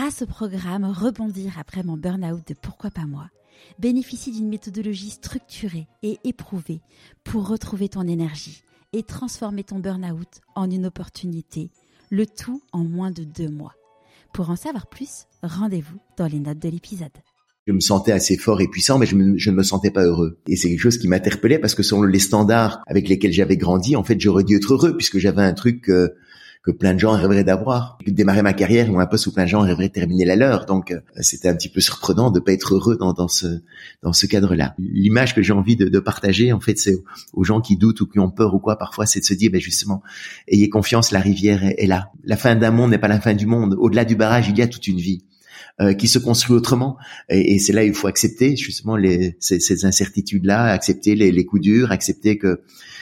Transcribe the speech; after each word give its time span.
grâce 0.00 0.22
au 0.22 0.26
programme 0.26 0.86
Rebondir 0.86 1.58
après 1.58 1.82
mon 1.82 1.98
burn-out 1.98 2.40
de 2.48 2.54
Pourquoi 2.54 2.90
pas 2.90 3.04
moi, 3.04 3.28
bénéficie 3.78 4.32
d'une 4.32 4.48
méthodologie 4.48 5.10
structurée 5.10 5.88
et 6.02 6.16
éprouvée 6.24 6.80
pour 7.22 7.46
retrouver 7.46 7.90
ton 7.90 8.08
énergie 8.08 8.62
et 8.94 9.02
transformer 9.02 9.62
ton 9.62 9.78
burn-out 9.78 10.40
en 10.54 10.70
une 10.70 10.86
opportunité, 10.86 11.70
le 12.08 12.24
tout 12.24 12.62
en 12.72 12.82
moins 12.82 13.10
de 13.10 13.24
deux 13.24 13.50
mois. 13.50 13.74
Pour 14.32 14.48
en 14.48 14.56
savoir 14.56 14.86
plus, 14.86 15.26
rendez-vous 15.42 15.98
dans 16.16 16.28
les 16.28 16.40
notes 16.40 16.60
de 16.60 16.70
l'épisode. 16.70 17.10
Je 17.66 17.74
me 17.74 17.80
sentais 17.80 18.12
assez 18.12 18.38
fort 18.38 18.62
et 18.62 18.68
puissant, 18.68 18.98
mais 18.98 19.04
je, 19.04 19.16
ne 19.16 19.54
me 19.54 19.62
sentais 19.62 19.90
pas 19.90 20.04
heureux. 20.04 20.38
Et 20.48 20.56
c'est 20.56 20.70
quelque 20.70 20.80
chose 20.80 20.96
qui 20.96 21.08
m'interpellait 21.08 21.58
parce 21.58 21.74
que 21.74 21.82
selon 21.82 22.04
les 22.04 22.18
standards 22.20 22.80
avec 22.86 23.06
lesquels 23.06 23.34
j'avais 23.34 23.58
grandi, 23.58 23.96
en 23.96 24.02
fait, 24.02 24.18
j'aurais 24.18 24.44
dû 24.44 24.56
être 24.56 24.72
heureux 24.72 24.96
puisque 24.96 25.18
j'avais 25.18 25.42
un 25.42 25.52
truc 25.52 25.90
euh, 25.90 26.08
que 26.62 26.70
plein 26.70 26.92
de 26.94 26.98
gens 26.98 27.12
rêveraient 27.12 27.44
d'avoir. 27.44 27.98
Démarrer 28.06 28.42
ma 28.42 28.52
carrière 28.52 28.90
ou 28.92 29.00
un 29.00 29.06
poste 29.06 29.26
où 29.26 29.32
plein 29.32 29.44
de 29.44 29.48
gens 29.48 29.60
rêveraient 29.60 29.88
de 29.88 29.92
terminer 29.92 30.26
la 30.26 30.36
leur. 30.36 30.66
Donc, 30.66 30.90
euh, 30.90 31.00
c'était 31.20 31.48
un 31.48 31.54
petit 31.54 31.70
peu 31.70 31.80
surprenant 31.80 32.30
de 32.30 32.38
pas 32.38 32.52
être 32.52 32.74
heureux 32.74 32.96
dans, 32.98 33.12
dans 33.12 33.28
ce 33.28 33.46
dans 34.02 34.12
ce 34.12 34.26
cadre-là. 34.26 34.74
L'image 34.78 35.34
que 35.34 35.42
j'ai 35.42 35.52
envie 35.52 35.76
de, 35.76 35.88
de, 35.88 35.98
partager, 35.98 36.52
en 36.52 36.60
fait, 36.60 36.78
c'est 36.78 36.96
aux 37.32 37.44
gens 37.44 37.60
qui 37.60 37.76
doutent 37.76 38.02
ou 38.02 38.06
qui 38.06 38.18
ont 38.18 38.30
peur 38.30 38.54
ou 38.54 38.58
quoi, 38.58 38.76
parfois, 38.76 39.06
c'est 39.06 39.20
de 39.20 39.24
se 39.24 39.34
dire, 39.34 39.50
ben 39.50 39.60
justement, 39.60 40.02
ayez 40.48 40.68
confiance, 40.68 41.12
la 41.12 41.20
rivière 41.20 41.62
est, 41.64 41.86
là. 41.86 42.10
La 42.24 42.36
fin 42.36 42.56
d'un 42.56 42.70
monde 42.70 42.90
n'est 42.90 42.98
pas 42.98 43.08
la 43.08 43.20
fin 43.20 43.34
du 43.34 43.46
monde. 43.46 43.74
Au-delà 43.78 44.04
du 44.04 44.16
barrage, 44.16 44.48
il 44.48 44.58
y 44.58 44.62
a 44.62 44.68
toute 44.68 44.86
une 44.86 44.98
vie. 44.98 45.24
Euh, 45.80 45.94
qui 45.94 46.08
se 46.08 46.18
construit 46.18 46.54
autrement. 46.54 46.98
Et, 47.30 47.54
et 47.54 47.58
c'est 47.58 47.72
là 47.72 47.84
il 47.84 47.94
faut 47.94 48.06
accepter 48.06 48.54
justement 48.54 48.96
les, 48.96 49.36
ces, 49.40 49.60
ces 49.60 49.86
incertitudes-là, 49.86 50.64
accepter 50.64 51.14
les, 51.14 51.32
les, 51.32 51.46
coups 51.46 51.62
durs, 51.62 51.90
accepter 51.90 52.36
que 52.36 52.60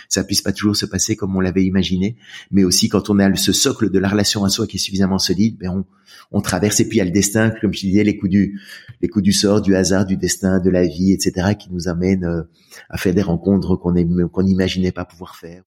ça 0.08 0.22
puisse 0.22 0.42
pas 0.42 0.52
toujours 0.52 0.76
se 0.76 0.86
passer 0.86 1.16
comme 1.16 1.34
on 1.34 1.40
l'avait 1.40 1.64
imaginé, 1.64 2.16
mais 2.52 2.62
aussi 2.62 2.88
quand 2.88 3.10
on 3.10 3.18
a 3.18 3.34
ce 3.34 3.52
socle 3.52 3.90
de 3.90 3.98
la 3.98 4.08
relation 4.08 4.44
à 4.44 4.48
soi 4.48 4.68
qui 4.68 4.76
est 4.76 4.80
suffisamment 4.80 5.18
solide, 5.18 5.56
ben 5.58 5.70
on, 5.70 5.84
on 6.30 6.40
traverse 6.40 6.78
et 6.78 6.88
puis 6.88 6.98
il 6.98 7.00
y 7.00 7.02
a 7.02 7.04
le 7.04 7.10
destin, 7.10 7.50
comme 7.60 7.72
je 7.72 7.80
disais, 7.80 8.04
les 8.04 8.16
coups 8.16 8.30
du 8.30 8.60
les 9.00 9.08
coups 9.08 9.24
du 9.24 9.32
sort, 9.32 9.60
du 9.60 9.74
hasard, 9.74 10.06
du 10.06 10.16
destin, 10.16 10.60
de 10.60 10.70
la 10.70 10.86
vie, 10.86 11.12
etc., 11.12 11.54
qui 11.58 11.72
nous 11.72 11.88
amènent 11.88 12.24
euh, 12.24 12.42
à 12.90 12.96
faire 12.96 13.14
des 13.14 13.22
rencontres 13.22 13.74
qu'on 13.74 13.94
qu'on 14.28 14.42
n'imaginait 14.42 14.92
pas 14.92 15.04
pouvoir 15.04 15.34
faire. 15.34 15.64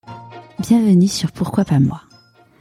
Bienvenue 0.60 1.10
sur 1.10 1.34
Pourquoi 1.34 1.66
pas 1.66 1.80
moi. 1.80 2.04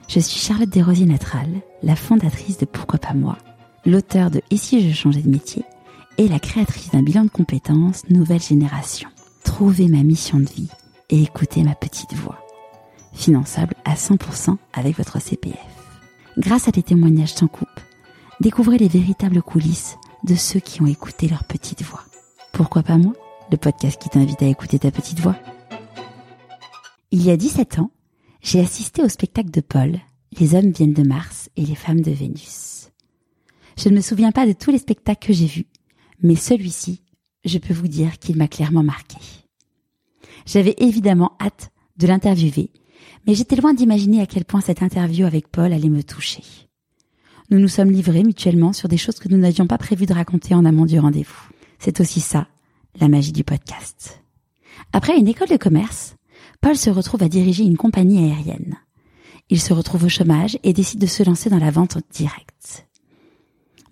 Je 0.09 0.19
suis 0.19 0.41
Charlotte 0.41 0.71
Desrosiers 0.71 1.07
Natral, 1.07 1.49
la 1.85 1.95
fondatrice 1.95 2.59
de 2.59 2.65
Pourquoi 2.65 2.99
pas 2.99 3.15
moi, 3.15 3.39
l'auteur 3.87 4.31
de 4.31 4.41
Et 4.51 4.57
si 4.57 4.89
je 4.89 4.95
changeais 4.95 5.23
de 5.23 5.31
métier 5.31 5.65
et 6.19 6.29
la 6.29 6.39
créatrice 6.39 6.91
d'un 6.91 7.03
bilan 7.03 7.25
de 7.25 7.31
compétences 7.31 8.03
Nouvelle 8.11 8.43
Génération. 8.43 9.09
Trouver 9.45 9.89
ma 9.89 10.03
mission 10.03 10.39
de 10.39 10.49
vie 10.49 10.69
et 11.09 11.23
écoutez 11.23 11.63
ma 11.63 11.75
petite 11.75 12.15
voix. 12.15 12.39
Finançable 13.13 13.75
à 13.85 13.95
100% 13.95 14.57
avec 14.73 14.97
votre 14.97 15.21
CPF. 15.21 15.59
Grâce 16.39 16.69
à 16.69 16.71
des 16.71 16.83
témoignages 16.83 17.35
sans 17.35 17.49
coupe, 17.49 17.69
découvrez 18.41 18.79
les 18.79 18.89
véritables 18.89 19.43
coulisses 19.43 19.97
de 20.25 20.35
ceux 20.35 20.61
qui 20.61 20.83
ont 20.83 20.87
écouté 20.87 21.27
leur 21.29 21.45
petite 21.45 21.83
voix. 21.83 22.05
Pourquoi 22.53 22.83
pas 22.83 22.99
moi 22.99 23.15
Le 23.51 23.57
podcast 23.57 24.01
qui 24.01 24.11
t'invite 24.11 24.43
à 24.43 24.47
écouter 24.47 24.79
ta 24.79 24.91
petite 24.91 25.21
voix? 25.21 25.37
Il 27.11 27.25
y 27.25 27.31
a 27.31 27.37
17 27.37 27.81
ans, 27.81 27.91
j'ai 28.43 28.61
assisté 28.61 29.03
au 29.03 29.09
spectacle 29.09 29.51
de 29.51 29.61
Paul, 29.61 29.99
Les 30.39 30.55
hommes 30.55 30.71
viennent 30.71 30.95
de 30.95 31.03
Mars 31.03 31.51
et 31.57 31.67
les 31.67 31.75
femmes 31.75 32.03
de 32.03 32.13
Vénus. 32.13 32.80
Je 33.77 33.89
ne 33.89 33.97
me 33.97 34.01
souviens 34.01 34.33
pas 34.33 34.47
de 34.47 34.53
tous 34.53 34.71
les 34.71 34.79
spectacles 34.79 35.29
que 35.29 35.33
j'ai 35.33 35.47
vus, 35.47 35.67
mais 36.23 36.37
celui-ci, 36.37 37.03
je 37.45 37.59
peux 37.59 37.75
vous 37.75 37.89
dire 37.89 38.19
qu'il 38.19 38.37
m'a 38.37 38.49
clairement 38.49 38.83
marqué. 38.83 39.19
J'avais 40.47 40.75
évidemment 40.79 41.33
hâte 41.41 41.71
de 41.97 42.07
l'interviewer, 42.07 42.71
mais 43.27 43.35
j'étais 43.35 43.57
loin 43.57 43.75
d'imaginer 43.75 44.21
à 44.21 44.27
quel 44.27 44.45
point 44.45 44.61
cette 44.61 44.83
interview 44.83 45.27
avec 45.27 45.49
Paul 45.49 45.73
allait 45.73 45.89
me 45.89 46.03
toucher. 46.03 46.43
Nous 47.51 47.59
nous 47.59 47.69
sommes 47.69 47.91
livrés 47.91 48.23
mutuellement 48.23 48.73
sur 48.73 48.89
des 48.89 48.97
choses 48.97 49.19
que 49.19 49.29
nous 49.29 49.37
n'avions 49.37 49.67
pas 49.67 49.79
prévu 49.79 50.07
de 50.07 50.15
raconter 50.15 50.55
en 50.55 50.65
amont 50.65 50.87
du 50.87 50.99
rendez-vous. 50.99 51.51
C'est 51.79 52.01
aussi 52.01 52.21
ça, 52.21 52.47
la 53.01 53.09
magie 53.09 53.33
du 53.33 53.45
podcast. 53.45 54.23
Après 54.93 55.17
une 55.17 55.29
école 55.29 55.49
de 55.49 55.57
commerce, 55.57 56.17
Paul 56.61 56.77
se 56.77 56.91
retrouve 56.91 57.23
à 57.23 57.29
diriger 57.29 57.65
une 57.65 57.77
compagnie 57.77 58.25
aérienne. 58.25 58.77
Il 59.49 59.61
se 59.61 59.73
retrouve 59.73 60.05
au 60.05 60.09
chômage 60.09 60.59
et 60.63 60.73
décide 60.73 61.01
de 61.01 61.07
se 61.07 61.23
lancer 61.23 61.51
dans 61.51 61.59
la 61.59 61.71
vente 61.71 61.99
directe. 62.13 62.87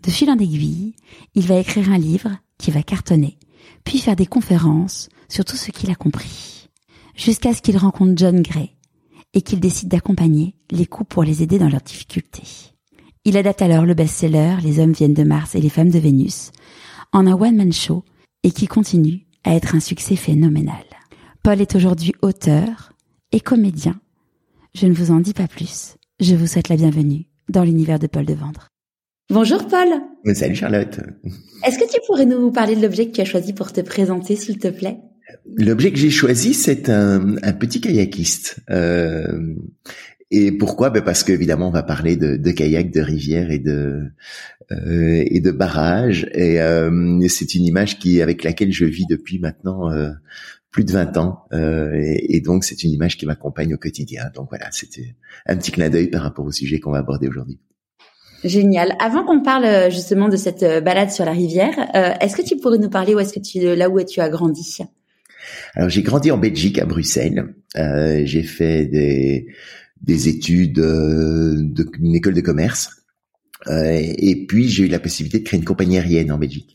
De 0.09 0.13
fil 0.15 0.31
en 0.31 0.39
aiguille, 0.39 0.95
il 1.35 1.47
va 1.47 1.59
écrire 1.59 1.93
un 1.93 1.99
livre 1.99 2.31
qui 2.57 2.71
va 2.71 2.83
cartonner, 2.83 3.37
puis 3.85 3.99
faire 3.99 4.17
des 4.17 4.25
conférences 4.25 5.11
sur 5.29 5.45
tout 5.45 5.59
ce 5.59 5.71
qu'il 5.71 5.91
a 5.91 5.95
compris, 5.95 6.71
jusqu'à 7.15 7.53
ce 7.53 7.61
qu'il 7.61 7.77
rencontre 7.77 8.15
John 8.17 8.41
Gray 8.41 8.71
et 9.35 9.43
qu'il 9.43 9.61
décide 9.61 9.91
d'accompagner 9.91 10.55
les 10.71 10.87
couples 10.87 11.13
pour 11.13 11.25
les 11.25 11.43
aider 11.43 11.59
dans 11.59 11.69
leurs 11.69 11.83
difficultés. 11.83 12.73
Il 13.27 13.37
adapte 13.37 13.61
alors 13.61 13.85
le 13.85 13.93
best-seller 13.93 14.57
Les 14.63 14.81
hommes 14.81 14.93
viennent 14.93 15.13
de 15.13 15.25
Mars 15.25 15.55
et 15.55 15.61
les 15.61 15.69
femmes 15.69 15.91
de 15.91 15.99
Vénus 15.99 16.53
en 17.13 17.27
un 17.27 17.35
one-man 17.35 17.75
show 17.75 18.03
et 18.45 18.51
qui 18.51 18.67
continue 18.67 19.27
à 19.45 19.55
être 19.55 19.75
un 19.75 19.81
succès 19.81 20.17
phénoménal. 20.17 20.87
Paul 21.43 21.61
est 21.61 21.75
aujourd'hui 21.75 22.15
auteur 22.23 22.95
et 23.31 23.41
comédien. 23.41 24.01
Je 24.75 24.87
ne 24.87 24.95
vous 24.95 25.11
en 25.11 25.21
dis 25.21 25.35
pas 25.35 25.49
plus. 25.49 25.97
Je 26.19 26.35
vous 26.35 26.47
souhaite 26.47 26.71
la 26.71 26.77
bienvenue 26.77 27.27
dans 27.51 27.63
l'univers 27.63 27.99
de 27.99 28.07
Paul 28.07 28.25
de 28.25 28.33
Vendre. 28.33 28.69
Bonjour 29.31 29.67
Paul. 29.67 29.89
Salut 30.35 30.55
Charlotte. 30.55 31.01
Est-ce 31.67 31.79
que 31.79 31.91
tu 31.91 32.01
pourrais 32.07 32.25
nous 32.25 32.51
parler 32.51 32.75
de 32.77 32.81
l'objet 32.81 33.07
que 33.07 33.13
tu 33.13 33.21
as 33.21 33.27
choisi 33.27 33.53
pour 33.53 33.73
te 33.75 33.83
présenter, 33.83 34.37
s'il 34.37 34.59
te 34.59 34.69
plaît? 34.69 34.97
L'objet 35.57 35.93
que 35.93 35.99
j'ai 35.99 36.09
choisi, 36.09 36.55
c'est 36.55 36.89
un, 36.89 37.37
petit 37.53 37.83
kayakiste. 37.83 38.61
Euh, 38.71 39.55
et 40.31 40.51
pourquoi? 40.51 40.89
Ben 40.89 41.03
Parce 41.03 41.25
qu'évidemment, 41.25 41.69
on 41.69 41.73
va 41.73 41.83
parler 41.83 42.17
de, 42.17 42.37
de 42.37 42.51
kayak, 42.51 42.91
de 42.91 43.01
rivière 43.03 43.51
et 43.51 43.59
de 43.59 44.05
euh, 44.73 45.23
et 45.27 45.41
de 45.41 45.51
barrage. 45.51 46.27
Et 46.33 46.63
euh, 46.63 47.21
c'est 47.29 47.55
une 47.55 47.65
image 47.65 47.99
qui 47.99 48.23
avec 48.23 48.45
laquelle 48.45 48.73
je 48.73 48.87
vis 48.87 49.07
depuis 49.11 49.39
maintenant 49.39 49.91
euh, 49.91 50.11
plus 50.71 50.85
de 50.85 50.93
20 50.93 51.19
ans. 51.19 51.45
Euh, 51.53 51.93
et, 51.95 52.37
et, 52.37 52.41
donc, 52.41 52.65
c'est 52.65 52.83
une 52.83 52.93
image 52.93 53.19
qui 53.19 53.27
m'accompagne 53.27 53.75
au 53.75 53.79
quotidien. 53.79 54.31
Donc 54.35 54.49
voilà, 54.49 54.69
c'était 54.71 55.17
un 55.45 55.57
petit 55.57 55.71
clin 55.71 55.91
d'œil 55.91 56.09
par 56.09 56.23
rapport 56.23 56.47
au 56.47 56.53
sujet 56.53 56.81
qu'on 56.81 56.93
va 56.93 56.99
aborder 56.99 57.29
aujourd'hui. 57.29 57.59
Génial. 58.45 58.97
Avant 59.01 59.25
qu'on 59.25 59.43
parle 59.43 59.91
justement 59.91 60.29
de 60.29 60.37
cette 60.37 60.65
balade 60.85 61.11
sur 61.11 61.25
la 61.25 61.33
rivière, 61.33 61.75
est-ce 62.21 62.37
que 62.37 62.43
tu 62.43 62.57
pourrais 62.57 62.79
nous 62.79 62.91
parler 62.91 63.15
où 63.15 63.19
est-ce 63.19 63.33
que 63.33 63.41
tu 63.41 63.59
là 63.75 63.89
où 63.89 64.03
tu 64.05 64.21
as 64.21 64.29
grandi 64.29 64.79
alors 65.75 65.89
j'ai 65.89 66.03
grandi 66.03 66.31
en 66.31 66.39
Belgique, 66.39 66.79
à 66.79 66.87
Bruxelles. 66.87 67.55
Euh, 67.77 68.23
j'ai 68.25 68.43
fait 68.43 68.87
des, 68.87 69.47
des 70.03 70.29
études 70.29 70.79
euh, 70.79 71.57
d'une 71.99 72.15
école 72.15 72.35
de 72.35 72.41
commerce. 72.41 72.91
Euh, 73.67 73.99
et 74.01 74.47
puis 74.47 74.69
j'ai 74.69 74.85
eu 74.85 74.89
la 74.89 75.01
possibilité 75.01 75.41
de 75.41 75.45
créer 75.45 75.59
une 75.59 75.65
compagnie 75.65 75.99
aérienne 75.99 76.31
en 76.31 76.39
Belgique. 76.39 76.75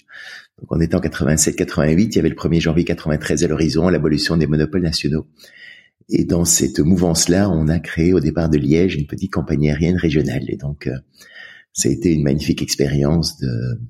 Donc 0.59 0.71
on 0.71 0.79
était 0.79 0.95
en 0.95 0.99
87-88, 0.99 1.97
il 1.97 2.15
y 2.15 2.19
avait 2.19 2.29
le 2.29 2.35
1er 2.35 2.59
janvier 2.59 2.83
93 2.83 3.43
à 3.43 3.47
l'horizon, 3.47 3.89
l'abolition 3.89 4.37
des 4.37 4.47
monopoles 4.47 4.81
nationaux. 4.81 5.27
Et 6.09 6.25
dans 6.25 6.45
cette 6.45 6.79
mouvance-là, 6.79 7.49
on 7.49 7.69
a 7.69 7.79
créé 7.79 8.13
au 8.13 8.19
départ 8.19 8.49
de 8.49 8.57
Liège 8.57 8.95
une 8.95 9.07
petite 9.07 9.31
compagnie 9.31 9.69
aérienne 9.69 9.97
régionale. 9.97 10.43
Et 10.49 10.57
donc, 10.57 10.87
euh, 10.87 10.97
ça 11.73 11.89
a 11.89 11.91
été 11.91 12.13
une 12.13 12.23
magnifique 12.23 12.61
expérience 12.61 13.37
de 13.39 13.81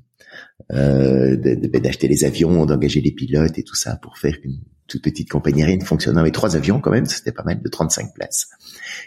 euh, 0.71 1.35
d'acheter 1.35 2.07
les 2.07 2.23
avions, 2.23 2.65
d'engager 2.65 3.01
les 3.01 3.11
pilotes 3.11 3.57
et 3.57 3.63
tout 3.63 3.75
ça 3.75 3.97
pour 3.97 4.17
faire 4.17 4.35
une 4.43 4.59
toute 4.87 5.03
petite 5.03 5.29
compagnie 5.29 5.61
aérienne 5.61 5.81
fonctionnant 5.81 6.21
avec 6.21 6.33
trois 6.33 6.55
avions 6.55 6.79
quand 6.79 6.91
même, 6.91 7.05
c'était 7.05 7.31
pas 7.31 7.43
mal, 7.43 7.61
de 7.61 7.69
35 7.69 8.13
places. 8.13 8.47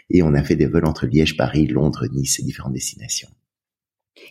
Et 0.09 0.23
on 0.23 0.33
a 0.33 0.43
fait 0.43 0.55
des 0.55 0.65
vols 0.65 0.85
entre 0.85 1.05
Liège, 1.05 1.37
Paris, 1.37 1.67
Londres, 1.67 2.05
Nice 2.11 2.39
et 2.39 2.43
différentes 2.43 2.73
destinations. 2.73 3.29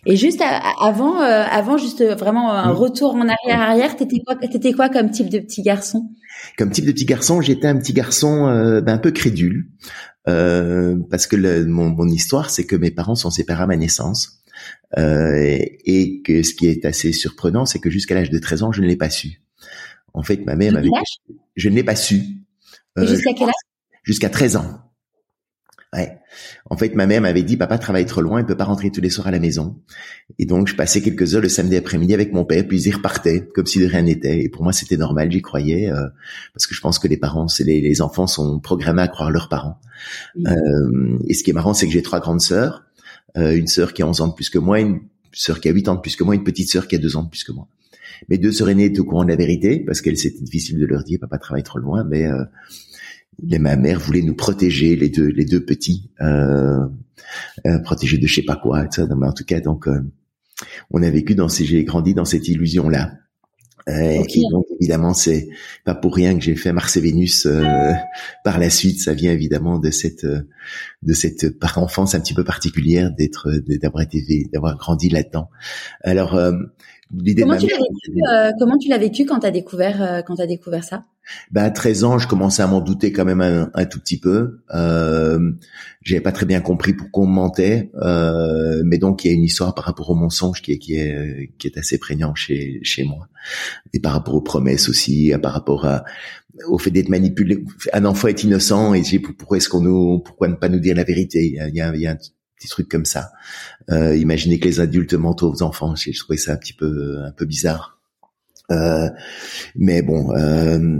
Et 0.05 0.15
juste 0.15 0.41
avant, 0.79 1.21
euh, 1.21 1.43
avant 1.49 1.77
juste 1.77 2.03
vraiment 2.03 2.51
un 2.51 2.71
retour 2.71 3.15
en 3.15 3.27
arrière 3.27 3.61
arrière, 3.61 3.95
t'étais 3.95 4.19
quoi, 4.25 4.35
t'étais 4.35 4.73
quoi 4.73 4.89
comme 4.89 5.09
type 5.09 5.29
de 5.29 5.39
petit 5.39 5.63
garçon? 5.63 6.09
Comme 6.57 6.69
type 6.69 6.85
de 6.85 6.91
petit 6.91 7.05
garçon, 7.05 7.41
j'étais 7.41 7.67
un 7.67 7.77
petit 7.77 7.93
garçon 7.93 8.47
euh, 8.47 8.81
ben, 8.81 8.93
un 8.93 8.97
peu 8.99 9.11
crédule, 9.11 9.69
euh, 10.27 10.97
parce 11.09 11.27
que 11.27 11.35
le, 11.35 11.65
mon, 11.65 11.89
mon, 11.89 12.07
histoire, 12.07 12.49
c'est 12.49 12.65
que 12.65 12.75
mes 12.75 12.91
parents 12.91 13.15
sont 13.15 13.29
séparés 13.31 13.63
à 13.63 13.67
ma 13.67 13.77
naissance, 13.77 14.43
et 14.97 16.21
que 16.23 16.43
ce 16.43 16.53
qui 16.53 16.67
est 16.67 16.85
assez 16.85 17.11
surprenant, 17.11 17.65
c'est 17.65 17.79
que 17.79 17.89
jusqu'à 17.89 18.15
l'âge 18.15 18.29
de 18.29 18.39
13 18.39 18.63
ans, 18.63 18.71
je 18.71 18.81
ne 18.81 18.87
l'ai 18.87 18.95
pas 18.95 19.09
su. 19.09 19.41
En 20.13 20.23
fait, 20.23 20.43
ma 20.45 20.55
mère 20.55 20.73
m'avait 20.73 20.89
je 21.55 21.69
ne 21.69 21.75
l'ai 21.75 21.83
pas 21.83 21.95
su. 21.95 22.21
Euh, 22.97 23.05
jusqu'à 23.05 23.33
quel 23.33 23.47
âge? 23.47 23.53
Jusqu'à 24.03 24.29
13 24.29 24.55
ans. 24.55 24.86
Ouais. 25.93 26.19
En 26.69 26.75
fait, 26.75 26.95
ma 26.95 27.07
mère 27.07 27.21
m'avait 27.21 27.43
dit, 27.43 27.55
papa 27.55 27.77
travaille 27.77 28.05
trop 28.05 28.19
loin, 28.21 28.41
il 28.41 28.45
peut 28.45 28.57
pas 28.57 28.65
rentrer 28.65 28.91
tous 28.91 28.99
les 28.99 29.09
soirs 29.09 29.27
à 29.27 29.31
la 29.31 29.39
maison. 29.39 29.77
Et 30.37 30.45
donc, 30.45 30.67
je 30.67 30.75
passais 30.75 31.01
quelques 31.01 31.33
heures 31.33 31.41
le 31.41 31.47
samedi 31.47 31.77
après-midi 31.77 32.13
avec 32.13 32.33
mon 32.33 32.43
père, 32.43 32.67
puis 32.67 32.81
il 32.81 32.93
repartait 32.93 33.47
comme 33.55 33.65
si 33.65 33.79
de 33.79 33.85
rien 33.85 34.01
n'était. 34.01 34.43
Et 34.43 34.49
pour 34.49 34.63
moi, 34.63 34.73
c'était 34.73 34.97
normal, 34.97 35.31
j'y 35.31 35.41
croyais, 35.41 35.89
euh, 35.89 36.07
parce 36.53 36.67
que 36.67 36.75
je 36.75 36.81
pense 36.81 36.99
que 36.99 37.07
les 37.07 37.15
parents, 37.15 37.47
c'est 37.47 37.63
les, 37.63 37.79
les, 37.79 38.01
enfants 38.01 38.27
sont 38.27 38.59
programmés 38.59 39.01
à 39.01 39.07
croire 39.07 39.31
leurs 39.31 39.47
parents. 39.47 39.79
Euh, 40.45 41.17
et 41.25 41.33
ce 41.33 41.43
qui 41.43 41.51
est 41.51 41.53
marrant, 41.53 41.73
c'est 41.73 41.87
que 41.87 41.93
j'ai 41.93 42.01
trois 42.01 42.19
grandes 42.19 42.41
sœurs, 42.41 42.83
euh, 43.37 43.55
une 43.55 43.67
sœur 43.67 43.93
qui 43.93 44.01
a 44.01 44.07
11 44.07 44.21
ans 44.21 44.27
de 44.27 44.33
plus 44.33 44.49
que 44.49 44.59
moi, 44.59 44.81
une 44.81 44.99
sœur 45.31 45.61
qui 45.61 45.69
a 45.69 45.71
8 45.71 45.87
ans 45.87 45.95
de 45.95 46.01
plus 46.01 46.17
que 46.17 46.23
moi, 46.25 46.35
une 46.35 46.43
petite 46.43 46.69
sœur 46.69 46.89
qui 46.89 46.95
a 46.95 46.99
2 46.99 47.15
ans 47.15 47.23
de 47.23 47.29
plus 47.29 47.45
que 47.45 47.53
moi. 47.53 47.69
Mes 48.29 48.39
deux 48.39 48.51
sœurs 48.51 48.69
aînées 48.69 48.85
étaient 48.85 48.99
au 48.99 49.05
courant 49.05 49.23
de 49.23 49.29
la 49.29 49.35
vérité 49.35 49.83
parce 49.85 50.01
qu'elle 50.01 50.17
c'était 50.17 50.43
difficile 50.43 50.79
de 50.79 50.85
leur 50.87 51.03
dire 51.03 51.19
papa 51.21 51.37
travaille 51.37 51.61
trop 51.61 51.77
loin, 51.77 52.03
mais 52.03 52.27
euh, 53.53 53.59
ma 53.59 53.75
mère 53.75 53.99
voulait 53.99 54.21
nous 54.21 54.35
protéger 54.35 54.95
les 54.95 55.09
deux 55.09 55.27
les 55.27 55.45
deux 55.45 55.63
petits, 55.63 56.09
euh, 56.21 56.85
euh, 57.65 57.79
protéger 57.79 58.17
de 58.17 58.27
je 58.27 58.35
sais 58.35 58.43
pas 58.43 58.55
quoi, 58.55 58.85
ça. 58.91 59.05
mais 59.15 59.27
en 59.27 59.33
tout 59.33 59.45
cas 59.45 59.59
donc 59.59 59.87
euh, 59.87 60.01
on 60.91 61.03
a 61.03 61.09
vécu 61.09 61.35
dans 61.35 61.49
ces, 61.49 61.65
j'ai 61.65 61.83
grandi 61.83 62.13
dans 62.13 62.25
cette 62.25 62.47
illusion 62.47 62.89
là. 62.89 63.13
Euh, 63.89 64.21
Et 64.27 64.41
donc 64.51 64.65
évidemment, 64.81 65.13
c'est 65.13 65.47
pas 65.85 65.95
pour 65.95 66.13
rien 66.13 66.35
que 66.37 66.43
j'ai 66.43 66.55
fait 66.57 66.73
Mars 66.73 66.97
et 66.97 66.99
Vénus 67.01 67.45
euh, 67.45 67.93
par 68.43 68.59
la 68.59 68.69
suite. 68.69 68.99
Ça 68.99 69.13
vient 69.13 69.31
évidemment 69.31 69.79
de 69.79 69.91
cette 69.91 70.25
de 70.25 71.13
cette 71.13 71.45
enfance 71.77 72.13
un 72.13 72.19
petit 72.19 72.33
peu 72.33 72.43
particulière 72.43 73.11
d'être 73.11 73.49
d'avoir 73.81 74.03
été 74.03 74.49
d'avoir 74.51 74.77
grandi 74.77 75.07
là-dedans. 75.07 75.49
Alors 76.03 76.37
comment, 77.11 77.57
tu 77.57 77.67
vécu, 77.67 78.21
euh, 78.31 78.51
comment 78.59 78.77
tu 78.77 78.89
l'as 78.89 78.97
vécu 78.97 79.25
quand 79.25 79.39
tu 79.39 79.47
as 79.47 79.51
découvert 79.51 80.01
euh, 80.01 80.21
quand 80.21 80.39
as 80.39 80.47
découvert 80.47 80.83
ça? 80.83 81.05
Bah, 81.51 81.63
à 81.63 81.71
13 81.71 82.03
ans, 82.05 82.17
je 82.19 82.27
commençais 82.27 82.61
à 82.61 82.67
m'en 82.67 82.79
douter 82.79 83.11
quand 83.11 83.25
même 83.25 83.41
un, 83.41 83.69
un 83.73 83.85
tout 83.85 83.99
petit 83.99 84.19
peu. 84.19 84.61
Euh, 84.73 85.51
J'avais 86.01 86.21
pas 86.21 86.31
très 86.31 86.45
bien 86.45 86.61
compris 86.61 86.93
pourquoi 86.93 87.25
on 87.25 87.27
mentait, 87.27 87.91
euh, 88.01 88.81
mais 88.85 88.97
donc 88.97 89.25
il 89.25 89.27
y 89.27 89.31
a 89.31 89.33
une 89.33 89.43
histoire 89.43 89.75
par 89.75 89.85
rapport 89.85 90.09
au 90.09 90.15
mensonge 90.15 90.61
qui 90.61 90.71
est 90.71 90.77
qui 90.77 90.95
est 90.95 91.51
qui 91.57 91.67
est 91.67 91.77
assez 91.77 91.97
prégnant 91.97 92.33
chez 92.33 92.79
chez 92.83 93.03
moi, 93.03 93.27
et 93.93 93.99
par 93.99 94.13
rapport 94.13 94.35
aux 94.35 94.41
promesses 94.41 94.87
aussi, 94.87 95.33
par 95.41 95.51
rapport 95.51 95.85
à, 95.85 96.05
au 96.67 96.77
fait 96.77 96.91
d'être 96.91 97.09
manipulé. 97.09 97.63
Un 97.93 98.05
enfant 98.05 98.27
est 98.27 98.43
innocent 98.43 98.93
et 98.93 99.03
pourquoi 99.19 99.57
est-ce 99.57 99.69
qu'on 99.69 99.81
nous 99.81 100.19
pourquoi 100.19 100.47
ne 100.47 100.55
pas 100.55 100.69
nous 100.69 100.79
dire 100.79 100.95
la 100.95 101.03
vérité? 101.03 101.45
Il 101.45 101.53
y 101.55 101.59
a, 101.59 101.67
il 101.67 101.75
y 101.75 101.81
a, 101.81 101.93
il 101.95 102.01
y 102.01 102.07
a 102.07 102.11
un 102.11 102.17
petit 102.57 102.67
truc 102.67 102.89
comme 102.89 103.05
ça. 103.05 103.31
Euh, 103.89 104.15
imaginez 104.15 104.59
que 104.59 104.67
les 104.67 104.79
adultes 104.79 105.13
mentent 105.13 105.43
aux 105.43 105.61
enfants. 105.63 105.95
Je 105.95 106.17
trouvais 106.17 106.37
ça 106.37 106.53
un 106.53 106.57
petit 106.57 106.73
peu 106.73 107.19
un 107.23 107.31
peu 107.31 107.45
bizarre. 107.45 107.99
Euh, 108.71 109.09
mais 109.75 110.01
bon, 110.01 110.35
euh, 110.35 110.99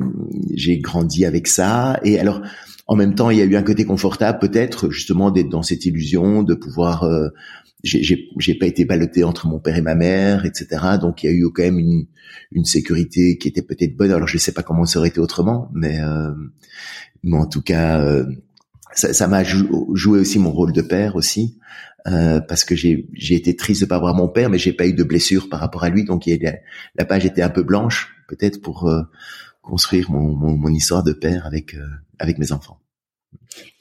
j'ai 0.53 0.79
grandi 0.79 1.25
avec 1.25 1.47
ça. 1.47 1.99
Et 2.03 2.19
alors, 2.19 2.41
en 2.87 2.95
même 2.95 3.15
temps, 3.15 3.29
il 3.29 3.37
y 3.37 3.41
a 3.41 3.45
eu 3.45 3.55
un 3.55 3.63
côté 3.63 3.85
confortable, 3.85 4.39
peut-être 4.39 4.89
justement 4.89 5.31
d'être 5.31 5.49
dans 5.49 5.63
cette 5.63 5.85
illusion 5.85 6.43
de 6.43 6.53
pouvoir. 6.53 7.03
Euh, 7.03 7.29
j'ai 7.83 8.55
pas 8.55 8.65
été 8.65 8.85
ballotté 8.85 9.23
entre 9.23 9.47
mon 9.47 9.59
père 9.59 9.77
et 9.77 9.81
ma 9.81 9.95
mère, 9.95 10.45
etc. 10.45 10.97
Donc 10.99 11.23
il 11.23 11.27
y 11.27 11.29
a 11.29 11.31
eu 11.33 11.49
quand 11.51 11.61
même 11.61 11.77
une, 11.77 12.07
une 12.51 12.65
sécurité 12.65 13.37
qui 13.37 13.47
était 13.47 13.61
peut-être 13.61 13.95
bonne. 13.95 14.11
Alors 14.11 14.27
je 14.27 14.37
sais 14.37 14.51
pas 14.51 14.63
comment 14.63 14.85
ça 14.85 14.99
aurait 14.99 15.09
été 15.09 15.19
autrement, 15.19 15.69
mais, 15.73 16.01
euh, 16.01 16.31
mais 17.23 17.37
en 17.37 17.45
tout 17.45 17.61
cas, 17.61 18.01
euh, 18.01 18.25
ça 18.97 19.27
m'a 19.27 19.43
joué 19.43 20.19
aussi 20.19 20.39
mon 20.39 20.51
rôle 20.51 20.73
de 20.73 20.81
père 20.81 21.15
aussi. 21.15 21.59
Euh, 22.07 22.39
parce 22.39 22.63
que 22.63 22.73
j'ai 22.75 23.05
été 23.13 23.55
triste 23.55 23.81
de 23.81 23.85
pas 23.85 23.97
avoir 23.97 24.15
mon 24.15 24.29
père, 24.29 24.49
mais 24.49 24.57
j'ai 24.57 24.71
pas 24.71 24.87
eu 24.87 24.93
de 24.93 25.03
blessure 25.03 25.49
par 25.49 25.59
rapport 25.59 25.83
à 25.83 25.89
lui, 25.89 26.05
donc 26.05 26.25
il 26.25 26.39
la 26.95 27.05
page 27.05 27.25
était 27.25 27.41
un 27.41 27.49
peu 27.49 27.63
blanche 27.63 28.15
peut-être 28.29 28.61
pour 28.61 28.87
euh, 28.87 29.01
construire 29.61 30.09
mon, 30.09 30.33
mon, 30.33 30.73
histoire 30.73 31.03
de 31.03 31.11
père 31.11 31.45
avec 31.45 31.73
euh, 31.73 31.85
avec 32.17 32.37
mes 32.37 32.53
enfants. 32.53 32.79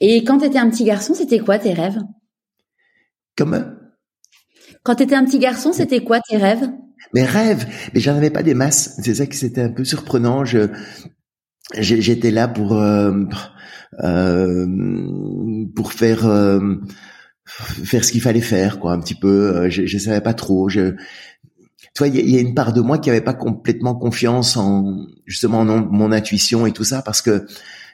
Et 0.01 0.25
quand 0.25 0.39
tu 0.39 0.45
étais 0.45 0.57
un 0.57 0.69
petit 0.69 0.83
garçon, 0.83 1.13
c'était 1.13 1.39
quoi 1.39 1.57
tes 1.57 1.71
rêves? 1.71 1.99
Comment 3.37 3.63
Quand 4.83 4.95
tu 4.95 5.03
étais 5.03 5.15
un 5.15 5.23
petit 5.23 5.39
garçon, 5.39 5.71
c'était 5.71 6.03
quoi 6.03 6.19
tes 6.19 6.35
rêves? 6.35 6.67
Mes 7.13 7.23
rêves, 7.23 7.65
mais 7.93 8.01
j'en 8.01 8.15
avais 8.15 8.31
pas 8.31 8.43
des 8.43 8.55
masses. 8.55 8.99
C'est 9.03 9.15
ça 9.15 9.25
qui 9.25 9.37
c'était 9.37 9.61
un 9.61 9.71
peu 9.71 9.85
surprenant. 9.85 10.43
Je 10.43 10.69
j'étais 11.73 12.31
là 12.31 12.47
pour 12.47 12.79
pour 15.75 15.93
faire 15.93 16.27
faire 17.47 18.03
ce 18.03 18.11
qu'il 18.11 18.21
fallait 18.21 18.41
faire, 18.41 18.79
quoi, 18.79 18.93
un 18.93 18.99
petit 18.99 19.15
peu. 19.15 19.55
Euh, 19.55 19.69
je, 19.69 19.85
je 19.85 19.97
savais 19.97 20.21
pas 20.21 20.33
trop. 20.33 20.69
Je, 20.69 20.91
tu 20.91 21.99
vois, 21.99 22.07
il 22.07 22.29
y, 22.29 22.37
a 22.37 22.41
une 22.41 22.53
part 22.53 22.73
de 22.73 22.81
moi 22.81 22.97
qui 22.99 23.09
avait 23.09 23.21
pas 23.21 23.33
complètement 23.33 23.95
confiance 23.95 24.57
en 24.57 25.07
justement 25.25 25.59
en 25.59 25.65
mon 25.65 26.11
intuition 26.11 26.67
et 26.67 26.71
tout 26.71 26.83
ça, 26.83 27.01
parce 27.01 27.21
que 27.21 27.45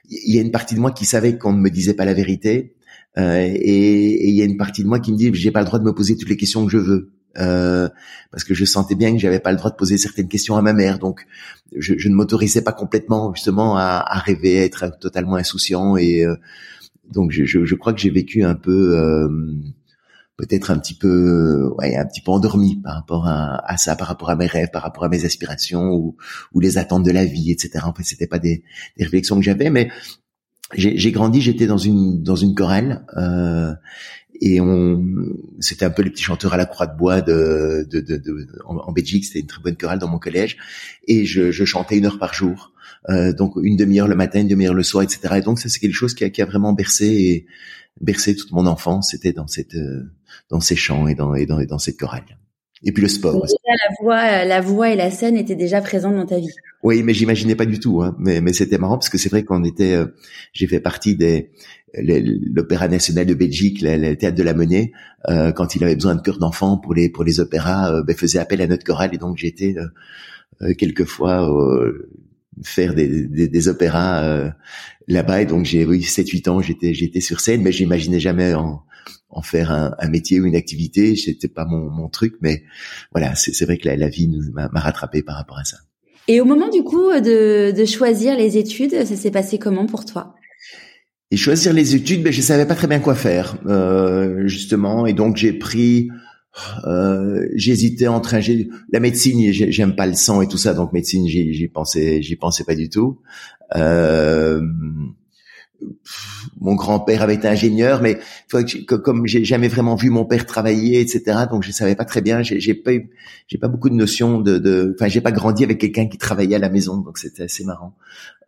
il 0.09 0.35
y 0.35 0.39
a 0.39 0.41
une 0.41 0.51
partie 0.51 0.75
de 0.75 0.79
moi 0.79 0.91
qui 0.91 1.05
savait 1.05 1.37
qu'on 1.37 1.53
ne 1.53 1.59
me 1.59 1.69
disait 1.69 1.93
pas 1.93 2.05
la 2.05 2.13
vérité, 2.13 2.75
euh, 3.17 3.39
et 3.39 4.29
il 4.29 4.35
y 4.35 4.41
a 4.41 4.45
une 4.45 4.57
partie 4.57 4.83
de 4.83 4.87
moi 4.87 4.99
qui 4.99 5.13
me 5.13 5.17
dit 5.17 5.31
j'ai 5.33 5.51
pas 5.51 5.61
le 5.61 5.65
droit 5.65 5.79
de 5.79 5.85
me 5.85 5.93
poser 5.93 6.17
toutes 6.17 6.29
les 6.29 6.37
questions 6.37 6.65
que 6.65 6.71
je 6.71 6.77
veux. 6.77 7.13
Euh, 7.37 7.89
parce 8.31 8.43
que 8.43 8.53
je 8.53 8.63
sentais 8.65 8.95
bien 8.95 9.11
que 9.11 9.17
j'avais 9.17 9.39
pas 9.39 9.51
le 9.51 9.57
droit 9.57 9.71
de 9.71 9.75
poser 9.75 9.97
certaines 9.97 10.27
questions 10.27 10.55
à 10.55 10.61
ma 10.61 10.73
mère, 10.73 10.99
donc 10.99 11.25
je, 11.75 11.95
je 11.97 12.09
ne 12.09 12.13
m'autorisais 12.13 12.61
pas 12.61 12.73
complètement 12.73 13.33
justement 13.33 13.75
à, 13.75 14.03
à, 14.05 14.19
rêver, 14.19 14.59
à 14.59 14.65
être 14.65 14.99
totalement 14.99 15.35
insouciant. 15.35 15.97
Et 15.97 16.23
euh, 16.25 16.35
donc 17.11 17.31
je, 17.31 17.45
je, 17.45 17.65
je, 17.65 17.75
crois 17.75 17.93
que 17.93 17.99
j'ai 17.99 18.11
vécu 18.11 18.43
un 18.43 18.55
peu 18.55 18.97
euh, 18.97 19.27
peut-être 20.37 20.71
un 20.71 20.77
petit 20.77 20.93
peu 20.95 21.69
ouais 21.79 21.95
un 21.95 22.05
petit 22.05 22.21
peu 22.21 22.31
endormi 22.31 22.77
par 22.77 22.95
rapport 22.95 23.27
à, 23.27 23.63
à, 23.69 23.77
ça 23.77 23.95
par 23.95 24.07
rapport 24.07 24.29
à 24.29 24.35
mes 24.35 24.47
rêves 24.47 24.69
par 24.71 24.81
rapport 24.81 25.03
à 25.03 25.09
mes 25.09 25.25
aspirations 25.25 25.91
ou, 25.91 26.15
ou 26.53 26.59
les 26.59 26.77
attentes 26.77 27.03
de 27.03 27.11
la 27.11 27.25
vie 27.25 27.51
etc 27.51 27.79
en 27.83 27.93
fait 27.93 28.03
c'était 28.03 28.27
pas 28.27 28.39
des, 28.39 28.63
des 28.97 29.03
réflexions 29.03 29.35
que 29.35 29.43
j'avais 29.43 29.69
mais 29.69 29.89
j'ai 30.75 31.11
grandi 31.11 31.41
j'étais 31.41 31.67
dans 31.67 31.77
une 31.77 32.23
dans 32.23 32.35
une 32.35 32.55
chorale 32.55 33.05
euh, 33.17 33.73
et 34.45 34.59
on 34.59 35.03
c'était 35.59 35.85
un 35.85 35.89
peu 35.89 36.01
les 36.01 36.09
petits 36.09 36.23
chanteurs 36.23 36.53
à 36.53 36.57
la 36.57 36.65
croix 36.65 36.87
de 36.87 36.97
bois 36.97 37.21
de, 37.21 37.87
de, 37.89 38.01
de, 38.01 38.17
de 38.17 38.47
en, 38.65 38.77
en, 38.77 38.91
Belgique 38.91 39.25
c'était 39.25 39.39
une 39.39 39.47
très 39.47 39.61
bonne 39.61 39.77
chorale 39.77 39.99
dans 39.99 40.09
mon 40.09 40.19
collège 40.19 40.57
et 41.07 41.25
je, 41.25 41.51
je 41.51 41.65
chantais 41.65 41.97
une 41.97 42.05
heure 42.05 42.19
par 42.19 42.33
jour 42.33 42.73
euh, 43.09 43.33
donc 43.33 43.53
une 43.61 43.75
demi-heure 43.75 44.07
le 44.07 44.15
matin, 44.15 44.39
une 44.39 44.47
demi-heure 44.47 44.73
le 44.73 44.83
soir, 44.83 45.03
etc. 45.03 45.35
Et 45.37 45.41
donc 45.41 45.59
ça 45.59 45.69
c'est 45.69 45.79
quelque 45.79 45.93
chose 45.93 46.13
qui 46.13 46.23
a, 46.23 46.29
qui 46.29 46.41
a, 46.41 46.45
vraiment 46.45 46.73
bercé 46.73 47.05
et 47.05 47.45
bercé 47.99 48.35
toute 48.35 48.51
mon 48.51 48.65
enfance. 48.65 49.09
C'était 49.11 49.33
dans 49.33 49.47
cette 49.47 49.75
euh, 49.75 50.03
dans 50.49 50.59
ces 50.59 50.75
chants 50.75 51.07
et 51.07 51.15
dans 51.15 51.35
et 51.35 51.45
dans, 51.45 51.59
et 51.59 51.65
dans 51.65 51.79
cette 51.79 51.97
chorale. 51.97 52.23
Et 52.85 52.91
puis 52.91 53.01
le 53.01 53.09
sport. 53.09 53.41
aussi. 53.41 53.55
la 53.65 53.95
voix, 54.01 54.45
la 54.45 54.61
voix 54.61 54.89
et 54.89 54.95
la 54.95 55.09
scène 55.09 55.37
étaient 55.37 55.55
déjà 55.55 55.81
présentes 55.81 56.15
dans 56.15 56.25
ta 56.25 56.37
vie. 56.37 56.51
Oui, 56.83 57.01
mais 57.01 57.13
j'imaginais 57.13 57.55
pas 57.55 57.65
du 57.65 57.79
tout. 57.79 58.01
Hein. 58.01 58.13
Mais, 58.19 58.41
mais 58.41 58.51
c'était 58.51 58.77
marrant 58.77 58.97
parce 58.97 59.07
que 59.07 59.17
c'est 59.17 59.29
vrai 59.29 59.43
qu'on 59.43 59.63
était, 59.63 59.93
euh, 59.93 60.07
j'ai 60.51 60.67
fait 60.67 60.81
partie 60.81 61.15
des 61.15 61.51
l'Opéra 61.95 62.87
national 62.87 63.25
de 63.25 63.33
Belgique, 63.33 63.81
le, 63.81 64.15
théâtre 64.15 64.37
de 64.37 64.43
la 64.43 64.53
Monnaie, 64.53 64.91
euh, 65.29 65.51
quand 65.51 65.75
il 65.75 65.83
avait 65.83 65.95
besoin 65.95 66.15
de 66.15 66.21
chœurs 66.21 66.39
d'enfants 66.39 66.77
pour 66.77 66.93
les 66.93 67.09
pour 67.09 67.23
les 67.23 67.39
opéras, 67.39 68.01
ben, 68.03 68.15
faisait 68.15 68.39
appel 68.39 68.61
à 68.61 68.67
notre 68.67 68.83
chorale. 68.83 69.11
Et 69.13 69.17
donc 69.17 69.37
j'étais 69.37 69.75
euh, 70.61 70.73
quelquefois 70.73 71.47
faire 72.61 72.93
des, 72.93 73.27
des, 73.27 73.47
des 73.47 73.67
opéras 73.67 74.23
euh, 74.23 74.49
là-bas. 75.07 75.41
Et 75.41 75.45
donc 75.45 75.65
j'ai 75.65 75.83
eu 75.83 76.01
7 76.01 76.29
8 76.29 76.47
ans 76.47 76.61
j'étais 76.61 76.93
j'étais 76.93 77.21
sur 77.21 77.39
scène 77.39 77.61
mais 77.61 77.71
j'imaginais 77.71 78.19
jamais 78.19 78.53
en, 78.53 78.83
en 79.29 79.41
faire 79.41 79.71
un, 79.71 79.95
un, 79.97 80.09
métier 80.09 80.39
ou 80.39 80.45
une 80.45 80.55
activité. 80.55 81.15
C'était 81.15 81.47
pas 81.47 81.65
mon, 81.65 81.89
mon 81.89 82.09
truc 82.09 82.35
mais 82.41 82.63
voilà 83.11 83.35
c'est 83.35 83.65
vrai 83.65 83.77
que 83.77 83.87
la, 83.87 83.95
la 83.95 84.09
vie 84.09 84.29
m'a 84.53 84.67
rattrapé 84.73 85.23
par 85.23 85.35
rapport 85.35 85.57
à 85.57 85.63
ça. 85.63 85.77
Et 86.27 86.39
au 86.39 86.45
moment 86.45 86.69
du 86.69 86.83
coup 86.83 87.11
de, 87.11 87.71
de 87.71 87.85
choisir 87.85 88.37
les 88.37 88.57
études 88.57 89.05
ça 89.05 89.15
s'est 89.15 89.31
passé 89.31 89.59
comment 89.59 89.85
pour 89.85 90.05
toi? 90.05 90.35
Et 91.33 91.37
choisir 91.37 91.73
les 91.73 91.95
études 91.95 92.21
ben 92.21 92.31
je 92.31 92.41
savais 92.41 92.67
pas 92.67 92.75
très 92.75 92.87
bien 92.87 92.99
quoi 92.99 93.15
faire 93.15 93.57
euh, 93.65 94.47
justement 94.47 95.07
et 95.07 95.13
donc 95.13 95.35
j'ai 95.35 95.51
pris 95.51 96.09
euh, 96.85 97.47
j'hésitais 97.55 98.05
entre 98.05 98.35
la 98.91 98.99
médecine, 98.99 99.51
j'aime 99.51 99.95
pas 99.95 100.05
le 100.05 100.13
sang 100.13 100.43
et 100.43 100.47
tout 100.47 100.59
ça, 100.59 100.75
donc 100.75 100.93
médecine, 100.93 101.27
j'y 101.27 101.67
pensais, 101.67 102.21
j'y 102.21 102.35
pensais 102.35 102.63
pas 102.63 102.75
du 102.75 102.89
tout. 102.89 103.19
Euh, 103.75 104.61
mon 106.61 106.75
grand-père 106.75 107.23
avait 107.23 107.33
été 107.33 107.47
ingénieur, 107.47 108.01
mais 108.03 108.19
comme 108.87 109.25
j'ai 109.25 109.43
jamais 109.43 109.67
vraiment 109.67 109.95
vu 109.95 110.11
mon 110.11 110.25
père 110.25 110.45
travailler, 110.45 111.01
etc., 111.01 111.45
donc 111.49 111.63
je 111.63 111.71
savais 111.71 111.95
pas 111.95 112.05
très 112.05 112.21
bien. 112.21 112.43
J'ai 112.43 112.73
pas, 112.75 112.91
j'ai 113.47 113.57
pas 113.57 113.67
beaucoup 113.67 113.89
de 113.89 113.95
notions 113.95 114.39
de, 114.39 114.95
enfin, 114.95 115.07
j'ai 115.07 115.21
pas 115.21 115.31
grandi 115.31 115.63
avec 115.63 115.79
quelqu'un 115.79 116.07
qui 116.07 116.19
travaillait 116.19 116.55
à 116.55 116.59
la 116.59 116.69
maison, 116.69 116.97
donc 116.97 117.17
c'était 117.17 117.43
assez 117.43 117.63
marrant. 117.63 117.95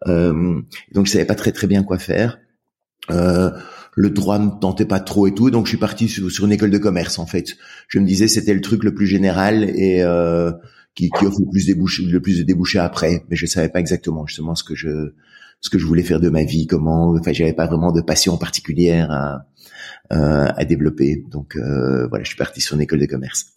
Euh, 0.07 0.61
donc 0.93 1.07
je 1.07 1.11
savais 1.11 1.25
pas 1.25 1.35
très 1.35 1.51
très 1.51 1.67
bien 1.67 1.83
quoi 1.83 1.97
faire. 1.97 2.39
Euh, 3.11 3.51
le 3.95 4.09
droit 4.09 4.39
ne 4.39 4.49
tentait 4.49 4.85
pas 4.85 4.99
trop 4.99 5.27
et 5.27 5.33
tout, 5.33 5.49
donc 5.49 5.65
je 5.65 5.69
suis 5.69 5.77
parti 5.77 6.09
sur, 6.09 6.45
une 6.45 6.51
école 6.51 6.71
de 6.71 6.77
commerce 6.77 7.17
en 7.17 7.25
fait. 7.25 7.55
Je 7.87 7.99
me 7.99 8.05
disais 8.05 8.27
c'était 8.27 8.53
le 8.53 8.61
truc 8.61 8.83
le 8.83 8.93
plus 8.93 9.07
général 9.07 9.63
et 9.63 10.01
euh, 10.03 10.51
qui, 10.95 11.09
qui, 11.09 11.25
offre 11.25 11.39
le 11.39 11.49
plus, 11.49 11.65
débouché, 11.65 12.03
le 12.03 12.21
plus 12.21 12.39
de 12.39 12.43
débouchés 12.43 12.79
après, 12.79 13.23
mais 13.29 13.35
je 13.35 13.45
savais 13.45 13.69
pas 13.69 13.79
exactement 13.79 14.25
justement 14.25 14.55
ce 14.55 14.63
que 14.63 14.75
je 14.75 15.13
ce 15.61 15.69
que 15.69 15.79
je 15.79 15.85
voulais 15.85 16.03
faire 16.03 16.19
de 16.19 16.29
ma 16.29 16.43
vie, 16.43 16.67
comment. 16.67 17.15
Enfin, 17.17 17.33
j'avais 17.33 17.53
pas 17.53 17.65
vraiment 17.65 17.91
de 17.91 18.01
passion 18.01 18.37
particulière 18.37 19.11
à, 19.11 19.45
euh, 20.13 20.47
à 20.55 20.65
développer, 20.65 21.23
donc 21.31 21.55
euh, 21.55 22.07
voilà, 22.07 22.23
je 22.23 22.29
suis 22.29 22.37
parti 22.37 22.61
sur 22.61 22.75
une 22.75 22.81
école 22.81 22.99
de 22.99 23.07
commerce. 23.07 23.53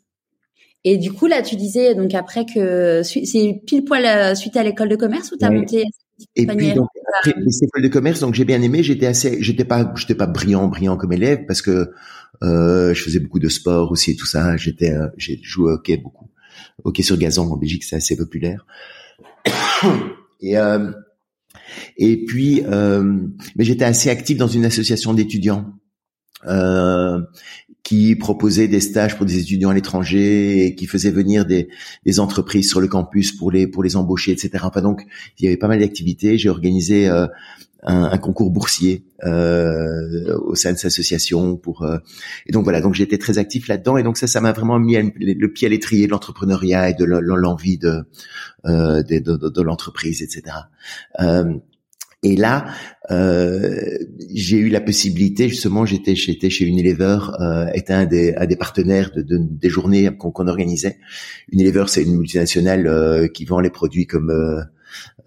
Et 0.84 0.96
du 0.96 1.12
coup, 1.12 1.26
là, 1.26 1.42
tu 1.42 1.56
disais 1.56 1.94
donc 1.94 2.14
après 2.14 2.46
que 2.46 3.02
c'est 3.02 3.60
pile 3.66 3.84
poil 3.84 4.06
euh, 4.06 4.34
suite 4.34 4.56
à 4.56 4.62
l'école 4.62 4.88
de 4.88 4.96
commerce 4.96 5.30
ou 5.32 5.36
t'as 5.36 5.50
monté 5.50 5.84
et 6.37 6.46
puis 6.46 6.72
donc 6.75 6.88
après 7.18 7.34
les 7.38 7.64
écoles 7.64 7.82
de 7.82 7.88
commerce, 7.88 8.20
donc 8.20 8.34
j'ai 8.34 8.44
bien 8.44 8.60
aimé. 8.62 8.82
J'étais 8.82 9.06
assez, 9.06 9.42
j'étais 9.42 9.64
pas, 9.64 9.92
j'étais 9.96 10.14
pas 10.14 10.26
brillant, 10.26 10.68
brillant 10.68 10.96
comme 10.96 11.12
élève 11.12 11.46
parce 11.46 11.62
que 11.62 11.90
euh, 12.42 12.94
je 12.94 13.02
faisais 13.02 13.20
beaucoup 13.20 13.38
de 13.38 13.48
sport 13.48 13.90
aussi 13.92 14.12
et 14.12 14.16
tout 14.16 14.26
ça. 14.26 14.56
J'étais, 14.56 14.92
euh, 14.92 15.08
j'ai 15.16 15.40
joué 15.42 15.72
au 15.72 15.75
hockey 15.75 15.96
beaucoup, 15.96 16.30
hockey 16.84 17.02
sur 17.02 17.16
gazon 17.16 17.50
en 17.50 17.56
Belgique, 17.56 17.84
c'est 17.84 17.96
assez 17.96 18.16
populaire. 18.16 18.66
et 20.40 20.58
euh, 20.58 20.90
et 21.96 22.25
puis, 22.25 22.62
euh, 22.64 23.02
mais 23.56 23.64
j'étais 23.64 23.84
assez 23.84 24.10
actif 24.10 24.38
dans 24.38 24.48
une 24.48 24.64
association 24.64 25.14
d'étudiants. 25.14 25.66
Euh, 26.46 27.20
qui 27.82 28.16
proposait 28.16 28.68
des 28.68 28.80
stages 28.80 29.16
pour 29.16 29.25
des 29.25 29.38
étudiants 29.38 29.70
à 29.70 29.75
l'étranger 29.75 30.66
et 30.66 30.75
qui 30.75 30.87
faisait 30.87 31.11
venir 31.11 31.47
des, 31.47 31.68
des, 32.04 32.20
entreprises 32.20 32.68
sur 32.68 32.80
le 32.80 32.88
campus 32.88 33.32
pour 33.32 33.50
les 33.50 33.66
pour 33.66 33.82
les 33.82 33.97
embaucher, 33.97 34.32
etc. 34.32 34.50
Enfin 34.62 34.82
donc 34.82 35.06
il 35.38 35.44
y 35.44 35.49
avait 35.49 35.56
pas 35.56 35.68
mal 35.68 35.80
d'activités. 35.80 36.37
J'ai 36.37 36.50
organisé 36.50 37.08
euh, 37.08 37.26
un, 37.82 38.04
un 38.04 38.18
concours 38.18 38.50
boursier 38.50 39.04
euh, 39.25 40.37
au 40.38 40.54
sein 40.54 40.73
de 40.73 40.76
cette 40.76 40.87
association 40.87 41.56
pour 41.56 41.82
euh, 41.82 41.99
et 42.47 42.52
donc 42.52 42.64
voilà 42.64 42.80
donc 42.80 42.94
j'étais 42.94 43.18
très 43.18 43.38
actif 43.38 43.68
là-dedans 43.68 43.97
et 43.97 44.02
donc 44.02 44.16
ça 44.16 44.26
ça 44.26 44.40
m'a 44.40 44.52
vraiment 44.52 44.78
mis 44.78 44.97
le 45.16 45.52
pied 45.52 45.66
à 45.66 45.70
l'étrier 45.70 46.06
de 46.06 46.11
l'entrepreneuriat 46.11 46.90
et 46.90 46.94
de 46.94 47.04
l'envie 47.04 47.78
de, 47.78 48.04
euh, 48.66 49.02
de, 49.02 49.18
de, 49.18 49.49
de 49.49 49.62
l'entreprise 49.62 50.23
etc 50.23 50.56
et 52.25 52.34
là, 52.34 52.66
euh, 53.12 53.96
j'ai 54.34 54.56
eu 54.56 54.68
la 54.70 54.80
possibilité, 54.80 55.48
justement, 55.48 55.87
j'étais 55.87 56.16
j'étais 56.16 56.50
chez 56.50 56.64
Unilever, 56.64 57.18
euh, 57.40 57.66
était 57.75 57.92
un 57.92 58.06
des, 58.06 58.34
un 58.34 58.46
des 58.46 58.56
partenaires 58.56 59.12
de, 59.14 59.22
de 59.22 59.38
des 59.38 59.70
journées 59.70 60.10
qu'on 60.18 60.48
organisait. 60.48 60.98
Unilever, 61.52 61.84
c'est 61.87 62.02
une 62.02 62.16
multinationale 62.16 62.88
euh, 62.88 63.28
qui 63.28 63.44
vend 63.44 63.60
les 63.60 63.70
produits 63.70 64.06
comme 64.06 64.30
euh, 64.30 64.62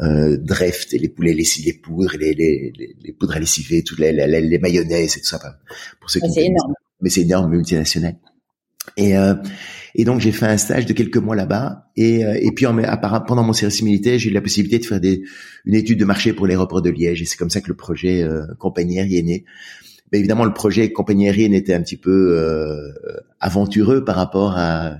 euh, 0.01 0.37
Dreft 0.37 0.93
et 0.93 0.99
les 0.99 1.07
poulets 1.07 1.33
les, 1.33 1.45
les 1.65 1.73
poudres, 1.73 2.17
les, 2.19 2.33
les, 2.33 2.73
les, 3.01 3.13
poudres 3.13 3.37
à 3.37 3.39
lessiver, 3.39 3.83
toutes 3.83 3.99
les, 3.99 4.11
les, 4.11 4.41
les, 4.41 4.59
mayonnaises 4.59 5.15
et 5.15 5.21
tout 5.21 5.27
ça. 5.27 5.39
Pour 6.01 6.09
ceux 6.09 6.19
qui 6.19 6.31
c'est 6.31 6.45
énorme. 6.45 6.73
Mais 7.01 7.09
c'est 7.09 7.21
énorme, 7.21 7.51
multinationale. 7.51 8.17
Et, 8.97 9.17
euh, 9.17 9.35
et 9.95 10.03
donc 10.03 10.19
j'ai 10.19 10.31
fait 10.31 10.45
un 10.45 10.57
stage 10.57 10.85
de 10.85 10.93
quelques 10.93 11.17
mois 11.17 11.35
là-bas. 11.35 11.89
Et, 11.95 12.25
euh, 12.25 12.37
et 12.39 12.51
puis 12.51 12.65
en, 12.65 12.75
pendant 13.27 13.43
mon 13.43 13.53
service 13.53 13.81
militaire, 13.81 14.17
j'ai 14.17 14.29
eu 14.29 14.33
la 14.33 14.41
possibilité 14.41 14.79
de 14.79 14.85
faire 14.85 14.99
des, 14.99 15.23
une 15.65 15.75
étude 15.75 15.99
de 15.99 16.05
marché 16.05 16.33
pour 16.33 16.47
l'aéroport 16.47 16.81
de 16.81 16.89
Liège. 16.89 17.21
Et 17.21 17.25
c'est 17.25 17.37
comme 17.37 17.49
ça 17.49 17.61
que 17.61 17.67
le 17.67 17.75
projet 17.75 18.23
euh, 18.23 18.45
compagnie 18.59 18.99
aérienne 18.99 19.29
est 19.29 19.31
né. 19.31 19.45
Mais 20.11 20.19
évidemment, 20.19 20.43
le 20.43 20.53
projet 20.53 20.91
compagnie 20.91 21.27
aérienne 21.27 21.53
était 21.53 21.73
un 21.73 21.81
petit 21.81 21.97
peu 21.97 22.37
euh, 22.37 22.91
aventureux 23.39 24.03
par 24.03 24.15
rapport 24.15 24.57
à, 24.57 24.97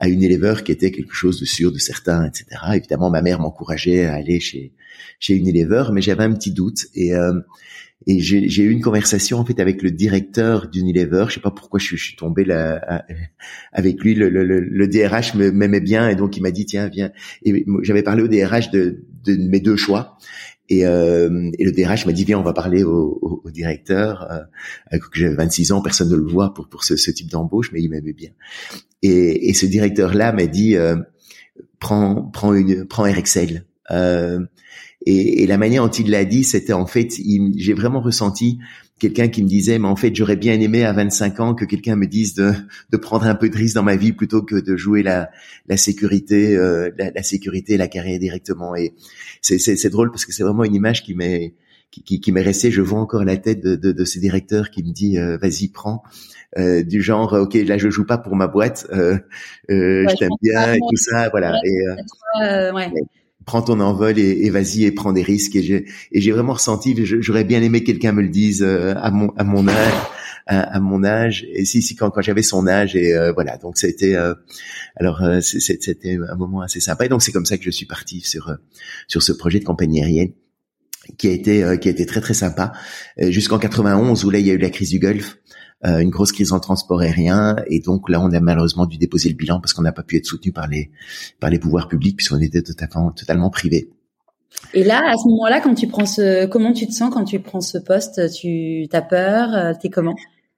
à 0.00 0.08
Unilever, 0.08 0.56
qui 0.64 0.72
était 0.72 0.90
quelque 0.90 1.14
chose 1.14 1.40
de 1.40 1.46
sûr, 1.46 1.72
de 1.72 1.78
certain, 1.78 2.26
etc. 2.26 2.60
Évidemment, 2.74 3.10
ma 3.10 3.22
mère 3.22 3.40
m'encourageait 3.40 4.04
à 4.04 4.14
aller 4.14 4.38
chez 4.38 4.72
chez 5.20 5.34
Unilever, 5.34 5.84
mais 5.92 6.02
j'avais 6.02 6.24
un 6.24 6.32
petit 6.32 6.50
doute. 6.50 6.86
Et 6.94 7.14
euh, 7.14 7.38
et 8.06 8.20
j'ai 8.20 8.62
eu 8.62 8.70
une 8.70 8.80
conversation 8.80 9.38
en 9.38 9.44
fait 9.44 9.60
avec 9.60 9.82
le 9.82 9.90
directeur 9.90 10.68
d'Unilever. 10.68 11.26
Je 11.28 11.34
sais 11.34 11.40
pas 11.40 11.50
pourquoi 11.50 11.78
je, 11.78 11.96
suis 11.96 12.16
tombé 12.16 12.44
là 12.44 13.04
avec 13.72 14.00
lui. 14.00 14.14
Le, 14.14 14.30
le, 14.30 14.42
le 14.42 14.88
DRH 14.88 15.34
m'aimait 15.34 15.80
bien 15.80 16.08
et 16.08 16.16
donc 16.16 16.36
il 16.36 16.42
m'a 16.42 16.50
dit 16.50 16.64
tiens 16.64 16.88
viens. 16.88 17.12
Et 17.42 17.66
j'avais 17.82 18.02
parlé 18.02 18.22
au 18.22 18.28
DRH 18.28 18.70
de, 18.70 19.04
de 19.24 19.36
mes 19.36 19.60
deux 19.60 19.76
choix. 19.76 20.16
Et, 20.70 20.86
euh, 20.86 21.50
et 21.58 21.64
le 21.64 21.72
DRH 21.72 22.06
m'a 22.06 22.12
dit 22.12 22.24
viens 22.24 22.38
on 22.38 22.42
va 22.42 22.54
parler 22.54 22.84
au, 22.84 23.18
au, 23.20 23.42
au 23.44 23.50
directeur. 23.50 24.30
Euh, 24.92 24.98
j'avais 25.12 25.34
26 25.34 25.72
ans, 25.72 25.82
personne 25.82 26.08
ne 26.08 26.16
le 26.16 26.26
voit 26.26 26.54
pour 26.54 26.68
pour 26.70 26.84
ce, 26.84 26.94
type 27.10 27.30
d'embauche, 27.30 27.70
mais 27.72 27.82
il 27.82 27.90
m'aimait 27.90 28.14
bien. 28.14 28.30
Et, 29.02 29.50
et 29.50 29.52
ce 29.52 29.66
directeur 29.66 30.14
là 30.14 30.32
m'a 30.32 30.46
dit 30.46 30.74
euh, 30.76 30.96
prends 31.80 32.22
prends 32.32 32.54
une 32.54 32.86
prends 32.86 33.04
Excel. 33.04 33.66
Euh, 33.90 34.40
et, 35.06 35.42
et, 35.42 35.46
la 35.46 35.56
manière 35.56 35.82
dont 35.82 35.90
il 35.90 36.10
l'a 36.10 36.24
dit, 36.24 36.44
c'était 36.44 36.72
en 36.72 36.86
fait, 36.86 37.14
j'ai 37.56 37.72
vraiment 37.72 38.00
ressenti 38.00 38.58
quelqu'un 39.00 39.28
qui 39.28 39.42
me 39.42 39.48
disait, 39.48 39.78
mais 39.78 39.88
en 39.88 39.96
fait, 39.96 40.14
j'aurais 40.14 40.36
bien 40.36 40.60
aimé 40.60 40.84
à 40.84 40.92
25 40.92 41.40
ans 41.40 41.54
que 41.54 41.64
quelqu'un 41.64 41.96
me 41.96 42.06
dise 42.06 42.34
de, 42.34 42.52
de, 42.90 42.96
prendre 42.98 43.26
un 43.26 43.34
peu 43.34 43.48
de 43.48 43.56
risque 43.56 43.74
dans 43.74 43.82
ma 43.82 43.96
vie 43.96 44.12
plutôt 44.12 44.42
que 44.42 44.56
de 44.56 44.76
jouer 44.76 45.02
la, 45.02 45.30
la 45.68 45.76
sécurité, 45.78 46.54
euh, 46.54 46.90
la, 46.98 47.10
la, 47.10 47.22
sécurité 47.22 47.78
la 47.78 47.88
carrière 47.88 48.18
directement. 48.18 48.76
Et 48.76 48.92
c'est 49.40 49.88
drôle 49.88 50.10
parce 50.10 50.26
que 50.26 50.32
c'est 50.32 50.42
vraiment 50.42 50.64
une 50.64 50.74
image 50.74 51.02
qui 51.02 51.14
m'est 51.14 51.54
qui, 51.90 52.04
qui, 52.04 52.20
qui 52.20 52.30
m'est 52.30 52.42
restée. 52.42 52.70
Je 52.70 52.82
vois 52.82 53.00
encore 53.00 53.24
la 53.24 53.36
tête 53.36 53.64
de, 53.64 53.74
de, 53.74 53.90
de 53.90 54.04
ce 54.04 54.18
directeur 54.20 54.70
qui 54.70 54.84
me 54.84 54.92
dit, 54.92 55.18
euh, 55.18 55.38
vas-y, 55.38 55.68
prends. 55.68 56.04
Euh, 56.58 56.82
du 56.82 57.00
genre, 57.00 57.32
ok, 57.32 57.54
là, 57.54 57.78
je 57.78 57.88
joue 57.88 58.04
pas 58.04 58.18
pour 58.18 58.36
ma 58.36 58.48
boîte, 58.48 58.86
euh, 58.92 59.18
euh 59.70 60.04
je 60.08 60.16
t'aime 60.16 60.30
bien 60.42 60.74
et 60.74 60.78
tout 60.78 60.96
ça, 60.96 61.28
voilà. 61.30 61.58
Et, 61.64 62.72
ouais 62.72 62.90
prends 63.44 63.62
ton 63.62 63.80
envol 63.80 64.18
et, 64.18 64.50
vas-y 64.50 64.84
et 64.84 64.92
prends 64.92 65.12
des 65.12 65.22
risques. 65.22 65.56
Et 65.56 65.62
j'ai, 65.62 65.86
et 66.12 66.20
j'ai 66.20 66.32
vraiment 66.32 66.54
ressenti, 66.54 66.94
j'aurais 67.04 67.44
bien 67.44 67.62
aimé 67.62 67.80
que 67.80 67.86
quelqu'un 67.86 68.12
me 68.12 68.22
le 68.22 68.28
dise 68.28 68.62
euh, 68.62 68.94
à 68.96 69.10
mon 69.10 69.30
à 69.36 69.44
mon 69.44 69.66
âge, 69.68 69.94
à, 70.46 70.80
mon 70.80 71.04
âge. 71.04 71.46
Et 71.52 71.64
si 71.64 71.82
si 71.82 71.96
quand 71.96 72.10
quand 72.10 72.22
j'avais 72.22 72.42
son 72.42 72.66
âge 72.66 72.96
et 72.96 73.14
euh, 73.14 73.32
voilà. 73.32 73.56
Donc 73.56 73.78
c'était 73.78 74.14
euh, 74.14 74.34
alors 74.96 75.22
c'était 75.42 76.16
un 76.16 76.36
moment 76.36 76.60
assez 76.60 76.80
sympa. 76.80 77.06
Et 77.06 77.08
donc 77.08 77.22
c'est 77.22 77.32
comme 77.32 77.46
ça 77.46 77.56
que 77.56 77.64
je 77.64 77.70
suis 77.70 77.86
parti 77.86 78.20
sur 78.20 78.56
sur 79.08 79.22
ce 79.22 79.32
projet 79.32 79.58
de 79.58 79.64
compagnie 79.64 80.00
aérienne 80.00 80.32
qui 81.16 81.28
a 81.28 81.32
été 81.32 81.78
qui 81.80 81.88
a 81.88 81.90
été 81.90 82.06
très 82.06 82.20
très 82.20 82.34
sympa 82.34 82.72
jusqu'en 83.18 83.58
91 83.58 84.24
où 84.24 84.30
là 84.30 84.38
il 84.38 84.46
y 84.46 84.50
a 84.50 84.54
eu 84.54 84.58
la 84.58 84.70
crise 84.70 84.90
du 84.90 84.98
Golfe 84.98 85.38
euh, 85.38 85.59
une 85.82 86.10
grosse 86.10 86.32
crise 86.32 86.52
en 86.52 86.60
transport 86.60 87.00
aérien 87.00 87.56
et 87.66 87.80
donc 87.80 88.10
là 88.10 88.20
on 88.20 88.30
a 88.32 88.40
malheureusement 88.40 88.84
dû 88.84 88.98
déposer 88.98 89.30
le 89.30 89.34
bilan 89.34 89.60
parce 89.60 89.72
qu'on 89.72 89.80
n'a 89.80 89.92
pas 89.92 90.02
pu 90.02 90.18
être 90.18 90.26
soutenu 90.26 90.52
par 90.52 90.68
les 90.68 90.90
par 91.40 91.48
les 91.48 91.58
pouvoirs 91.58 91.88
publics 91.88 92.16
puisqu'on 92.16 92.40
était 92.40 92.62
totalement 92.62 93.10
totalement 93.12 93.48
privé. 93.48 93.88
Et 94.74 94.84
là, 94.84 95.00
à 95.06 95.16
ce 95.16 95.28
moment-là, 95.28 95.60
quand 95.60 95.74
tu 95.74 95.86
prends 95.86 96.06
ce, 96.06 96.46
comment 96.46 96.72
tu 96.72 96.86
te 96.86 96.92
sens 96.92 97.12
quand 97.12 97.24
tu 97.24 97.40
prends 97.40 97.60
ce 97.60 97.78
poste? 97.78 98.20
Tu 98.32 98.86
as 98.92 99.02
peur? 99.02 99.54
Euh, 99.54 99.72
T'es 99.80 99.88
comment? 99.88 100.16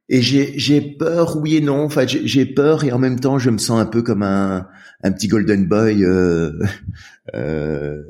Et 0.08 0.20
j'ai 0.20 0.58
j'ai 0.58 0.80
peur, 0.80 1.36
oui 1.36 1.56
et 1.56 1.60
non. 1.60 1.84
Enfin, 1.84 2.04
j'ai 2.06 2.46
peur 2.46 2.84
et 2.84 2.92
en 2.92 2.98
même 2.98 3.20
temps, 3.20 3.38
je 3.38 3.50
me 3.50 3.58
sens 3.58 3.80
un 3.80 3.86
peu 3.86 4.02
comme 4.02 4.22
un 4.22 4.66
un 5.02 5.12
petit 5.12 5.28
golden 5.28 5.66
boy. 5.66 6.04
Euh, 6.04 6.52
euh, 7.34 8.02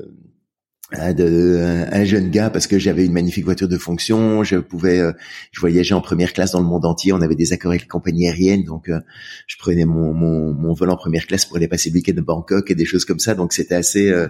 de, 1.13 1.85
un 1.91 2.03
jeune 2.03 2.29
gars 2.29 2.49
parce 2.49 2.67
que 2.67 2.77
j'avais 2.77 3.05
une 3.05 3.13
magnifique 3.13 3.45
voiture 3.45 3.67
de 3.67 3.77
fonction, 3.77 4.43
je 4.43 4.57
pouvais, 4.57 4.99
euh, 4.99 5.11
je 5.51 5.59
voyageais 5.59 5.95
en 5.95 6.01
première 6.01 6.33
classe 6.33 6.51
dans 6.51 6.59
le 6.59 6.65
monde 6.65 6.85
entier, 6.85 7.13
on 7.13 7.21
avait 7.21 7.35
des 7.35 7.53
accords 7.53 7.71
avec 7.71 7.81
les 7.81 7.87
compagnies 7.87 8.27
aériennes, 8.27 8.63
donc 8.63 8.89
euh, 8.89 8.99
je 9.47 9.57
prenais 9.57 9.85
mon, 9.85 10.13
mon, 10.13 10.53
mon, 10.53 10.73
vol 10.73 10.89
en 10.89 10.95
première 10.95 11.25
classe 11.25 11.45
pour 11.45 11.57
aller 11.57 11.67
passer 11.67 11.89
le 11.89 11.95
week-end 11.95 12.13
de 12.13 12.21
Bangkok 12.21 12.69
et 12.69 12.75
des 12.75 12.85
choses 12.85 13.05
comme 13.05 13.19
ça, 13.19 13.33
donc 13.33 13.53
c'était 13.53 13.75
assez, 13.75 14.11
euh, 14.11 14.27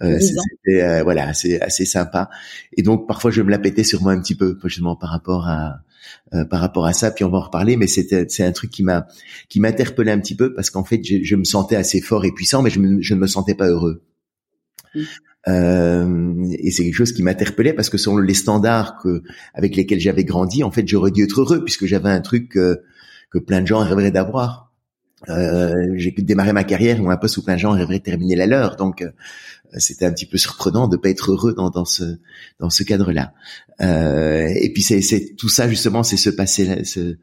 c'était 0.00 1.02
voilà, 1.02 1.28
assez 1.28 1.58
assez 1.60 1.86
sympa. 1.86 2.28
Et 2.76 2.82
donc 2.82 3.06
parfois 3.06 3.30
je 3.30 3.42
me 3.42 3.50
la 3.50 3.58
pétais 3.58 3.84
sur 3.84 4.02
moi 4.02 4.12
un 4.12 4.20
petit 4.20 4.34
peu, 4.34 4.58
justement 4.64 4.96
par 4.96 5.10
rapport 5.10 5.48
à 5.48 5.80
par 6.50 6.60
rapport 6.60 6.84
à 6.84 6.92
ça, 6.92 7.10
puis 7.12 7.24
on 7.24 7.30
va 7.30 7.38
en 7.38 7.42
reparler, 7.42 7.76
mais 7.76 7.86
c'était 7.86 8.26
c'est 8.28 8.44
un 8.44 8.52
truc 8.52 8.70
qui 8.70 8.82
m'a 8.82 9.06
qui 9.48 9.60
m'interpellait 9.60 10.12
un 10.12 10.18
petit 10.18 10.36
peu 10.36 10.52
parce 10.52 10.68
qu'en 10.68 10.84
fait 10.84 11.02
je, 11.02 11.22
je, 11.22 11.36
me 11.36 11.44
sentais 11.44 11.76
assez 11.76 12.00
fort 12.00 12.24
et 12.24 12.32
puissant, 12.32 12.60
mais 12.60 12.70
je, 12.70 12.80
je 13.00 13.14
ne 13.14 13.20
me 13.20 13.26
sentais 13.26 13.54
pas 13.54 13.68
heureux. 13.68 14.02
Mmh. 14.94 15.02
Euh, 15.46 16.34
et 16.58 16.70
c'est 16.70 16.84
quelque 16.84 16.94
chose 16.94 17.12
qui 17.12 17.22
m'interpellait 17.22 17.74
parce 17.74 17.90
que 17.90 17.98
selon 17.98 18.18
les 18.18 18.34
standards 18.34 18.96
que, 19.02 19.22
avec 19.52 19.76
lesquels 19.76 20.00
j'avais 20.00 20.24
grandi, 20.24 20.64
en 20.64 20.70
fait, 20.70 20.86
j'aurais 20.88 21.10
dû 21.10 21.24
être 21.24 21.40
heureux 21.40 21.64
puisque 21.64 21.86
j'avais 21.86 22.08
un 22.08 22.20
truc 22.20 22.48
que, 22.50 22.82
que 23.30 23.38
plein 23.38 23.60
de 23.60 23.66
gens 23.66 23.80
rêveraient 23.80 24.10
d'avoir. 24.10 24.72
Euh, 25.28 25.72
j'ai 25.96 26.10
démarré 26.10 26.52
ma 26.52 26.64
carrière 26.64 27.00
ou 27.02 27.10
un 27.10 27.16
poste 27.16 27.38
où 27.38 27.42
plein 27.42 27.54
de 27.54 27.60
gens 27.60 27.72
rêveraient 27.72 27.98
de 27.98 28.04
terminer 28.04 28.36
la 28.36 28.46
leur. 28.46 28.76
Donc, 28.76 29.02
euh, 29.02 29.10
c'était 29.78 30.06
un 30.06 30.12
petit 30.12 30.26
peu 30.26 30.38
surprenant 30.38 30.88
de 30.88 30.96
pas 30.96 31.08
être 31.08 31.32
heureux 31.32 31.54
dans, 31.54 31.70
dans 31.70 31.84
ce 31.84 32.04
dans 32.58 32.70
ce 32.70 32.82
cadre-là. 32.82 33.32
Euh, 33.80 34.48
et 34.54 34.72
puis 34.72 34.82
c'est 34.82 35.34
tout 35.36 35.48
ça 35.48 35.68
justement, 35.68 36.02
c'est 36.02 36.16
ce 36.16 36.30
passé, 36.30 36.84
ce, 36.84 37.16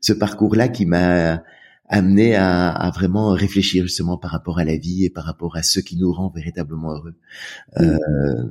ce 0.00 0.12
parcours-là 0.12 0.68
qui 0.68 0.86
m'a 0.86 1.42
amené 1.90 2.36
à, 2.36 2.70
à, 2.70 2.90
vraiment 2.90 3.30
réfléchir 3.30 3.82
justement 3.82 4.16
par 4.16 4.30
rapport 4.30 4.58
à 4.58 4.64
la 4.64 4.76
vie 4.76 5.04
et 5.04 5.10
par 5.10 5.24
rapport 5.24 5.56
à 5.56 5.62
ce 5.62 5.80
qui 5.80 5.96
nous 5.96 6.12
rend 6.12 6.32
véritablement 6.34 6.92
heureux. 6.92 7.14
Euh, 7.78 7.98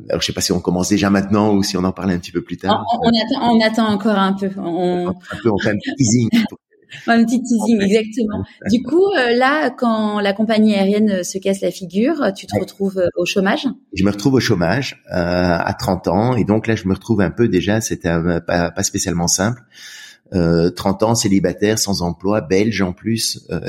alors 0.09 0.21
je 0.21 0.27
sais 0.27 0.33
pas 0.33 0.41
si 0.41 0.51
on 0.51 0.59
commence 0.59 0.89
déjà 0.89 1.09
maintenant 1.09 1.55
ou 1.55 1.63
si 1.63 1.77
on 1.77 1.83
en 1.85 1.93
parle 1.93 2.11
un 2.11 2.19
petit 2.19 2.33
peu 2.33 2.41
plus 2.41 2.57
tard. 2.57 2.85
On, 3.01 3.07
attend, 3.07 3.55
on 3.55 3.65
attend 3.65 3.87
encore 3.87 4.17
un 4.17 4.33
peu. 4.33 4.49
On... 4.57 5.09
Un 5.09 5.13
peu, 5.41 5.49
on 5.49 5.57
fait 5.57 5.69
un 5.69 5.77
petit 5.77 5.95
teasing. 5.95 6.29
un 7.07 7.23
petit 7.23 7.41
teasing, 7.41 7.81
exactement. 7.81 8.43
Du 8.69 8.83
coup, 8.83 9.05
euh, 9.17 9.35
là, 9.35 9.69
quand 9.69 10.19
la 10.19 10.33
compagnie 10.33 10.75
aérienne 10.75 11.23
se 11.23 11.37
casse 11.37 11.61
la 11.61 11.71
figure, 11.71 12.33
tu 12.35 12.45
te 12.45 12.59
retrouves 12.59 12.97
euh, 12.97 13.07
au 13.15 13.25
chômage? 13.25 13.67
Je 13.93 14.03
me 14.03 14.11
retrouve 14.11 14.33
au 14.33 14.39
chômage 14.39 15.01
euh, 15.11 15.13
à 15.15 15.73
30 15.73 16.07
ans, 16.09 16.35
et 16.35 16.43
donc 16.43 16.67
là, 16.67 16.75
je 16.75 16.87
me 16.87 16.93
retrouve 16.93 17.21
un 17.21 17.31
peu 17.31 17.47
déjà, 17.47 17.79
c'était 17.79 18.09
pas, 18.45 18.71
pas 18.71 18.83
spécialement 18.83 19.27
simple. 19.27 19.61
30 20.31 20.35
euh, 20.35 21.05
ans, 21.05 21.15
célibataire, 21.15 21.79
sans 21.79 22.01
emploi, 22.01 22.41
belge 22.41 22.81
en 22.81 22.93
plus. 22.93 23.45
Euh, 23.49 23.59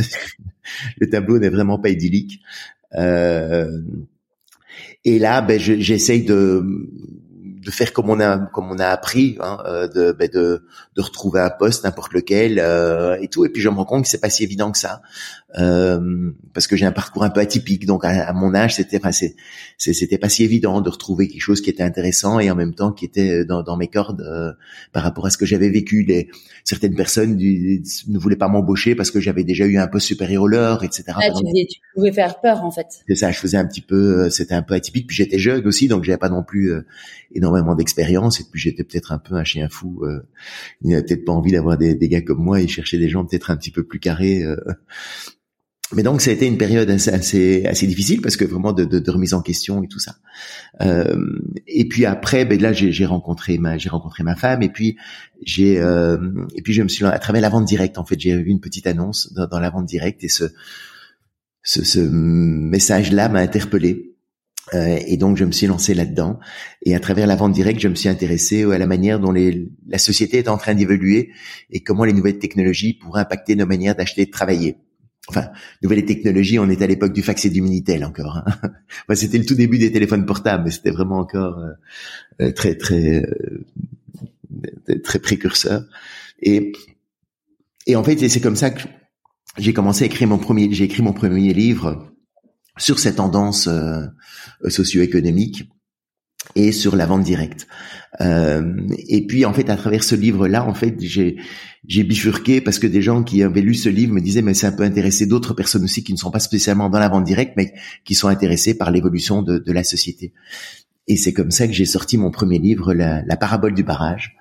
le 0.99 1.09
tableau 1.09 1.39
n'est 1.39 1.49
vraiment 1.49 1.79
pas 1.79 1.89
idyllique. 1.89 2.41
Euh, 2.95 3.81
et 5.05 5.19
là, 5.19 5.41
ben, 5.41 5.59
j'essaye 5.59 6.25
de 6.25 6.65
de 7.61 7.71
faire 7.71 7.93
comme 7.93 8.09
on 8.09 8.21
a 8.21 8.39
comme 8.39 8.71
on 8.71 8.79
a 8.79 8.87
appris, 8.87 9.37
hein, 9.41 9.59
euh, 9.67 9.87
de, 9.89 10.13
ben 10.13 10.29
de, 10.29 10.65
de 10.97 11.03
retrouver 11.03 11.41
un 11.41 11.51
poste 11.51 11.85
n'importe 11.85 12.13
lequel 12.15 12.59
euh, 12.59 13.19
et 13.21 13.29
tout. 13.29 13.45
Et 13.45 13.51
puis 13.51 13.61
je 13.61 13.69
me 13.69 13.75
rends 13.75 13.85
compte 13.85 14.05
que 14.05 14.09
c'est 14.09 14.21
pas 14.21 14.31
si 14.31 14.45
évident 14.45 14.73
que 14.73 14.79
ça, 14.79 15.03
euh, 15.59 16.31
parce 16.55 16.67
que 16.67 16.77
j'ai 16.77 16.87
un 16.87 16.93
parcours 16.93 17.25
un 17.25 17.31
peu 17.31 17.41
atypique. 17.41 17.87
Donc 17.87 18.05
à, 18.05 18.33
mon 18.33 18.55
âge, 18.55 18.77
c'était 18.77 18.99
enfin 18.99 19.11
c'était 19.79 20.19
pas 20.19 20.29
si 20.29 20.45
évident 20.45 20.81
de 20.81 20.89
retrouver 20.89 21.29
quelque 21.29 21.41
chose 21.41 21.61
qui 21.61 21.71
était 21.71 21.83
intéressant 21.83 22.39
et 22.39 22.51
en 22.51 22.55
même 22.55 22.75
temps 22.75 22.93
qui 22.93 23.05
était 23.05 23.45
dans, 23.45 23.63
dans 23.63 23.77
mes 23.77 23.89
cordes 23.89 24.21
euh, 24.21 24.53
par 24.93 25.03
rapport 25.03 25.27
à 25.27 25.31
ce 25.31 25.39
que 25.39 25.47
j'avais 25.47 25.71
vécu. 25.71 26.05
Les, 26.05 26.29
certaines 26.65 26.95
personnes 26.95 27.37
du, 27.37 27.83
ne 28.09 28.19
voulaient 28.19 28.37
pas 28.37 28.49
m'embaucher 28.49 28.95
parce 28.95 29.11
que 29.11 29.21
j'avais 29.21 29.45
déjà 29.45 29.67
eu 29.67 29.79
un 29.79 29.89
poste 29.89 30.07
supérieur 30.07 30.45
au 30.45 30.49
leur, 30.49 30.85
etc. 30.85 31.05
Ah, 31.09 31.31
tu, 31.35 31.67
tu, 31.67 31.81
pouvais 31.95 32.13
faire 32.13 32.41
peur 32.41 32.65
en 32.65 32.71
fait. 32.71 32.87
C'est 33.09 33.17
ça, 33.17 33.31
je 33.31 33.39
faisais 33.39 33.57
un 33.57 33.67
petit 33.67 33.81
peu, 33.81 34.25
euh, 34.25 34.31
c'était 34.31 34.55
un 34.55 34.63
peu 34.63 34.75
atypique. 34.75 35.09
Puis 35.09 35.17
j'étais 35.17 35.39
jeune 35.39 35.67
aussi, 35.67 35.89
donc 35.89 36.05
j'avais 36.05 36.19
pas 36.19 36.29
non 36.29 36.43
plus 36.43 36.73
énormément 37.35 37.75
d'expérience 37.75 38.41
et 38.41 38.45
puis 38.51 38.61
j'étais 38.61 38.85
peut-être 38.85 39.13
un 39.13 39.19
peu 39.19 39.35
un 39.35 39.45
chien 39.45 39.69
fou. 39.69 40.05
Euh, 40.05 40.21
il 40.83 40.91
n'avait 40.91 41.03
peut-être 41.03 41.25
pas 41.25 41.33
envie 41.33 41.53
d'avoir 41.53 41.77
des, 41.77 41.95
des, 41.95 42.09
gars 42.09 42.23
comme 42.23 42.43
moi 42.43 42.61
et 42.61 42.69
chercher 42.69 42.99
des 42.99 43.09
gens 43.09 43.25
peut-être 43.25 43.51
un 43.51 43.57
petit 43.57 43.71
peu 43.71 43.85
plus 43.85 44.01
carrés. 44.01 44.45
Mais 45.93 46.05
donc 46.05 46.21
ça 46.21 46.31
a 46.31 46.35
été 46.35 46.47
une 46.47 46.59
période 46.59 46.89
assez 46.89 47.65
assez, 47.67 47.87
difficile 47.87 48.21
parce 48.21 48.37
que 48.37 48.45
vraiment 48.45 48.73
de, 48.73 48.85
de, 48.85 49.01
de, 49.01 49.11
remise 49.11 49.35
en 49.35 49.43
question 49.43 49.83
et 49.83 49.89
tout 49.89 49.99
ça. 49.99 50.15
Euh, 50.83 51.17
et 51.67 51.89
puis 51.89 52.07
après, 52.07 52.45
ben 52.45 52.61
là 52.61 52.73
j'ai 52.73 53.07
rencontré 53.07 53.59
ma 53.59 53.77
j'ai 53.77 53.89
rencontré 53.89 54.23
ma 54.23 54.37
femme 54.37 54.63
et 54.63 54.69
puis 54.69 54.97
j'ai 55.43 55.81
euh, 55.81 56.19
et 56.55 56.63
puis 56.63 56.75
je 56.75 56.83
me 56.83 56.89
suis 56.89 57.05
à 57.05 57.19
travers 57.19 57.43
la 57.43 57.49
vente 57.49 57.65
directe 57.65 57.99
en 57.99 58.05
fait 58.05 58.21
j'ai 58.21 58.37
vu 58.37 58.51
une 58.51 58.61
petite 58.61 58.87
annonce 58.87 59.33
dans, 59.33 59.49
dans 59.49 59.59
la 59.59 59.71
vente 59.71 59.87
directe 59.87 60.23
et 60.23 60.29
ce 60.29 60.45
ce, 61.63 61.85
ce 61.85 62.01
message 62.01 63.11
là 63.13 63.29
m'a 63.29 63.41
interpellé. 63.41 64.07
Euh, 64.75 65.01
et 65.05 65.17
donc 65.17 65.37
je 65.37 65.45
me 65.45 65.51
suis 65.51 65.67
lancé 65.67 65.95
là-dedans. 65.95 66.39
Et 66.83 66.95
à 66.95 67.01
travers 67.01 67.27
la 67.27 67.35
vente 67.35 67.53
directe, 67.53 67.81
je 67.81 67.89
me 67.89 67.97
suis 67.97 68.09
intéressé 68.09 68.63
à 68.63 68.79
la 68.79 68.87
manière 68.87 69.19
dont 69.19 69.33
les, 69.33 69.69
la 69.89 69.99
société 69.99 70.39
est 70.39 70.49
en 70.49 70.59
train 70.59 70.77
d'évoluer 70.77 71.31
et 71.71 71.83
comment 71.83 72.05
les 72.05 72.13
nouvelles 72.13 72.39
technologies 72.39 72.95
pourraient 72.95 73.23
impacter 73.23 73.57
nos 73.57 73.67
manières 73.67 73.97
d'acheter 73.97 74.23
et 74.23 74.27
de 74.27 74.31
travailler 74.31 74.77
enfin, 75.31 75.49
nouvelles 75.83 76.05
technologies, 76.05 76.59
on 76.59 76.69
est 76.69 76.83
à 76.83 76.87
l'époque 76.87 77.13
du 77.13 77.23
fax 77.23 77.45
et 77.45 77.51
du 77.51 77.63
Minitel 77.63 78.05
encore. 78.05 78.39
Hein. 78.39 78.45
c'était 79.15 79.39
le 79.39 79.47
tout 79.47 79.55
début 79.55 79.79
des 79.79 79.93
téléphones 79.93 80.27
portables, 80.27 80.65
mais 80.65 80.71
c'était 80.71 80.91
vraiment 80.91 81.19
encore 81.19 81.59
euh, 81.59 81.73
euh, 82.43 82.53
très 82.53 82.75
très 82.77 83.23
euh, 83.23 83.65
très 85.03 85.19
précurseur. 85.19 85.85
Et 86.43 86.73
et 87.87 87.97
en 87.97 88.05
fait, 88.05 88.29
c'est 88.29 88.41
comme 88.41 88.57
ça 88.57 88.71
que 88.71 88.83
j'ai 89.59 89.73
commencé 89.73 90.05
à 90.05 90.07
écrire 90.07 90.29
mon 90.29 90.39
premier, 90.39 90.73
j'ai 90.73 90.85
écrit 90.85 91.03
mon 91.03 91.13
premier 91.13 91.53
livre 91.53 92.13
sur 92.77 92.99
ces 92.99 93.17
tendances 93.17 93.69
socio-économiques 94.69 95.69
et 96.55 96.73
sur 96.73 96.97
la 96.97 97.07
vente 97.07 97.23
directe. 97.23 97.67
Euh, 98.21 98.75
et 99.09 99.27
puis 99.27 99.45
en 99.45 99.53
fait, 99.53 99.71
à 99.71 99.77
travers 99.77 100.03
ce 100.03 100.15
livre-là, 100.15 100.67
en 100.67 100.75
fait, 100.75 100.97
j'ai 100.99 101.37
j'ai 101.87 102.05
bifurqué 102.05 102.61
parce 102.61 102.79
que 102.79 102.87
des 102.87 103.03
gens 103.03 103.23
qui 103.23 103.43
avaient 103.43 103.63
lu 103.63 103.75
ce 103.75 103.89
livre 103.89 104.13
me 104.13 104.21
disaient 104.21 104.43
mais 104.43 104.55
ça 104.55 104.71
peut 104.71 104.83
intéresser 104.83 105.27
d'autres 105.27 105.55
personnes 105.55 105.85
aussi 105.85 106.05
qui 106.05 106.13
ne 106.13 106.19
sont 106.19 106.31
pas 106.31 106.41
spécialement 106.41 106.91
dans 106.91 106.99
la 106.99 107.09
vente 107.09 107.25
directe, 107.25 107.55
mais 107.57 107.73
qui 108.05 108.15
sont 108.15 108.29
intéressées 108.29 108.75
par 108.75 108.91
l'évolution 108.91 109.43
de, 109.43 109.59
de 109.59 109.73
la 109.73 109.85
société. 109.85 110.33
Et 111.11 111.17
c'est 111.17 111.33
comme 111.33 111.51
ça 111.51 111.67
que 111.67 111.73
j'ai 111.73 111.87
sorti 111.87 112.17
mon 112.19 112.31
premier 112.31 112.61
livre, 112.61 112.95
la, 112.95 113.25
la 113.25 113.37
parabole 113.37 113.75
du 113.75 113.83
barrage, 113.83 114.37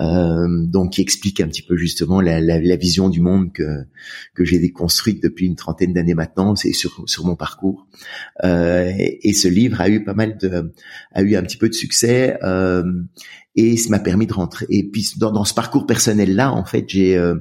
euh, 0.00 0.66
donc 0.66 0.92
qui 0.92 1.00
explique 1.00 1.40
un 1.40 1.48
petit 1.48 1.62
peu 1.62 1.78
justement 1.78 2.20
la, 2.20 2.42
la, 2.42 2.60
la 2.60 2.76
vision 2.76 3.08
du 3.08 3.22
monde 3.22 3.54
que 3.54 3.86
que 4.34 4.44
j'ai 4.44 4.58
déconstruite 4.58 5.22
depuis 5.22 5.46
une 5.46 5.56
trentaine 5.56 5.94
d'années 5.94 6.12
maintenant, 6.12 6.56
c'est 6.56 6.74
sur 6.74 7.02
sur 7.06 7.24
mon 7.24 7.36
parcours. 7.36 7.86
Euh, 8.44 8.92
et, 8.98 9.32
ce 9.32 9.48
livre 9.48 9.80
a 9.80 9.88
eu 9.88 10.04
pas 10.04 10.12
mal 10.12 10.36
de 10.36 10.74
a 11.14 11.22
eu 11.22 11.36
un 11.36 11.42
petit 11.42 11.56
peu 11.56 11.70
de 11.70 11.74
succès 11.74 12.36
euh, 12.42 12.84
et 13.56 13.78
ça 13.78 13.88
m'a 13.88 13.98
permis 13.98 14.26
de 14.26 14.34
rentrer. 14.34 14.66
Et 14.68 14.90
puis 14.90 15.12
dans, 15.16 15.32
dans 15.32 15.44
ce 15.44 15.54
parcours 15.54 15.86
personnel 15.86 16.34
là, 16.34 16.52
en 16.52 16.66
fait, 16.66 16.84
j'ai 16.86 17.16
euh, 17.16 17.36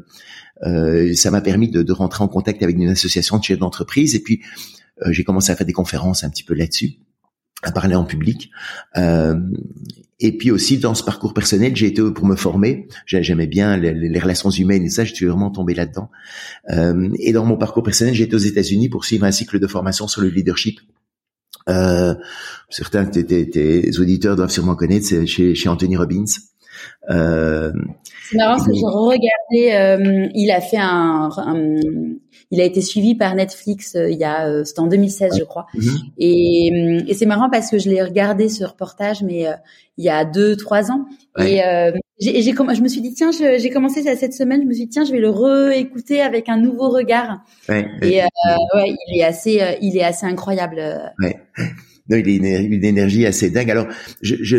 euh, 0.64 1.14
ça 1.16 1.32
m'a 1.32 1.42
permis 1.42 1.70
de, 1.70 1.84
de, 1.84 1.92
rentrer 1.92 2.24
en 2.24 2.30
contact 2.30 2.64
avec 2.64 2.78
une 2.78 2.88
association 2.88 3.40
de 3.40 3.44
chefs 3.44 3.60
d'entreprise 3.60 4.16
et 4.16 4.22
puis 4.22 4.42
euh, 5.06 5.12
j'ai 5.12 5.26
commencé 5.26 5.52
à 5.52 5.58
faire 5.58 5.68
des 5.68 5.74
conférences 5.74 6.24
un 6.24 6.30
petit 6.30 6.46
peu 6.46 6.54
là-dessus 6.54 7.00
à 7.64 7.72
parler 7.72 7.96
en 7.96 8.06
public. 8.06 8.52
Euh, 8.98 9.36
et 10.22 10.36
puis 10.38 10.52
aussi 10.52 10.78
dans 10.78 10.94
ce 10.94 11.04
parcours 11.04 11.34
personnel, 11.34 11.76
j'ai 11.76 11.88
été 11.88 12.02
pour 12.12 12.26
me 12.26 12.36
former. 12.36 12.88
J'aimais 13.06 13.48
bien 13.48 13.78
les, 13.78 14.20
relations 14.20 14.50
humaines 14.50 14.84
et 14.84 14.90
ça, 14.90 15.06
je 15.06 15.14
suis 15.14 15.26
vraiment 15.26 15.50
tombé 15.50 15.74
là-dedans. 15.74 16.10
Euh, 16.72 17.10
et 17.20 17.32
dans 17.32 17.46
mon 17.46 17.58
parcours 17.58 17.84
personnel, 17.84 18.14
j'ai 18.14 18.26
été 18.26 18.36
aux 18.36 18.40
États-Unis 18.40 18.90
pour 18.90 19.06
suivre 19.06 19.26
un 19.26 19.32
cycle 19.32 19.60
de 19.60 19.68
formation 19.68 20.08
sur 20.08 20.22
le 20.22 20.30
leadership. 20.30 20.80
Euh, 21.70 22.16
certains 22.70 23.06
tes, 23.06 23.26
tes, 23.26 24.00
auditeurs 24.00 24.36
doivent 24.36 24.50
sûrement 24.50 24.76
connaître, 24.76 25.06
c'est 25.06 25.26
chez, 25.26 25.56
chez 25.56 25.70
Anthony 25.70 25.96
Robbins. 25.96 26.26
Euh, 27.10 27.72
c'est 28.30 28.38
marrant 28.38 28.58
parce 28.58 28.68
que 28.68 28.74
j'ai 28.74 28.86
regardé, 28.86 30.04
euh, 30.04 30.30
il 30.34 30.52
a 30.52 30.62
fait 30.62 30.78
un, 30.78 31.30
il 32.52 32.62
a 32.62 32.64
été 32.64 32.82
suivi 32.82 33.16
par 33.16 33.36
Netflix 33.36 33.96
euh, 33.96 34.10
il 34.10 34.18
y 34.18 34.24
a, 34.24 34.48
euh, 34.48 34.64
c'était 34.64 34.80
en 34.80 34.88
2016 34.88 35.38
je 35.38 35.44
crois. 35.44 35.68
Mhm. 35.74 35.98
Et, 36.18 37.04
et 37.08 37.14
c'est 37.14 37.26
marrant 37.26 37.50
parce 37.50 37.70
que 37.70 37.78
je 37.78 37.90
l'ai 37.90 38.02
regardé 38.02 38.50
ce 38.50 38.64
reportage, 38.64 39.24
mais 39.24 39.46
il 39.98 40.06
y 40.06 40.10
a 40.10 40.26
deux 40.26 40.56
trois 40.56 40.92
ans. 40.92 41.06
Et 41.40 41.62
j'ai, 42.20 42.42
j'ai, 42.42 42.52
je 42.52 42.82
me 42.82 42.88
suis 42.88 43.02
dit 43.02 43.14
tiens, 43.14 43.32
j'ai 43.32 43.70
commencé 43.70 44.04
ça 44.04 44.16
cette 44.16 44.34
semaine, 44.34 44.62
je 44.64 44.68
me 44.68 44.74
suis 44.74 44.86
dit 44.86 44.90
tiens, 44.90 45.06
je 45.06 45.12
vais 45.12 45.20
le 45.20 45.30
réécouter 45.30 46.22
avec 46.22 46.50
un 46.50 46.58
nouveau 46.58 46.90
regard. 46.90 47.40
Ouais, 47.70 47.88
et 48.02 48.22
ouais, 48.76 48.96
il 49.08 49.20
est 49.20 49.24
assez, 49.24 49.62
il 49.82 49.96
est 49.96 50.04
assez 50.04 50.26
incroyable. 50.26 50.82
Ouais 51.20 51.38
non, 52.10 52.18
il 52.18 52.46
a 52.46 52.60
une, 52.60 52.84
énergie 52.84 53.26
assez 53.26 53.50
dingue. 53.50 53.70
Alors, 53.70 53.88
je 54.22 54.36
je 54.42 54.58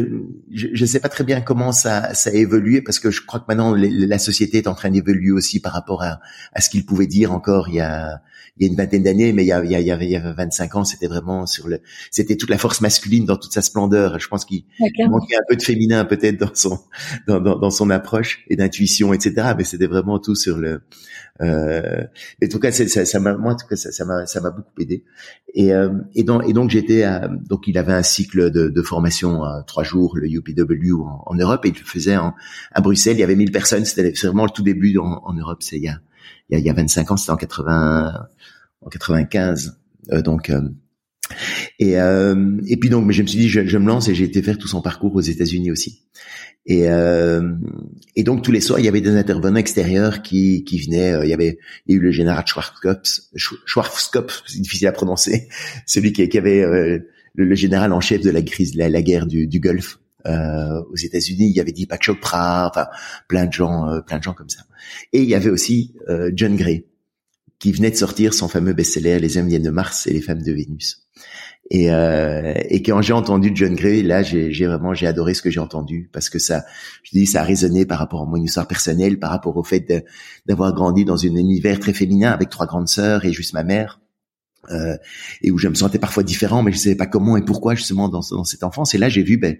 je, 0.53 0.85
sais 0.85 1.01
pas 1.01 1.09
très 1.09 1.25
bien 1.25 1.41
comment 1.41 1.73
ça 1.73 2.15
ça 2.15 2.31
a 2.31 2.35
évolué 2.35 2.81
parce 2.83 2.99
que 2.99 3.11
je 3.11 3.23
crois 3.25 3.41
que 3.41 3.47
maintenant 3.49 3.75
la 3.77 4.19
société 4.19 4.59
est 4.59 4.69
en 4.69 4.75
train 4.75 4.91
d'évoluer 4.91 5.33
aussi 5.33 5.61
par 5.61 5.73
rapport 5.73 6.03
à 6.03 6.21
à 6.53 6.61
ce 6.61 6.71
qu'il 6.71 6.87
pouvait 6.87 7.07
dire 7.07 7.33
encore 7.33 7.69
il 7.69 7.77
y 7.77 7.81
a 7.81 8.23
il 8.61 8.67
y 8.67 8.69
a 8.69 8.73
une 8.73 8.77
vingtaine 8.77 9.03
d'années, 9.03 9.33
mais 9.33 9.43
il 9.43 9.47
y, 9.47 9.53
a, 9.53 9.65
il, 9.65 9.71
y 9.71 9.75
a, 9.75 9.81
il, 9.81 9.87
y 9.87 9.91
avait, 9.91 10.05
il 10.05 10.11
y 10.11 10.17
avait 10.17 10.35
25 10.35 10.77
ans, 10.77 10.85
c'était 10.85 11.07
vraiment 11.07 11.47
sur 11.47 11.67
le, 11.67 11.81
c'était 12.11 12.37
toute 12.37 12.51
la 12.51 12.59
force 12.59 12.83
masculine 12.83 13.25
dans 13.25 13.37
toute 13.37 13.55
sa 13.55 13.63
splendeur. 13.63 14.19
Je 14.19 14.29
pense 14.29 14.45
qu'il 14.45 14.65
manquait 15.09 15.37
un 15.37 15.45
peu 15.49 15.57
de 15.57 15.63
féminin 15.63 16.05
peut-être 16.05 16.39
dans 16.39 16.55
son, 16.55 16.79
dans, 17.27 17.41
dans, 17.41 17.59
dans, 17.59 17.71
son 17.71 17.89
approche 17.89 18.45
et 18.49 18.57
d'intuition, 18.57 19.15
etc. 19.15 19.55
Mais 19.57 19.65
c'était 19.65 19.87
vraiment 19.87 20.19
tout 20.19 20.35
sur 20.35 20.59
le. 20.59 20.83
Euh, 21.41 22.03
en 22.45 22.49
tout 22.49 22.59
cas, 22.59 22.71
ça, 22.71 23.07
ça 23.07 23.19
m'a, 23.19 23.35
moi, 23.35 23.55
en 23.55 23.57
tout 23.57 23.67
cas, 23.67 23.77
ça 23.77 24.05
m'a, 24.05 24.27
ça 24.27 24.43
m'a 24.43 24.51
beaucoup 24.51 24.79
aidé. 24.79 25.05
Et, 25.55 25.73
euh, 25.73 25.91
et, 26.15 26.23
donc, 26.23 26.47
et 26.47 26.53
donc 26.53 26.69
j'étais, 26.69 27.09
donc 27.41 27.67
il 27.67 27.79
avait 27.79 27.93
un 27.93 28.03
cycle 28.03 28.51
de, 28.51 28.69
de 28.69 28.83
formation 28.83 29.43
à 29.45 29.63
trois 29.67 29.85
jours, 29.85 30.17
le 30.17 30.29
UPW 30.29 31.01
en, 31.27 31.35
Europe, 31.35 31.65
et 31.65 31.69
il 31.69 31.79
le 31.79 31.85
faisait 31.85 32.17
en, 32.17 32.35
à 32.73 32.81
Bruxelles. 32.81 33.17
Il 33.17 33.21
y 33.21 33.25
avait 33.25 33.37
1000 33.37 33.53
personnes. 33.53 33.85
C'était 33.85 34.13
vraiment 34.27 34.45
le 34.45 34.51
tout 34.51 34.63
début 34.63 34.99
en, 34.99 35.23
en 35.25 35.33
Europe. 35.35 35.63
C'est 35.63 35.77
il 35.77 35.85
y 35.85 35.89
a 35.89 36.01
il 36.51 36.55
y 36.55 36.57
a, 36.57 36.59
il 36.59 36.67
y 36.67 36.71
a 36.71 36.73
25 36.73 37.11
ans, 37.11 37.17
c'était 37.17 37.33
en 37.33 37.37
80, 37.37 38.13
en 38.83 38.89
95. 38.89 39.79
Euh, 40.13 40.23
donc 40.23 40.51
euh, 40.51 40.61
et 41.79 42.01
euh, 42.01 42.59
et 42.67 42.77
puis 42.77 42.91
donc, 42.91 43.07
mais 43.07 43.13
je 43.13 43.23
me 43.23 43.27
suis 43.27 43.39
dit, 43.39 43.49
je, 43.49 43.67
je 43.67 43.79
me 43.79 43.87
lance 43.87 44.09
et 44.09 44.15
j'ai 44.15 44.25
été 44.25 44.43
faire 44.43 44.59
tout 44.59 44.69
son 44.69 44.83
parcours 44.83 45.15
aux 45.15 45.21
États-Unis 45.21 45.71
aussi. 45.71 46.03
Et 46.67 46.89
euh, 46.89 47.55
et 48.17 48.25
donc 48.25 48.43
tous 48.43 48.53
les 48.53 48.61
soirs, 48.61 48.81
il 48.81 48.85
y 48.85 48.89
avait 48.89 49.01
des 49.01 49.17
intervenants 49.17 49.57
extérieurs 49.57 50.23
qui 50.23 50.65
qui 50.65 50.81
venaient. 50.81 51.21
il 51.23 51.29
y 51.29 51.33
avait 51.33 51.59
il 51.87 51.95
y 51.95 51.97
a 51.97 51.99
eu 51.99 52.03
le 52.03 52.11
général 52.11 52.45
Schwarzkopf, 52.47 53.21
Schwarzkopf, 53.37 54.43
c'est 54.47 54.61
difficile 54.61 54.89
à 54.89 54.93
prononcer, 54.93 55.49
celui 55.87 56.13
qui, 56.13 56.29
qui 56.29 56.39
avait 56.39 57.01
le, 57.35 57.55
général 57.55 57.93
en 57.93 58.01
chef 58.01 58.23
de 58.23 58.31
la 58.31 58.43
crise, 58.43 58.75
la, 58.75 58.89
la 58.89 59.03
guerre 59.03 59.27
du, 59.27 59.47
du 59.47 59.61
Golfe. 59.61 59.99
Euh, 60.27 60.83
aux 60.93 60.97
États-Unis, 60.97 61.49
il 61.49 61.57
y 61.57 61.61
avait 61.61 61.73
Deepak 61.73 62.03
Chopra, 62.03 62.69
enfin 62.69 62.89
plein 63.27 63.47
de 63.47 63.53
gens, 63.53 64.03
plein 64.07 64.19
de 64.19 64.23
gens 64.23 64.35
comme 64.35 64.51
ça. 64.51 64.63
Et 65.15 65.23
il 65.23 65.29
y 65.29 65.35
avait 65.35 65.49
aussi 65.49 65.95
John 66.35 66.57
Gray, 66.57 66.85
qui 67.59 67.73
venait 67.73 67.91
de 67.91 67.97
sortir 67.97 68.35
son 68.35 68.47
fameux 68.47 68.75
best-seller 68.75 69.19
Les 69.19 69.39
hommes 69.39 69.49
viennent 69.49 69.63
de 69.63 69.71
Mars 69.71 70.07
et 70.07 70.13
les 70.13 70.21
femmes 70.21 70.43
de 70.43 70.53
Vénus. 70.53 71.07
Et, 71.71 71.93
euh, 71.93 72.53
et 72.69 72.83
quand 72.83 73.01
j'ai 73.01 73.13
entendu 73.13 73.53
John 73.55 73.77
Gray, 73.77 74.03
là, 74.03 74.25
j'ai 74.25 74.67
vraiment 74.67 74.93
j'ai 74.93 75.07
adoré 75.07 75.35
ce 75.35 75.43
que 75.43 75.51
j'ai 75.51 75.61
entendu 75.61 76.11
parce 76.13 76.29
que 76.29 76.41
ça, 76.41 76.65
je 77.05 77.13
dis, 77.13 77.27
ça 77.27 77.43
a 77.43 77.45
résonné 77.45 77.87
par 77.87 78.01
rapport 78.01 78.23
à 78.23 78.27
mon 78.27 78.43
histoire 78.43 78.67
personnelle, 78.67 79.21
par 79.21 79.31
rapport 79.31 79.57
au 79.57 79.63
fait 79.63 79.87
d'avoir 80.47 80.75
grandi 80.75 81.05
dans 81.05 81.25
un 81.25 81.37
univers 81.37 81.79
très 81.79 81.93
féminin 81.93 82.33
avec 82.33 82.51
trois 82.51 82.67
grandes 82.67 82.89
sœurs 82.89 83.25
et 83.25 83.33
juste 83.33 83.53
ma 83.53 83.63
mère. 83.63 84.01
Euh, 84.69 84.97
et 85.43 85.51
où 85.51 85.59
je 85.59 85.69
me 85.69 85.75
sentais 85.75 85.99
parfois 85.99 86.23
différent, 86.23 86.63
mais 86.63 86.71
je 86.71 86.77
savais 86.77 86.95
pas 86.95 87.07
comment 87.07 87.37
et 87.39 87.45
pourquoi 87.45 87.75
justement 87.75 88.09
dans, 88.11 88.21
dans 88.31 88.45
cette 88.45 88.63
enfance. 88.63 88.95
Et 88.95 88.99
là, 88.99 89.09
j'ai 89.09 89.23
vu, 89.23 89.39
ben, 89.39 89.57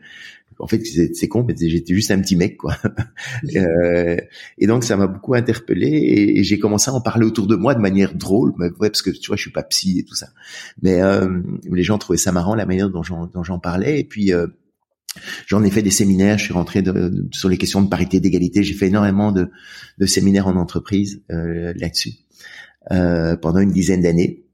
en 0.59 0.67
fait, 0.67 0.83
c'est 0.85 1.29
con, 1.29 1.43
mais 1.43 1.55
j'étais 1.59 1.95
juste 1.95 2.11
un 2.11 2.21
petit 2.21 2.37
mec, 2.37 2.59
quoi. 2.59 2.77
euh, 3.57 4.17
et 4.59 4.67
donc, 4.67 4.85
ça 4.85 4.99
m'a 4.99 5.07
beaucoup 5.07 5.35
interpellé 5.35 5.89
et, 6.37 6.45
j'ai 6.45 6.59
commencé 6.59 6.91
à 6.91 6.95
en 6.95 7.01
parler 7.01 7.25
autour 7.25 7.47
de 7.47 7.57
moi 7.57 7.75
de 7.75 7.81
manière 7.81 8.15
drôle, 8.15 8.53
mais, 8.59 8.67
ouais, 8.79 8.91
parce 8.91 9.03
que 9.03 9.11
tu 9.11 9.29
vois, 9.29 9.37
je 9.37 9.43
suis 9.43 9.51
pas 9.51 9.63
psy 9.63 10.01
et 10.01 10.05
tout 10.05 10.15
ça. 10.15 10.29
Mais 10.83 11.01
euh, 11.01 11.41
les 11.73 11.83
gens 11.83 11.97
trouvaient 11.97 12.19
ça 12.19 12.31
marrant 12.31 12.55
la 12.55 12.67
manière 12.67 12.91
dont 12.91 13.03
j'en 13.03 13.59
parlais. 13.59 14.01
Et 14.01 14.05
puis, 14.05 14.33
euh, 14.33 14.47
J'en 15.47 15.65
ai 15.65 15.71
fait 15.71 15.83
des 15.83 15.91
séminaires, 15.91 16.39
je 16.39 16.45
suis 16.45 16.53
rentré 16.53 16.83
de, 16.83 17.27
sur 17.33 17.49
les 17.49 17.59
questions 17.59 17.83
de 17.83 17.89
parité, 17.89 18.21
d'égalité. 18.21 18.63
J'ai 18.63 18.75
fait 18.75 18.87
énormément 18.87 19.33
de, 19.33 19.51
de 19.99 20.07
séminaires 20.07 20.47
en 20.47 20.55
entreprise 20.55 21.23
euh, 21.31 21.73
là-dessus 21.77 22.13
euh, 22.93 23.37
pendant 23.37 23.59
une 23.59 23.73
dizaine 23.73 24.03
d'années 24.03 24.45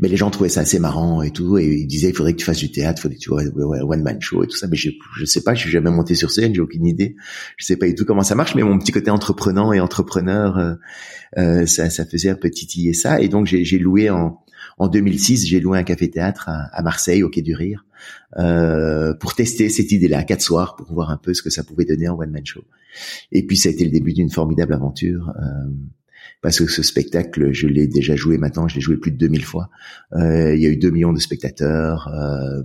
mais 0.00 0.08
les 0.08 0.16
gens 0.16 0.30
trouvaient 0.30 0.48
ça 0.48 0.60
assez 0.60 0.78
marrant 0.78 1.22
et 1.22 1.30
tout, 1.30 1.58
et 1.58 1.66
ils 1.66 1.86
disaient 1.86 2.10
il 2.10 2.14
faudrait 2.14 2.32
que 2.32 2.38
tu 2.38 2.44
fasses 2.44 2.58
du 2.58 2.70
théâtre, 2.70 3.00
il 3.00 3.02
faudrait 3.02 3.16
que 3.16 3.22
tu 3.22 3.30
vois 3.30 3.42
one 3.84 4.02
man 4.02 4.20
show 4.20 4.44
et 4.44 4.46
tout 4.46 4.56
ça. 4.56 4.66
Mais 4.68 4.76
je, 4.76 4.90
je 5.18 5.24
sais 5.24 5.42
pas, 5.42 5.54
je 5.54 5.60
suis 5.60 5.70
jamais 5.70 5.90
monté 5.90 6.14
sur 6.14 6.30
scène, 6.30 6.54
j'ai 6.54 6.60
aucune 6.60 6.86
idée, 6.86 7.16
je 7.56 7.64
sais 7.64 7.76
pas 7.76 7.86
du 7.86 7.94
tout 7.94 8.04
comment 8.04 8.22
ça 8.22 8.34
marche. 8.34 8.54
Mais 8.54 8.62
mon 8.62 8.78
petit 8.78 8.92
côté 8.92 9.10
entreprenant 9.10 9.72
et 9.72 9.80
entrepreneur, 9.80 10.58
euh, 10.58 10.74
euh 11.38 11.66
ça, 11.66 11.90
ça 11.90 12.04
faisait 12.06 12.30
un 12.30 12.36
peu 12.36 12.50
titiller 12.50 12.92
ça. 12.92 13.20
Et 13.20 13.28
donc 13.28 13.46
j'ai 13.46 13.78
loué 13.78 14.10
en 14.10 14.40
en 14.78 14.88
2006, 14.88 15.46
j'ai 15.46 15.60
loué 15.60 15.78
un 15.78 15.84
café 15.84 16.10
théâtre 16.10 16.48
à, 16.48 16.64
à, 16.72 16.82
Marseille, 16.82 17.22
au 17.22 17.30
Quai 17.30 17.42
du 17.42 17.54
Rire, 17.54 17.86
euh, 18.38 19.14
pour 19.14 19.34
tester 19.34 19.68
cette 19.70 19.90
idée-là, 19.90 20.22
quatre 20.24 20.42
soirs, 20.42 20.76
pour 20.76 20.92
voir 20.92 21.10
un 21.10 21.16
peu 21.16 21.32
ce 21.32 21.42
que 21.42 21.50
ça 21.50 21.64
pouvait 21.64 21.84
donner 21.84 22.08
en 22.08 22.18
one 22.18 22.30
man 22.30 22.44
show. 22.44 22.62
Et 23.32 23.46
puis 23.46 23.56
ça 23.56 23.68
a 23.68 23.72
été 23.72 23.84
le 23.84 23.90
début 23.90 24.12
d'une 24.12 24.30
formidable 24.30 24.74
aventure. 24.74 25.32
Euh, 25.38 25.70
parce 26.42 26.58
que 26.58 26.66
ce 26.66 26.82
spectacle, 26.82 27.52
je 27.52 27.66
l'ai 27.66 27.86
déjà 27.86 28.16
joué 28.16 28.38
maintenant, 28.38 28.68
je 28.68 28.76
l'ai 28.76 28.80
joué 28.80 28.96
plus 28.96 29.12
de 29.12 29.16
2000 29.16 29.44
fois. 29.44 29.68
Euh, 30.14 30.54
il 30.54 30.62
y 30.62 30.66
a 30.66 30.68
eu 30.68 30.76
2 30.76 30.90
millions 30.90 31.12
de 31.12 31.20
spectateurs. 31.20 32.08
Euh, 32.08 32.62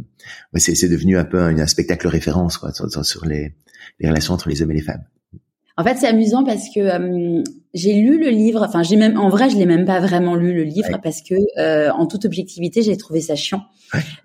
c'est 0.55 0.89
devenu 0.89 1.17
un 1.17 1.25
peu 1.25 1.39
un, 1.39 1.67
spectacle 1.67 2.07
référence 2.07 2.57
quoi, 2.57 2.71
sur, 2.71 3.25
les, 3.25 3.53
les, 3.99 4.09
relations 4.09 4.33
entre 4.33 4.49
les 4.49 4.61
hommes 4.61 4.71
et 4.71 4.75
les 4.75 4.81
femmes. 4.81 5.03
En 5.77 5.83
fait, 5.83 5.95
c'est 5.97 6.07
amusant 6.07 6.43
parce 6.43 6.67
que 6.73 6.79
euh, 6.79 7.43
j'ai 7.73 7.93
lu 7.93 8.19
le 8.19 8.29
livre. 8.29 8.63
Enfin, 8.67 8.83
j'ai 8.83 8.97
même, 8.97 9.17
en 9.17 9.29
vrai, 9.29 9.49
je 9.49 9.57
l'ai 9.57 9.65
même 9.65 9.85
pas 9.85 9.99
vraiment 9.99 10.35
lu 10.35 10.53
le 10.53 10.63
livre 10.63 10.99
parce 11.01 11.21
que, 11.21 11.35
euh, 11.57 11.89
en 11.91 12.05
toute 12.07 12.25
objectivité, 12.25 12.81
j'ai 12.81 12.97
trouvé 12.97 13.21
ça 13.21 13.35
chiant. 13.35 13.63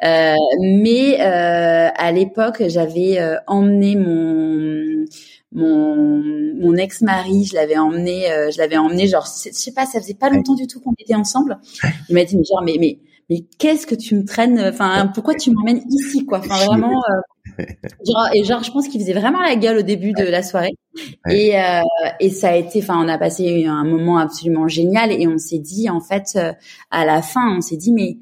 Euh, 0.04 0.34
mais 0.60 1.20
euh, 1.20 1.88
à 1.94 2.12
l'époque, 2.12 2.62
j'avais 2.68 3.18
euh, 3.18 3.36
emmené 3.46 3.96
mon 3.96 5.04
mon, 5.52 6.22
mon 6.60 6.76
ex-mari, 6.76 7.44
je 7.44 7.54
l'avais 7.54 7.78
emmené, 7.78 8.26
je 8.52 8.58
l'avais 8.58 8.76
emmené, 8.76 9.06
genre, 9.06 9.26
je 9.26 9.50
sais 9.52 9.72
pas, 9.72 9.86
ça 9.86 10.00
faisait 10.00 10.14
pas 10.14 10.28
longtemps 10.28 10.54
du 10.54 10.66
tout 10.66 10.80
qu'on 10.80 10.94
était 10.98 11.14
ensemble. 11.14 11.58
Il 12.08 12.14
m'a 12.14 12.24
dit, 12.24 12.36
genre, 12.44 12.62
mais 12.62 12.76
mais 12.78 12.98
mais 13.28 13.44
qu'est-ce 13.58 13.86
que 13.86 13.94
tu 13.94 14.14
me 14.14 14.24
traînes 14.24 14.60
Enfin, 14.60 15.10
pourquoi 15.12 15.34
tu 15.34 15.50
m'emmènes 15.50 15.82
ici, 15.88 16.24
quoi? 16.24 16.38
Enfin, 16.38 16.64
vraiment. 16.66 17.02
Euh, 17.10 17.64
genre, 18.06 18.28
et 18.32 18.44
genre, 18.44 18.62
je 18.62 18.70
pense 18.70 18.86
qu'il 18.88 19.00
faisait 19.00 19.14
vraiment 19.14 19.42
la 19.42 19.56
gueule 19.56 19.78
au 19.78 19.82
début 19.82 20.12
de 20.12 20.22
la 20.22 20.42
soirée. 20.42 20.76
Et 21.28 21.58
euh, 21.58 21.80
et 22.20 22.30
ça 22.30 22.50
a 22.50 22.54
été, 22.56 22.80
enfin, 22.82 23.04
on 23.04 23.08
a 23.08 23.18
passé 23.18 23.66
un 23.66 23.84
moment 23.84 24.18
absolument 24.18 24.68
génial. 24.68 25.10
Et 25.10 25.26
on 25.26 25.38
s'est 25.38 25.58
dit, 25.58 25.90
en 25.90 26.00
fait, 26.00 26.34
euh, 26.36 26.52
à 26.90 27.04
la 27.04 27.20
fin, 27.20 27.56
on 27.56 27.60
s'est 27.60 27.76
dit, 27.76 27.92
mais 27.92 28.18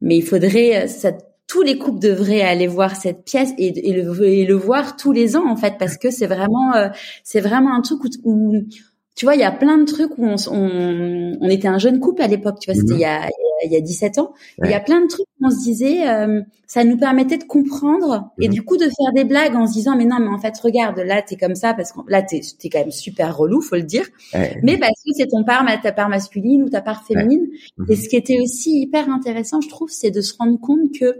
mais 0.00 0.16
il 0.16 0.22
faudrait, 0.22 0.88
ça, 0.88 1.12
tous 1.50 1.62
les 1.62 1.78
couples 1.78 1.98
devraient 1.98 2.42
aller 2.42 2.68
voir 2.68 2.94
cette 2.94 3.24
pièce 3.24 3.50
et, 3.58 3.90
et, 3.90 3.92
le, 3.92 4.22
et 4.22 4.44
le 4.44 4.54
voir 4.54 4.96
tous 4.96 5.10
les 5.10 5.36
ans, 5.36 5.50
en 5.50 5.56
fait, 5.56 5.78
parce 5.80 5.96
que 5.96 6.08
c'est 6.12 6.28
vraiment, 6.28 6.72
c'est 7.24 7.40
vraiment 7.40 7.74
un 7.74 7.80
truc 7.80 8.04
où, 8.04 8.08
où 8.22 8.62
tu 9.16 9.24
vois, 9.24 9.34
il 9.34 9.40
y 9.40 9.44
a 9.44 9.50
plein 9.50 9.76
de 9.78 9.84
trucs 9.84 10.16
où 10.16 10.24
on, 10.24 10.36
on, 10.48 11.36
on 11.40 11.48
était 11.48 11.66
un 11.66 11.78
jeune 11.78 11.98
couple 11.98 12.22
à 12.22 12.28
l'époque, 12.28 12.60
tu 12.60 12.70
vois, 12.70 12.80
c'était 12.80 12.94
il 12.94 13.00
y 13.00 13.04
a, 13.04 13.28
il 13.64 13.72
y 13.72 13.76
a 13.76 13.80
17 13.80 14.18
ans. 14.18 14.32
Il 14.62 14.70
y 14.70 14.74
a 14.74 14.80
plein 14.80 15.00
de 15.00 15.06
trucs 15.06 15.26
où 15.40 15.46
on 15.46 15.50
se 15.50 15.62
disait, 15.62 16.08
euh, 16.08 16.42
ça 16.66 16.84
nous 16.84 16.96
permettait 16.96 17.38
de 17.38 17.44
comprendre 17.44 18.30
et 18.40 18.48
mhm. 18.48 18.54
du 18.54 18.62
coup 18.62 18.76
de 18.76 18.84
faire 18.84 19.12
des 19.14 19.24
blagues 19.24 19.56
en 19.56 19.66
se 19.66 19.72
disant, 19.72 19.96
mais 19.96 20.04
non, 20.04 20.18
mais 20.20 20.28
en 20.28 20.38
fait, 20.38 20.56
regarde, 20.58 20.98
là, 20.98 21.22
t'es 21.22 21.36
comme 21.36 21.54
ça 21.54 21.74
parce 21.74 21.92
que 21.92 22.00
là, 22.08 22.22
t'es 22.22 22.38
es 22.38 22.68
quand 22.68 22.78
même 22.78 22.90
super 22.90 23.36
relou, 23.36 23.60
faut 23.60 23.76
le 23.76 23.82
dire. 23.82 24.06
Mais 24.62 24.78
parce 24.78 25.00
que 25.04 25.12
c'est 25.16 25.28
ton 25.28 25.44
part, 25.44 25.64
ta 25.82 25.92
part 25.92 26.08
masculine 26.08 26.62
ou 26.62 26.68
ta 26.68 26.80
part 26.80 27.04
féminine. 27.04 27.46
Et 27.88 27.96
ce 27.96 28.08
qui 28.08 28.16
était 28.16 28.38
aussi 28.40 28.82
hyper 28.82 29.08
intéressant, 29.10 29.60
je 29.60 29.68
trouve, 29.68 29.90
c'est 29.90 30.10
de 30.10 30.20
se 30.20 30.34
rendre 30.38 30.60
compte 30.60 30.92
que 30.98 31.16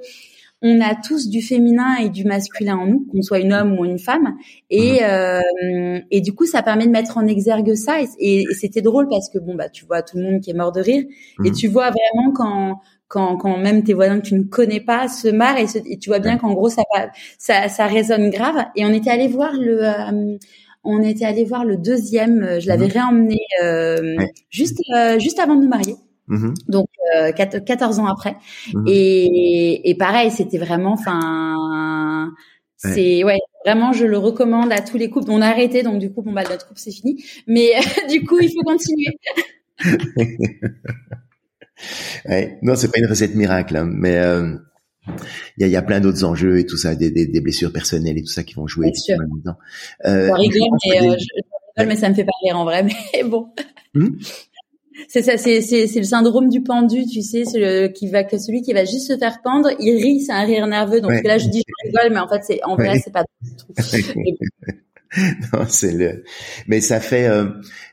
on 0.62 0.80
a 0.80 0.94
tous 0.94 1.28
du 1.28 1.40
féminin 1.40 1.96
et 1.96 2.10
du 2.10 2.24
masculin 2.24 2.76
en 2.76 2.86
nous, 2.86 3.06
qu'on 3.10 3.22
soit 3.22 3.38
une 3.38 3.52
homme 3.52 3.78
ou 3.78 3.84
une 3.84 3.98
femme, 3.98 4.36
et 4.68 5.00
mhm. 5.00 5.08
euh, 5.08 6.00
et 6.10 6.20
du 6.20 6.34
coup 6.34 6.46
ça 6.46 6.62
permet 6.62 6.86
de 6.86 6.90
mettre 6.90 7.16
en 7.16 7.26
exergue 7.26 7.74
ça. 7.74 7.98
Et, 8.18 8.44
c'était 8.58 8.82
drôle 8.82 9.08
parce 9.08 9.30
que 9.30 9.38
bon 9.38 9.54
bah 9.54 9.68
tu 9.68 9.86
vois 9.86 10.02
tout 10.02 10.18
le 10.18 10.24
monde 10.24 10.40
qui 10.40 10.50
est 10.50 10.54
mort 10.54 10.72
de 10.72 10.80
rire, 10.80 11.04
et 11.44 11.48
mhm. 11.48 11.54
tu 11.54 11.68
vois 11.68 11.90
vraiment 11.90 12.32
quand 12.34 12.80
quand, 13.08 13.36
quand 13.38 13.58
même 13.58 13.82
tes 13.82 13.92
voisins 13.92 14.20
que 14.20 14.26
tu 14.26 14.34
ne 14.36 14.44
connais 14.44 14.80
pas 14.80 15.08
se 15.08 15.26
marrent 15.26 15.58
et, 15.58 15.98
tu 15.98 16.10
vois 16.10 16.20
bien 16.20 16.38
qu'en 16.38 16.52
gros 16.52 16.68
ça, 16.68 16.82
ça 17.38 17.68
ça 17.68 17.86
résonne 17.86 18.30
grave. 18.30 18.66
Et 18.76 18.84
on 18.84 18.92
était 18.92 19.10
allé 19.10 19.28
voir 19.28 19.52
le 19.54 19.82
euh, 19.82 20.36
on 20.84 21.02
était 21.02 21.24
allé 21.24 21.44
voir 21.44 21.64
le 21.64 21.76
deuxième. 21.76 22.60
Je 22.60 22.68
l'avais 22.68 22.86
mhm. 22.86 22.92
réemmené 22.92 23.38
euh, 23.64 24.16
juste 24.50 24.80
juste 25.18 25.38
avant 25.38 25.56
de 25.56 25.62
nous 25.62 25.68
marier. 25.68 25.96
Mm-hmm. 26.30 26.54
Donc 26.68 26.88
euh, 27.16 27.32
14 27.32 27.98
ans 27.98 28.06
après. 28.06 28.36
Mm-hmm. 28.72 28.84
Et, 28.88 29.90
et 29.90 29.94
pareil, 29.96 30.30
c'était 30.30 30.58
vraiment, 30.58 30.92
enfin, 30.92 32.30
c'est 32.76 33.24
ouais. 33.24 33.38
vraiment, 33.64 33.92
je 33.92 34.06
le 34.06 34.16
recommande 34.16 34.72
à 34.72 34.80
tous 34.80 34.96
les 34.96 35.10
couples. 35.10 35.30
On 35.30 35.42
a 35.42 35.48
arrêté, 35.48 35.82
donc 35.82 35.98
du 35.98 36.10
coup, 36.12 36.22
bon 36.22 36.32
bah 36.32 36.44
notre 36.48 36.66
couple 36.66 36.80
c'est 36.80 36.92
fini. 36.92 37.22
Mais 37.46 37.72
du 38.08 38.24
coup, 38.24 38.38
il 38.40 38.50
faut 38.50 38.62
continuer. 38.62 39.18
ouais. 42.28 42.58
Non, 42.62 42.74
c'est 42.76 42.90
pas 42.90 42.98
une 42.98 43.06
recette 43.06 43.34
miracle, 43.34 43.76
hein, 43.76 43.88
mais 43.90 44.16
euh, 44.16 44.56
il 45.56 45.62
y, 45.62 45.64
a, 45.64 45.68
y 45.68 45.76
a 45.76 45.82
plein 45.82 46.00
d'autres 46.00 46.24
enjeux 46.24 46.58
et 46.58 46.66
tout 46.66 46.76
ça, 46.76 46.94
des, 46.94 47.10
des, 47.10 47.26
des, 47.26 47.40
blessures 47.40 47.72
personnelles 47.72 48.18
et 48.18 48.22
tout 48.22 48.32
ça 48.32 48.44
qui 48.44 48.54
vont 48.54 48.66
jouer. 48.66 48.90
Bien 48.92 49.00
sûr. 49.00 49.16
Euh, 50.06 50.32
rigole, 50.34 50.68
mais, 50.86 51.02
euh, 51.02 51.16
je, 51.18 51.84
mais 51.84 51.96
ça 51.96 52.08
me 52.08 52.14
fait 52.14 52.24
pas 52.24 52.32
rire 52.44 52.58
en 52.58 52.64
vrai. 52.64 52.86
Mais 53.14 53.22
bon. 53.24 53.48
Hmm 53.94 54.16
c'est 55.08 55.22
ça, 55.22 55.36
c'est 55.36 55.60
c'est 55.60 55.86
le 55.94 56.04
syndrome 56.04 56.48
du 56.48 56.62
pendu, 56.62 57.06
tu 57.06 57.22
sais, 57.22 57.44
c'est 57.44 57.58
le 57.58 57.88
qui 57.88 58.08
va 58.08 58.24
que 58.24 58.38
celui 58.38 58.62
qui 58.62 58.72
va 58.72 58.84
juste 58.84 59.08
se 59.08 59.16
faire 59.16 59.40
pendre, 59.42 59.70
il 59.78 59.96
rit, 59.96 60.20
c'est 60.20 60.32
un 60.32 60.44
rire 60.44 60.66
nerveux. 60.66 61.00
Donc 61.00 61.12
là, 61.24 61.38
je 61.38 61.48
dis 61.48 61.62
je 61.66 61.88
rigole, 61.88 62.12
mais 62.12 62.20
en 62.20 62.28
fait, 62.28 62.42
c'est 62.44 62.60
en 62.64 62.76
vrai, 62.76 62.98
c'est 62.98 63.12
pas 63.12 63.24
non, 65.52 65.66
c'est 65.68 65.92
le. 65.92 66.24
Mais 66.68 66.80
ça 66.80 67.00
fait. 67.00 67.26
Euh... 67.28 67.46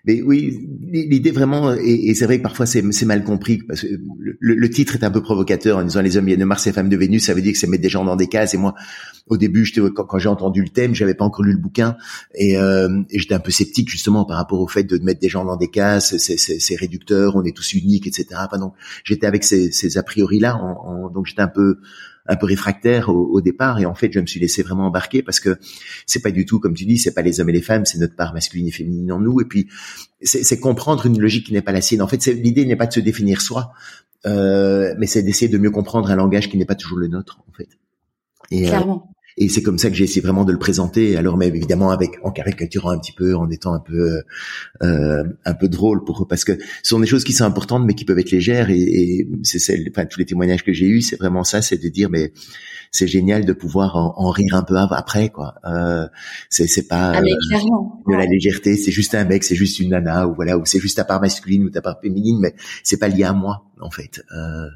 Mais 0.05 0.21
oui, 0.21 0.57
l'idée 0.89 1.31
vraiment, 1.31 1.73
et, 1.73 2.13
c'est 2.15 2.23
vrai 2.23 2.37
que 2.37 2.43
parfois 2.43 2.65
c'est 2.65 3.05
mal 3.05 3.25
compris 3.25 3.57
parce 3.57 3.81
que 3.81 3.87
le, 4.39 4.69
titre 4.69 4.95
est 4.95 5.03
un 5.03 5.11
peu 5.11 5.21
provocateur 5.21 5.79
en 5.79 5.83
disant 5.83 6.01
les 6.01 6.15
hommes 6.15 6.27
viennent 6.27 6.39
de 6.39 6.45
Mars 6.45 6.65
et 6.65 6.69
les 6.69 6.73
femmes 6.73 6.87
de 6.87 6.95
Vénus. 6.95 7.25
Ça 7.25 7.33
veut 7.33 7.41
dire 7.41 7.51
que 7.51 7.57
c'est 7.57 7.67
mettre 7.67 7.83
des 7.83 7.89
gens 7.89 8.05
dans 8.05 8.15
des 8.15 8.27
cases. 8.27 8.53
Et 8.53 8.57
moi, 8.57 8.73
au 9.27 9.35
début, 9.35 9.69
quand, 9.93 10.05
quand 10.05 10.17
j'ai 10.17 10.29
entendu 10.29 10.61
le 10.61 10.69
thème, 10.69 10.95
j'avais 10.95 11.13
pas 11.13 11.25
encore 11.25 11.43
lu 11.43 11.51
le 11.51 11.57
bouquin 11.57 11.97
et, 12.35 12.57
euh, 12.57 13.01
j'étais 13.11 13.33
un 13.33 13.39
peu 13.39 13.51
sceptique 13.51 13.89
justement 13.89 14.23
par 14.23 14.37
rapport 14.37 14.61
au 14.61 14.67
fait 14.67 14.83
de 14.83 14.97
mettre 15.03 15.19
des 15.19 15.29
gens 15.29 15.43
dans 15.43 15.57
des 15.57 15.69
cases. 15.69 16.15
C'est 16.17 16.75
réducteur, 16.75 17.35
on 17.35 17.43
est 17.43 17.55
tous 17.55 17.73
uniques, 17.73 18.07
etc. 18.07 18.27
Enfin, 18.35 18.59
donc 18.59 18.75
j'étais 19.03 19.27
avec 19.27 19.43
ces, 19.43 19.71
ces 19.71 19.97
a 19.97 20.03
priori 20.03 20.39
là, 20.39 20.57
donc 21.13 21.25
j'étais 21.25 21.41
un 21.41 21.49
peu 21.49 21.79
un 22.27 22.35
peu 22.35 22.45
réfractaire 22.45 23.09
au, 23.09 23.41
départ. 23.41 23.79
Et 23.79 23.85
en 23.85 23.95
fait 23.95 24.11
je 24.11 24.19
me 24.19 24.25
suis 24.25 24.39
laissé 24.39 24.63
vraiment 24.63 24.87
embarquer 24.87 25.23
parce 25.23 25.39
que 25.39 25.57
c'est 26.05 26.21
pas 26.21 26.31
du 26.31 26.45
tout 26.45 26.59
comme 26.59 26.73
tu 26.73 26.85
dis 26.85 26.97
c'est 26.97 27.13
pas 27.13 27.21
les 27.21 27.39
hommes 27.39 27.49
et 27.49 27.53
les 27.53 27.61
femmes 27.61 27.85
c'est 27.85 27.97
notre 27.97 28.15
part 28.15 28.33
masculine 28.33 28.67
et 28.67 28.71
féminine 28.71 29.11
en 29.11 29.19
nous. 29.19 29.41
Et 29.41 29.45
puis 29.45 29.67
c'est 30.21 30.59
comprendre 30.59 31.05
une 31.05 31.19
logique 31.19 31.45
qui 31.45 31.53
n'est 31.53 31.61
pas 31.61 31.71
la 31.71 31.81
sienne. 31.81 32.01
En 32.01 32.07
fait 32.07 32.25
l'idée 32.25 32.65
n'est 32.65 32.75
pas 32.75 32.87
de 32.87 32.93
se 32.93 32.99
définir 32.99 33.41
soi 33.41 33.73
euh, 34.25 34.95
mais 34.97 35.05
c'est 35.05 35.23
d'essayer 35.23 35.49
de 35.49 35.57
mieux 35.57 35.71
comprendre 35.71 36.09
un 36.09 36.15
langage 36.15 36.49
qui 36.49 36.57
n'est 36.57 36.65
pas 36.65 36.75
toujours 36.75 36.97
le 36.97 37.07
nôtre 37.07 37.39
en 37.47 37.51
fait. 37.53 37.69
Et, 38.51 38.65
euh, 38.65 38.69
Clairement. 38.69 39.11
Et 39.37 39.49
c'est 39.49 39.61
comme 39.61 39.77
ça 39.77 39.89
que 39.89 39.95
j'ai 39.95 40.03
essayé 40.03 40.21
vraiment 40.21 40.45
de 40.45 40.51
le 40.51 40.57
présenter. 40.57 41.15
Alors, 41.15 41.37
mais 41.37 41.47
évidemment 41.47 41.91
avec 41.91 42.17
en 42.23 42.31
caricaturant 42.31 42.89
un 42.89 42.97
petit 42.97 43.11
peu, 43.11 43.35
en 43.35 43.49
étant 43.49 43.73
un 43.73 43.79
peu 43.79 44.21
euh, 44.83 45.23
un 45.45 45.53
peu 45.53 45.67
drôle 45.67 46.03
pour 46.03 46.27
parce 46.27 46.43
que 46.43 46.53
ce 46.53 46.89
sont 46.89 46.99
des 46.99 47.07
choses 47.07 47.23
qui 47.23 47.33
sont 47.33 47.45
importantes, 47.45 47.85
mais 47.85 47.93
qui 47.93 48.03
peuvent 48.03 48.19
être 48.19 48.31
légères. 48.31 48.69
Et, 48.69 48.79
et 48.79 49.29
c'est 49.43 49.79
enfin 49.91 50.05
tous 50.05 50.19
les 50.19 50.25
témoignages 50.25 50.63
que 50.63 50.73
j'ai 50.73 50.87
eus, 50.87 51.01
c'est 51.01 51.17
vraiment 51.17 51.43
ça, 51.43 51.61
c'est 51.61 51.77
de 51.77 51.89
dire 51.89 52.09
mais 52.09 52.33
c'est 52.91 53.07
génial 53.07 53.45
de 53.45 53.53
pouvoir 53.53 53.95
en, 53.95 54.29
rire 54.31 54.55
un 54.55 54.63
peu 54.63 54.75
après 54.75 55.29
quoi. 55.29 55.55
Euh, 55.65 56.07
c'est 56.49 56.67
c'est 56.67 56.87
pas 56.87 57.11
ah, 57.15 57.19
euh, 57.21 58.11
de 58.11 58.15
la 58.15 58.25
légèreté, 58.25 58.75
c'est 58.75 58.91
juste 58.91 59.13
un 59.13 59.25
mec, 59.25 59.43
c'est 59.43 59.55
juste 59.55 59.79
une 59.79 59.89
nana 59.89 60.27
ou 60.27 60.33
voilà 60.35 60.57
ou 60.57 60.65
c'est 60.65 60.79
juste 60.79 60.97
ta 60.97 61.03
part 61.03 61.21
masculine 61.21 61.63
ou 61.63 61.69
ta 61.69 61.81
part 61.81 61.99
féminine, 62.01 62.39
mais 62.39 62.55
c'est 62.83 62.97
pas 62.97 63.07
lié 63.07 63.23
à 63.23 63.33
moi 63.33 63.66
en 63.81 63.91
fait. 63.91 64.23
Euh, 64.35 64.67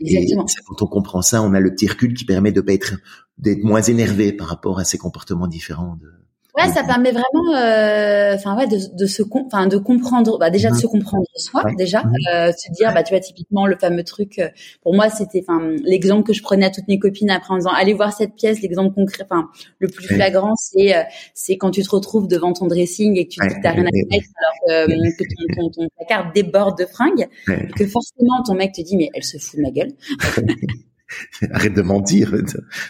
et 0.00 0.26
quand 0.66 0.82
on 0.82 0.86
comprend 0.86 1.22
ça, 1.22 1.42
on 1.42 1.54
a 1.54 1.60
le 1.60 1.72
petit 1.72 1.86
recul 1.86 2.14
qui 2.14 2.24
permet 2.24 2.52
de 2.52 2.60
pas 2.60 2.72
être 2.72 2.94
d'être 3.38 3.64
moins 3.64 3.82
énervé 3.82 4.32
par 4.32 4.48
rapport 4.48 4.78
à 4.78 4.84
ces 4.84 4.98
comportements 4.98 5.48
différents 5.48 5.96
de 5.96 6.12
Ouais, 6.56 6.68
ça 6.68 6.84
permet 6.84 7.10
vraiment, 7.10 7.56
euh, 7.56 8.36
enfin 8.36 8.56
ouais, 8.56 8.68
de, 8.68 8.78
de 8.96 9.06
se, 9.06 9.22
enfin 9.46 9.66
de 9.66 9.76
comprendre, 9.76 10.38
bah 10.38 10.50
déjà 10.50 10.70
de 10.70 10.76
se 10.76 10.86
comprendre 10.86 11.26
soi, 11.34 11.64
déjà, 11.76 12.04
euh, 12.32 12.52
se 12.52 12.72
dire, 12.72 12.94
bah 12.94 13.02
tu 13.02 13.12
vois 13.12 13.18
typiquement 13.18 13.66
le 13.66 13.76
fameux 13.76 14.04
truc. 14.04 14.38
Euh, 14.38 14.48
pour 14.82 14.94
moi, 14.94 15.10
c'était, 15.10 15.44
enfin 15.46 15.74
l'exemple 15.82 16.22
que 16.22 16.32
je 16.32 16.42
prenais 16.42 16.66
à 16.66 16.70
toutes 16.70 16.86
mes 16.86 17.00
copines 17.00 17.30
après 17.30 17.54
en 17.54 17.56
disant, 17.56 17.72
allez 17.72 17.92
voir 17.92 18.12
cette 18.12 18.36
pièce. 18.36 18.62
L'exemple 18.62 18.94
concret, 18.94 19.24
enfin 19.28 19.48
le 19.80 19.88
plus 19.88 20.06
flagrant, 20.06 20.54
c'est 20.54 20.94
c'est 21.34 21.56
quand 21.56 21.72
tu 21.72 21.82
te 21.82 21.90
retrouves 21.90 22.28
devant 22.28 22.52
ton 22.52 22.68
dressing 22.68 23.18
et 23.18 23.26
que 23.26 23.32
tu 23.34 23.40
dis 23.40 23.54
que 23.54 23.60
t'as 23.60 23.72
rien 23.72 23.86
à 23.86 23.90
mettre 23.90 24.28
alors 24.68 24.88
que, 24.88 25.54
ton, 25.56 25.70
ton, 25.70 25.88
placard 25.96 26.30
déborde 26.32 26.78
de 26.78 26.86
fringues, 26.86 27.26
et 27.48 27.72
que 27.72 27.84
forcément 27.86 28.42
ton 28.46 28.54
mec 28.54 28.72
te 28.72 28.80
dit, 28.80 28.96
mais 28.96 29.10
elle 29.12 29.24
se 29.24 29.38
fout 29.38 29.58
de 29.58 29.62
ma 29.62 29.72
gueule. 29.72 29.92
Arrête 31.52 31.74
de 31.74 31.82
mentir, 31.82 32.32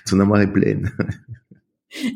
ton 0.07 0.21
amour 0.21 0.39
est 0.39 0.53
pleine 0.53 0.91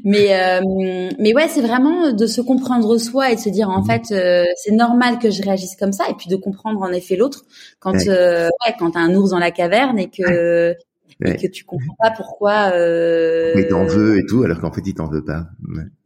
mais 0.04 0.34
euh, 0.34 1.10
mais 1.18 1.34
ouais, 1.34 1.48
c'est 1.48 1.60
vraiment 1.60 2.12
de 2.12 2.26
se 2.26 2.40
comprendre 2.40 2.98
soi 2.98 3.30
et 3.30 3.36
de 3.36 3.40
se 3.40 3.48
dire 3.48 3.68
en 3.70 3.80
mhm. 3.80 3.86
fait 3.86 4.12
euh, 4.12 4.44
c'est 4.56 4.72
normal 4.72 5.18
que 5.18 5.30
je 5.30 5.42
réagisse 5.42 5.76
comme 5.76 5.92
ça 5.92 6.04
et 6.10 6.14
puis 6.14 6.28
de 6.28 6.36
comprendre 6.36 6.80
en 6.82 6.92
effet 6.92 7.16
l'autre 7.16 7.44
quand 7.80 7.92
ouais. 7.92 8.08
Euh, 8.08 8.48
ouais, 8.66 8.74
quand 8.78 8.92
t'as 8.92 9.00
un 9.00 9.14
ours 9.14 9.30
dans 9.30 9.38
la 9.38 9.50
caverne 9.50 9.98
et 9.98 10.08
que 10.08 10.74
et 11.24 11.36
que 11.36 11.48
tu 11.48 11.64
comprends 11.64 11.96
pas 11.98 12.12
pourquoi 12.12 12.70
euh... 12.74 13.52
mais 13.56 13.66
t'en 13.66 13.84
veux 13.84 14.18
et 14.18 14.26
tout 14.26 14.44
alors 14.44 14.60
qu'en 14.60 14.70
fait 14.70 14.82
il 14.86 14.94
t'en 14.94 15.08
veut 15.08 15.24
pas. 15.24 15.48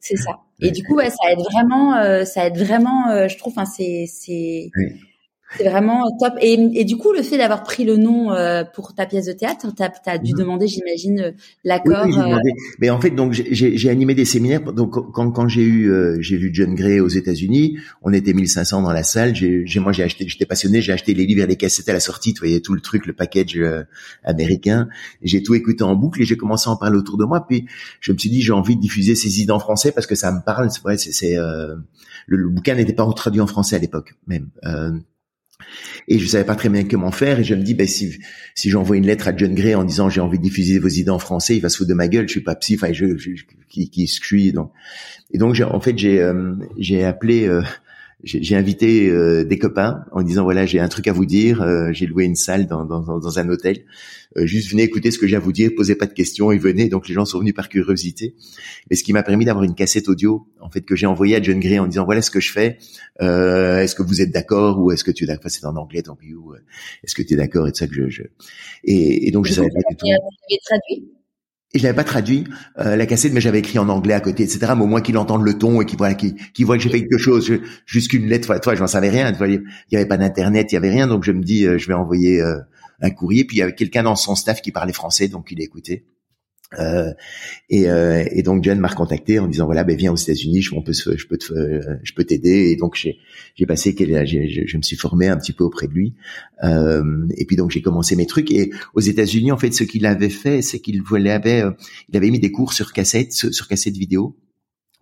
C'est 0.00 0.16
ça. 0.16 0.38
Et 0.60 0.70
du 0.70 0.82
coup 0.84 0.96
ouais, 0.96 1.10
ça 1.10 1.30
aide 1.30 1.40
vraiment 1.40 2.24
ça 2.24 2.46
aide 2.46 2.56
vraiment 2.56 3.28
je 3.28 3.36
trouve 3.36 3.52
enfin 3.56 3.66
c'est 3.66 4.06
c'est 4.08 4.70
c'est 5.56 5.68
vraiment 5.68 6.04
top. 6.18 6.34
Et, 6.40 6.54
et, 6.74 6.84
du 6.84 6.96
coup, 6.96 7.12
le 7.12 7.22
fait 7.22 7.38
d'avoir 7.38 7.62
pris 7.62 7.84
le 7.84 7.96
nom 7.96 8.32
euh, 8.32 8.64
pour 8.64 8.94
ta 8.94 9.06
pièce 9.06 9.26
de 9.26 9.32
théâtre, 9.32 9.66
t'as 9.76 9.90
as 10.06 10.18
dû 10.18 10.32
mhm. 10.32 10.38
demander, 10.38 10.66
j'imagine, 10.66 11.20
euh, 11.20 11.30
l'accord. 11.64 12.04
Oui, 12.06 12.14
euh, 12.16 12.38
Mais 12.80 12.90
en 12.90 13.00
fait, 13.00 13.10
donc 13.10 13.32
j'ai 13.32 13.90
animé 13.90 14.14
des 14.14 14.24
séminaires. 14.24 14.72
Donc 14.72 14.92
quand, 15.12 15.30
quand 15.30 15.48
j'ai 15.48 15.62
eu, 15.62 15.92
j'ai 16.20 16.36
vu 16.36 16.50
John 16.52 16.74
Gray 16.74 17.00
aux 17.00 17.08
États-Unis, 17.08 17.78
on 18.02 18.12
était 18.12 18.32
1500 18.32 18.82
dans 18.82 18.92
la 18.92 19.02
salle. 19.02 19.34
J'ai, 19.34 19.64
moi, 19.80 19.92
j'ai 19.92 20.02
acheté, 20.02 20.26
j'étais 20.28 20.46
passionné, 20.46 20.80
j'ai 20.80 20.92
acheté 20.92 21.14
les 21.14 21.26
livres 21.26 21.42
et 21.42 21.46
les 21.46 21.56
cassettes 21.56 21.88
à 21.88 21.92
la 21.92 22.00
sortie. 22.00 22.34
Tu 22.34 22.40
voyais 22.40 22.60
tout 22.60 22.74
le 22.74 22.80
truc, 22.80 23.06
le 23.06 23.12
package 23.12 23.58
américain. 24.24 24.88
J'ai 25.22 25.42
tout 25.42 25.54
écouté 25.54 25.84
en 25.84 25.94
boucle 25.94 26.22
et 26.22 26.24
j'ai 26.24 26.36
commencé 26.36 26.68
à 26.68 26.72
en 26.72 26.76
parler 26.76 26.96
autour 26.96 27.18
de 27.18 27.24
moi. 27.24 27.46
Puis 27.46 27.66
je 28.00 28.12
me 28.12 28.18
suis 28.18 28.30
dit, 28.30 28.42
j'ai 28.42 28.52
envie 28.52 28.76
de 28.76 28.80
diffuser 28.80 29.14
ces 29.14 29.40
idées 29.40 29.52
en 29.52 29.58
français 29.58 29.92
parce 29.92 30.06
que 30.06 30.14
ça 30.14 30.32
me 30.32 30.40
parle. 30.44 30.70
C'est 30.70 30.82
vrai, 30.82 30.96
c'est 30.96 31.34
le, 31.34 32.36
le, 32.36 32.48
bouquin 32.48 32.74
n'était 32.74 32.92
pas 32.92 33.10
traduit 33.14 33.40
en 33.40 33.46
français 33.46 33.76
à 33.76 33.78
l'époque 33.78 34.14
même. 34.26 34.48
Et 36.08 36.18
je 36.18 36.26
savais 36.26 36.44
pas 36.44 36.54
très 36.54 36.68
bien 36.68 36.84
comment 36.84 37.12
faire. 37.12 37.40
Et 37.40 37.44
je 37.44 37.54
me 37.54 37.62
dis, 37.62 37.74
ben 37.74 37.86
si 37.86 38.18
si 38.54 38.70
j'envoie 38.70 38.96
une 38.96 39.06
lettre 39.06 39.28
à 39.28 39.36
John 39.36 39.54
Gray 39.54 39.74
en 39.74 39.84
disant 39.84 40.08
j'ai 40.08 40.20
envie 40.20 40.38
de 40.38 40.42
diffuser 40.42 40.78
vos 40.78 40.88
idées 40.88 41.10
en 41.10 41.18
français, 41.18 41.56
il 41.56 41.60
va 41.60 41.68
se 41.68 41.78
foutre 41.78 41.88
de 41.90 41.94
ma 41.94 42.08
gueule. 42.08 42.28
Je 42.28 42.32
suis 42.32 42.40
pas 42.40 42.54
psy. 42.54 42.74
Enfin, 42.74 42.92
je, 42.92 43.16
je, 43.16 43.30
qui, 43.68 43.90
qui 43.90 44.06
je 44.06 44.12
suis 44.12 44.52
donc. 44.52 44.70
Et 45.32 45.38
donc 45.38 45.58
en 45.60 45.80
fait 45.80 45.96
j'ai 45.98 46.20
euh, 46.20 46.54
j'ai 46.78 47.04
appelé 47.04 47.46
euh, 47.48 47.62
j'ai 48.24 48.56
invité 48.56 49.08
euh, 49.08 49.44
des 49.44 49.58
copains 49.58 50.04
en 50.12 50.22
disant 50.22 50.44
voilà 50.44 50.64
j'ai 50.64 50.78
un 50.80 50.88
truc 50.88 51.08
à 51.08 51.12
vous 51.12 51.26
dire, 51.26 51.62
euh, 51.62 51.92
j'ai 51.92 52.06
loué 52.06 52.24
une 52.24 52.36
salle 52.36 52.66
dans, 52.66 52.84
dans, 52.84 53.18
dans 53.18 53.38
un 53.38 53.48
hôtel, 53.48 53.84
euh, 54.36 54.46
juste 54.46 54.70
venez 54.70 54.84
écouter 54.84 55.10
ce 55.10 55.18
que 55.18 55.26
j'ai 55.26 55.36
à 55.36 55.40
vous 55.40 55.52
dire, 55.52 55.70
posez 55.76 55.96
pas 55.96 56.06
de 56.06 56.12
questions 56.12 56.52
et 56.52 56.58
venez. 56.58 56.88
Donc 56.88 57.08
les 57.08 57.14
gens 57.14 57.24
sont 57.24 57.40
venus 57.40 57.54
par 57.54 57.68
curiosité, 57.68 58.34
mais 58.90 58.96
ce 58.96 59.02
qui 59.02 59.12
m'a 59.12 59.22
permis 59.22 59.44
d'avoir 59.44 59.64
une 59.64 59.74
cassette 59.74 60.08
audio 60.08 60.46
en 60.60 60.70
fait 60.70 60.82
que 60.82 60.94
j'ai 60.94 61.06
envoyée 61.06 61.36
à 61.36 61.42
John 61.42 61.58
Gray 61.58 61.78
en 61.78 61.86
disant 61.86 62.04
voilà 62.04 62.22
ce 62.22 62.30
que 62.30 62.40
je 62.40 62.52
fais, 62.52 62.78
est-ce 63.20 63.94
que 63.94 64.02
vous 64.02 64.20
êtes 64.20 64.30
d'accord 64.30 64.78
ou 64.78 64.92
est-ce 64.92 65.04
que 65.04 65.10
tu 65.10 65.24
es 65.24 65.26
d'accord, 65.26 65.50
c'est 65.50 65.64
en 65.64 65.76
anglais 65.76 66.02
tant 66.02 66.16
pis 66.16 66.34
ou 66.34 66.54
est-ce 67.02 67.14
que 67.14 67.22
tu 67.22 67.34
es 67.34 67.36
d'accord 67.36 67.66
et 67.66 67.72
tout 67.72 67.78
ça 67.78 67.86
que 67.86 67.94
je, 67.94 68.08
je... 68.08 68.22
Et, 68.84 69.28
et, 69.28 69.30
donc 69.30 69.46
je 69.46 69.52
savais 69.52 69.68
pas 69.68 69.80
du 69.90 69.96
tout. 69.96 70.06
traduit 70.64 71.12
et 71.74 71.78
je 71.78 71.84
l'avais 71.84 71.96
pas 71.96 72.04
traduit 72.04 72.44
euh, 72.78 72.96
la 72.96 73.06
cassette, 73.06 73.32
mais 73.32 73.40
j'avais 73.40 73.60
écrit 73.60 73.78
en 73.78 73.88
anglais 73.88 74.12
à 74.12 74.20
côté, 74.20 74.42
etc. 74.42 74.72
Mais 74.76 74.82
au 74.82 74.86
moins 74.86 75.00
qu'il 75.00 75.16
entende 75.16 75.42
le 75.42 75.56
ton 75.56 75.80
et 75.80 75.86
qu'il 75.86 75.96
voit 75.96 76.12
qu'il 76.12 76.66
voit 76.66 76.76
que 76.76 76.82
j'ai 76.82 76.90
fait 76.90 77.00
quelque 77.00 77.18
chose, 77.18 77.50
jusqu'une 77.86 78.26
lettre. 78.26 78.58
Toi, 78.60 78.74
j'en 78.74 78.86
savais 78.86 79.08
rien. 79.08 79.32
il 79.40 79.62
y 79.90 79.96
avait 79.96 80.06
pas 80.06 80.18
d'internet, 80.18 80.70
il 80.70 80.74
y 80.74 80.78
avait 80.78 80.90
rien. 80.90 81.06
Donc 81.06 81.24
je 81.24 81.32
me 81.32 81.42
dis, 81.42 81.66
euh, 81.66 81.78
je 81.78 81.88
vais 81.88 81.94
envoyer 81.94 82.42
euh, 82.42 82.58
un 83.00 83.10
courrier. 83.10 83.44
Puis 83.44 83.56
il 83.56 83.60
y 83.60 83.62
avait 83.62 83.74
quelqu'un 83.74 84.02
dans 84.02 84.16
son 84.16 84.34
staff 84.34 84.60
qui 84.60 84.70
parlait 84.70 84.92
français, 84.92 85.28
donc 85.28 85.50
il 85.50 85.62
écoutait. 85.62 86.04
Euh, 86.78 87.12
et, 87.68 87.88
euh, 87.88 88.24
et, 88.30 88.42
donc 88.42 88.64
John 88.64 88.78
m'a 88.78 88.88
recontacté 88.88 89.38
en 89.38 89.46
disant 89.46 89.66
voilà 89.66 89.84
ben 89.84 89.96
viens 89.96 90.12
aux 90.12 90.16
États-Unis 90.16 90.62
je, 90.62 90.74
peux 90.74 90.92
je 90.92 91.26
peux 91.26 91.38
je 92.02 92.12
peux 92.14 92.24
t'aider. 92.24 92.70
Et 92.70 92.76
donc 92.76 92.94
j'ai 92.96 93.18
j'ai 93.54 93.66
passé 93.66 93.94
je, 93.98 94.64
je 94.66 94.76
me 94.76 94.82
suis 94.82 94.96
formé 94.96 95.28
un 95.28 95.36
petit 95.36 95.52
peu 95.52 95.64
auprès 95.64 95.86
de 95.86 95.92
lui. 95.92 96.14
Euh, 96.64 97.26
et 97.36 97.44
puis 97.44 97.56
donc 97.56 97.70
j'ai 97.70 97.82
commencé 97.82 98.16
mes 98.16 98.26
trucs. 98.26 98.50
Et 98.50 98.70
aux 98.94 99.00
États-Unis 99.00 99.52
en 99.52 99.58
fait 99.58 99.72
ce 99.72 99.84
qu'il 99.84 100.06
avait 100.06 100.30
fait 100.30 100.62
c'est 100.62 100.80
qu'il 100.80 101.02
avait 101.28 101.62
euh, 101.62 101.72
il 102.08 102.16
avait 102.16 102.30
mis 102.30 102.40
des 102.40 102.50
cours 102.50 102.72
sur 102.72 102.92
cassette 102.92 103.32
sur 103.32 103.68
cassette 103.68 103.96
vidéo. 103.96 104.36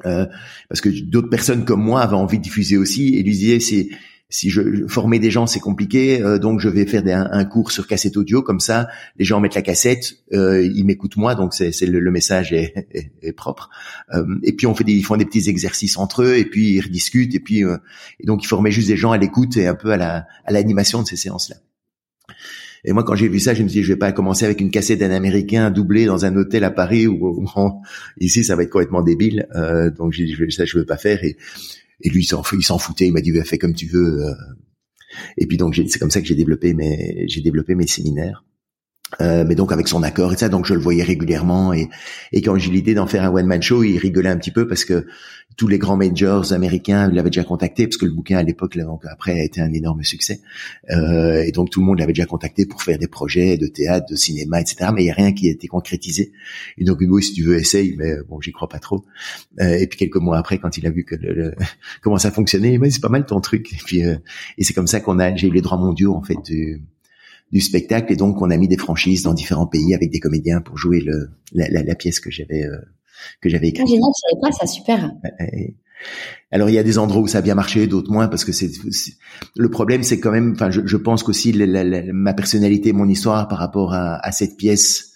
Euh, 0.06 0.26
parce 0.70 0.80
que 0.80 0.88
d'autres 0.88 1.28
personnes 1.28 1.66
comme 1.66 1.82
moi 1.82 2.00
avaient 2.00 2.14
envie 2.14 2.38
de 2.38 2.42
diffuser 2.42 2.76
aussi. 2.76 3.16
Et 3.16 3.22
lui 3.22 3.32
disait 3.32 3.60
c'est 3.60 3.88
si 4.30 4.48
je, 4.48 4.86
formais 4.86 5.18
des 5.18 5.30
gens, 5.30 5.46
c'est 5.46 5.60
compliqué, 5.60 6.22
euh, 6.22 6.38
donc 6.38 6.60
je 6.60 6.68
vais 6.68 6.86
faire 6.86 7.02
un, 7.06 7.44
cours 7.44 7.72
sur 7.72 7.86
cassette 7.88 8.16
audio, 8.16 8.42
comme 8.42 8.60
ça, 8.60 8.88
les 9.18 9.24
gens 9.24 9.40
mettent 9.40 9.56
la 9.56 9.62
cassette, 9.62 10.14
euh, 10.32 10.62
ils 10.62 10.84
m'écoutent 10.84 11.16
moi, 11.16 11.34
donc 11.34 11.52
c'est, 11.52 11.72
le, 11.82 12.10
message 12.10 12.52
est, 12.52 12.86
est, 13.22 13.32
propre. 13.32 13.70
Euh, 14.14 14.24
et 14.44 14.52
puis 14.52 14.68
on 14.68 14.74
fait 14.74 14.84
des, 14.84 14.92
ils 14.92 15.04
font 15.04 15.16
des 15.16 15.24
petits 15.24 15.50
exercices 15.50 15.98
entre 15.98 16.22
eux, 16.22 16.38
et 16.38 16.44
puis 16.44 16.74
ils 16.74 16.80
rediscutent, 16.80 17.34
et 17.34 17.40
puis 17.40 17.60
et 17.60 18.26
donc 18.26 18.44
ils 18.44 18.46
formaient 18.46 18.70
juste 18.70 18.88
des 18.88 18.96
gens 18.96 19.10
à 19.10 19.18
l'écoute 19.18 19.56
et 19.56 19.66
un 19.66 19.74
peu 19.74 19.90
à 19.90 19.96
la 19.96 20.26
à 20.44 20.52
l'animation 20.52 21.02
de 21.02 21.08
ces 21.08 21.16
séances-là. 21.16 21.56
Et 22.84 22.92
moi, 22.92 23.04
quand 23.04 23.14
j'ai 23.14 23.28
vu 23.28 23.40
ça, 23.40 23.52
je 23.52 23.62
me 23.62 23.68
suis 23.68 23.80
dit, 23.80 23.84
je 23.84 23.92
vais 23.92 23.98
pas 23.98 24.10
commencer 24.12 24.46
avec 24.46 24.60
une 24.60 24.70
cassette 24.70 25.00
d'un 25.00 25.10
Américain 25.10 25.70
doublée 25.70 26.06
dans 26.06 26.24
un 26.24 26.34
hôtel 26.36 26.64
à 26.64 26.70
Paris 26.70 27.06
ou 27.06 27.44
ici, 28.20 28.42
ça 28.42 28.56
va 28.56 28.62
être 28.62 28.70
complètement 28.70 29.02
débile. 29.02 29.46
donc 29.98 30.12
j'ai 30.12 30.24
dit, 30.24 30.36
ça, 30.50 30.64
je 30.64 30.78
veux 30.78 30.86
pas 30.86 30.96
faire. 30.96 31.22
Et 31.24 31.36
et 32.02 32.10
lui, 32.10 32.22
il 32.22 32.62
s'en 32.62 32.78
foutait. 32.78 33.06
Il 33.06 33.12
m'a 33.12 33.20
dit, 33.20 33.32
fais 33.44 33.58
comme 33.58 33.74
tu 33.74 33.86
veux. 33.86 34.24
Euh. 34.24 34.34
Et 35.36 35.46
puis 35.46 35.56
donc, 35.56 35.74
c'est 35.74 35.98
comme 35.98 36.10
ça 36.10 36.20
que 36.20 36.26
j'ai 36.26 36.34
développé 36.34 36.74
mes, 36.74 37.24
j'ai 37.28 37.40
développé 37.40 37.74
mes 37.74 37.86
séminaires. 37.86 38.44
Euh, 39.20 39.44
mais 39.46 39.56
donc 39.56 39.72
avec 39.72 39.88
son 39.88 40.02
accord 40.02 40.32
et 40.32 40.36
ça, 40.36 40.48
donc 40.48 40.66
je 40.66 40.74
le 40.74 40.80
voyais 40.80 41.02
régulièrement 41.02 41.72
et, 41.72 41.88
et 42.32 42.42
quand 42.42 42.56
j'ai 42.56 42.70
l'idée 42.70 42.94
d'en 42.94 43.08
faire 43.08 43.24
un 43.24 43.30
one 43.34 43.46
man 43.46 43.60
show, 43.60 43.82
il 43.82 43.98
rigolait 43.98 44.28
un 44.28 44.36
petit 44.36 44.52
peu 44.52 44.68
parce 44.68 44.84
que 44.84 45.04
tous 45.56 45.68
les 45.68 45.78
grands 45.78 45.96
majors 45.96 46.54
américains 46.54 47.08
l'avaient 47.08 47.28
déjà 47.28 47.44
contacté 47.44 47.86
parce 47.86 47.98
que 47.98 48.06
le 48.06 48.12
bouquin 48.12 48.38
à 48.38 48.42
l'époque, 48.42 48.78
après, 49.04 49.32
a 49.32 49.44
été 49.44 49.60
un 49.60 49.72
énorme 49.74 50.02
succès. 50.02 50.40
Euh, 50.90 51.42
et 51.42 51.52
donc 51.52 51.68
tout 51.68 51.80
le 51.80 51.86
monde 51.86 51.98
l'avait 51.98 52.14
déjà 52.14 52.24
contacté 52.24 52.64
pour 52.64 52.82
faire 52.82 52.98
des 52.98 53.08
projets 53.08 53.58
de 53.58 53.66
théâtre, 53.66 54.06
de 54.10 54.16
cinéma, 54.16 54.60
etc. 54.60 54.90
Mais 54.94 55.02
il 55.02 55.06
y 55.08 55.10
a 55.10 55.14
rien 55.14 55.32
qui 55.32 55.48
a 55.48 55.52
été 55.52 55.68
concrétisé. 55.68 56.32
Et 56.78 56.84
donc 56.84 57.02
Hugo, 57.02 57.20
si 57.20 57.34
tu 57.34 57.42
veux, 57.42 57.58
essaye, 57.58 57.94
mais 57.98 58.14
bon, 58.26 58.40
j'y 58.40 58.52
crois 58.52 58.68
pas 58.68 58.78
trop. 58.78 59.04
Euh, 59.60 59.76
et 59.76 59.86
puis 59.86 59.98
quelques 59.98 60.16
mois 60.16 60.38
après, 60.38 60.56
quand 60.56 60.78
il 60.78 60.86
a 60.86 60.90
vu 60.90 61.04
que 61.04 61.14
le, 61.16 61.54
comment 62.00 62.16
ça 62.16 62.30
fonctionnait, 62.30 62.72
il 62.72 62.80
m'a 62.80 62.86
dit 62.86 62.92
c'est 62.92 63.02
pas 63.02 63.10
mal 63.10 63.26
ton 63.26 63.40
truc. 63.42 63.70
Et 63.72 63.82
puis 63.84 64.04
euh, 64.04 64.16
et 64.56 64.64
c'est 64.64 64.72
comme 64.72 64.86
ça 64.86 65.00
qu'on 65.00 65.18
a, 65.18 65.34
j'ai 65.36 65.48
eu 65.48 65.52
les 65.52 65.60
droits 65.60 65.78
mondiaux 65.78 66.14
en 66.14 66.22
fait 66.22 66.38
du, 66.42 66.80
du 67.52 67.60
spectacle 67.60 68.12
et 68.12 68.16
donc 68.16 68.40
on 68.42 68.50
a 68.50 68.56
mis 68.56 68.68
des 68.68 68.76
franchises 68.76 69.22
dans 69.22 69.34
différents 69.34 69.66
pays 69.66 69.94
avec 69.94 70.10
des 70.10 70.20
comédiens 70.20 70.60
pour 70.60 70.78
jouer 70.78 71.00
le, 71.00 71.30
la, 71.52 71.68
la, 71.68 71.82
la 71.82 71.94
pièce 71.94 72.20
que 72.20 72.30
j'avais 72.30 72.64
euh, 72.64 72.76
que 73.40 73.48
j'avais. 73.48 73.72
Ah, 73.76 73.84
génial, 73.84 74.10
je 74.14 74.30
savais 74.30 74.40
pas 74.40 74.52
ça, 74.52 74.66
super. 74.66 75.12
Alors 76.50 76.70
il 76.70 76.74
y 76.74 76.78
a 76.78 76.82
des 76.82 76.98
endroits 76.98 77.22
où 77.22 77.26
ça 77.26 77.38
a 77.38 77.42
bien 77.42 77.54
marché, 77.54 77.86
d'autres 77.86 78.10
moins, 78.10 78.28
parce 78.28 78.44
que 78.44 78.52
c'est 78.52 78.70
le 79.56 79.68
problème, 79.68 80.02
c'est 80.02 80.18
quand 80.20 80.30
même. 80.30 80.52
Enfin, 80.52 80.70
je, 80.70 80.80
je 80.84 80.96
pense 80.96 81.22
qu'aussi 81.22 81.52
ma 82.12 82.34
personnalité, 82.34 82.92
mon 82.92 83.08
histoire 83.08 83.48
par 83.48 83.58
rapport 83.58 83.92
à, 83.92 84.24
à 84.24 84.32
cette 84.32 84.56
pièce 84.56 85.10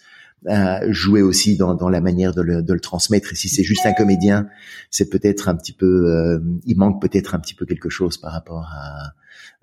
euh, 0.47 0.81
jouer 0.91 1.23
aussi 1.23 1.57
dans, 1.57 1.75
dans 1.75 1.89
la 1.89 2.03
manière 2.03 2.35
de 2.35 2.43
le, 2.43 2.63
de 2.63 2.75
le 2.75 2.81
transmettre. 2.81 3.33
Et 3.33 3.35
si 3.35 3.49
c'est 3.49 3.63
juste 3.63 3.87
un 3.87 3.95
comédien, 3.95 4.47
c'est 4.91 5.09
peut-être 5.09 5.49
un 5.49 5.55
petit 5.55 5.73
peu, 5.73 5.87
euh, 5.87 6.39
il 6.67 6.77
manque 6.77 7.01
peut-être 7.01 7.35
un 7.35 7.39
petit 7.39 7.55
peu 7.55 7.65
quelque 7.65 7.89
chose 7.89 8.19
par 8.19 8.33
rapport 8.33 8.69
à, 8.71 9.15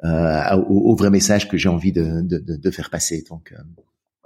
au, 0.03 0.91
au, 0.91 0.95
vrai 0.95 1.09
message 1.09 1.47
que 1.47 1.57
j'ai 1.57 1.69
envie 1.69 1.91
de, 1.91 2.21
de, 2.21 2.39
de, 2.39 2.71
faire 2.71 2.89
passer. 2.89 3.23
Donc, 3.29 3.51
euh, 3.51 3.61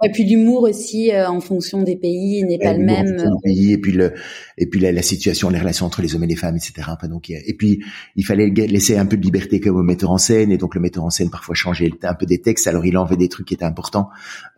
et 0.06 0.12
puis 0.12 0.24
l'humour 0.24 0.62
aussi 0.62 1.10
euh, 1.10 1.28
en 1.28 1.40
fonction 1.40 1.82
des 1.82 1.96
pays 1.96 2.44
n'est 2.44 2.58
pas 2.58 2.74
le 2.74 2.84
même. 2.84 3.28
Pays, 3.42 3.72
et 3.72 3.78
puis 3.78 3.92
le 3.92 4.12
et 4.58 4.66
puis 4.66 4.80
la, 4.80 4.92
la, 4.92 5.02
situation, 5.02 5.50
les 5.50 5.58
relations 5.58 5.84
entre 5.84 6.00
les 6.00 6.14
hommes 6.14 6.24
et 6.24 6.28
les 6.28 6.36
femmes, 6.36 6.56
etc. 6.56 6.88
donc 7.10 7.28
et 7.28 7.54
puis 7.58 7.82
il 8.14 8.24
fallait 8.24 8.48
laisser 8.48 8.96
un 8.96 9.04
peu 9.04 9.16
de 9.16 9.22
liberté 9.22 9.60
comme 9.60 9.76
au 9.76 9.82
metteur 9.82 10.10
en 10.10 10.18
scène 10.18 10.52
et 10.52 10.58
donc 10.58 10.74
le 10.74 10.80
metteur 10.80 11.04
en 11.04 11.10
scène 11.10 11.28
parfois 11.28 11.54
changeait 11.54 11.90
un 12.02 12.14
peu 12.14 12.24
des 12.24 12.40
textes. 12.40 12.66
Alors 12.66 12.86
il 12.86 12.96
enlevait 12.96 13.16
des 13.16 13.28
trucs 13.28 13.48
qui 13.48 13.54
étaient 13.54 13.64
importants, 13.64 14.08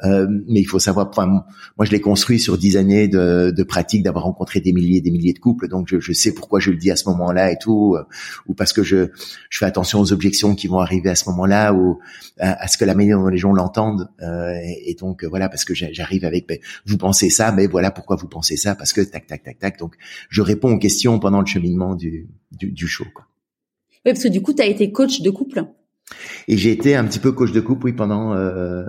euh, 0.05 0.27
mais 0.49 0.61
il 0.61 0.67
faut 0.67 0.79
savoir. 0.79 1.09
Enfin, 1.09 1.27
moi 1.27 1.85
je 1.85 1.91
l'ai 1.91 2.01
construit 2.01 2.39
sur 2.39 2.59
dix 2.59 2.77
années 2.77 3.09
de, 3.09 3.51
de 3.57 3.63
pratique, 3.63 4.03
d'avoir 4.03 4.25
rencontré 4.25 4.61
des 4.61 4.73
milliers 4.73 4.99
et 4.99 5.01
des 5.01 5.11
milliers 5.11 5.33
de 5.33 5.39
couples, 5.39 5.69
donc 5.69 5.89
je, 5.89 5.99
je, 6.01 6.13
sais 6.13 6.33
pourquoi 6.33 6.61
je 6.61 6.71
le 6.71 6.77
dis 6.77 6.91
à 6.91 6.97
ce 6.97 7.09
moment-là 7.09 7.51
et 7.53 7.57
tout, 7.59 7.97
euh, 7.97 8.05
ou 8.47 8.55
parce 8.55 8.73
que 8.73 8.83
je 8.83 9.09
je 9.49 9.59
fais 9.59 9.67
attention 9.67 10.01
aux 10.01 10.13
objections 10.13 10.55
qui 10.55 10.67
vont 10.67 10.81
arriver 10.81 11.11
à 11.11 11.15
ce 11.15 11.29
moment-là 11.31 11.73
ou 11.73 11.99
à, 12.39 12.63
à 12.63 12.69
ce 12.69 12.77
que 12.77 12.85
la 12.85 12.95
manière 12.95 13.19
dont 13.19 13.29
les 13.29 13.39
gens 13.39 13.53
l'entendent 13.53 14.09
euh, 14.23 14.53
et, 14.63 14.91
et 14.91 14.95
donc 14.95 15.25
voilà, 15.25 15.38
parce 15.47 15.65
que 15.65 15.75
j'arrive 15.75 16.25
avec, 16.25 16.49
ben, 16.49 16.59
vous 16.87 16.99
pensez 16.99 17.31
ça, 17.31 17.53
mais 17.53 17.69
voilà 17.69 17.93
pourquoi 17.93 18.17
vous 18.17 18.27
pensez 18.27 18.57
ça, 18.57 18.75
parce 18.75 18.93
que 18.93 19.03
tac, 19.03 19.29
tac, 19.29 19.45
tac, 19.45 19.61
tac. 19.61 19.79
Donc, 19.79 19.95
je 20.29 20.43
réponds 20.43 20.73
aux 20.73 20.79
questions 20.79 21.21
pendant 21.21 21.41
le 21.41 21.47
cheminement 21.47 21.95
du, 21.95 22.27
du, 22.51 22.73
du 22.73 22.89
show. 22.89 23.07
Quoi. 23.15 23.27
Oui, 24.05 24.13
parce 24.13 24.25
que 24.25 24.29
du 24.29 24.41
coup, 24.41 24.53
tu 24.53 24.63
as 24.63 24.67
été 24.67 24.91
coach 24.91 25.21
de 25.21 25.31
couple. 25.31 25.65
Et 26.47 26.57
j'ai 26.57 26.73
été 26.73 26.97
un 26.97 27.05
petit 27.05 27.19
peu 27.19 27.33
coach 27.33 27.53
de 27.53 27.61
couple, 27.61 27.85
oui, 27.85 27.93
pendant. 27.93 28.33
Euh, 28.35 28.83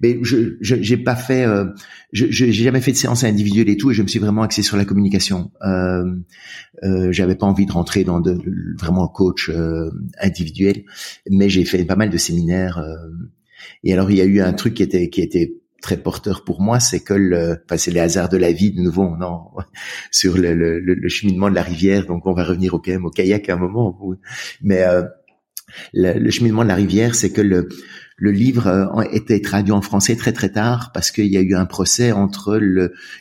mais 0.00 0.18
je 0.22 0.56
j'ai 0.60 0.96
pas 0.96 1.14
fait, 1.14 1.44
euh, 1.44 1.66
je 2.12 2.24
j'ai 2.30 2.52
jamais 2.52 2.80
fait 2.80 2.92
de 2.92 2.96
séance 2.96 3.22
individuelle 3.22 3.68
et 3.68 3.76
tout, 3.76 3.90
et 3.90 3.94
je 3.94 4.02
me 4.02 4.08
suis 4.08 4.18
vraiment 4.18 4.40
axé 4.40 4.62
sur 4.62 4.78
la 4.78 4.86
communication. 4.86 5.52
Euh, 5.62 6.04
euh, 6.82 7.12
J'avais 7.12 7.34
pas 7.34 7.44
envie 7.44 7.66
de 7.66 7.72
rentrer 7.72 8.04
dans 8.04 8.20
de 8.20 8.38
vraiment 8.78 9.08
coach 9.08 9.50
euh, 9.50 9.90
individuel, 10.18 10.84
mais 11.30 11.50
j'ai 11.50 11.66
fait 11.66 11.84
pas 11.84 11.96
mal 11.96 12.08
de 12.08 12.16
séminaires. 12.16 12.78
Euh, 12.78 13.10
et 13.82 13.92
alors 13.92 14.10
il 14.10 14.16
y 14.16 14.22
a 14.22 14.24
eu 14.24 14.40
un 14.40 14.54
truc 14.54 14.72
qui 14.72 14.82
était 14.82 15.10
qui 15.10 15.20
était 15.20 15.52
très 15.84 15.98
porteur 15.98 16.44
pour 16.44 16.62
moi, 16.62 16.80
c'est 16.80 17.00
que 17.00 17.12
le, 17.12 17.62
enfin 17.66 17.76
c'est 17.76 17.90
les 17.90 18.00
hasards 18.00 18.30
de 18.30 18.38
la 18.38 18.52
vie 18.52 18.72
de 18.72 18.80
nouveau, 18.80 19.14
non, 19.16 19.50
sur 20.10 20.38
le, 20.38 20.54
le, 20.54 20.80
le, 20.80 21.08
cheminement 21.08 21.50
de 21.50 21.54
la 21.54 21.62
rivière. 21.62 22.06
Donc 22.06 22.24
on 22.24 22.32
va 22.32 22.42
revenir 22.42 22.72
au, 22.72 22.78
quand 22.78 22.92
même 22.92 23.04
au 23.04 23.10
kayak 23.10 23.50
à 23.50 23.52
un 23.52 23.56
moment, 23.56 24.00
mais 24.62 24.82
euh, 24.82 25.02
le, 25.92 26.30
cheminement 26.30 26.62
de 26.62 26.68
la 26.68 26.74
rivière, 26.74 27.14
c'est 27.14 27.32
que 27.32 27.42
le, 27.42 27.68
le 28.16 28.30
livre 28.30 28.66
euh, 28.66 29.02
était 29.12 29.42
traduit 29.42 29.72
en 29.72 29.82
français 29.82 30.16
très 30.16 30.32
très 30.32 30.48
tard 30.48 30.90
parce 30.94 31.10
qu'il 31.10 31.26
y 31.26 31.36
a 31.36 31.42
eu 31.42 31.54
un 31.54 31.66
procès 31.66 32.12
entre 32.12 32.58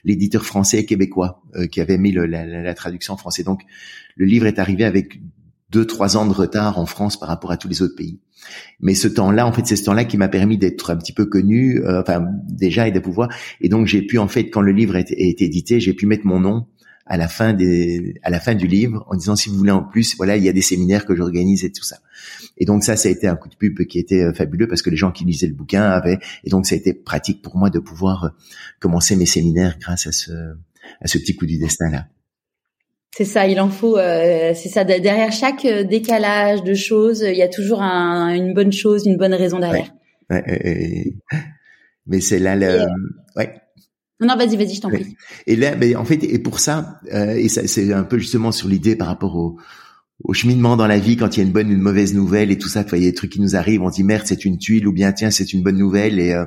l'éditeur 0.06 0.45
français 0.45 0.80
et 0.80 0.86
québécois 0.86 1.43
euh, 1.56 1.67
qui 1.67 1.82
avait 1.82 1.97
mis 1.97 2.13
la, 2.13 2.26
la, 2.26 2.45
la, 2.45 2.73
traduction 2.73 3.15
en 3.15 3.17
français. 3.17 3.43
Donc 3.43 3.60
le 4.15 4.26
livre 4.26 4.45
est 4.45 4.58
arrivé 4.58 4.86
avec 4.86 5.19
deux 5.69 5.86
trois 5.86 6.15
ans 6.15 6.26
de 6.26 6.34
retard 6.34 6.80
en 6.80 6.86
France 6.86 7.19
par 7.19 7.28
rapport 7.28 7.52
à 7.52 7.58
tous 7.58 7.67
les 7.67 7.82
autres 7.82 7.97
pays. 7.97 8.21
Mais 8.79 8.93
ce 8.93 9.08
temps-là, 9.08 9.45
en 9.47 9.51
fait, 9.53 9.65
c'est 9.65 9.75
ce 9.75 9.84
temps-là 9.86 10.06
qui 10.06 10.17
m'a 10.17 10.27
permis 10.27 10.58
d'être 10.58 10.91
un 10.91 10.97
petit 10.97 11.13
peu 11.13 11.25
connu, 11.25 11.82
euh, 11.84 12.01
enfin 12.01 12.25
déjà 12.47 12.88
et 12.88 12.91
de 12.91 12.99
pouvoir. 12.99 13.29
Et 13.62 13.69
donc 13.69 13.88
j'ai 13.88 14.01
pu 14.01 14.17
en 14.17 14.27
fait, 14.27 14.49
quand 14.49 14.62
le 14.62 14.71
livre 14.71 14.95
a 14.95 14.99
été, 14.99 15.15
édité, 15.43 15.79
j'ai 15.79 15.93
pu 15.93 16.06
mettre 16.06 16.25
mon 16.25 16.39
nom 16.39 16.67
à 17.06 17.17
la 17.17 17.27
fin 17.27 17.53
des, 17.53 18.15
à 18.23 18.29
la 18.29 18.39
fin 18.39 18.56
du 18.56 18.65
livre 18.65 19.06
en 19.10 19.15
disant 19.15 19.36
si 19.36 19.49
vous 19.49 19.58
voulez 19.58 19.71
en 19.71 19.84
plus, 19.84 20.15
voilà, 20.15 20.38
il 20.38 20.43
y 20.43 20.49
a 20.49 20.53
des 20.53 20.62
séminaires 20.62 21.06
que 21.06 21.15
j'organise 21.15 21.65
et 21.65 21.71
tout 21.71 21.84
ça. 21.84 21.97
Et 22.58 22.65
donc 22.65 22.84
ça, 22.84 22.95
ça 22.95 23.10
a 23.10 23.12
été 23.12 23.27
un 23.27 23.36
coup 23.36 23.49
de 23.49 23.56
pub 23.56 23.84
qui 23.86 23.99
était 23.99 24.21
euh, 24.21 24.34
fabuleux 24.34 24.67
parce 24.67 24.82
que 24.82 24.89
les 24.89 24.97
gens 24.97 25.12
qui 25.12 25.25
lisaient 25.25 25.47
le 25.47 25.53
bouquin 25.53 25.84
avaient, 25.84 26.19
et 26.43 26.49
donc 26.49 26.65
ça 26.65 26.75
a 26.75 26.77
été 26.77 26.93
pratique 26.93 27.41
pour 27.41 27.58
moi 27.58 27.69
de 27.69 27.79
pouvoir 27.79 28.23
euh, 28.23 28.29
commencer 28.79 29.15
mes 29.15 29.25
séminaires 29.25 29.77
grâce 29.79 30.08
à 30.08 30.12
ce, 30.12 30.32
à 31.01 31.08
ce 31.08 31.17
petit 31.17 31.36
coup 31.36 31.45
du 31.45 31.58
destin 31.58 31.89
là. 31.89 32.08
C'est 33.15 33.26
ça, 33.26 33.47
il 33.47 33.60
en 33.60 33.69
faut. 33.69 33.97
Euh, 33.97 34.54
c'est 34.56 34.69
ça. 34.69 34.84
Derrière 34.84 35.32
chaque 35.32 35.65
euh, 35.65 35.84
décalage 35.84 36.63
de 36.63 36.73
choses, 36.73 37.21
il 37.21 37.36
y 37.38 37.43
a 37.43 37.47
toujours 37.47 37.84
un, 37.84 38.34
une 38.34 38.56
bonne 38.56 38.71
chose, 38.71 39.06
une 39.06 39.17
bonne 39.17 39.36
raison 39.36 39.60
derrière. 39.60 39.93
Ouais, 40.32 41.13
mais 42.08 42.21
c'est 42.21 42.39
là 42.39 42.56
le. 42.56 42.82
Euh, 42.82 42.88
ouais. 43.36 43.54
Non, 44.19 44.36
vas-y, 44.36 44.58
vas-y, 44.58 44.76
je 44.76 44.82
t'en 44.82 44.89
prie. 44.89 45.15
Et 45.45 45.56
là, 45.56 45.76
mais 45.76 45.95
en 45.95 46.06
fait, 46.06 46.23
et 46.23 46.39
pour 46.39 46.60
ça, 46.60 46.99
euh, 47.13 47.36
et 47.36 47.49
ça, 47.49 47.67
c'est 47.67 47.93
un 47.93 48.04
peu 48.04 48.17
justement 48.17 48.52
sur 48.52 48.67
l'idée 48.67 48.95
par 48.95 49.08
rapport 49.08 49.36
au, 49.36 49.60
au 50.23 50.34
cheminement 50.34 50.78
dans 50.78 50.88
la 50.88 50.99
vie 50.99 51.17
quand 51.17 51.36
il 51.36 51.39
y 51.39 51.43
a 51.43 51.45
une 51.45 51.52
bonne 51.52 51.71
une 51.71 51.82
mauvaise 51.82 52.13
nouvelle 52.13 52.52
et 52.52 52.58
tout 52.58 52.69
ça. 52.69 52.84
Tu 52.84 52.91
vois, 52.91 52.99
il 52.99 53.04
y 53.04 53.08
a 53.08 53.10
des 53.10 53.15
trucs 53.15 53.32
qui 53.32 53.41
nous 53.41 53.56
arrivent, 53.56 53.82
on 53.82 53.89
dit 53.89 54.04
merde, 54.04 54.23
c'est 54.26 54.45
une 54.45 54.58
tuile 54.58 54.88
ou 54.88 54.93
bien 54.93 55.12
tiens, 55.12 55.32
c'est 55.32 55.54
une 55.54 55.63
bonne 55.63 55.78
nouvelle 55.78 56.19
et 56.19 56.34
euh, 56.34 56.45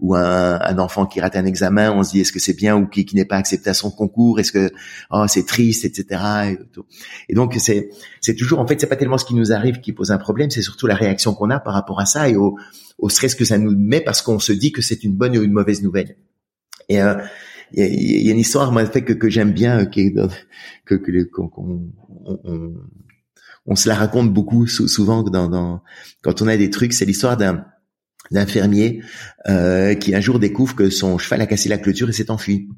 ou 0.00 0.14
un, 0.14 0.60
un, 0.60 0.78
enfant 0.78 1.06
qui 1.06 1.20
rate 1.20 1.34
un 1.36 1.46
examen, 1.46 1.90
on 1.92 2.02
se 2.02 2.12
dit 2.12 2.20
est-ce 2.20 2.32
que 2.32 2.38
c'est 2.38 2.56
bien 2.56 2.76
ou 2.76 2.86
qui, 2.86 3.04
qui 3.04 3.16
n'est 3.16 3.24
pas 3.24 3.36
accepté 3.36 3.70
à 3.70 3.74
son 3.74 3.90
concours, 3.90 4.38
est-ce 4.38 4.52
que 4.52 4.70
oh 5.10 5.24
c'est 5.28 5.46
triste, 5.46 5.84
etc. 5.84 6.56
Et, 7.28 7.34
donc 7.34 7.56
c'est 7.58 7.88
c'est 8.20 8.34
toujours 8.34 8.60
en 8.60 8.66
fait 8.66 8.80
c'est 8.80 8.86
pas 8.86 8.96
tellement 8.96 9.18
ce 9.18 9.24
qui 9.24 9.34
nous 9.34 9.52
arrive 9.52 9.80
qui 9.80 9.92
pose 9.92 10.10
un 10.12 10.18
problème, 10.18 10.50
c'est 10.50 10.62
surtout 10.62 10.86
la 10.86 10.94
réaction 10.94 11.34
qu'on 11.34 11.50
a 11.50 11.58
par 11.58 11.74
rapport 11.74 12.00
à 12.00 12.06
ça 12.06 12.28
et 12.28 12.36
au, 12.36 12.56
au 12.98 13.08
stress 13.08 13.34
que 13.34 13.44
ça 13.44 13.58
nous 13.58 13.76
met 13.76 14.00
parce 14.00 14.22
qu'on 14.22 14.38
se 14.38 14.52
dit 14.52 14.72
que 14.72 14.82
c'est 14.82 15.02
une 15.04 15.14
bonne 15.14 15.36
ou 15.36 15.42
une 15.42 15.52
mauvaise 15.52 15.82
nouvelle. 15.82 16.16
Et 16.88 17.02
euh, 17.02 17.14
il 17.72 18.22
y, 18.22 18.28
a 18.28 18.32
une 18.32 18.38
histoire 18.38 18.70
moi 18.70 18.86
fait 18.86 19.02
que, 19.02 19.12
que 19.12 19.28
j'aime 19.28 19.50
bien 19.50 19.86
qui 19.86 20.02
est 20.02 20.14
que 20.84 20.94
que 20.94 21.24
qu'on 21.24 21.50
on, 21.56 22.38
on 22.44 22.74
se 23.74 23.88
la 23.88 23.94
raconte 23.94 24.32
beaucoup 24.32 24.66
souvent 24.66 25.22
dans, 25.24 25.82
quand 26.22 26.42
on 26.42 26.46
a 26.46 26.56
des 26.56 26.70
trucs. 26.70 26.92
C'est 26.92 27.04
l'histoire 27.04 27.36
d'un 27.36 27.64
d'un 28.32 28.46
fermier 28.46 29.02
euh, 29.48 29.94
qui 29.94 30.14
un 30.14 30.20
jour 30.20 30.40
découvre 30.40 30.74
que 30.74 30.90
son 30.90 31.16
cheval 31.18 31.40
a 31.40 31.46
cassé 31.46 31.68
la 31.68 31.78
clôture 31.78 32.08
et 32.08 32.12
s'est 32.12 32.30
enfui. 32.30 32.68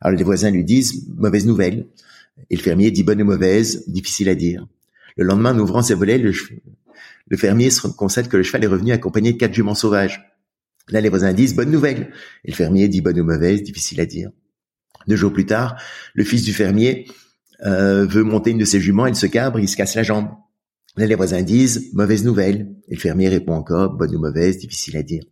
Alors 0.00 0.16
les 0.16 0.24
voisins 0.24 0.50
lui 0.50 0.64
disent 0.64 1.06
mauvaise 1.16 1.46
nouvelle. 1.46 1.86
Et 2.50 2.56
le 2.56 2.62
fermier 2.62 2.90
dit 2.90 3.02
bonne 3.02 3.20
ou 3.22 3.24
mauvaise, 3.24 3.84
difficile 3.88 4.28
à 4.28 4.34
dire. 4.34 4.66
Le 5.16 5.24
lendemain, 5.24 5.54
en 5.54 5.58
ouvrant 5.58 5.82
ses 5.82 5.94
volets, 5.94 6.18
le, 6.18 6.32
le 7.28 7.36
fermier 7.36 7.70
se 7.70 7.86
constate 7.88 8.28
que 8.28 8.36
le 8.36 8.42
cheval 8.42 8.64
est 8.64 8.68
revenu 8.68 8.92
accompagné 8.92 9.32
de 9.32 9.38
quatre 9.38 9.54
juments 9.54 9.74
sauvages. 9.74 10.22
Là, 10.88 11.00
les 11.00 11.08
voisins 11.08 11.32
disent 11.32 11.54
bonne 11.54 11.70
nouvelle. 11.70 12.12
Et 12.44 12.50
le 12.50 12.56
fermier 12.56 12.88
dit 12.88 13.00
bonne 13.00 13.18
ou 13.18 13.24
mauvaise, 13.24 13.62
difficile 13.62 14.00
à 14.00 14.06
dire. 14.06 14.30
Deux 15.08 15.16
jours 15.16 15.32
plus 15.32 15.46
tard, 15.46 15.80
le 16.14 16.24
fils 16.24 16.42
du 16.42 16.52
fermier 16.52 17.06
euh, 17.64 18.06
veut 18.06 18.22
monter 18.22 18.50
une 18.50 18.58
de 18.58 18.64
ses 18.64 18.80
juments, 18.80 19.06
elle 19.06 19.16
se 19.16 19.26
cabre, 19.26 19.58
il 19.58 19.68
se 19.68 19.76
casse 19.76 19.94
la 19.94 20.02
jambe. 20.02 20.28
Là, 20.96 21.06
les 21.06 21.14
voisins 21.14 21.42
disent 21.42 21.90
mauvaise 21.94 22.24
nouvelle. 22.24 22.74
Et 22.88 22.94
le 22.94 23.00
fermier 23.00 23.28
répond 23.28 23.52
encore 23.52 23.94
bonne 23.94 24.14
ou 24.14 24.18
mauvaise, 24.18 24.58
difficile 24.58 24.96
à 24.96 25.02
dire. 25.02 25.24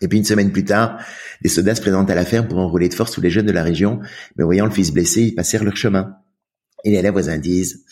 Et 0.00 0.08
puis 0.08 0.18
une 0.18 0.24
semaine 0.24 0.52
plus 0.52 0.64
tard, 0.64 1.00
des 1.42 1.48
soldats 1.48 1.74
se 1.74 1.80
présentent 1.80 2.10
à 2.10 2.14
la 2.14 2.24
ferme 2.24 2.46
pour 2.46 2.58
enrôler 2.58 2.88
de 2.88 2.94
force 2.94 3.12
tous 3.12 3.20
les 3.20 3.30
jeunes 3.30 3.46
de 3.46 3.52
la 3.52 3.62
région, 3.62 4.00
mais 4.36 4.44
voyant 4.44 4.64
le 4.64 4.70
fils 4.70 4.92
blessé, 4.92 5.22
ils 5.22 5.34
passèrent 5.34 5.64
leur 5.64 5.76
chemin. 5.76 6.14
Et 6.84 7.00
les 7.00 7.10
voisins 7.10 7.38
disent 7.38 7.84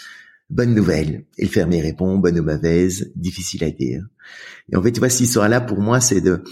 bonne 0.48 0.74
nouvelle. 0.74 1.24
Et 1.38 1.44
le 1.44 1.50
fermier 1.50 1.81
répond 1.81 2.18
bonne 2.18 2.38
ou 2.38 2.44
mauvaise, 2.44 3.12
difficile 3.16 3.64
à 3.64 3.70
dire. 3.70 4.05
Et 4.72 4.76
en 4.76 4.83
fait, 4.83 4.92
tu 4.92 5.00
vois, 5.00 5.09
cette 5.09 5.20
histoire-là, 5.20 5.61
pour 5.61 5.81
moi, 5.81 6.00
c'est 6.00 6.20
de 6.20 6.44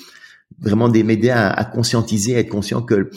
vraiment 0.59 0.88
m'aider 0.88 1.31
à, 1.31 1.50
à 1.50 1.64
conscientiser, 1.64 2.37
à 2.37 2.40
être 2.40 2.48
conscient 2.48 2.83
que 2.83 3.11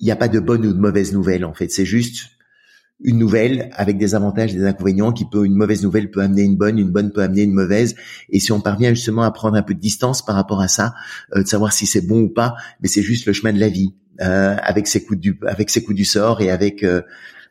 il 0.00 0.04
n'y 0.04 0.10
a 0.10 0.16
pas 0.16 0.28
de 0.28 0.40
bonne 0.40 0.66
ou 0.66 0.72
de 0.72 0.78
mauvaise 0.78 1.12
nouvelle. 1.12 1.44
En 1.44 1.54
fait, 1.54 1.70
c'est 1.70 1.84
juste 1.84 2.30
une 3.00 3.18
nouvelle 3.18 3.70
avec 3.74 3.98
des 3.98 4.14
avantages 4.14 4.54
et 4.54 4.58
des 4.58 4.66
inconvénients 4.66 5.12
qui 5.12 5.24
peut 5.24 5.44
une 5.44 5.56
mauvaise 5.56 5.82
nouvelle 5.82 6.10
peut 6.10 6.20
amener 6.20 6.42
une 6.42 6.56
bonne 6.56 6.78
une 6.78 6.90
bonne 6.90 7.12
peut 7.12 7.22
amener 7.22 7.42
une 7.42 7.52
mauvaise. 7.52 7.94
Et 8.30 8.40
si 8.40 8.52
on 8.52 8.60
parvient 8.60 8.90
justement 8.90 9.22
à 9.22 9.30
prendre 9.30 9.56
un 9.56 9.62
peu 9.62 9.74
de 9.74 9.80
distance 9.80 10.24
par 10.24 10.36
rapport 10.36 10.60
à 10.60 10.68
ça 10.68 10.94
euh, 11.34 11.42
de 11.42 11.48
savoir 11.48 11.72
si 11.72 11.86
c'est 11.86 12.06
bon 12.06 12.20
ou 12.22 12.28
pas 12.28 12.54
mais 12.80 12.88
c'est 12.88 13.02
juste 13.02 13.26
le 13.26 13.32
chemin 13.32 13.52
de 13.52 13.60
la 13.60 13.68
vie 13.68 13.94
euh, 14.20 14.56
avec 14.62 14.86
ses 14.86 15.04
coups 15.04 15.18
du 15.18 15.38
avec 15.46 15.70
ses 15.70 15.82
coups 15.82 15.96
du 15.96 16.04
sort 16.04 16.40
et 16.40 16.50
avec 16.50 16.84
euh, 16.84 17.02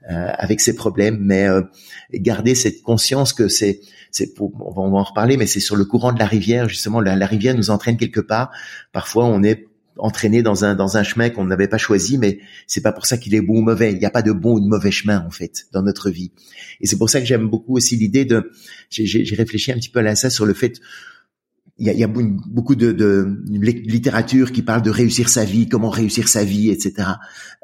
euh 0.09 0.27
avec 0.37 0.61
ses 0.61 0.75
problèmes. 0.75 1.17
Mais 1.19 1.47
euh, 1.47 1.61
garder 2.13 2.55
cette 2.55 2.81
conscience 2.81 3.33
que 3.33 3.47
c'est 3.49 3.81
c'est 4.11 4.33
on 4.39 4.71
va, 4.71 4.81
en 4.81 5.03
reparler 5.03 5.37
mais 5.37 5.47
c'est 5.47 5.59
sur 5.59 5.75
le 5.75 5.85
courant 5.85 6.13
de 6.13 6.19
la 6.19 6.25
rivière 6.25 6.69
justement 6.69 7.01
la 7.01 7.25
rivière 7.25 7.55
nous 7.55 7.69
entraîne 7.69 7.97
quelque 7.97 8.21
part. 8.21 8.51
Parfois 8.93 9.25
on 9.25 9.43
est 9.43 9.67
entraîné 9.97 10.41
dans 10.41 10.65
un 10.65 10.75
dans 10.75 10.97
un 10.97 11.03
chemin 11.03 11.29
qu'on 11.29 11.45
n'avait 11.45 11.67
pas 11.67 11.77
choisi, 11.77 12.17
mais 12.17 12.39
c'est 12.67 12.81
pas 12.81 12.91
pour 12.91 13.05
ça 13.05 13.17
qu'il 13.17 13.35
est 13.35 13.41
bon 13.41 13.59
ou 13.59 13.61
mauvais. 13.61 13.91
Il 13.91 13.99
n'y 13.99 14.05
a 14.05 14.09
pas 14.09 14.21
de 14.21 14.31
bon 14.31 14.55
ou 14.55 14.59
de 14.59 14.67
mauvais 14.67 14.91
chemin 14.91 15.23
en 15.25 15.29
fait 15.29 15.65
dans 15.71 15.81
notre 15.81 16.09
vie. 16.09 16.31
Et 16.81 16.87
c'est 16.87 16.97
pour 16.97 17.09
ça 17.09 17.19
que 17.19 17.25
j'aime 17.25 17.47
beaucoup 17.47 17.75
aussi 17.75 17.95
l'idée 17.95 18.25
de. 18.25 18.51
J'ai 18.89 19.35
réfléchi 19.35 19.71
un 19.71 19.75
petit 19.75 19.89
peu 19.89 19.99
à 19.99 20.15
ça 20.15 20.29
sur 20.29 20.45
le 20.45 20.53
fait. 20.53 20.79
Il 21.79 21.87
y 21.87 21.89
a, 21.89 21.93
il 21.93 21.99
y 21.99 22.03
a 22.03 22.07
beaucoup 22.07 22.75
de, 22.75 22.91
de, 22.91 23.41
littérature 23.49 24.51
qui 24.51 24.61
parle 24.61 24.83
de 24.83 24.91
réussir 24.91 25.27
sa 25.27 25.43
vie, 25.43 25.67
comment 25.67 25.89
réussir 25.89 26.27
sa 26.29 26.43
vie, 26.43 26.69
etc. 26.69 27.09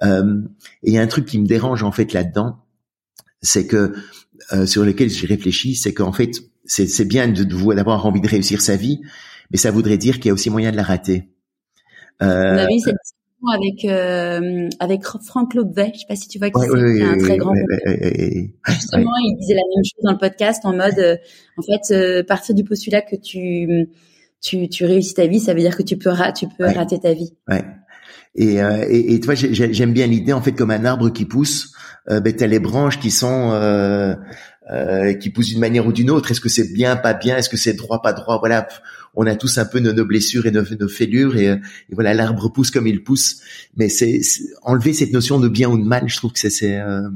Euh, 0.01 0.41
et 0.81 0.89
il 0.89 0.93
y 0.93 0.97
a 0.97 1.01
un 1.01 1.07
truc 1.07 1.25
qui 1.25 1.37
me 1.37 1.45
dérange 1.45 1.83
en 1.83 1.91
fait 1.91 2.11
là-dedans, 2.13 2.65
c'est 3.41 3.67
que 3.67 3.93
euh, 4.51 4.65
sur 4.65 4.83
lequel 4.83 5.11
j'ai 5.11 5.27
réfléchi, 5.27 5.75
c'est 5.75 5.93
qu'en 5.93 6.11
fait 6.11 6.31
c'est 6.65 7.05
bien 7.05 7.27
d'avoir 7.27 8.05
envie 8.05 8.21
de 8.21 8.27
réussir 8.27 8.61
sa 8.61 8.75
vie, 8.75 9.01
mais 9.51 9.57
ça 9.57 9.71
voudrait 9.71 9.97
dire 9.97 10.15
qu'il 10.15 10.27
y 10.27 10.29
a 10.29 10.33
aussi 10.33 10.49
moyen 10.49 10.71
de 10.71 10.75
la 10.75 10.83
rater. 10.83 11.29
Euh, 12.21 12.53
On 12.53 12.57
a 12.57 12.71
eu 12.71 12.79
cette 12.79 12.95
discussion 12.95 13.47
avec 13.53 13.85
euh, 13.85 14.69
avec 14.79 15.03
Franck 15.03 15.53
Lobvet, 15.53 15.91
je 15.93 15.99
sais 15.99 16.05
pas 16.07 16.15
si 16.15 16.27
tu 16.27 16.39
vois 16.39 16.49
qui 16.49 16.59
c'est, 16.61 17.03
un 17.03 17.17
très 17.17 17.37
grand. 17.37 17.53
Justement, 18.67 19.11
il 19.23 19.37
disait 19.39 19.55
la 19.55 19.61
même 19.61 19.83
chose 19.83 20.03
dans 20.03 20.11
le 20.11 20.17
podcast 20.17 20.65
en 20.65 20.73
mode, 20.73 20.99
euh, 20.99 21.15
en 21.57 21.61
fait, 21.61 21.93
euh, 21.93 22.23
partir 22.23 22.55
du 22.55 22.63
postulat 22.63 23.01
que 23.01 23.15
tu 23.15 23.89
tu 24.41 24.69
tu 24.69 24.85
réussis 24.85 25.13
ta 25.13 25.27
vie, 25.27 25.39
ça 25.39 25.53
veut 25.53 25.61
dire 25.61 25.77
que 25.77 25.83
tu 25.83 25.97
peux 25.97 26.11
tu 26.35 26.47
peux 26.57 26.65
rater 26.65 26.99
ta 26.99 27.13
vie. 27.13 27.33
Ouais. 27.47 27.63
Et, 28.35 28.61
euh, 28.61 28.85
et, 28.87 29.15
et, 29.15 29.19
tu 29.19 29.25
vois, 29.25 29.35
j'aime 29.35 29.93
bien 29.93 30.07
l'idée 30.07 30.33
en 30.33 30.41
fait 30.41 30.51
comme 30.51 30.71
un 30.71 30.85
arbre 30.85 31.09
qui 31.09 31.25
pousse, 31.25 31.73
euh, 32.09 32.19
ben 32.19 32.33
t'as 32.33 32.47
les 32.47 32.59
branches 32.59 32.99
qui 32.99 33.11
sont 33.11 33.51
euh, 33.51 34.15
euh, 34.71 35.13
qui 35.13 35.29
poussent 35.29 35.49
d'une 35.49 35.59
manière 35.59 35.87
ou 35.87 35.91
d'une 35.91 36.09
autre. 36.09 36.31
Est-ce 36.31 36.41
que 36.41 36.49
c'est 36.49 36.71
bien, 36.71 36.95
pas 36.95 37.13
bien? 37.13 37.37
Est-ce 37.37 37.49
que 37.49 37.57
c'est 37.57 37.73
droit, 37.73 38.01
pas 38.01 38.13
droit? 38.13 38.37
Voilà, 38.39 38.67
on 39.21 39.25
a 39.25 39.35
tous 39.35 39.57
un 39.57 39.65
peu 39.65 39.79
nos, 39.79 40.05
blessures 40.05 40.45
et 40.45 40.51
nos, 40.51 40.63
nos 40.79 40.87
fêlures 40.87 41.35
et, 41.35 41.47
et, 41.47 41.59
voilà, 41.91 42.13
l'arbre 42.13 42.47
pousse 42.47 42.71
comme 42.71 42.87
il 42.87 43.03
pousse. 43.03 43.41
Mais 43.75 43.89
c'est 43.89 44.21
enlever 44.63 44.93
cette 44.93 45.11
notion 45.11 45.41
de 45.41 45.49
bien 45.49 45.69
ou 45.69 45.77
de 45.77 45.83
mal. 45.83 46.07
Je 46.07 46.15
trouve 46.15 46.31
que 46.31 46.39
c'est 46.39 46.79
euh, 46.79 47.09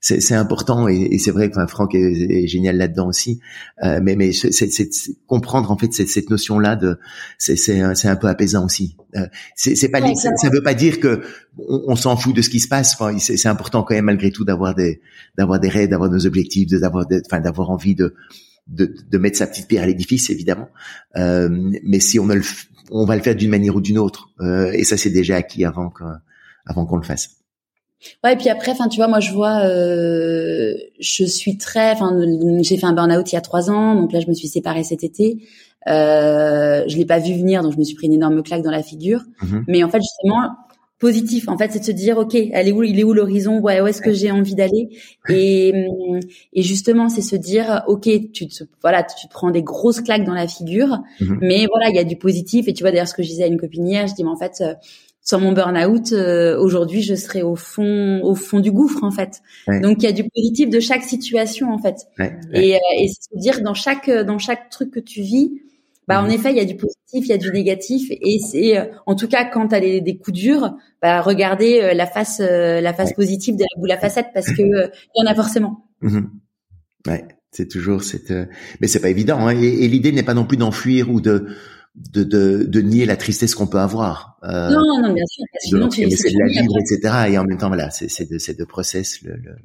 c'est 0.00 0.34
important 0.34 0.88
et, 0.88 1.08
et 1.10 1.18
c'est 1.18 1.30
vrai 1.30 1.48
que 1.48 1.56
enfin, 1.56 1.66
Franck 1.66 1.94
est, 1.94 1.98
est 1.98 2.46
génial 2.46 2.76
là-dedans 2.76 3.08
aussi. 3.08 3.40
Euh, 3.82 3.98
mais 4.02 4.14
mais 4.14 4.32
c'est 4.32 4.90
comprendre 5.26 5.70
en 5.70 5.78
fait 5.78 5.90
cette, 5.94 6.10
cette 6.10 6.28
notion 6.28 6.58
là 6.58 6.76
de 6.76 6.98
c'est 7.38 7.56
c'est 7.56 7.80
un 7.80 8.16
peu 8.16 8.26
apaisant 8.26 8.66
aussi. 8.66 8.96
Euh, 9.16 9.26
c'est 9.56 9.88
pas 9.88 10.00
ça, 10.16 10.28
ça, 10.36 10.50
veut 10.50 10.62
pas 10.62 10.74
dire 10.74 11.00
que 11.00 11.22
on, 11.56 11.82
on 11.86 11.96
s'en 11.96 12.14
fout 12.18 12.36
de 12.36 12.42
ce 12.42 12.50
qui 12.50 12.60
se 12.60 12.68
passe. 12.68 12.92
Enfin, 12.92 13.18
c'est 13.18 13.48
important 13.48 13.82
quand 13.84 13.94
même 13.94 14.04
malgré 14.04 14.30
tout 14.32 14.44
d'avoir 14.44 14.74
des 14.74 15.00
d'avoir 15.38 15.60
des 15.60 15.70
rêves, 15.70 15.88
d'avoir 15.88 16.10
nos 16.10 16.26
objectifs, 16.26 16.68
d'avoir 16.68 17.06
enfin 17.24 17.40
d'avoir 17.40 17.70
envie 17.70 17.94
de, 17.94 18.14
de 18.68 18.94
de 19.10 19.18
mettre 19.18 19.38
sa 19.38 19.46
petite 19.46 19.66
pierre 19.66 19.82
à 19.82 19.86
l'édifice 19.86 20.30
évidemment. 20.30 20.68
Euh, 21.16 21.48
mais 21.82 22.00
si 22.00 22.18
on 22.18 22.26
le 22.26 22.42
on 22.90 23.04
va 23.04 23.16
le 23.16 23.22
faire 23.22 23.36
d'une 23.36 23.50
manière 23.50 23.76
ou 23.76 23.80
d'une 23.80 23.98
autre 23.98 24.30
euh, 24.40 24.72
et 24.72 24.84
ça 24.84 24.96
c'est 24.96 25.10
déjà 25.10 25.36
acquis 25.36 25.64
avant 25.64 25.92
avant 26.66 26.86
qu'on 26.86 26.96
le 26.96 27.02
fasse. 27.02 27.38
Ouais, 28.22 28.34
et 28.34 28.36
puis 28.36 28.48
après, 28.48 28.70
enfin, 28.70 28.86
tu 28.86 28.98
vois, 28.98 29.08
moi, 29.08 29.18
je 29.18 29.32
vois, 29.32 29.64
euh, 29.64 30.72
je 31.00 31.24
suis 31.24 31.58
très, 31.58 31.90
enfin, 31.90 32.16
j'ai 32.60 32.76
fait 32.76 32.86
un 32.86 32.92
burn-out 32.92 33.32
il 33.32 33.34
y 33.34 33.38
a 33.38 33.40
trois 33.40 33.70
ans, 33.70 33.96
donc 33.96 34.12
là, 34.12 34.20
je 34.20 34.28
me 34.28 34.34
suis 34.34 34.46
séparée 34.46 34.84
cet 34.84 35.02
été. 35.02 35.42
Euh, 35.88 36.84
je 36.86 36.96
l'ai 36.96 37.06
pas 37.06 37.18
vu 37.18 37.34
venir, 37.34 37.62
donc 37.62 37.72
je 37.72 37.78
me 37.78 37.84
suis 37.84 37.96
pris 37.96 38.06
une 38.06 38.12
énorme 38.12 38.42
claque 38.42 38.62
dans 38.62 38.70
la 38.70 38.84
figure. 38.84 39.22
Mm-hmm. 39.42 39.64
Mais 39.66 39.82
en 39.82 39.88
fait, 39.88 40.00
justement, 40.00 40.50
positif, 40.98 41.48
en 41.48 41.56
fait, 41.56 41.70
c'est 41.72 41.78
de 41.78 41.84
se 41.84 41.92
dire, 41.92 42.18
ok, 42.18 42.34
elle 42.34 42.68
est 42.68 42.72
où, 42.72 42.82
il 42.82 42.98
est 42.98 43.04
où 43.04 43.12
l'horizon, 43.12 43.60
ouais, 43.60 43.80
où 43.80 43.86
est-ce 43.86 44.02
que 44.02 44.12
j'ai 44.12 44.30
envie 44.30 44.54
d'aller 44.54 44.88
Et 45.28 45.72
et 46.52 46.62
justement, 46.62 47.08
c'est 47.08 47.22
se 47.22 47.36
dire, 47.36 47.82
ok, 47.86 48.08
tu 48.32 48.48
te, 48.48 48.64
voilà, 48.82 49.02
tu 49.02 49.28
te 49.28 49.32
prends 49.32 49.50
des 49.50 49.62
grosses 49.62 50.00
claques 50.00 50.24
dans 50.24 50.34
la 50.34 50.48
figure, 50.48 50.98
mm-hmm. 51.20 51.38
mais 51.40 51.66
voilà, 51.66 51.90
il 51.90 51.96
y 51.96 52.00
a 52.00 52.04
du 52.04 52.16
positif. 52.16 52.68
Et 52.68 52.72
tu 52.72 52.82
vois, 52.82 52.90
d'ailleurs, 52.90 53.08
ce 53.08 53.14
que 53.14 53.22
je 53.22 53.28
disais 53.28 53.44
à 53.44 53.46
une 53.46 53.60
copine 53.60 53.86
hier, 53.86 54.06
je 54.06 54.14
dis, 54.14 54.24
mais 54.24 54.30
en 54.30 54.36
fait 54.36 54.60
euh, 54.60 54.74
sans 55.28 55.40
mon 55.40 55.52
burn-out, 55.52 56.12
euh, 56.12 56.58
aujourd'hui, 56.58 57.02
je 57.02 57.14
serais 57.14 57.42
au 57.42 57.54
fond, 57.54 58.20
au 58.22 58.34
fond 58.34 58.60
du 58.60 58.72
gouffre 58.72 59.04
en 59.04 59.10
fait. 59.10 59.42
Donc 59.82 59.98
il 59.98 60.04
y 60.04 60.06
a 60.06 60.12
du 60.12 60.24
positif 60.24 60.70
de 60.70 60.80
chaque 60.80 61.02
situation 61.02 61.70
en 61.70 61.78
fait. 61.78 61.96
Et, 62.54 62.74
euh, 62.74 62.78
et 62.98 63.08
c'est 63.08 63.34
se 63.34 63.38
dire 63.38 63.60
dans 63.60 63.74
chaque 63.74 64.08
dans 64.08 64.38
chaque 64.38 64.70
truc 64.70 64.90
que 64.90 65.00
tu 65.00 65.20
vis, 65.20 65.60
bah 66.08 66.20
en 66.20 66.26
mhm. 66.26 66.32
effet 66.32 66.50
il 66.50 66.56
y 66.56 66.60
a 66.60 66.64
du 66.64 66.74
positif, 66.74 66.96
il 67.12 67.28
y 67.28 67.32
a 67.32 67.38
du 67.38 67.52
négatif. 67.52 68.10
Et 68.10 68.38
c'est 68.40 68.78
euh, 68.78 68.86
en 69.06 69.14
tout 69.14 69.28
cas 69.28 69.44
quand 69.44 69.68
tu 69.68 69.74
as 69.76 69.80
des 69.80 70.18
coups 70.18 70.36
durs, 70.36 70.74
bah 71.00 71.20
regarder 71.20 71.94
la 71.94 72.06
face 72.06 72.40
la 72.40 72.92
face 72.92 73.12
positive 73.12 73.56
de 73.56 73.62
la 73.62 73.80
boule 73.80 73.92
à 73.92 73.98
facette 73.98 74.28
parce 74.34 74.48
que 74.48 74.62
il 74.62 75.22
y 75.22 75.22
en 75.22 75.30
a 75.30 75.34
forcément. 75.34 75.84
Mhm. 76.00 76.30
Ouais, 77.06 77.24
c'est 77.52 77.68
toujours 77.68 78.02
cette. 78.02 78.32
Mais 78.80 78.88
c'est 78.88 79.00
pas 79.00 79.10
évident. 79.10 79.46
Hein. 79.46 79.56
Et, 79.60 79.84
et 79.84 79.88
l'idée 79.88 80.10
n'est 80.10 80.24
pas 80.24 80.34
non 80.34 80.44
plus 80.44 80.56
d'enfuir 80.56 81.10
ou 81.10 81.20
de 81.20 81.46
de, 82.12 82.22
de, 82.22 82.64
de, 82.64 82.80
nier 82.80 83.06
la 83.06 83.16
tristesse 83.16 83.54
qu'on 83.54 83.66
peut 83.66 83.80
avoir. 83.80 84.38
Euh, 84.44 84.70
non, 84.70 85.02
non, 85.02 85.12
bien 85.12 85.24
sûr. 85.26 85.44
Parce 85.52 85.70
de, 85.70 85.88
tu, 85.88 86.02
essayer 86.02 86.34
de 86.34 86.38
la 86.38 86.60
vivre, 86.60 86.74
etc. 86.78 87.32
Et 87.32 87.38
en 87.38 87.44
même 87.44 87.58
temps, 87.58 87.68
voilà, 87.68 87.90
c'est 87.90 88.08
c'est 88.08 88.30
de, 88.30 88.58
de 88.58 88.64
process. 88.64 89.22
Le, 89.22 89.34
le... 89.34 89.56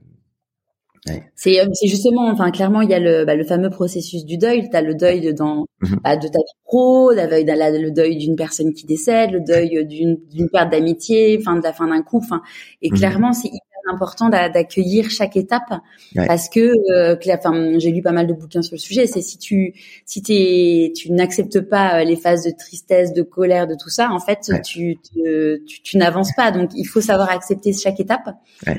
Ouais. 1.07 1.23
C'est 1.35 1.59
euh, 1.59 1.65
c'est 1.73 1.87
justement, 1.87 2.29
enfin 2.29 2.49
clairement, 2.51 2.81
il 2.81 2.89
y 2.89 2.93
a 2.93 2.99
le 2.99 3.25
bah, 3.25 3.35
le 3.35 3.43
fameux 3.43 3.69
processus 3.69 4.23
du 4.23 4.37
deuil. 4.37 4.69
Tu 4.69 4.75
as 4.75 4.81
le 4.81 4.95
deuil 4.95 5.19
de, 5.19 5.31
dans 5.31 5.65
mm-hmm. 5.81 5.99
bah, 6.01 6.15
de 6.15 6.27
ta 6.27 6.39
vie 6.39 6.59
pro, 6.63 7.11
le 7.11 7.89
deuil 7.89 8.17
d'une 8.17 8.35
personne 8.35 8.73
qui 8.73 8.85
décède, 8.85 9.31
le 9.31 9.41
deuil 9.41 9.85
d'une 9.85 10.17
d'une 10.31 10.49
perte 10.49 10.71
d'amitié, 10.71 11.37
enfin 11.39 11.57
de 11.57 11.63
la 11.63 11.73
fin 11.73 11.87
d'un 11.87 12.01
couple. 12.01 12.25
Enfin, 12.25 12.41
et 12.81 12.89
mm-hmm. 12.89 12.97
clairement, 12.97 13.33
c'est 13.33 13.49
hyper 13.49 13.72
important 13.91 14.29
d'accueillir 14.29 15.09
chaque 15.09 15.35
étape. 15.35 15.73
Parce 16.15 16.49
que, 16.49 16.73
euh, 16.91 17.15
enfin, 17.33 17.77
j'ai 17.77 17.91
lu 17.91 18.01
pas 18.01 18.11
mal 18.11 18.27
de 18.27 18.33
bouquins 18.33 18.61
sur 18.61 18.75
le 18.75 18.79
sujet. 18.79 19.07
C'est 19.07 19.21
si 19.21 19.37
tu 19.37 19.73
si 20.05 20.21
t'es 20.21 20.91
tu 20.95 21.11
n'acceptes 21.11 21.61
pas 21.61 21.99
euh, 21.99 22.03
les 22.03 22.15
phases 22.15 22.43
de 22.43 22.51
tristesse, 22.51 23.13
de 23.13 23.21
colère, 23.21 23.67
de 23.67 23.75
tout 23.75 23.89
ça, 23.89 24.11
en 24.11 24.19
fait, 24.19 24.51
tu, 24.63 24.97
tu, 25.01 25.81
tu, 25.83 25.97
n'avances 25.97 26.33
pas. 26.35 26.51
Donc, 26.51 26.71
il 26.75 26.85
faut 26.85 27.01
savoir 27.01 27.29
accepter 27.29 27.73
chaque 27.73 27.99
étape, 27.99 28.29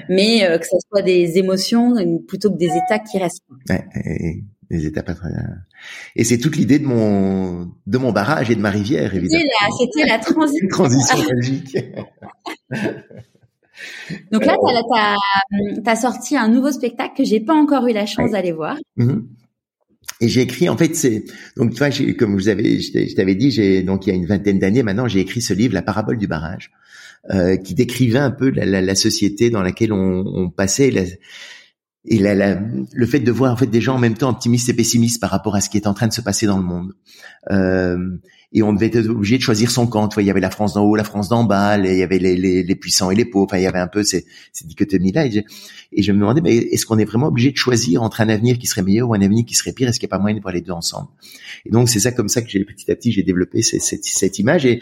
mais 0.08 0.44
euh, 0.44 0.58
que 0.58 0.66
ce 0.66 0.76
soit 0.88 1.02
des 1.02 1.38
émotions 1.38 1.94
plutôt 2.26 2.50
que 2.50 2.58
des 2.58 2.70
états 2.70 2.98
qui 2.98 3.18
restent. 3.18 3.42
des 4.70 4.86
étapes 4.86 5.10
et 6.16 6.24
c'est 6.24 6.38
toute 6.38 6.56
l'idée 6.56 6.78
de 6.78 6.86
mon 6.86 7.70
de 7.86 7.98
mon 7.98 8.12
barrage 8.12 8.50
et 8.50 8.54
de 8.54 8.60
ma 8.60 8.70
rivière 8.70 9.14
évidemment. 9.14 9.42
c'était 9.78 10.08
la, 10.08 10.18
transition 10.18 10.68
transition 10.70 11.18
magique 11.34 11.76
Donc 14.32 14.44
là, 14.44 14.56
tu 14.56 15.88
as, 15.90 15.96
sorti 15.96 16.36
un 16.36 16.48
nouveau 16.48 16.72
spectacle 16.72 17.14
que 17.16 17.24
j'ai 17.24 17.40
pas 17.40 17.54
encore 17.54 17.86
eu 17.86 17.92
la 17.92 18.06
chance 18.06 18.32
d'aller 18.32 18.52
voir. 18.52 18.76
Mhm. 18.96 19.26
Et 20.20 20.28
j'ai 20.28 20.42
écrit, 20.42 20.68
en 20.68 20.76
fait, 20.76 20.94
c'est 20.94 21.24
donc 21.56 21.72
tu 21.72 21.78
vois, 21.78 21.90
comme 22.18 22.34
vous 22.34 22.48
avez, 22.48 22.80
je 22.80 23.14
t'avais 23.14 23.34
dit, 23.34 23.50
j'ai 23.50 23.82
donc 23.82 24.06
il 24.06 24.10
y 24.10 24.12
a 24.12 24.16
une 24.16 24.26
vingtaine 24.26 24.58
d'années 24.58 24.82
maintenant, 24.82 25.08
j'ai 25.08 25.20
écrit 25.20 25.40
ce 25.42 25.54
livre, 25.54 25.74
La 25.74 25.82
parabole 25.82 26.18
du 26.18 26.26
barrage, 26.26 26.70
euh, 27.30 27.56
qui 27.56 27.74
décrivait 27.74 28.18
un 28.18 28.30
peu 28.30 28.50
la, 28.50 28.80
la, 28.80 28.94
société 28.94 29.50
dans 29.50 29.62
laquelle 29.62 29.92
on, 29.92 30.24
on 30.26 30.50
passait, 30.50 30.90
la, 30.90 31.04
et 32.06 32.18
la, 32.18 32.54
le 32.54 33.06
fait 33.06 33.20
de 33.20 33.32
voir 33.32 33.52
en 33.52 33.56
fait 33.56 33.66
des 33.66 33.80
gens 33.80 33.94
en 33.94 33.98
même 33.98 34.14
temps 34.14 34.28
optimistes 34.28 34.68
et 34.68 34.74
pessimistes 34.74 35.20
par 35.20 35.30
rapport 35.30 35.54
à 35.54 35.60
ce 35.60 35.70
qui 35.70 35.78
est 35.78 35.86
en 35.86 35.94
train 35.94 36.06
de 36.06 36.12
se 36.12 36.20
passer 36.20 36.46
dans 36.46 36.58
le 36.58 36.62
monde. 36.62 36.92
Euh, 37.50 37.96
et 38.54 38.62
on 38.62 38.72
devait 38.72 38.86
être 38.86 39.08
obligé 39.08 39.36
de 39.36 39.42
choisir 39.42 39.70
son 39.70 39.88
camp. 39.88 40.06
Tu 40.06 40.14
vois, 40.14 40.22
il 40.22 40.26
y 40.26 40.30
avait 40.30 40.40
la 40.40 40.50
France 40.50 40.74
d'en 40.74 40.84
haut, 40.84 40.94
la 40.94 41.02
France 41.02 41.28
d'en 41.28 41.42
bas, 41.42 41.76
il 41.76 41.96
y 41.96 42.02
avait 42.02 42.20
les, 42.20 42.36
les, 42.36 42.62
les, 42.62 42.74
puissants 42.76 43.10
et 43.10 43.16
les 43.16 43.24
pauvres. 43.24 43.46
Enfin, 43.46 43.58
il 43.58 43.64
y 43.64 43.66
avait 43.66 43.80
un 43.80 43.88
peu 43.88 44.04
ces, 44.04 44.26
ces 44.52 44.64
dichotomies-là. 44.64 45.26
Et, 45.26 45.44
et, 45.92 46.02
je 46.02 46.12
me 46.12 46.20
demandais, 46.20 46.40
mais 46.40 46.54
est-ce 46.54 46.86
qu'on 46.86 46.98
est 46.98 47.04
vraiment 47.04 47.26
obligé 47.26 47.50
de 47.50 47.56
choisir 47.56 48.04
entre 48.04 48.20
un 48.20 48.28
avenir 48.28 48.56
qui 48.58 48.68
serait 48.68 48.82
meilleur 48.82 49.08
ou 49.08 49.14
un 49.14 49.20
avenir 49.20 49.44
qui 49.44 49.54
serait 49.54 49.72
pire? 49.72 49.88
Est-ce 49.88 49.98
qu'il 49.98 50.06
n'y 50.06 50.12
a 50.12 50.16
pas 50.16 50.22
moyen 50.22 50.36
de 50.36 50.40
voir 50.40 50.54
les 50.54 50.60
deux 50.60 50.72
ensemble? 50.72 51.08
Et 51.66 51.70
donc, 51.70 51.88
c'est 51.88 51.98
ça 51.98 52.12
comme 52.12 52.28
ça 52.28 52.42
que 52.42 52.48
j'ai 52.48 52.64
petit 52.64 52.90
à 52.92 52.94
petit 52.94 53.10
j'ai 53.10 53.24
développé 53.24 53.60
cette, 53.60 53.82
cette, 53.82 54.04
cette 54.04 54.38
image 54.38 54.64
et 54.64 54.80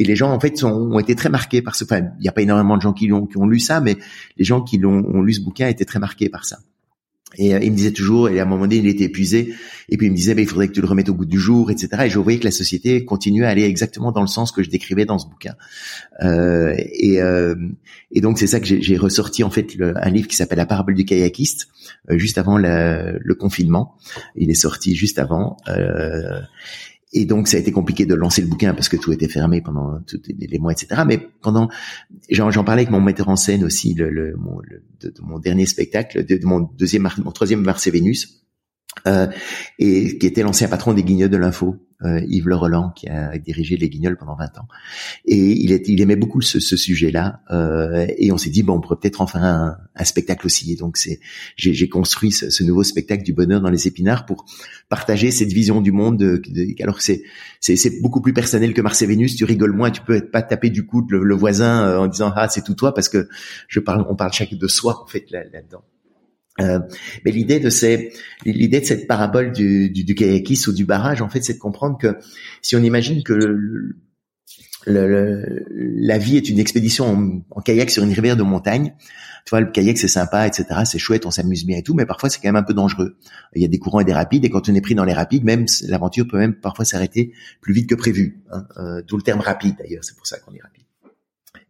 et 0.00 0.04
les 0.04 0.14
gens 0.14 0.30
en 0.30 0.38
fait 0.38 0.62
ont 0.62 1.00
été 1.00 1.16
très 1.16 1.28
marqués 1.28 1.60
par 1.60 1.74
ce. 1.74 1.82
Enfin, 1.82 2.02
il 2.20 2.22
n'y 2.22 2.28
a 2.28 2.32
pas 2.32 2.42
énormément 2.42 2.76
de 2.76 2.82
gens 2.82 2.92
qui 2.92 3.06
qui 3.06 3.36
ont 3.36 3.46
lu 3.48 3.58
ça, 3.58 3.80
mais 3.80 3.96
les 4.36 4.44
gens 4.44 4.62
qui 4.62 4.80
ont 4.84 5.22
lu 5.22 5.32
ce 5.32 5.40
bouquin 5.40 5.66
étaient 5.66 5.84
très 5.84 5.98
marqués 5.98 6.28
par 6.28 6.44
ça. 6.44 6.58
Et 7.36 7.54
euh, 7.54 7.60
il 7.62 7.72
me 7.72 7.76
disait 7.76 7.92
toujours, 7.92 8.30
et 8.30 8.40
à 8.40 8.44
un 8.44 8.46
moment 8.46 8.62
donné, 8.62 8.76
il 8.76 8.86
était 8.86 9.04
épuisé, 9.04 9.54
et 9.90 9.96
puis 9.96 10.06
il 10.06 10.10
me 10.10 10.16
disait, 10.16 10.34
bah, 10.34 10.40
il 10.40 10.48
faudrait 10.48 10.68
que 10.68 10.72
tu 10.72 10.80
le 10.80 10.86
remettes 10.86 11.10
au 11.10 11.14
goût 11.14 11.26
du 11.26 11.38
jour, 11.38 11.70
etc. 11.70 11.88
Et 12.06 12.10
je 12.10 12.18
voyais 12.18 12.38
que 12.38 12.44
la 12.44 12.50
société 12.50 13.04
continuait 13.04 13.44
à 13.44 13.50
aller 13.50 13.64
exactement 13.64 14.12
dans 14.12 14.22
le 14.22 14.26
sens 14.26 14.50
que 14.50 14.62
je 14.62 14.70
décrivais 14.70 15.04
dans 15.04 15.18
ce 15.18 15.26
bouquin. 15.28 15.54
Euh, 16.22 16.74
et, 16.76 17.20
euh, 17.20 17.54
et, 18.12 18.22
donc 18.22 18.38
c'est 18.38 18.46
ça 18.46 18.60
que 18.60 18.66
j'ai 18.66 18.96
ressorti 18.96 19.44
en 19.44 19.50
fait 19.50 19.76
un 19.80 20.10
livre 20.10 20.26
qui 20.26 20.36
s'appelle 20.36 20.58
La 20.58 20.66
parabole 20.66 20.94
du 20.94 21.04
kayakiste, 21.04 21.68
euh, 22.10 22.18
juste 22.18 22.38
avant 22.38 22.56
le, 22.56 23.18
le, 23.20 23.34
confinement. 23.34 23.94
Il 24.34 24.50
est 24.50 24.54
sorti 24.54 24.96
juste 24.96 25.18
avant. 25.18 25.58
Et 27.12 27.24
donc 27.24 27.48
ça 27.48 27.56
a 27.56 27.60
été 27.60 27.72
compliqué 27.72 28.04
de 28.04 28.14
lancer 28.14 28.42
le 28.42 28.48
bouquin 28.48 28.74
parce 28.74 28.88
que 28.88 28.96
tout 28.96 29.12
était 29.12 29.28
fermé 29.28 29.62
pendant 29.62 30.00
tous 30.06 30.20
les 30.26 30.58
mois, 30.58 30.72
etc. 30.72 31.02
Mais 31.06 31.18
pendant, 31.40 31.68
j'en 32.30 32.64
parlais 32.64 32.82
avec 32.82 32.90
mon 32.90 33.00
metteur 33.00 33.28
en 33.28 33.36
scène 33.36 33.64
aussi, 33.64 33.94
le, 33.94 34.10
le, 34.10 34.36
mon, 34.36 34.60
de, 35.00 35.14
mon 35.22 35.38
dernier 35.38 35.64
spectacle, 35.64 36.24
de, 36.24 36.38
mon 36.44 36.60
deuxième, 36.60 37.08
mon 37.24 37.32
troisième 37.32 37.62
Mars 37.62 37.86
et 37.86 37.90
Vénus, 37.90 38.44
euh, 39.06 39.26
et 39.78 40.18
qui 40.18 40.26
était 40.26 40.42
l'ancien 40.42 40.68
patron 40.68 40.92
des 40.92 41.02
Guignols 41.02 41.30
de 41.30 41.36
l'info, 41.36 41.76
euh, 42.04 42.20
Yves 42.28 42.48
Le 42.48 42.56
Roland, 42.56 42.90
qui 42.90 43.08
a 43.08 43.36
dirigé 43.38 43.76
les 43.76 43.88
Guignols 43.88 44.16
pendant 44.16 44.36
20 44.36 44.58
ans. 44.58 44.68
Et 45.24 45.36
il, 45.36 45.72
est, 45.72 45.88
il 45.88 46.00
aimait 46.00 46.16
beaucoup 46.16 46.40
ce, 46.40 46.60
ce 46.60 46.76
sujet-là. 46.76 47.40
Euh, 47.50 48.06
et 48.18 48.32
on 48.32 48.38
s'est 48.38 48.50
dit, 48.50 48.62
bon, 48.62 48.74
on 48.74 48.80
pourrait 48.80 48.96
peut-être 49.00 49.20
en 49.20 49.26
faire 49.26 49.44
un, 49.44 49.76
un, 49.94 50.04
spectacle 50.04 50.46
aussi. 50.46 50.72
Et 50.72 50.76
donc, 50.76 50.96
c'est, 50.96 51.20
j'ai, 51.56 51.88
construit 51.88 52.32
ce, 52.32 52.50
ce, 52.50 52.62
nouveau 52.64 52.82
spectacle 52.82 53.24
du 53.24 53.32
bonheur 53.32 53.60
dans 53.60 53.70
les 53.70 53.86
épinards 53.86 54.26
pour 54.26 54.44
partager 54.88 55.30
cette 55.30 55.52
vision 55.52 55.80
du 55.80 55.92
monde. 55.92 56.18
De, 56.18 56.42
alors 56.82 56.96
que 56.96 57.02
c'est, 57.02 57.22
c'est, 57.60 58.00
beaucoup 58.00 58.20
plus 58.20 58.32
personnel 58.32 58.74
que 58.74 58.80
Mars 58.80 59.02
et 59.02 59.06
Vénus. 59.06 59.36
Tu 59.36 59.44
rigoles 59.44 59.72
moins, 59.72 59.90
tu 59.90 60.02
peux 60.02 60.20
pas 60.20 60.42
taper 60.42 60.70
du 60.70 60.86
coude 60.86 61.10
le, 61.10 61.24
le 61.24 61.34
voisin 61.34 61.84
euh, 61.84 61.98
en 61.98 62.06
disant, 62.06 62.32
ah, 62.34 62.48
c'est 62.48 62.62
tout 62.62 62.74
toi, 62.74 62.94
parce 62.94 63.08
que 63.08 63.28
je 63.68 63.80
parle, 63.80 64.06
on 64.08 64.16
parle 64.16 64.32
chacun 64.32 64.56
de 64.56 64.68
soi, 64.68 65.02
en 65.02 65.06
fait, 65.06 65.30
là-dedans. 65.30 65.84
Euh, 66.60 66.80
mais 67.24 67.30
l'idée 67.30 67.60
de 67.60 67.70
ces, 67.70 68.12
l'idée 68.44 68.80
de 68.80 68.84
cette 68.84 69.06
parabole 69.06 69.52
du, 69.52 69.90
du, 69.90 70.04
du 70.04 70.14
kayakis 70.14 70.68
ou 70.68 70.72
du 70.72 70.84
barrage, 70.84 71.22
en 71.22 71.28
fait, 71.28 71.42
c'est 71.42 71.54
de 71.54 71.58
comprendre 71.58 71.98
que 71.98 72.16
si 72.62 72.76
on 72.76 72.82
imagine 72.82 73.22
que 73.22 73.32
le, 73.32 73.96
le, 74.86 75.64
la 75.68 76.18
vie 76.18 76.36
est 76.36 76.48
une 76.48 76.58
expédition 76.58 77.42
en, 77.50 77.60
kayak 77.60 77.90
sur 77.90 78.02
une 78.02 78.12
rivière 78.12 78.36
de 78.36 78.42
montagne, 78.42 78.94
tu 79.44 79.50
vois, 79.50 79.60
le 79.60 79.70
kayak 79.70 79.98
c'est 79.98 80.08
sympa, 80.08 80.46
etc., 80.46 80.66
c'est 80.84 80.98
chouette, 80.98 81.26
on 81.26 81.30
s'amuse 81.30 81.64
bien 81.64 81.78
et 81.78 81.82
tout, 81.82 81.94
mais 81.94 82.06
parfois 82.06 82.28
c'est 82.28 82.40
quand 82.40 82.48
même 82.48 82.56
un 82.56 82.62
peu 82.62 82.74
dangereux. 82.74 83.16
Il 83.54 83.62
y 83.62 83.64
a 83.64 83.68
des 83.68 83.78
courants 83.78 84.00
et 84.00 84.04
des 84.04 84.12
rapides, 84.12 84.44
et 84.44 84.50
quand 84.50 84.68
on 84.68 84.74
est 84.74 84.80
pris 84.80 84.94
dans 84.94 85.04
les 85.04 85.12
rapides, 85.12 85.44
même 85.44 85.66
l'aventure 85.86 86.26
peut 86.26 86.38
même 86.38 86.54
parfois 86.54 86.84
s'arrêter 86.84 87.32
plus 87.60 87.72
vite 87.72 87.88
que 87.88 87.94
prévu. 87.94 88.42
Hein, 88.50 88.66
euh, 88.78 89.02
le 89.10 89.22
terme 89.22 89.40
rapide 89.40 89.76
d'ailleurs, 89.78 90.04
c'est 90.04 90.16
pour 90.16 90.26
ça 90.26 90.38
qu'on 90.38 90.54
est 90.54 90.62
rapide. 90.62 90.84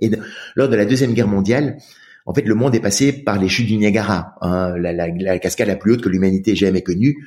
Et 0.01 0.11
lors 0.55 0.69
de 0.69 0.77
la 0.77 0.85
deuxième 0.85 1.13
guerre 1.13 1.29
mondiale, 1.29 1.79
en 2.29 2.35
fait, 2.35 2.43
le 2.43 2.55
monde 2.55 2.75
est 2.75 2.81
passé 2.81 3.11
par 3.11 3.39
les 3.39 3.49
chutes 3.49 3.69
du 3.69 3.79
Niagara, 3.79 4.35
hein, 4.43 4.77
la, 4.77 5.39
cascade 5.39 5.67
la 5.67 5.77
plus 5.77 5.93
haute 5.93 6.03
que 6.03 6.11
l'humanité 6.11 6.53
ait 6.53 6.57
jamais 6.57 6.83
connue. 6.83 7.27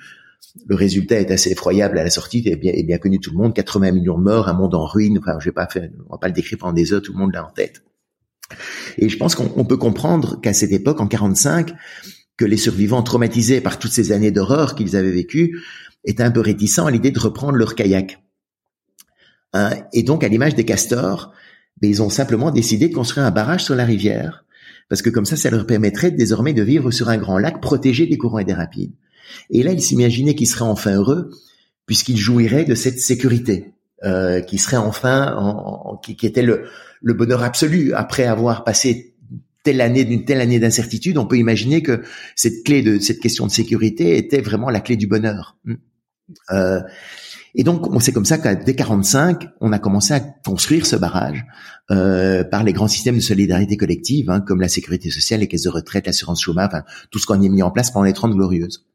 Le 0.68 0.76
résultat 0.76 1.20
est 1.20 1.32
assez 1.32 1.50
effroyable 1.50 1.98
à 1.98 2.04
la 2.04 2.12
sortie, 2.12 2.44
et 2.46 2.56
bien, 2.56 2.72
est 2.72 2.84
bien 2.84 3.00
connu 3.00 3.20
tout 3.20 3.32
le 3.32 3.38
monde. 3.38 3.56
80 3.56 3.94
millions 3.94 4.20
de 4.20 4.24
morts, 4.24 4.48
un 4.48 4.54
monde 4.54 4.76
en 4.76 4.86
ruine. 4.86 5.18
Enfin, 5.18 5.40
je 5.40 5.46
vais 5.46 5.54
pas 5.54 5.66
faire, 5.66 5.90
on 6.08 6.14
va 6.14 6.20
pas 6.20 6.28
le 6.28 6.34
décrire 6.34 6.60
pendant 6.60 6.74
des 6.74 6.94
heures, 6.94 7.02
tout 7.02 7.14
le 7.14 7.18
monde 7.18 7.34
l'a 7.34 7.44
en 7.44 7.50
tête. 7.50 7.82
Et 9.00 9.10
je 9.10 9.18
pense 9.18 9.34
qu'on 9.34 9.66
peut 9.66 9.78
comprendre 9.78 10.40
qu'à 10.40 10.54
cette 10.54 10.72
époque, 10.72 11.02
en 11.02 11.08
45, 11.08 11.74
que 12.38 12.46
les 12.46 12.58
survivants 12.58 13.02
traumatisés 13.02 13.60
par 13.60 13.80
toutes 13.80 13.94
ces 13.94 14.12
années 14.12 14.30
d'horreur 14.30 14.76
qu'ils 14.76 14.96
avaient 14.96 15.10
vécues 15.10 15.64
étaient 16.06 16.22
un 16.22 16.32
peu 16.32 16.42
réticents 16.42 16.86
à 16.86 16.92
l'idée 16.92 17.10
de 17.10 17.20
reprendre 17.20 17.58
leur 17.58 17.74
kayak. 17.74 18.24
Hein, 19.54 19.72
et 19.94 20.04
donc, 20.04 20.24
à 20.24 20.28
l'image 20.28 20.54
des 20.54 20.66
castors, 20.66 21.34
ben, 21.82 21.90
ils 21.90 22.04
ont 22.04 22.12
simplement 22.12 22.52
décidé 22.52 22.88
de 22.88 22.94
construire 22.94 23.26
un 23.26 23.32
barrage 23.32 23.64
sur 23.64 23.74
la 23.74 23.86
rivière 23.86 24.46
parce 24.92 25.02
que 25.02 25.10
comme 25.10 25.24
ça, 25.24 25.38
ça 25.38 25.50
leur 25.50 25.66
permettrait 25.66 26.12
désormais 26.12 26.52
de 26.52 26.64
vivre 26.64 26.92
sur 26.92 27.08
un 27.08 27.16
grand 27.16 27.38
lac 27.38 27.62
protégé 27.62 28.08
des 28.08 28.18
courants 28.18 28.40
et 28.40 28.44
des 28.44 28.52
rapides. 28.52 28.92
Et 29.50 29.64
là, 29.64 29.72
ils 29.72 29.82
s'imaginaient 29.82 30.36
qu'ils 30.36 30.50
seraient 30.50 30.66
enfin 30.66 30.96
heureux 30.96 31.30
puisqu'ils 31.86 32.18
jouiraient 32.18 32.66
de 32.66 32.76
cette 32.76 33.00
sécurité, 33.00 33.72
euh, 34.04 34.42
qui 34.42 34.58
serait 34.58 34.76
enfin, 34.76 35.34
en, 35.38 35.96
qui, 35.96 36.18
était 36.26 36.42
le, 36.42 36.66
le 37.02 37.14
bonheur 37.14 37.42
absolu 37.42 37.94
après 37.94 38.26
avoir 38.26 38.66
passé 38.66 39.16
telle 39.64 39.80
année 39.80 40.04
d'une 40.04 40.26
telle 40.26 40.42
année 40.42 40.60
d'incertitude. 40.60 41.18
On 41.18 41.26
peut 41.26 41.38
imaginer 41.38 41.82
que 41.82 42.02
cette 42.36 42.66
clé 42.66 42.82
de 42.82 43.00
cette 43.00 43.22
question 43.22 43.48
de 43.48 43.52
sécurité 43.52 44.18
était 44.18 44.42
vraiment 44.42 44.70
la 44.70 44.82
clé 44.82 44.98
du 44.98 45.08
bonheur. 45.08 45.58
Euh, 46.52 46.82
et 47.56 47.64
donc, 47.64 47.86
c'est 48.02 48.14
comme 48.14 48.26
ça 48.26 48.38
qu'à 48.38 48.56
dès 48.56 48.76
45, 48.76 49.50
on 49.60 49.74
a 49.74 49.80
commencé 49.80 50.14
à 50.14 50.20
construire 50.20 50.86
ce 50.86 50.96
barrage 50.96 51.46
euh, 51.90 52.44
par 52.44 52.64
les 52.64 52.72
grands 52.72 52.88
systèmes 52.88 53.16
de 53.16 53.22
solidarité 53.22 53.76
collective, 53.76 54.30
hein, 54.30 54.40
comme 54.40 54.62
la 54.62 54.70
sécurité 54.70 55.10
sociale, 55.10 55.42
les 55.42 55.48
caisses 55.48 55.64
de 55.64 55.70
retraite, 55.70 56.08
l'assurance 56.08 56.42
chômage, 56.42 56.68
enfin, 56.68 56.84
tout 57.10 57.20
ce 57.20 57.26
qu'on 57.26 57.34
a 57.34 57.50
mis 57.50 57.62
en 57.62 57.72
place 57.72 57.92
pendant 57.92 58.06
les 58.06 58.14
30 58.14 58.36
glorieuses. 58.36 58.88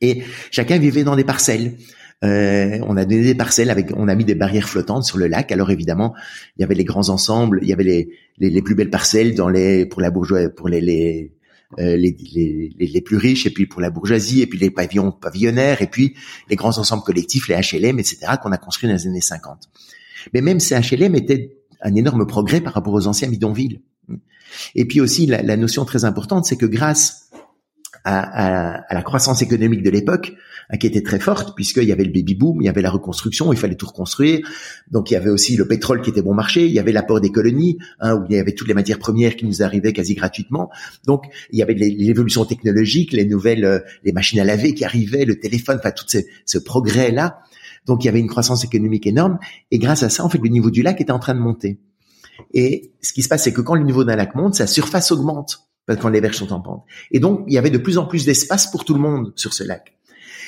Et 0.00 0.22
chacun 0.50 0.78
vivait 0.78 1.02
dans 1.02 1.16
des 1.16 1.24
parcelles. 1.24 1.76
Euh, 2.24 2.78
on 2.86 2.96
a 2.96 3.04
donné 3.04 3.22
des 3.22 3.34
parcelles 3.34 3.70
avec, 3.70 3.90
on 3.96 4.08
a 4.08 4.14
mis 4.14 4.24
des 4.24 4.34
barrières 4.34 4.68
flottantes 4.68 5.04
sur 5.04 5.18
le 5.18 5.26
lac. 5.26 5.50
Alors 5.50 5.70
évidemment, 5.70 6.14
il 6.56 6.60
y 6.60 6.64
avait 6.64 6.74
les 6.74 6.84
grands 6.84 7.08
ensembles, 7.08 7.60
il 7.62 7.68
y 7.68 7.72
avait 7.72 7.84
les, 7.84 8.10
les, 8.38 8.50
les 8.50 8.62
plus 8.62 8.74
belles 8.74 8.90
parcelles 8.90 9.34
dans 9.34 9.48
les 9.48 9.86
pour 9.86 10.00
la 10.00 10.10
bourgeoisie, 10.10 10.48
pour 10.54 10.68
les, 10.68 10.80
les 10.80 11.32
les, 11.76 12.16
les, 12.34 12.72
les, 12.78 13.00
plus 13.02 13.18
riches, 13.18 13.46
et 13.46 13.50
puis 13.50 13.66
pour 13.66 13.80
la 13.80 13.90
bourgeoisie, 13.90 14.40
et 14.40 14.46
puis 14.46 14.58
les 14.58 14.70
pavillons 14.70 15.12
pavillonnaires, 15.12 15.82
et 15.82 15.86
puis 15.86 16.14
les 16.48 16.56
grands 16.56 16.78
ensembles 16.78 17.02
collectifs, 17.02 17.48
les 17.48 17.56
HLM, 17.56 17.98
etc., 17.98 18.18
qu'on 18.42 18.52
a 18.52 18.58
construits 18.58 18.88
dans 18.88 18.96
les 18.96 19.06
années 19.06 19.20
50. 19.20 19.68
Mais 20.32 20.40
même 20.40 20.60
ces 20.60 20.78
HLM 20.80 21.14
étaient 21.14 21.58
un 21.82 21.94
énorme 21.94 22.26
progrès 22.26 22.60
par 22.60 22.72
rapport 22.72 22.94
aux 22.94 23.06
anciens 23.06 23.28
bidonvilles. 23.28 23.82
Et 24.74 24.86
puis 24.86 25.00
aussi, 25.00 25.26
la, 25.26 25.42
la 25.42 25.56
notion 25.56 25.84
très 25.84 26.04
importante, 26.04 26.46
c'est 26.46 26.56
que 26.56 26.66
grâce 26.66 27.30
à, 28.04 28.18
à, 28.18 28.80
à, 28.88 28.94
la 28.94 29.02
croissance 29.02 29.42
économique 29.42 29.82
de 29.82 29.90
l'époque, 29.90 30.32
qui 30.76 30.86
était 30.86 31.02
très 31.02 31.18
forte 31.18 31.54
puisqu'il 31.54 31.84
y 31.84 31.92
avait 31.92 32.04
le 32.04 32.12
baby 32.12 32.34
boom, 32.34 32.60
il 32.60 32.66
y 32.66 32.68
avait 32.68 32.82
la 32.82 32.90
reconstruction, 32.90 33.52
il 33.52 33.58
fallait 33.58 33.76
tout 33.76 33.86
reconstruire. 33.86 34.40
Donc 34.90 35.10
il 35.10 35.14
y 35.14 35.16
avait 35.16 35.30
aussi 35.30 35.56
le 35.56 35.66
pétrole 35.66 36.02
qui 36.02 36.10
était 36.10 36.22
bon 36.22 36.34
marché, 36.34 36.66
il 36.66 36.72
y 36.72 36.78
avait 36.78 36.92
l'apport 36.92 37.20
des 37.20 37.30
colonies 37.30 37.78
hein, 38.00 38.16
où 38.16 38.26
il 38.28 38.36
y 38.36 38.38
avait 38.38 38.52
toutes 38.52 38.68
les 38.68 38.74
matières 38.74 38.98
premières 38.98 39.36
qui 39.36 39.46
nous 39.46 39.62
arrivaient 39.62 39.92
quasi 39.92 40.14
gratuitement. 40.14 40.70
Donc 41.06 41.24
il 41.50 41.58
y 41.58 41.62
avait 41.62 41.74
l'évolution 41.74 42.44
technologique, 42.44 43.12
les 43.12 43.24
nouvelles, 43.24 43.64
euh, 43.64 43.78
les 44.04 44.12
machines 44.12 44.40
à 44.40 44.44
laver 44.44 44.74
qui 44.74 44.84
arrivaient, 44.84 45.24
le 45.24 45.40
téléphone, 45.40 45.78
enfin 45.78 45.92
tout 45.92 46.04
ce, 46.06 46.58
progrès 46.58 47.10
là. 47.10 47.40
Donc 47.86 48.04
il 48.04 48.06
y 48.06 48.10
avait 48.10 48.20
une 48.20 48.28
croissance 48.28 48.64
économique 48.64 49.06
énorme 49.06 49.38
et 49.70 49.78
grâce 49.78 50.02
à 50.02 50.10
ça, 50.10 50.24
en 50.24 50.28
fait, 50.28 50.38
le 50.38 50.48
niveau 50.48 50.70
du 50.70 50.82
lac 50.82 51.00
était 51.00 51.12
en 51.12 51.18
train 51.18 51.34
de 51.34 51.40
monter. 51.40 51.78
Et 52.52 52.92
ce 53.00 53.12
qui 53.12 53.22
se 53.22 53.28
passe, 53.28 53.44
c'est 53.44 53.52
que 53.52 53.60
quand 53.60 53.74
le 53.74 53.84
niveau 53.84 54.04
d'un 54.04 54.16
lac 54.16 54.34
monte, 54.34 54.54
sa 54.54 54.66
surface 54.66 55.10
augmente 55.12 55.68
quand 55.96 56.08
les 56.08 56.20
berges 56.20 56.36
sont 56.36 56.52
en 56.52 56.60
pente. 56.60 56.84
Et 57.10 57.20
donc, 57.20 57.44
il 57.46 57.54
y 57.54 57.58
avait 57.58 57.70
de 57.70 57.78
plus 57.78 57.98
en 57.98 58.06
plus 58.06 58.26
d'espace 58.26 58.70
pour 58.70 58.84
tout 58.84 58.94
le 58.94 59.00
monde 59.00 59.32
sur 59.36 59.54
ce 59.54 59.64
lac. 59.64 59.97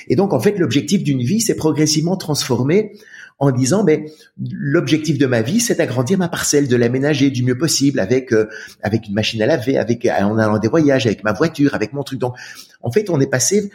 Et 0.09 0.17
donc, 0.17 0.33
en 0.33 0.41
fait, 0.41 0.59
l'objectif 0.59 1.03
d'une 1.03 1.23
vie, 1.23 1.41
c'est 1.41 1.57
progressivement 1.57 2.17
transformer 2.17 2.93
en 3.41 3.51
disant 3.51 3.83
ben 3.83 4.07
l'objectif 4.39 5.19
de 5.19 5.27
ma 5.27 5.41
vie 5.41 5.61
c'est 5.61 5.77
d'agrandir 5.77 6.19
ma 6.19 6.29
parcelle, 6.29 6.69
de 6.69 6.77
l'aménager 6.77 7.31
du 7.31 7.43
mieux 7.43 7.59
possible 7.59 7.99
avec 7.99 8.33
euh, 8.33 8.49
avec 8.83 9.09
une 9.09 9.15
machine 9.15 9.43
à 9.43 9.47
laver, 9.47 9.79
avec 9.79 10.07
en 10.07 10.39
allant 10.39 10.59
des 10.59 10.69
voyages, 10.69 11.07
avec 11.07 11.25
ma 11.25 11.33
voiture, 11.33 11.75
avec 11.75 11.93
mon 11.93 12.03
truc. 12.03 12.21
Donc 12.21 12.37
en 12.83 12.93
fait 12.93 13.09
on 13.11 13.19
est 13.19 13.27
passé 13.27 13.73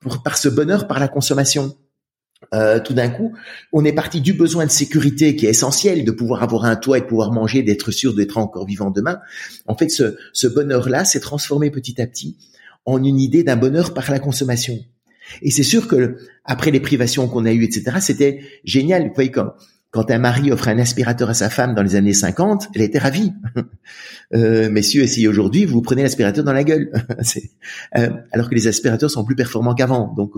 pour, 0.00 0.22
par 0.22 0.36
ce 0.36 0.48
bonheur 0.48 0.86
par 0.86 1.00
la 1.00 1.08
consommation. 1.08 1.74
Euh, 2.52 2.78
tout 2.80 2.92
d'un 2.92 3.08
coup, 3.08 3.32
on 3.72 3.82
est 3.86 3.94
parti 3.94 4.20
du 4.20 4.34
besoin 4.34 4.66
de 4.66 4.70
sécurité 4.70 5.34
qui 5.34 5.46
est 5.46 5.50
essentiel, 5.50 6.04
de 6.04 6.10
pouvoir 6.10 6.42
avoir 6.42 6.66
un 6.66 6.76
toit 6.76 6.98
et 6.98 7.02
pouvoir 7.02 7.32
manger, 7.32 7.62
d'être 7.62 7.90
sûr 7.90 8.14
d'être 8.14 8.36
encore 8.36 8.66
vivant 8.66 8.90
demain. 8.90 9.20
En 9.66 9.74
fait, 9.74 9.88
ce, 9.88 10.16
ce 10.34 10.46
bonheur-là 10.46 11.06
s'est 11.06 11.20
transformé 11.20 11.70
petit 11.70 12.00
à 12.00 12.06
petit 12.06 12.36
en 12.84 13.02
une 13.02 13.18
idée 13.18 13.42
d'un 13.42 13.56
bonheur 13.56 13.94
par 13.94 14.10
la 14.10 14.18
consommation. 14.18 14.78
Et 15.42 15.50
c'est 15.50 15.62
sûr 15.62 15.88
que 15.88 16.16
après 16.44 16.70
les 16.70 16.80
privations 16.80 17.28
qu'on 17.28 17.44
a 17.44 17.52
eues, 17.52 17.64
etc., 17.64 17.98
c'était 18.00 18.40
génial. 18.64 19.08
Vous 19.08 19.14
voyez, 19.14 19.30
quand, 19.30 19.52
quand 19.90 20.10
un 20.10 20.18
mari 20.18 20.52
offre 20.52 20.68
un 20.68 20.78
aspirateur 20.78 21.30
à 21.30 21.34
sa 21.34 21.50
femme 21.50 21.74
dans 21.74 21.82
les 21.82 21.96
années 21.96 22.12
50, 22.12 22.68
elle 22.74 22.82
était 22.82 22.98
ravie. 22.98 23.32
Euh, 24.34 24.68
messieurs, 24.68 25.04
essayez 25.04 25.28
aujourd'hui, 25.28 25.66
vous 25.66 25.82
prenez 25.82 26.02
l'aspirateur 26.02 26.42
dans 26.42 26.52
la 26.52 26.64
gueule. 26.64 26.90
euh, 27.96 28.10
alors 28.32 28.50
que 28.50 28.56
les 28.56 28.66
aspirateurs 28.66 29.08
sont 29.08 29.24
plus 29.24 29.36
performants 29.36 29.72
qu'avant. 29.72 30.12
Donc, 30.16 30.32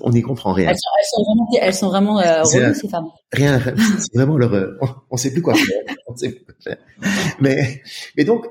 on 0.00 0.10
n'y 0.10 0.22
comprend 0.22 0.52
rien. 0.52 0.70
Elles 0.70 0.76
sont, 0.76 0.90
elles 0.98 1.06
sont 1.06 1.22
vraiment, 1.24 1.48
elles 1.60 1.74
sont 1.74 1.88
vraiment 1.88 2.20
euh, 2.20 2.72
ces 2.74 2.88
femmes. 2.88 3.06
Rien, 3.32 3.60
c'est 3.98 4.14
vraiment 4.14 4.38
leur, 4.38 4.54
euh, 4.54 4.78
on, 4.80 5.14
ne 5.14 5.18
sait 5.18 5.30
plus 5.30 5.42
quoi 5.42 5.54
faire. 5.54 5.96
On 6.06 6.16
sait 6.16 6.30
plus 6.30 6.44
quoi 6.44 6.54
faire. 6.62 6.76
Mais, 7.40 7.82
mais 8.16 8.24
donc, 8.24 8.46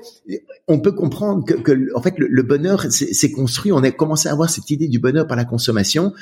on 0.68 0.80
peut 0.80 0.92
comprendre 0.92 1.44
que, 1.44 1.54
que 1.54 1.96
en 1.96 2.02
fait, 2.02 2.14
le, 2.18 2.42
bonheur 2.42 2.84
s'est 2.90 3.30
construit. 3.30 3.72
On 3.72 3.82
a 3.82 3.90
commencé 3.90 4.28
à 4.28 4.32
avoir 4.32 4.50
cette 4.50 4.70
idée 4.70 4.88
du 4.88 4.98
bonheur 4.98 5.26
par 5.26 5.36
la 5.36 5.44
consommation, 5.44 6.12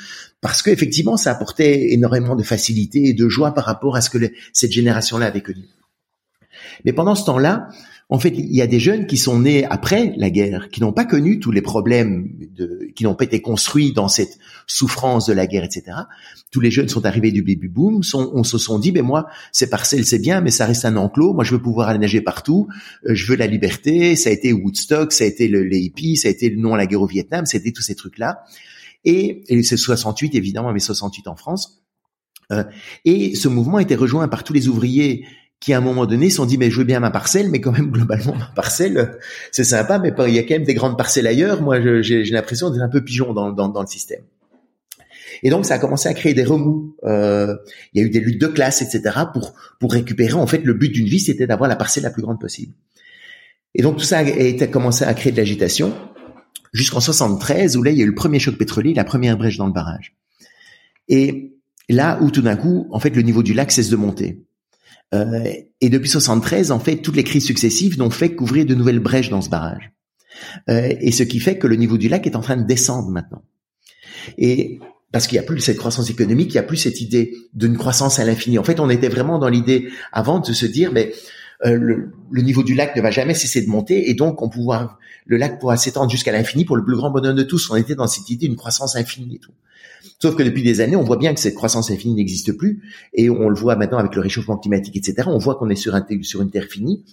parce 0.41 0.61
qu'effectivement, 0.61 1.17
ça 1.17 1.31
apportait 1.31 1.91
énormément 1.91 2.35
de 2.35 2.43
facilité 2.43 3.09
et 3.09 3.13
de 3.13 3.27
joie 3.29 3.53
par 3.53 3.65
rapport 3.65 3.95
à 3.95 4.01
ce 4.01 4.09
que 4.09 4.17
cette 4.53 4.71
génération-là 4.71 5.25
avait 5.25 5.41
connu. 5.41 5.67
Mais 6.85 6.93
pendant 6.93 7.15
ce 7.15 7.25
temps-là, 7.25 7.67
en 8.09 8.19
fait, 8.19 8.29
il 8.29 8.53
y 8.53 8.61
a 8.61 8.67
des 8.67 8.79
jeunes 8.79 9.07
qui 9.07 9.17
sont 9.17 9.39
nés 9.39 9.65
après 9.65 10.13
la 10.17 10.29
guerre, 10.29 10.69
qui 10.69 10.81
n'ont 10.81 10.91
pas 10.91 11.05
connu 11.05 11.39
tous 11.39 11.51
les 11.51 11.61
problèmes, 11.61 12.29
de, 12.55 12.89
qui 12.95 13.05
n'ont 13.05 13.15
pas 13.15 13.23
été 13.23 13.41
construits 13.41 13.93
dans 13.93 14.07
cette 14.07 14.37
souffrance 14.67 15.25
de 15.25 15.33
la 15.33 15.47
guerre, 15.47 15.63
etc. 15.63 15.97
Tous 16.51 16.59
les 16.59 16.69
jeunes 16.69 16.89
sont 16.89 17.05
arrivés 17.05 17.31
du 17.31 17.41
baby 17.41 17.69
boom, 17.69 18.03
sont, 18.03 18.31
on 18.33 18.43
se 18.43 18.57
sont 18.57 18.77
dit, 18.77 18.91
ben 18.91 19.03
moi, 19.03 19.27
ces 19.51 19.69
parcelles 19.69 20.05
c'est 20.05 20.19
bien, 20.19 20.41
mais 20.41 20.51
ça 20.51 20.65
reste 20.65 20.85
un 20.85 20.97
enclos. 20.97 21.33
Moi, 21.33 21.43
je 21.43 21.55
veux 21.55 21.61
pouvoir 21.61 21.89
aller 21.89 21.99
nager 21.99 22.21
partout. 22.21 22.67
Euh, 23.07 23.15
je 23.15 23.25
veux 23.25 23.37
la 23.37 23.47
liberté. 23.47 24.15
Ça 24.15 24.29
a 24.29 24.33
été 24.33 24.53
Woodstock, 24.53 25.11
ça 25.11 25.23
a 25.23 25.27
été 25.27 25.47
le, 25.47 25.63
les 25.63 25.79
hippies, 25.79 26.17
ça 26.17 26.27
a 26.27 26.31
été 26.31 26.49
le 26.49 26.57
nom 26.57 26.73
à 26.73 26.77
la 26.77 26.85
guerre 26.85 27.01
au 27.01 27.07
Vietnam, 27.07 27.45
c'était 27.45 27.71
tous 27.71 27.81
ces 27.81 27.95
trucs-là. 27.95 28.43
Et, 29.05 29.43
et 29.47 29.63
c'est 29.63 29.77
68 29.77 30.35
évidemment, 30.35 30.71
mais 30.73 30.79
68 30.79 31.27
en 31.27 31.35
France. 31.35 31.83
Euh, 32.51 32.63
et 33.05 33.35
ce 33.35 33.47
mouvement 33.47 33.79
était 33.79 33.95
rejoint 33.95 34.27
par 34.27 34.43
tous 34.43 34.53
les 34.53 34.67
ouvriers 34.67 35.25
qui 35.63 35.71
à 35.71 35.77
un 35.77 35.81
moment 35.81 36.05
donné 36.05 36.29
se 36.29 36.35
sont 36.35 36.45
dit 36.45 36.57
mais 36.57 36.69
je 36.69 36.77
veux 36.77 36.83
bien 36.83 36.99
ma 36.99 37.09
parcelle 37.09 37.49
mais 37.49 37.61
quand 37.61 37.71
même 37.71 37.89
globalement 37.89 38.35
ma 38.35 38.51
parcelle 38.53 39.17
c'est 39.53 39.63
sympa 39.63 39.97
mais 39.97 40.11
il 40.27 40.33
y 40.33 40.39
a 40.39 40.43
quand 40.43 40.55
même 40.55 40.65
des 40.65 40.73
grandes 40.73 40.97
parcelles 40.97 41.25
ailleurs. 41.25 41.61
Moi 41.61 41.79
j'ai 42.01 42.25
l'impression 42.25 42.69
d'être 42.69 42.81
un 42.81 42.89
peu 42.89 43.01
pigeon 43.01 43.33
dans, 43.33 43.81
le 43.81 43.87
système. 43.87 44.23
Et 45.41 45.49
donc 45.49 45.65
ça 45.65 45.75
a 45.75 45.79
commencé 45.79 46.09
à 46.09 46.13
créer 46.13 46.33
des 46.33 46.43
remous. 46.43 46.97
Euh, 47.05 47.55
il 47.93 48.01
y 48.01 48.03
a 48.03 48.07
eu 48.07 48.09
des 48.09 48.19
luttes 48.19 48.41
de 48.41 48.47
classe 48.47 48.81
etc 48.81 49.15
pour 49.31 49.53
pour 49.79 49.93
récupérer. 49.93 50.33
En 50.33 50.47
fait 50.47 50.61
le 50.65 50.73
but 50.73 50.91
d'une 50.91 51.07
vie 51.07 51.21
c'était 51.21 51.47
d'avoir 51.47 51.69
la 51.69 51.77
parcelle 51.77 52.03
la 52.03 52.11
plus 52.11 52.23
grande 52.23 52.41
possible. 52.41 52.73
Et 53.73 53.81
donc 53.81 53.97
tout 53.97 54.03
ça 54.03 54.17
a, 54.17 54.23
a 54.23 54.67
commencé 54.67 55.05
à 55.05 55.13
créer 55.13 55.31
de 55.31 55.37
l'agitation. 55.37 55.93
Jusqu'en 56.73 56.99
73 56.99 57.77
où 57.77 57.83
là 57.83 57.91
il 57.91 57.97
y 57.97 58.01
a 58.01 58.03
eu 58.03 58.09
le 58.09 58.15
premier 58.15 58.39
choc 58.39 58.57
pétrolier 58.57 58.93
la 58.93 59.05
première 59.05 59.37
brèche 59.37 59.55
dans 59.55 59.67
le 59.67 59.73
barrage. 59.73 60.13
Et 61.07 61.53
là 61.87 62.19
où 62.21 62.31
tout 62.31 62.41
d'un 62.41 62.57
coup 62.57 62.89
en 62.91 62.99
fait 62.99 63.15
le 63.15 63.21
niveau 63.21 63.43
du 63.43 63.53
lac 63.53 63.71
cesse 63.71 63.89
de 63.89 63.95
monter 63.95 64.43
euh, 65.13 65.43
et 65.79 65.89
depuis 65.89 66.09
73, 66.09 66.71
en 66.71 66.79
fait, 66.79 66.97
toutes 66.97 67.15
les 67.15 67.23
crises 67.23 67.45
successives 67.45 67.97
n'ont 67.97 68.09
fait 68.09 68.35
qu'ouvrir 68.35 68.65
de 68.65 68.75
nouvelles 68.75 68.99
brèches 68.99 69.29
dans 69.29 69.41
ce 69.41 69.49
barrage. 69.49 69.91
Euh, 70.69 70.93
et 70.99 71.11
ce 71.11 71.23
qui 71.23 71.39
fait 71.39 71.57
que 71.57 71.67
le 71.67 71.75
niveau 71.75 71.97
du 71.97 72.09
lac 72.09 72.25
est 72.25 72.35
en 72.35 72.41
train 72.41 72.57
de 72.57 72.65
descendre 72.65 73.09
maintenant. 73.09 73.43
Et 74.37 74.79
parce 75.11 75.27
qu'il 75.27 75.37
n'y 75.37 75.43
a 75.43 75.47
plus 75.47 75.59
cette 75.59 75.77
croissance 75.77 76.09
économique, 76.09 76.49
il 76.49 76.53
n'y 76.53 76.59
a 76.59 76.63
plus 76.63 76.77
cette 76.77 76.99
idée 76.99 77.35
d'une 77.53 77.77
croissance 77.77 78.17
à 78.17 78.25
l'infini. 78.25 78.57
En 78.57 78.63
fait, 78.63 78.79
on 78.79 78.89
était 78.89 79.09
vraiment 79.09 79.37
dans 79.37 79.49
l'idée 79.49 79.89
avant 80.11 80.39
de 80.39 80.51
se 80.51 80.65
dire, 80.65 80.91
mais 80.91 81.13
euh, 81.65 81.77
le, 81.77 82.41
niveau 82.41 82.63
du 82.63 82.73
lac 82.73 82.95
ne 82.95 83.01
va 83.01 83.11
jamais 83.11 83.35
cesser 83.35 83.61
de 83.61 83.69
monter 83.69 84.09
et 84.09 84.15
donc 84.15 84.41
on 84.41 84.49
pouvoir, 84.49 84.97
le 85.25 85.37
lac 85.37 85.59
pourra 85.59 85.77
s'étendre 85.77 86.09
jusqu'à 86.09 86.31
l'infini 86.31 86.65
pour 86.65 86.75
le 86.75 86.83
plus 86.83 86.95
grand 86.95 87.11
bonheur 87.11 87.35
de 87.35 87.43
tous. 87.43 87.69
On 87.69 87.75
était 87.75 87.95
dans 87.95 88.07
cette 88.07 88.29
idée 88.29 88.47
d'une 88.47 88.57
croissance 88.57 88.95
infinie 88.95 89.35
et 89.35 89.39
tout. 89.39 89.53
Sauf 90.23 90.37
que 90.37 90.43
depuis 90.43 90.63
des 90.63 90.79
années, 90.79 90.95
on 90.95 91.03
voit 91.03 91.17
bien 91.17 91.33
que 91.33 91.39
cette 91.41 91.53
croissance 91.53 91.91
infinie 91.91 92.13
n'existe 92.13 92.53
plus, 92.53 92.81
et 93.13 93.29
on 93.29 93.49
le 93.49 93.55
voit 93.55 93.75
maintenant 93.75 93.97
avec 93.97 94.15
le 94.15 94.21
réchauffement 94.21 94.55
climatique, 94.55 94.95
etc. 94.95 95.27
On 95.29 95.37
voit 95.37 95.55
qu'on 95.55 95.69
est 95.69 95.75
sur, 95.75 95.95
un, 95.95 96.05
sur 96.21 96.41
une 96.41 96.49
terre 96.49 96.63
finie. 96.63 97.03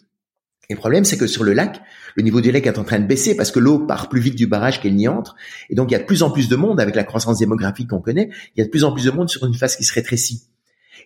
Et 0.69 0.75
le 0.75 0.79
problème, 0.79 1.05
c'est 1.05 1.17
que 1.17 1.27
sur 1.27 1.43
le 1.43 1.53
lac, 1.53 1.81
le 2.15 2.23
niveau 2.23 2.41
du 2.41 2.53
lac 2.53 2.69
est 2.69 2.79
en 2.79 2.85
train 2.85 3.01
de 3.01 3.07
baisser 3.09 3.35
parce 3.35 3.51
que 3.51 3.59
l'eau 3.59 3.81
part 3.81 4.11
plus 4.11 4.21
vite 4.21 4.37
du 4.37 4.47
barrage 4.47 4.81
qu'elle 4.81 4.95
n'y 4.95 5.09
entre. 5.09 5.35
Et 5.71 5.75
donc, 5.75 5.91
il 5.91 5.95
y 5.95 5.97
a 5.97 5.99
de 5.99 6.05
plus 6.05 6.23
en 6.23 6.31
plus 6.31 6.49
de 6.49 6.55
monde 6.55 6.79
avec 6.81 6.95
la 6.95 7.03
croissance 7.03 7.41
démographique 7.41 7.89
qu'on 7.89 7.99
connaît. 7.99 8.31
Il 8.55 8.61
y 8.61 8.63
a 8.63 8.65
de 8.65 8.71
plus 8.71 8.85
en 8.85 8.93
plus 8.93 9.07
de 9.07 9.11
monde 9.11 9.29
sur 9.29 9.45
une 9.45 9.55
face 9.55 9.75
qui 9.75 9.83
se 9.83 9.93
rétrécit. 9.93 10.45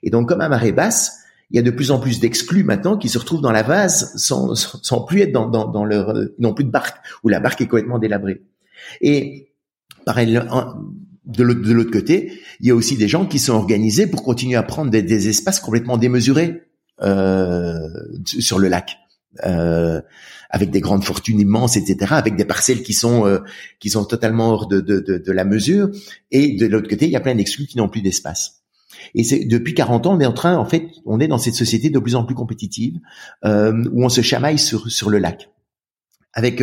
Et 0.02 0.10
donc, 0.10 0.28
comme 0.28 0.42
à 0.42 0.50
marée 0.50 0.72
basse, 0.72 1.20
il 1.52 1.56
y 1.56 1.58
a 1.58 1.62
de 1.62 1.70
plus 1.70 1.90
en 1.90 2.00
plus 2.00 2.20
d'exclus 2.20 2.64
maintenant 2.64 2.98
qui 2.98 3.08
se 3.08 3.16
retrouvent 3.16 3.40
dans 3.40 3.50
la 3.50 3.62
vase 3.62 4.12
sans, 4.16 4.54
sans, 4.54 5.00
plus 5.04 5.22
être 5.22 5.32
dans, 5.32 5.48
dans, 5.48 5.68
dans 5.70 5.86
leur, 5.86 6.12
non 6.38 6.52
plus 6.52 6.64
de 6.64 6.70
barque, 6.70 6.98
où 7.22 7.30
la 7.30 7.40
barque 7.40 7.62
est 7.62 7.66
complètement 7.66 7.98
délabrée. 7.98 8.42
Et 9.00 9.48
pareil, 10.04 10.38
de 11.26 11.72
l'autre 11.72 11.90
côté, 11.90 12.40
il 12.60 12.66
y 12.66 12.70
a 12.70 12.74
aussi 12.74 12.96
des 12.96 13.08
gens 13.08 13.26
qui 13.26 13.38
sont 13.38 13.54
organisés 13.54 14.06
pour 14.06 14.22
continuer 14.22 14.56
à 14.56 14.62
prendre 14.62 14.90
des, 14.90 15.28
espaces 15.28 15.60
complètement 15.60 15.96
démesurés 15.96 16.62
euh, 17.02 17.88
sur 18.24 18.58
le 18.58 18.68
lac, 18.68 18.98
euh, 19.44 20.00
avec 20.50 20.70
des 20.70 20.80
grandes 20.80 21.04
fortunes 21.04 21.40
immenses, 21.40 21.76
etc., 21.76 22.12
avec 22.14 22.36
des 22.36 22.44
parcelles 22.44 22.82
qui 22.82 22.92
sont 22.92 23.26
euh, 23.26 23.38
qui 23.80 23.90
sont 23.90 24.04
totalement 24.04 24.50
hors 24.50 24.68
de, 24.68 24.80
de, 24.80 25.00
de, 25.00 25.32
la 25.32 25.44
mesure. 25.44 25.90
Et 26.30 26.56
de 26.56 26.66
l'autre 26.66 26.88
côté, 26.88 27.06
il 27.06 27.10
y 27.10 27.16
a 27.16 27.20
plein 27.20 27.34
d'exclus 27.34 27.66
qui 27.66 27.78
n'ont 27.78 27.88
plus 27.88 28.02
d'espace. 28.02 28.62
Et 29.14 29.24
c'est 29.24 29.44
depuis 29.44 29.74
40 29.74 30.06
ans, 30.06 30.16
on 30.16 30.20
est 30.20 30.26
en 30.26 30.32
train, 30.32 30.56
en 30.56 30.64
fait, 30.64 30.88
on 31.04 31.20
est 31.20 31.28
dans 31.28 31.38
cette 31.38 31.54
société 31.54 31.90
de 31.90 31.98
plus 31.98 32.14
en 32.14 32.24
plus 32.24 32.34
compétitive 32.34 33.00
où 33.44 34.04
on 34.04 34.08
se 34.08 34.20
chamaille 34.20 34.58
sur 34.58 34.90
sur 34.90 35.10
le 35.10 35.18
lac, 35.18 35.50
avec 36.32 36.62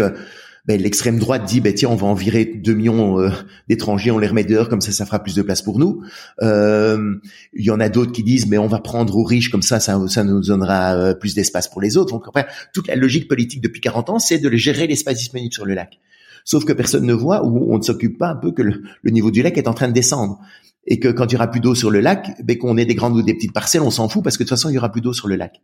ben, 0.67 0.79
l'extrême 0.79 1.17
droite 1.17 1.45
dit 1.45 1.59
ben 1.59 1.73
tiens 1.73 1.89
on 1.89 1.95
va 1.95 2.07
en 2.07 2.13
virer 2.13 2.45
2 2.45 2.73
millions 2.73 3.19
euh, 3.19 3.29
d'étrangers, 3.67 4.11
on 4.11 4.19
les 4.19 4.27
remet 4.27 4.43
dehors 4.43 4.69
comme 4.69 4.81
ça 4.81 4.91
ça 4.91 5.05
fera 5.05 5.19
plus 5.19 5.35
de 5.35 5.41
place 5.41 5.61
pour 5.61 5.79
nous. 5.79 6.03
Euh, 6.41 7.15
il 7.53 7.65
y 7.65 7.71
en 7.71 7.79
a 7.79 7.89
d'autres 7.89 8.11
qui 8.11 8.23
disent 8.23 8.47
mais 8.47 8.57
on 8.57 8.67
va 8.67 8.79
prendre 8.79 9.15
aux 9.17 9.23
riches 9.23 9.49
comme 9.49 9.63
ça 9.63 9.79
ça, 9.79 9.99
ça 10.07 10.23
nous 10.23 10.41
donnera 10.41 10.93
euh, 10.93 11.13
plus 11.15 11.33
d'espace 11.33 11.67
pour 11.67 11.81
les 11.81 11.97
autres. 11.97 12.13
Donc 12.13 12.27
enfin, 12.27 12.45
toute 12.73 12.87
la 12.87 12.95
logique 12.95 13.27
politique 13.27 13.61
depuis 13.61 13.81
40 13.81 14.09
ans 14.11 14.19
c'est 14.19 14.37
de 14.37 14.55
gérer 14.55 14.85
l'espace 14.87 15.17
disponible 15.17 15.53
sur 15.53 15.65
le 15.65 15.73
lac. 15.73 15.99
Sauf 16.43 16.65
que 16.65 16.73
personne 16.73 17.05
ne 17.05 17.13
voit 17.13 17.45
ou 17.45 17.73
on 17.73 17.77
ne 17.77 17.83
s'occupe 17.83 18.17
pas 18.17 18.29
un 18.29 18.35
peu 18.35 18.51
que 18.51 18.61
le, 18.61 18.81
niveau 19.05 19.31
du 19.31 19.41
lac 19.41 19.57
est 19.57 19.67
en 19.67 19.73
train 19.73 19.87
de 19.87 19.93
descendre 19.93 20.39
et 20.87 20.99
que 20.99 21.07
quand 21.07 21.27
il 21.27 21.33
y 21.33 21.35
aura 21.35 21.47
plus 21.47 21.59
d'eau 21.59 21.75
sur 21.75 21.91
le 21.91 22.01
lac, 22.01 22.31
ben 22.43 22.57
qu'on 22.57 22.77
ait 22.77 22.85
des 22.85 22.95
grandes 22.95 23.15
ou 23.15 23.21
des 23.21 23.35
petites 23.35 23.53
parcelles, 23.53 23.81
on 23.81 23.91
s'en 23.91 24.09
fout 24.09 24.23
parce 24.23 24.37
que 24.37 24.43
de 24.43 24.49
toute 24.49 24.57
façon 24.57 24.69
il 24.69 24.73
y 24.73 24.77
aura 24.77 24.91
plus 24.91 25.01
d'eau 25.01 25.13
sur 25.13 25.27
le 25.27 25.35
lac. 25.35 25.61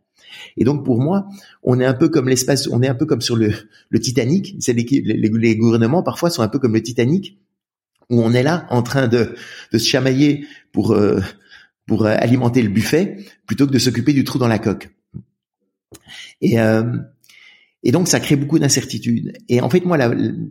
Et 0.56 0.64
donc 0.64 0.84
pour 0.84 1.00
moi, 1.00 1.28
on 1.62 1.80
est 1.80 1.84
un 1.84 1.94
peu 1.94 2.08
comme 2.08 2.28
l'espace, 2.28 2.68
on 2.68 2.82
est 2.82 2.88
un 2.88 2.94
peu 2.94 3.06
comme 3.06 3.20
sur 3.20 3.36
le, 3.36 3.52
le 3.90 4.00
Titanic. 4.00 4.56
C'est 4.60 4.72
les, 4.72 4.84
les, 4.84 5.56
gouvernements 5.56 6.02
parfois 6.02 6.30
sont 6.30 6.42
un 6.42 6.48
peu 6.48 6.58
comme 6.58 6.74
le 6.74 6.82
Titanic, 6.82 7.38
où 8.10 8.22
on 8.22 8.32
est 8.32 8.42
là 8.42 8.66
en 8.70 8.82
train 8.82 9.08
de, 9.08 9.34
de 9.72 9.78
se 9.78 9.86
chamailler 9.86 10.46
pour 10.72 10.92
euh, 10.92 11.20
pour 11.86 12.06
euh, 12.06 12.14
alimenter 12.18 12.62
le 12.62 12.68
buffet 12.68 13.24
plutôt 13.46 13.66
que 13.66 13.72
de 13.72 13.78
s'occuper 13.78 14.12
du 14.12 14.24
trou 14.24 14.38
dans 14.38 14.48
la 14.48 14.58
coque. 14.58 14.90
Et 16.40 16.60
euh, 16.60 16.84
et 17.82 17.92
donc 17.92 18.08
ça 18.08 18.20
crée 18.20 18.36
beaucoup 18.36 18.58
d'incertitudes. 18.58 19.32
Et 19.48 19.60
en 19.60 19.70
fait 19.70 19.84
moi, 19.84 19.98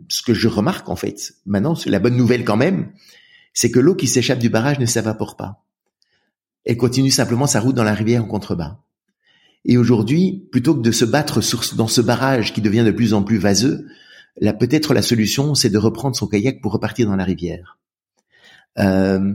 ce 0.08 0.22
que 0.22 0.34
je 0.34 0.48
remarque 0.48 0.88
en 0.88 0.96
fait 0.96 1.34
maintenant, 1.46 1.74
c'est 1.74 1.90
la 1.90 1.98
bonne 1.98 2.16
nouvelle 2.16 2.44
quand 2.44 2.56
même, 2.56 2.90
c'est 3.52 3.70
que 3.70 3.80
l'eau 3.80 3.94
qui 3.94 4.06
s'échappe 4.06 4.38
du 4.38 4.48
barrage 4.48 4.78
ne 4.78 4.86
s'évapore 4.86 5.36
pas. 5.36 5.64
Elle 6.64 6.76
continue 6.76 7.10
simplement 7.10 7.46
sa 7.46 7.60
route 7.60 7.74
dans 7.74 7.84
la 7.84 7.94
rivière 7.94 8.22
en 8.22 8.26
contrebas. 8.26 8.78
Et 9.68 9.76
aujourd'hui, 9.76 10.48
plutôt 10.50 10.74
que 10.74 10.80
de 10.80 10.90
se 10.90 11.04
battre 11.04 11.40
dans 11.76 11.88
ce 11.88 12.00
barrage 12.00 12.54
qui 12.54 12.62
devient 12.62 12.84
de 12.84 12.90
plus 12.90 13.12
en 13.12 13.22
plus 13.22 13.36
vaseux, 13.36 13.86
là 14.40 14.54
peut-être 14.54 14.94
la 14.94 15.02
solution, 15.02 15.54
c'est 15.54 15.68
de 15.68 15.76
reprendre 15.76 16.16
son 16.16 16.26
kayak 16.26 16.62
pour 16.62 16.72
repartir 16.72 17.06
dans 17.06 17.16
la 17.16 17.24
rivière. 17.24 17.78
Euh, 18.78 19.34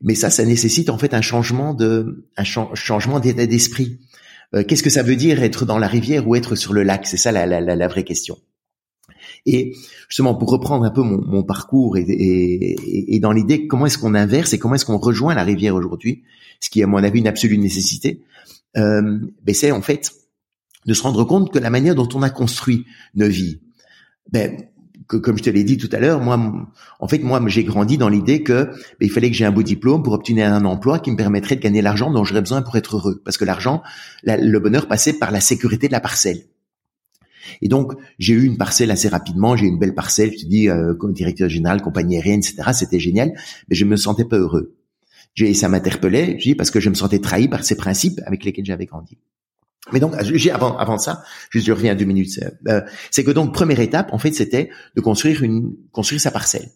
mais 0.00 0.14
ça, 0.14 0.30
ça 0.30 0.46
nécessite 0.46 0.88
en 0.88 0.96
fait 0.96 1.12
un 1.12 1.20
changement 1.20 1.74
d'état 1.74 3.46
d'esprit. 3.46 4.00
Euh, 4.54 4.64
qu'est-ce 4.66 4.82
que 4.82 4.90
ça 4.90 5.02
veut 5.02 5.16
dire 5.16 5.42
être 5.42 5.66
dans 5.66 5.78
la 5.78 5.88
rivière 5.88 6.26
ou 6.26 6.34
être 6.34 6.54
sur 6.54 6.72
le 6.72 6.82
lac? 6.82 7.06
C'est 7.06 7.18
ça 7.18 7.30
la, 7.30 7.44
la, 7.44 7.60
la, 7.60 7.88
vraie 7.88 8.04
question. 8.04 8.38
Et 9.44 9.74
justement, 10.08 10.34
pour 10.34 10.50
reprendre 10.50 10.86
un 10.86 10.90
peu 10.90 11.02
mon, 11.02 11.42
parcours 11.42 11.98
et, 11.98 12.02
et, 12.02 13.14
et 13.14 13.18
dans 13.20 13.32
l'idée, 13.32 13.66
comment 13.66 13.84
est-ce 13.84 13.98
qu'on 13.98 14.14
inverse 14.14 14.54
et 14.54 14.58
comment 14.58 14.76
est-ce 14.76 14.86
qu'on 14.86 14.96
rejoint 14.96 15.34
la 15.34 15.44
rivière 15.44 15.74
aujourd'hui, 15.74 16.22
ce 16.60 16.70
qui 16.70 16.80
est 16.80 16.84
à 16.84 16.86
mon 16.86 17.04
avis 17.04 17.18
une 17.18 17.28
absolue 17.28 17.58
nécessité, 17.58 18.22
euh, 18.76 19.18
ben 19.42 19.54
c'est 19.54 19.70
en 19.70 19.82
fait 19.82 20.12
de 20.86 20.94
se 20.94 21.02
rendre 21.02 21.24
compte 21.24 21.52
que 21.52 21.58
la 21.58 21.70
manière 21.70 21.94
dont 21.94 22.08
on 22.14 22.22
a 22.22 22.30
construit 22.30 22.86
nos 23.14 23.28
vies, 23.28 23.60
ben, 24.30 24.56
comme 25.06 25.38
je 25.38 25.42
te 25.42 25.50
l'ai 25.50 25.64
dit 25.64 25.76
tout 25.76 25.88
à 25.92 25.98
l'heure, 25.98 26.20
moi, 26.20 26.68
en 26.98 27.08
fait, 27.08 27.18
moi, 27.18 27.40
j'ai 27.46 27.64
grandi 27.64 27.96
dans 27.98 28.08
l'idée 28.08 28.42
que 28.42 28.64
ben, 28.64 28.74
il 29.00 29.10
fallait 29.10 29.30
que 29.30 29.36
j'ai 29.36 29.44
un 29.44 29.52
beau 29.52 29.62
diplôme 29.62 30.02
pour 30.02 30.12
obtenir 30.12 30.52
un 30.52 30.64
emploi 30.64 30.98
qui 30.98 31.10
me 31.10 31.16
permettrait 31.16 31.56
de 31.56 31.60
gagner 31.60 31.82
l'argent 31.82 32.10
dont 32.10 32.24
j'aurais 32.24 32.40
besoin 32.40 32.62
pour 32.62 32.76
être 32.76 32.96
heureux. 32.96 33.22
Parce 33.24 33.36
que 33.36 33.44
l'argent, 33.44 33.82
le 34.24 34.58
bonheur 34.58 34.88
passait 34.88 35.12
par 35.12 35.30
la 35.30 35.40
sécurité 35.40 35.86
de 35.86 35.92
la 35.92 36.00
parcelle. 36.00 36.42
Et 37.62 37.68
donc, 37.68 37.92
j'ai 38.18 38.34
eu 38.34 38.44
une 38.44 38.56
parcelle 38.56 38.90
assez 38.90 39.08
rapidement. 39.08 39.56
J'ai 39.56 39.66
eu 39.66 39.68
une 39.68 39.78
belle 39.78 39.94
parcelle, 39.94 40.32
je 40.32 40.44
te 40.44 40.46
dis, 40.46 40.68
euh, 40.68 40.94
comme 40.94 41.12
directeur 41.12 41.48
général, 41.48 41.80
compagnie 41.80 42.16
aérienne, 42.16 42.40
etc. 42.40 42.70
C'était 42.72 42.98
génial, 42.98 43.32
mais 43.68 43.76
je 43.76 43.84
me 43.84 43.96
sentais 43.96 44.24
pas 44.24 44.38
heureux. 44.38 44.75
Et 45.38 45.54
ça 45.54 45.68
m'interpellait, 45.68 46.36
je 46.38 46.44
dis, 46.50 46.54
parce 46.54 46.70
que 46.70 46.80
je 46.80 46.88
me 46.88 46.94
sentais 46.94 47.18
trahi 47.18 47.48
par 47.48 47.64
ces 47.64 47.76
principes 47.76 48.20
avec 48.26 48.44
lesquels 48.44 48.64
j'avais 48.64 48.86
grandi. 48.86 49.18
Mais 49.92 50.00
donc, 50.00 50.14
avant, 50.52 50.76
avant 50.76 50.98
ça, 50.98 51.22
je 51.50 51.72
reviens 51.72 51.94
deux 51.94 52.04
minutes. 52.04 52.40
Euh, 52.66 52.80
c'est 53.10 53.22
que 53.22 53.30
donc 53.30 53.54
première 53.54 53.78
étape, 53.78 54.12
en 54.12 54.18
fait, 54.18 54.32
c'était 54.32 54.70
de 54.96 55.00
construire 55.00 55.44
une 55.44 55.74
construire 55.92 56.20
sa 56.20 56.30
parcelle. 56.30 56.70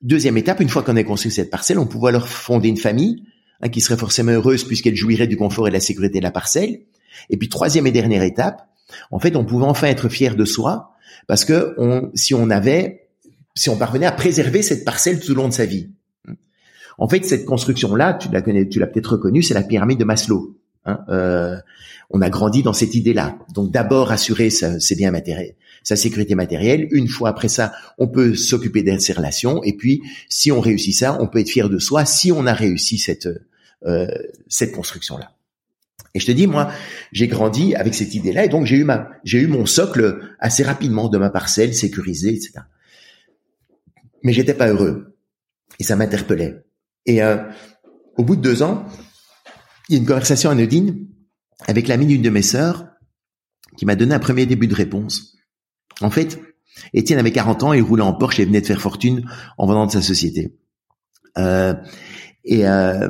Deuxième 0.00 0.36
étape, 0.36 0.60
une 0.60 0.68
fois 0.68 0.82
qu'on 0.82 0.96
a 0.96 1.02
construit 1.02 1.32
cette 1.32 1.50
parcelle, 1.50 1.78
on 1.78 1.86
pouvait 1.86 2.10
alors 2.10 2.28
fonder 2.28 2.68
une 2.68 2.76
famille 2.76 3.24
hein, 3.62 3.68
qui 3.68 3.80
serait 3.80 3.96
forcément 3.96 4.32
heureuse 4.32 4.64
puisqu'elle 4.64 4.94
jouirait 4.94 5.26
du 5.26 5.36
confort 5.36 5.66
et 5.66 5.70
de 5.70 5.74
la 5.74 5.80
sécurité 5.80 6.18
de 6.18 6.24
la 6.24 6.30
parcelle. 6.30 6.82
Et 7.30 7.36
puis 7.36 7.48
troisième 7.48 7.86
et 7.86 7.92
dernière 7.92 8.22
étape, 8.22 8.68
en 9.10 9.18
fait, 9.18 9.34
on 9.34 9.44
pouvait 9.44 9.66
enfin 9.66 9.88
être 9.88 10.08
fier 10.08 10.36
de 10.36 10.44
soi 10.44 10.92
parce 11.26 11.44
que 11.44 11.74
on, 11.78 12.10
si 12.14 12.32
on 12.34 12.48
avait, 12.50 13.08
si 13.56 13.70
on 13.70 13.76
parvenait 13.76 14.06
à 14.06 14.12
préserver 14.12 14.62
cette 14.62 14.84
parcelle 14.84 15.18
tout 15.18 15.32
au 15.32 15.34
long 15.34 15.48
de 15.48 15.54
sa 15.54 15.66
vie. 15.66 15.90
En 16.98 17.08
fait, 17.08 17.24
cette 17.24 17.44
construction-là, 17.44 18.14
tu 18.14 18.28
l'as 18.30 18.86
peut-être 18.86 19.12
reconnue, 19.12 19.42
c'est 19.42 19.54
la 19.54 19.62
pyramide 19.62 19.98
de 19.98 20.04
Maslow. 20.04 20.56
Hein, 20.84 20.98
euh, 21.08 21.56
on 22.10 22.20
a 22.20 22.28
grandi 22.28 22.62
dans 22.62 22.72
cette 22.72 22.94
idée-là. 22.94 23.38
Donc 23.54 23.70
d'abord 23.70 24.12
assurer 24.12 24.50
ses 24.50 24.94
biens 24.96 25.10
matériels, 25.10 25.54
sa 25.82 25.96
sécurité 25.96 26.34
matérielle. 26.34 26.88
Une 26.90 27.08
fois 27.08 27.30
après 27.30 27.48
ça, 27.48 27.72
on 27.98 28.08
peut 28.08 28.34
s'occuper 28.34 28.82
de 28.82 28.98
ses 28.98 29.12
relations. 29.12 29.62
Et 29.62 29.74
puis, 29.74 30.02
si 30.28 30.52
on 30.52 30.60
réussit 30.60 30.94
ça, 30.94 31.16
on 31.20 31.26
peut 31.26 31.38
être 31.38 31.50
fier 31.50 31.70
de 31.70 31.78
soi 31.78 32.04
si 32.04 32.32
on 32.32 32.46
a 32.46 32.52
réussi 32.52 32.98
cette 32.98 33.28
euh, 33.84 34.06
cette 34.48 34.72
construction-là. 34.72 35.32
Et 36.14 36.20
je 36.20 36.26
te 36.26 36.30
dis, 36.32 36.46
moi, 36.46 36.70
j'ai 37.10 37.26
grandi 37.26 37.74
avec 37.74 37.94
cette 37.94 38.14
idée-là, 38.14 38.44
et 38.44 38.48
donc 38.48 38.64
j'ai 38.66 38.76
eu 38.76 38.84
ma, 38.84 39.08
j'ai 39.24 39.40
eu 39.40 39.48
mon 39.48 39.66
socle 39.66 40.20
assez 40.38 40.62
rapidement 40.62 41.08
de 41.08 41.18
ma 41.18 41.30
parcelle 41.30 41.74
sécurisée, 41.74 42.34
etc. 42.34 42.52
Mais 44.22 44.32
j'étais 44.32 44.54
pas 44.54 44.68
heureux, 44.68 45.16
et 45.80 45.84
ça 45.84 45.96
m'interpellait. 45.96 46.62
Et 47.06 47.22
euh, 47.22 47.38
au 48.16 48.24
bout 48.24 48.36
de 48.36 48.42
deux 48.42 48.62
ans, 48.62 48.86
il 49.88 49.94
y 49.94 49.98
a 49.98 50.00
une 50.00 50.06
conversation 50.06 50.50
anodine 50.50 51.08
avec 51.66 51.88
l'ami 51.88 52.06
d'une 52.06 52.22
de 52.22 52.30
mes 52.30 52.42
sœurs 52.42 52.86
qui 53.76 53.86
m'a 53.86 53.96
donné 53.96 54.14
un 54.14 54.18
premier 54.18 54.46
début 54.46 54.68
de 54.68 54.74
réponse. 54.74 55.36
En 56.00 56.10
fait, 56.10 56.40
Étienne 56.92 57.18
avait 57.18 57.32
40 57.32 57.62
ans, 57.62 57.72
il 57.72 57.82
roulait 57.82 58.02
en 58.02 58.12
Porsche 58.12 58.40
et 58.40 58.44
venait 58.44 58.60
de 58.60 58.66
faire 58.66 58.80
fortune 58.80 59.28
en 59.58 59.66
vendant 59.66 59.86
de 59.86 59.92
sa 59.92 60.02
société. 60.02 60.56
Euh, 61.38 61.74
et 62.44 62.66
euh, 62.66 63.08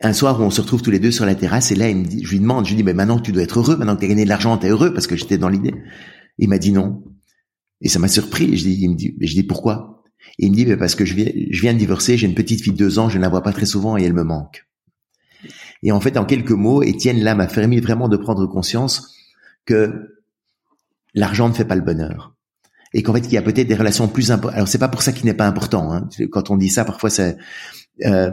un 0.00 0.12
soir 0.12 0.40
où 0.40 0.42
on 0.42 0.50
se 0.50 0.60
retrouve 0.60 0.82
tous 0.82 0.90
les 0.90 0.98
deux 0.98 1.10
sur 1.10 1.24
la 1.24 1.34
terrasse, 1.34 1.70
et 1.70 1.74
là, 1.74 1.88
je 1.88 2.30
lui 2.30 2.40
demande, 2.40 2.64
je 2.64 2.70
lui 2.70 2.76
dis, 2.76 2.82
mais 2.82 2.94
maintenant 2.94 3.18
que 3.18 3.22
tu 3.22 3.32
dois 3.32 3.42
être 3.42 3.60
heureux, 3.60 3.76
maintenant 3.76 3.94
que 3.94 4.00
tu 4.00 4.06
as 4.06 4.08
gagné 4.08 4.24
de 4.24 4.28
l'argent, 4.28 4.58
tu 4.58 4.66
es 4.66 4.70
heureux, 4.70 4.92
parce 4.92 5.06
que 5.06 5.16
j'étais 5.16 5.38
dans 5.38 5.48
l'idée. 5.48 5.74
Il 6.38 6.48
m'a 6.48 6.58
dit 6.58 6.72
non. 6.72 7.04
Et 7.80 7.88
ça 7.88 7.98
m'a 7.98 8.08
surpris. 8.08 8.52
Et 8.52 8.56
je 8.56 8.64
dis, 8.64 8.88
me 8.88 8.94
dit, 8.94 9.14
je 9.20 9.34
dis 9.34 9.42
pourquoi? 9.44 10.01
Et 10.38 10.46
il 10.46 10.50
me 10.50 10.56
dit, 10.56 10.66
mais 10.66 10.76
parce 10.76 10.94
que 10.94 11.04
je 11.04 11.14
viens, 11.14 11.30
je 11.50 11.60
viens 11.60 11.74
de 11.74 11.78
divorcer, 11.78 12.16
j'ai 12.16 12.26
une 12.26 12.34
petite 12.34 12.62
fille 12.62 12.72
de 12.72 12.78
deux 12.78 12.98
ans, 12.98 13.08
je 13.08 13.18
ne 13.18 13.22
la 13.22 13.28
vois 13.28 13.42
pas 13.42 13.52
très 13.52 13.66
souvent 13.66 13.96
et 13.96 14.02
elle 14.02 14.14
me 14.14 14.24
manque. 14.24 14.66
Et 15.82 15.92
en 15.92 16.00
fait, 16.00 16.16
en 16.16 16.24
quelques 16.24 16.52
mots, 16.52 16.82
Étienne 16.82 17.22
là 17.22 17.34
m'a 17.34 17.46
permis 17.46 17.80
vraiment 17.80 18.08
de 18.08 18.16
prendre 18.16 18.46
conscience 18.46 19.14
que 19.66 20.16
l'argent 21.14 21.48
ne 21.48 21.54
fait 21.54 21.64
pas 21.64 21.74
le 21.74 21.82
bonheur. 21.82 22.34
Et 22.94 23.02
qu'en 23.02 23.14
fait, 23.14 23.20
il 23.20 23.32
y 23.32 23.38
a 23.38 23.42
peut-être 23.42 23.66
des 23.66 23.74
relations 23.74 24.06
plus 24.06 24.30
importantes. 24.30 24.56
Alors, 24.56 24.68
c'est 24.68 24.78
pas 24.78 24.88
pour 24.88 25.02
ça 25.02 25.12
qu'il 25.12 25.24
n'est 25.26 25.34
pas 25.34 25.46
important. 25.46 25.92
Hein. 25.92 26.08
Quand 26.30 26.50
on 26.50 26.56
dit 26.56 26.68
ça, 26.68 26.84
parfois, 26.84 27.10
c'est 27.10 27.36
euh, 28.04 28.30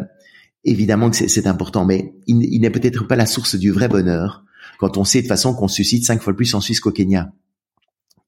évidemment 0.64 1.10
que 1.10 1.16
c'est 1.16 1.48
important, 1.48 1.86
mais 1.86 2.14
il, 2.28 2.44
il 2.44 2.60
n'est 2.62 2.70
peut-être 2.70 3.08
pas 3.08 3.16
la 3.16 3.26
source 3.26 3.56
du 3.56 3.72
vrai 3.72 3.88
bonheur 3.88 4.44
quand 4.78 4.98
on 4.98 5.04
sait 5.04 5.22
de 5.22 5.28
façon 5.28 5.54
qu'on 5.54 5.68
suscite 5.68 6.06
cinq 6.06 6.22
fois 6.22 6.36
plus 6.36 6.54
en 6.54 6.62
Suisse 6.62 6.80
qu'au 6.80 6.92
Kenya. 6.92 7.32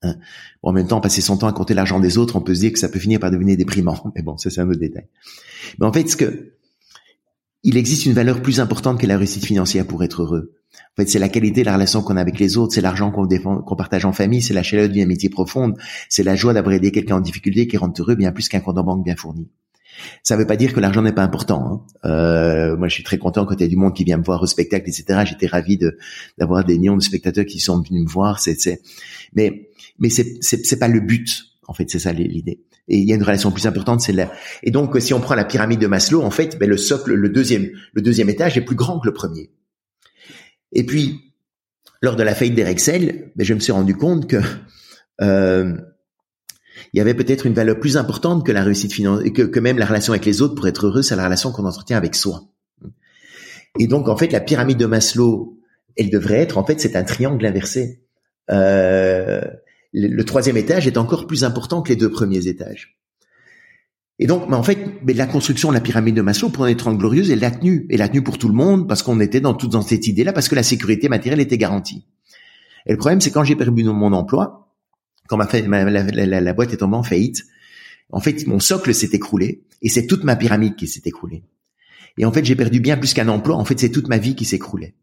Hein. 0.03 0.15
en 0.63 0.71
même 0.71 0.87
temps, 0.87 0.99
passer 0.99 1.21
son 1.21 1.37
temps 1.37 1.47
à 1.47 1.53
compter 1.53 1.73
l'argent 1.73 1.99
des 1.99 2.17
autres, 2.17 2.35
on 2.35 2.41
peut 2.41 2.55
se 2.55 2.61
dire 2.61 2.73
que 2.73 2.79
ça 2.79 2.89
peut 2.89 2.99
finir 2.99 3.19
par 3.19 3.31
devenir 3.31 3.55
déprimant. 3.57 4.11
Mais 4.15 4.21
bon, 4.21 4.37
ça 4.37 4.49
c'est 4.49 4.61
un 4.61 4.69
autre 4.69 4.79
détail. 4.79 5.07
Mais 5.79 5.85
en 5.85 5.93
fait, 5.93 6.07
ce 6.07 6.15
que 6.15 6.53
il 7.63 7.77
existe 7.77 8.05
une 8.05 8.13
valeur 8.13 8.41
plus 8.41 8.59
importante 8.59 8.99
que 8.99 9.05
la 9.05 9.17
réussite 9.17 9.45
financière 9.45 9.85
pour 9.85 10.03
être 10.03 10.23
heureux. 10.23 10.55
En 10.73 11.01
fait, 11.01 11.09
c'est 11.09 11.19
la 11.19 11.29
qualité 11.29 11.61
de 11.61 11.67
la 11.67 11.75
relation 11.75 12.01
qu'on 12.01 12.17
a 12.17 12.21
avec 12.21 12.39
les 12.39 12.57
autres, 12.57 12.73
c'est 12.73 12.81
l'argent 12.81 13.11
qu'on 13.11 13.75
partage 13.75 14.05
en 14.05 14.13
famille, 14.13 14.41
c'est 14.41 14.53
la 14.53 14.63
chaleur 14.63 14.89
d'une 14.89 15.03
amitié 15.03 15.29
profonde, 15.29 15.77
c'est 16.09 16.23
la 16.23 16.35
joie 16.35 16.53
d'avoir 16.53 16.73
aidé 16.73 16.91
quelqu'un 16.91 17.17
en 17.17 17.21
difficulté 17.21 17.67
qui 17.67 17.77
rend 17.77 17.93
heureux 17.99 18.15
bien 18.15 18.31
plus 18.31 18.49
qu'un 18.49 18.61
compte 18.61 18.77
en 18.77 18.83
banque 18.83 19.03
bien 19.03 19.15
fourni. 19.15 19.47
Ça 20.23 20.35
ne 20.35 20.41
veut 20.41 20.47
pas 20.47 20.55
dire 20.55 20.73
que 20.73 20.79
l'argent 20.79 21.01
n'est 21.01 21.11
pas 21.11 21.23
important. 21.23 21.85
Hein. 22.03 22.09
Euh, 22.09 22.77
moi, 22.77 22.87
je 22.87 22.93
suis 22.95 23.03
très 23.03 23.17
content 23.17 23.45
quand 23.45 23.55
il 23.55 23.61
y 23.61 23.65
a 23.65 23.67
du 23.67 23.75
monde 23.75 23.93
qui 23.93 24.03
vient 24.03 24.17
me 24.17 24.23
voir 24.23 24.41
au 24.41 24.47
spectacle, 24.47 24.89
etc. 24.89 25.21
J'étais 25.25 25.47
ravi 25.47 25.77
d'avoir 26.37 26.63
des 26.63 26.77
millions 26.77 26.97
de 26.97 27.03
spectateurs 27.03 27.45
qui 27.45 27.59
sont 27.59 27.81
venus 27.81 28.03
me 28.03 28.09
voir. 28.09 28.39
C'est... 28.39 28.81
Mais 29.33 29.69
mais 30.01 30.09
c'est 30.09 30.39
c'est 30.41 30.79
pas 30.79 30.89
le 30.89 30.99
but. 30.99 31.45
En 31.67 31.73
fait, 31.73 31.89
c'est 31.89 31.99
ça 31.99 32.11
l'idée. 32.11 32.65
Et 32.89 32.97
il 32.97 33.07
y 33.07 33.13
a 33.13 33.15
une 33.15 33.23
relation 33.23 33.51
plus 33.51 33.65
importante, 33.67 34.01
c'est 34.01 34.11
là. 34.11 34.29
Et 34.63 34.71
donc, 34.71 34.99
si 34.99 35.13
on 35.13 35.21
prend 35.21 35.35
la 35.35 35.45
pyramide 35.45 35.79
de 35.79 35.87
Maslow, 35.87 36.21
en 36.21 36.31
fait, 36.31 36.59
ben, 36.59 36.67
le 36.67 36.75
socle, 36.75 37.13
le 37.13 37.29
deuxième, 37.29 37.69
le 37.93 38.01
deuxième 38.01 38.29
étage 38.29 38.57
est 38.57 38.61
plus 38.61 38.75
grand 38.75 38.99
que 38.99 39.07
le 39.07 39.13
premier. 39.13 39.51
Et 40.73 40.85
puis, 40.85 41.33
lors 42.01 42.17
de 42.17 42.23
la 42.23 42.35
faillite 42.35 42.55
d'Erexel, 42.55 43.31
ben, 43.35 43.45
je 43.45 43.53
me 43.53 43.59
suis 43.59 43.71
rendu 43.71 43.95
compte 43.95 44.27
que 44.27 44.41
euh, 45.21 45.77
il 46.91 46.97
y 46.97 46.99
avait 46.99 47.13
peut-être 47.13 47.45
une 47.45 47.53
valeur 47.53 47.79
plus 47.79 47.95
importante 47.95 48.45
que 48.45 48.51
la 48.51 48.63
réussite 48.63 48.91
financière, 48.91 49.31
que, 49.31 49.43
que 49.43 49.59
même 49.59 49.77
la 49.77 49.85
relation 49.85 50.11
avec 50.11 50.25
les 50.25 50.41
autres 50.41 50.55
pour 50.55 50.67
être 50.67 50.87
heureux, 50.87 51.03
c'est 51.03 51.15
la 51.15 51.25
relation 51.25 51.51
qu'on 51.51 51.65
entretient 51.65 51.95
avec 51.95 52.15
soi. 52.15 52.41
Et 53.79 53.87
donc, 53.87 54.09
en 54.09 54.17
fait, 54.17 54.31
la 54.33 54.41
pyramide 54.41 54.79
de 54.79 54.87
Maslow, 54.87 55.57
elle 55.95 56.09
devrait 56.09 56.39
être, 56.39 56.57
en 56.57 56.65
fait, 56.65 56.81
c'est 56.81 56.95
un 56.95 57.03
triangle 57.03 57.45
inversé. 57.45 58.03
Euh, 58.49 59.41
le, 59.93 60.23
troisième 60.23 60.57
étage 60.57 60.87
est 60.87 60.97
encore 60.97 61.27
plus 61.27 61.43
important 61.43 61.81
que 61.81 61.89
les 61.89 61.95
deux 61.95 62.09
premiers 62.09 62.47
étages. 62.47 62.97
Et 64.19 64.27
donc, 64.27 64.47
mais 64.47 64.55
en 64.55 64.63
fait, 64.63 64.77
mais 65.03 65.13
la 65.13 65.25
construction 65.25 65.69
de 65.69 65.73
la 65.73 65.81
pyramide 65.81 66.15
de 66.15 66.21
Maslow, 66.21 66.49
pour 66.49 66.67
être 66.67 66.91
glorieuse, 66.93 67.31
elle 67.31 67.39
l'a 67.39 67.51
tenue. 67.51 67.87
Elle 67.89 67.99
l'a 67.99 68.07
tenue 68.07 68.21
pour 68.21 68.37
tout 68.37 68.47
le 68.47 68.53
monde 68.53 68.87
parce 68.87 69.01
qu'on 69.01 69.19
était 69.19 69.41
dans 69.41 69.53
toute 69.53 69.71
dans 69.71 69.81
cette 69.81 70.07
idée-là, 70.07 70.31
parce 70.31 70.47
que 70.47 70.55
la 70.55 70.63
sécurité 70.63 71.09
matérielle 71.09 71.39
était 71.39 71.57
garantie. 71.57 72.05
Et 72.85 72.91
le 72.91 72.97
problème, 72.97 73.19
c'est 73.19 73.31
quand 73.31 73.43
j'ai 73.43 73.55
perdu 73.55 73.83
mon 73.83 74.13
emploi, 74.13 74.75
quand 75.27 75.37
ma, 75.37 75.47
la, 75.89 76.41
la, 76.41 76.53
boîte 76.53 76.73
est 76.73 76.77
tombée 76.77 76.97
en 76.97 77.03
faillite, 77.03 77.43
en 78.11 78.19
fait, 78.19 78.45
mon 78.47 78.59
socle 78.59 78.93
s'est 78.93 79.09
écroulé 79.13 79.63
et 79.81 79.89
c'est 79.89 80.05
toute 80.05 80.23
ma 80.23 80.35
pyramide 80.35 80.75
qui 80.75 80.87
s'est 80.87 81.01
écroulée. 81.05 81.43
Et 82.17 82.25
en 82.25 82.31
fait, 82.31 82.43
j'ai 82.43 82.55
perdu 82.55 82.79
bien 82.79 82.97
plus 82.97 83.13
qu'un 83.13 83.29
emploi. 83.29 83.55
En 83.55 83.65
fait, 83.65 83.79
c'est 83.79 83.89
toute 83.89 84.07
ma 84.07 84.17
vie 84.17 84.35
qui 84.35 84.45
s'écroulait. 84.45 84.93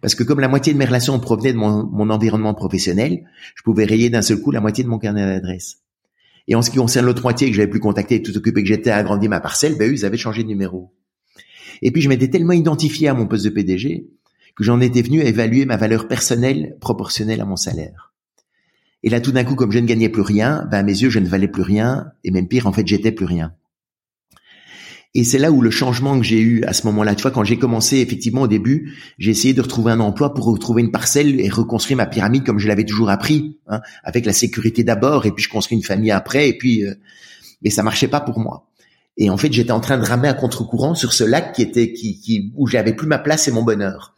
Parce 0.00 0.14
que 0.14 0.22
comme 0.22 0.40
la 0.40 0.48
moitié 0.48 0.72
de 0.72 0.78
mes 0.78 0.84
relations 0.84 1.18
provenaient 1.18 1.52
de 1.52 1.58
mon, 1.58 2.10
environnement 2.10 2.54
professionnel, 2.54 3.24
je 3.54 3.62
pouvais 3.62 3.84
rayer 3.84 4.10
d'un 4.10 4.22
seul 4.22 4.40
coup 4.40 4.50
la 4.50 4.60
moitié 4.60 4.84
de 4.84 4.88
mon 4.88 4.98
carnet 4.98 5.24
d'adresse. 5.24 5.78
Et 6.48 6.54
en 6.54 6.62
ce 6.62 6.70
qui 6.70 6.76
concerne 6.76 7.06
l'autre 7.06 7.22
moitié 7.22 7.48
que 7.50 7.56
j'avais 7.56 7.68
plus 7.68 7.80
contacté, 7.80 8.22
tout 8.22 8.36
occupé 8.36 8.62
que 8.62 8.68
j'étais 8.68 8.90
à 8.90 8.96
agrandir 8.96 9.30
ma 9.30 9.40
parcelle, 9.40 9.76
ben 9.76 9.90
eux, 9.90 9.94
ils 9.94 10.04
avaient 10.04 10.16
changé 10.16 10.42
de 10.42 10.48
numéro. 10.48 10.92
Et 11.82 11.90
puis 11.90 12.02
je 12.02 12.08
m'étais 12.08 12.28
tellement 12.28 12.52
identifié 12.52 13.08
à 13.08 13.14
mon 13.14 13.26
poste 13.26 13.44
de 13.44 13.50
PDG 13.50 14.06
que 14.56 14.64
j'en 14.64 14.80
étais 14.80 15.02
venu 15.02 15.20
à 15.20 15.24
évaluer 15.24 15.66
ma 15.66 15.76
valeur 15.76 16.08
personnelle 16.08 16.76
proportionnelle 16.80 17.40
à 17.40 17.44
mon 17.44 17.56
salaire. 17.56 18.14
Et 19.02 19.10
là, 19.10 19.20
tout 19.20 19.32
d'un 19.32 19.44
coup, 19.44 19.54
comme 19.54 19.70
je 19.70 19.78
ne 19.78 19.86
gagnais 19.86 20.08
plus 20.08 20.22
rien, 20.22 20.66
ben 20.70 20.78
à 20.78 20.82
mes 20.82 21.02
yeux, 21.02 21.10
je 21.10 21.18
ne 21.18 21.28
valais 21.28 21.48
plus 21.48 21.62
rien, 21.62 22.12
et 22.24 22.30
même 22.30 22.48
pire, 22.48 22.66
en 22.66 22.72
fait, 22.72 22.86
j'étais 22.86 23.12
plus 23.12 23.26
rien. 23.26 23.54
Et 25.18 25.24
c'est 25.24 25.38
là 25.38 25.50
où 25.50 25.62
le 25.62 25.70
changement 25.70 26.18
que 26.18 26.26
j'ai 26.26 26.42
eu 26.42 26.62
à 26.64 26.74
ce 26.74 26.86
moment-là, 26.88 27.14
tu 27.14 27.22
vois, 27.22 27.30
quand 27.30 27.42
j'ai 27.42 27.58
commencé 27.58 28.00
effectivement 28.00 28.42
au 28.42 28.48
début, 28.48 28.92
j'ai 29.16 29.30
essayé 29.30 29.54
de 29.54 29.62
retrouver 29.62 29.90
un 29.90 30.00
emploi 30.00 30.34
pour 30.34 30.44
retrouver 30.44 30.82
une 30.82 30.90
parcelle 30.90 31.40
et 31.40 31.48
reconstruire 31.48 31.96
ma 31.96 32.04
pyramide 32.04 32.44
comme 32.44 32.58
je 32.58 32.68
l'avais 32.68 32.84
toujours 32.84 33.08
appris, 33.08 33.58
hein, 33.66 33.80
avec 34.04 34.26
la 34.26 34.34
sécurité 34.34 34.84
d'abord, 34.84 35.24
et 35.24 35.30
puis 35.30 35.42
je 35.42 35.48
construis 35.48 35.78
une 35.78 35.82
famille 35.82 36.10
après, 36.10 36.50
et 36.50 36.58
puis, 36.58 36.84
euh, 36.84 36.92
mais 37.62 37.70
ça 37.70 37.82
marchait 37.82 38.08
pas 38.08 38.20
pour 38.20 38.38
moi. 38.38 38.68
Et 39.16 39.30
en 39.30 39.38
fait, 39.38 39.50
j'étais 39.50 39.70
en 39.70 39.80
train 39.80 39.96
de 39.96 40.04
ramer 40.04 40.28
à 40.28 40.34
contre-courant 40.34 40.94
sur 40.94 41.14
ce 41.14 41.24
lac 41.24 41.54
qui 41.54 41.62
était, 41.62 41.94
qui, 41.94 42.20
qui 42.20 42.52
où 42.54 42.66
j'avais 42.66 42.92
plus 42.92 43.06
ma 43.06 43.16
place 43.16 43.48
et 43.48 43.52
mon 43.52 43.62
bonheur. 43.62 44.14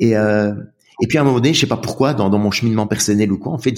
Et 0.00 0.16
euh, 0.16 0.54
et 1.02 1.06
puis 1.06 1.18
à 1.18 1.20
un 1.20 1.24
moment 1.24 1.36
donné, 1.36 1.52
je 1.52 1.60
sais 1.60 1.66
pas 1.66 1.76
pourquoi, 1.76 2.14
dans, 2.14 2.30
mon 2.38 2.50
cheminement 2.50 2.86
personnel 2.86 3.30
ou 3.30 3.38
quoi, 3.38 3.52
en 3.52 3.58
fait, 3.58 3.74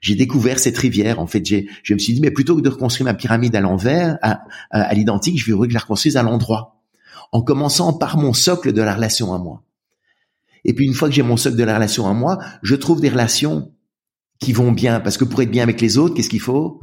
j'ai 0.00 0.14
découvert 0.14 0.58
cette 0.58 0.76
rivière. 0.76 1.18
En 1.18 1.26
fait, 1.26 1.42
je 1.46 1.94
me 1.94 1.98
suis 1.98 2.12
dit, 2.12 2.20
mais 2.20 2.30
plutôt 2.30 2.56
que 2.56 2.60
de 2.60 2.68
reconstruire 2.68 3.06
ma 3.06 3.14
pyramide 3.14 3.56
à 3.56 3.60
l'envers, 3.60 4.18
à, 4.20 4.42
à, 4.70 4.92
l'identique, 4.94 5.38
je 5.38 5.50
vais 5.50 5.58
que 5.58 5.70
je 5.70 5.74
la 5.74 5.80
reconstruise 5.80 6.18
à 6.18 6.22
l'endroit, 6.22 6.82
en 7.32 7.40
commençant 7.40 7.94
par 7.94 8.18
mon 8.18 8.34
socle 8.34 8.72
de 8.72 8.82
la 8.82 8.94
relation 8.94 9.32
à 9.32 9.38
moi. 9.38 9.62
Et 10.64 10.74
puis 10.74 10.84
une 10.84 10.94
fois 10.94 11.08
que 11.08 11.14
j'ai 11.14 11.22
mon 11.22 11.38
socle 11.38 11.56
de 11.56 11.64
la 11.64 11.74
relation 11.74 12.06
à 12.06 12.12
moi, 12.12 12.38
je 12.62 12.74
trouve 12.74 13.00
des 13.00 13.08
relations 13.08 13.72
qui 14.38 14.52
vont 14.52 14.70
bien, 14.70 15.00
parce 15.00 15.16
que 15.16 15.24
pour 15.24 15.40
être 15.40 15.50
bien 15.50 15.62
avec 15.62 15.80
les 15.80 15.96
autres, 15.96 16.14
qu'est-ce 16.14 16.28
qu'il 16.28 16.40
faut? 16.40 16.80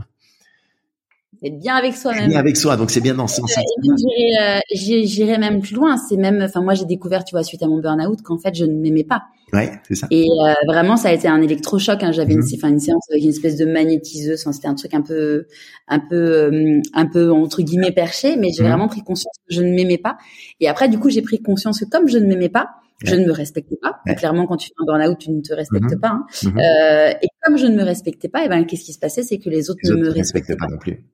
Être 1.48 1.60
bien 1.60 1.76
avec 1.76 1.96
soi-même. 1.96 2.30
Bien 2.30 2.40
avec 2.40 2.58
soi, 2.58 2.78
donc 2.78 2.92
c'est 2.92 3.02
bien 3.02 3.16
dans 3.16 3.28
ce 3.28 3.42
sens. 3.42 3.56
Euh, 3.58 4.60
j'irais 4.72 5.38
même 5.38 5.62
plus 5.62 5.76
loin. 5.76 5.98
C'est 5.98 6.18
même, 6.18 6.42
enfin 6.42 6.62
moi 6.62 6.74
j'ai 6.74 6.86
découvert, 6.86 7.24
tu 7.24 7.36
vois, 7.36 7.44
suite 7.44 7.64
à 7.64 7.68
mon 7.68 7.80
burn-out, 7.80 8.22
qu'en 8.22 8.38
fait 8.38 8.56
je 8.56 8.66
ne 8.66 8.74
m'aimais 8.74 9.04
pas. 9.04 9.24
Ouais, 9.54 9.72
c'est 9.88 9.96
ça. 9.96 10.08
Et 10.12 10.26
euh, 10.26 10.54
vraiment, 10.68 10.98
ça 10.98 11.10
a 11.10 11.14
été 11.14 11.28
un 11.28 11.42
électrochoc. 11.42 12.02
Hein. 12.04 12.12
J'avais 12.12 12.34
une, 12.34 12.40
mhm. 12.40 12.56
enfin, 12.56 12.70
une 12.70 12.80
séance 12.80 13.06
avec 13.12 13.24
une 13.24 13.30
espèce 13.30 13.58
de 13.58 13.66
magnétiseuse. 13.66 14.42
Enfin, 14.42 14.52
c'était 14.52 14.68
un 14.68 14.76
truc 14.76 14.94
un 14.94 15.02
peu, 15.02 15.46
un 15.88 16.00
peu, 16.00 16.16
euh, 16.16 16.82
un 16.94 17.06
peu 17.06 17.32
entre 17.32 17.62
guillemets 17.62 17.92
perché. 17.92 18.38
Mais 18.38 18.50
j'ai 18.56 18.64
mhm. 18.64 18.70
vraiment 18.70 18.88
pris 18.88 19.04
conscience 19.04 19.36
que 19.48 19.54
je 19.54 19.62
ne 19.62 19.74
m'aimais 19.74 19.98
pas. 19.98 20.18
Et 20.60 20.68
après, 20.68 20.90
du 20.90 21.00
coup, 21.00 21.10
j'ai 21.10 21.22
pris 21.22 21.42
conscience 21.42 21.80
que 21.80 21.86
comme 21.86 22.08
je 22.08 22.18
ne 22.18 22.26
m'aimais 22.26 22.50
pas, 22.50 22.72
je 23.04 23.16
ne 23.16 23.26
me 23.26 23.32
respectais 23.32 23.78
pas. 23.82 24.00
Clairement, 24.16 24.48
quand 24.48 24.58
tu 24.58 24.68
fais 24.68 24.74
un 24.80 24.86
burn-out, 24.86 25.18
tu 25.18 25.32
ne 25.32 25.42
te 25.42 25.54
respectes 25.54 25.92
mhm. 25.92 26.00
pas. 26.00 26.10
Hein. 26.10 26.26
Euh, 26.46 27.14
et 27.22 27.28
comme 27.44 27.58
je 27.58 27.66
ne 27.66 27.76
me 27.76 27.84
respectais 27.84 28.30
pas, 28.30 28.46
et 28.46 28.50
ben 28.50 28.66
qu'est-ce 28.66 28.86
qui 28.86 28.94
se 28.94 29.00
passait, 29.00 29.24
c'est 29.24 29.38
que 29.38 29.50
les 29.50 29.70
autres 29.70 29.82
ne 29.84 29.96
me 29.96 30.10
respectaient 30.10 30.56
pas 30.56 30.68
non 30.68 30.78
plus. 30.78 31.06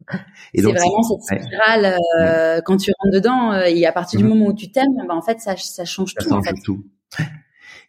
Et 0.53 0.61
c'est 0.61 0.71
vraiment 0.71 1.03
cette 1.03 1.43
spirale. 1.43 1.97
Euh, 2.19 2.61
quand 2.63 2.77
tu 2.77 2.91
rentres 2.99 3.13
dedans, 3.13 3.53
euh, 3.53 3.63
et 3.65 3.85
à 3.85 3.91
partir 3.91 4.19
du 4.19 4.25
moment 4.25 4.47
où 4.47 4.53
tu 4.53 4.71
t'aimes, 4.71 4.95
ben 4.95 5.15
en 5.15 5.21
fait, 5.21 5.39
ça, 5.39 5.55
ça 5.57 5.85
change 5.85 6.13
tout. 6.13 6.31
en 6.31 6.43
fait. 6.43 6.53
tout. 6.63 6.85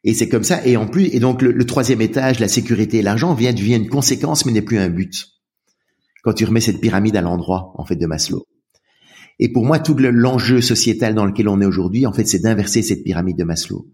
Et 0.04 0.14
c'est 0.14 0.28
comme 0.28 0.44
ça. 0.44 0.64
Et 0.64 0.76
en 0.76 0.86
plus, 0.86 1.14
et 1.14 1.20
donc 1.20 1.42
le, 1.42 1.64
troisième 1.64 2.00
étage, 2.00 2.40
la 2.40 2.48
sécurité 2.48 2.98
et 2.98 3.02
l'argent, 3.02 3.34
vient 3.34 3.52
devient 3.52 3.76
une 3.76 3.88
conséquence, 3.88 4.44
mais 4.44 4.52
n'est 4.52 4.62
plus 4.62 4.78
un 4.78 4.88
but. 4.88 5.28
Quand 6.22 6.32
tu 6.32 6.44
remets 6.44 6.60
cette 6.60 6.80
pyramide 6.80 7.16
à 7.16 7.20
l'endroit, 7.20 7.72
en 7.76 7.84
fait, 7.84 7.96
de 7.96 8.06
Maslow. 8.06 8.44
Et 9.38 9.52
pour 9.52 9.64
moi, 9.64 9.78
tout 9.78 9.94
l'enjeu 9.94 10.60
sociétal 10.60 11.14
dans 11.14 11.24
lequel 11.24 11.48
on 11.48 11.60
est 11.60 11.66
aujourd'hui, 11.66 12.06
en 12.06 12.12
fait, 12.12 12.26
c'est 12.26 12.40
d'inverser 12.40 12.82
cette 12.82 13.02
pyramide 13.02 13.36
de 13.36 13.44
Maslow, 13.44 13.88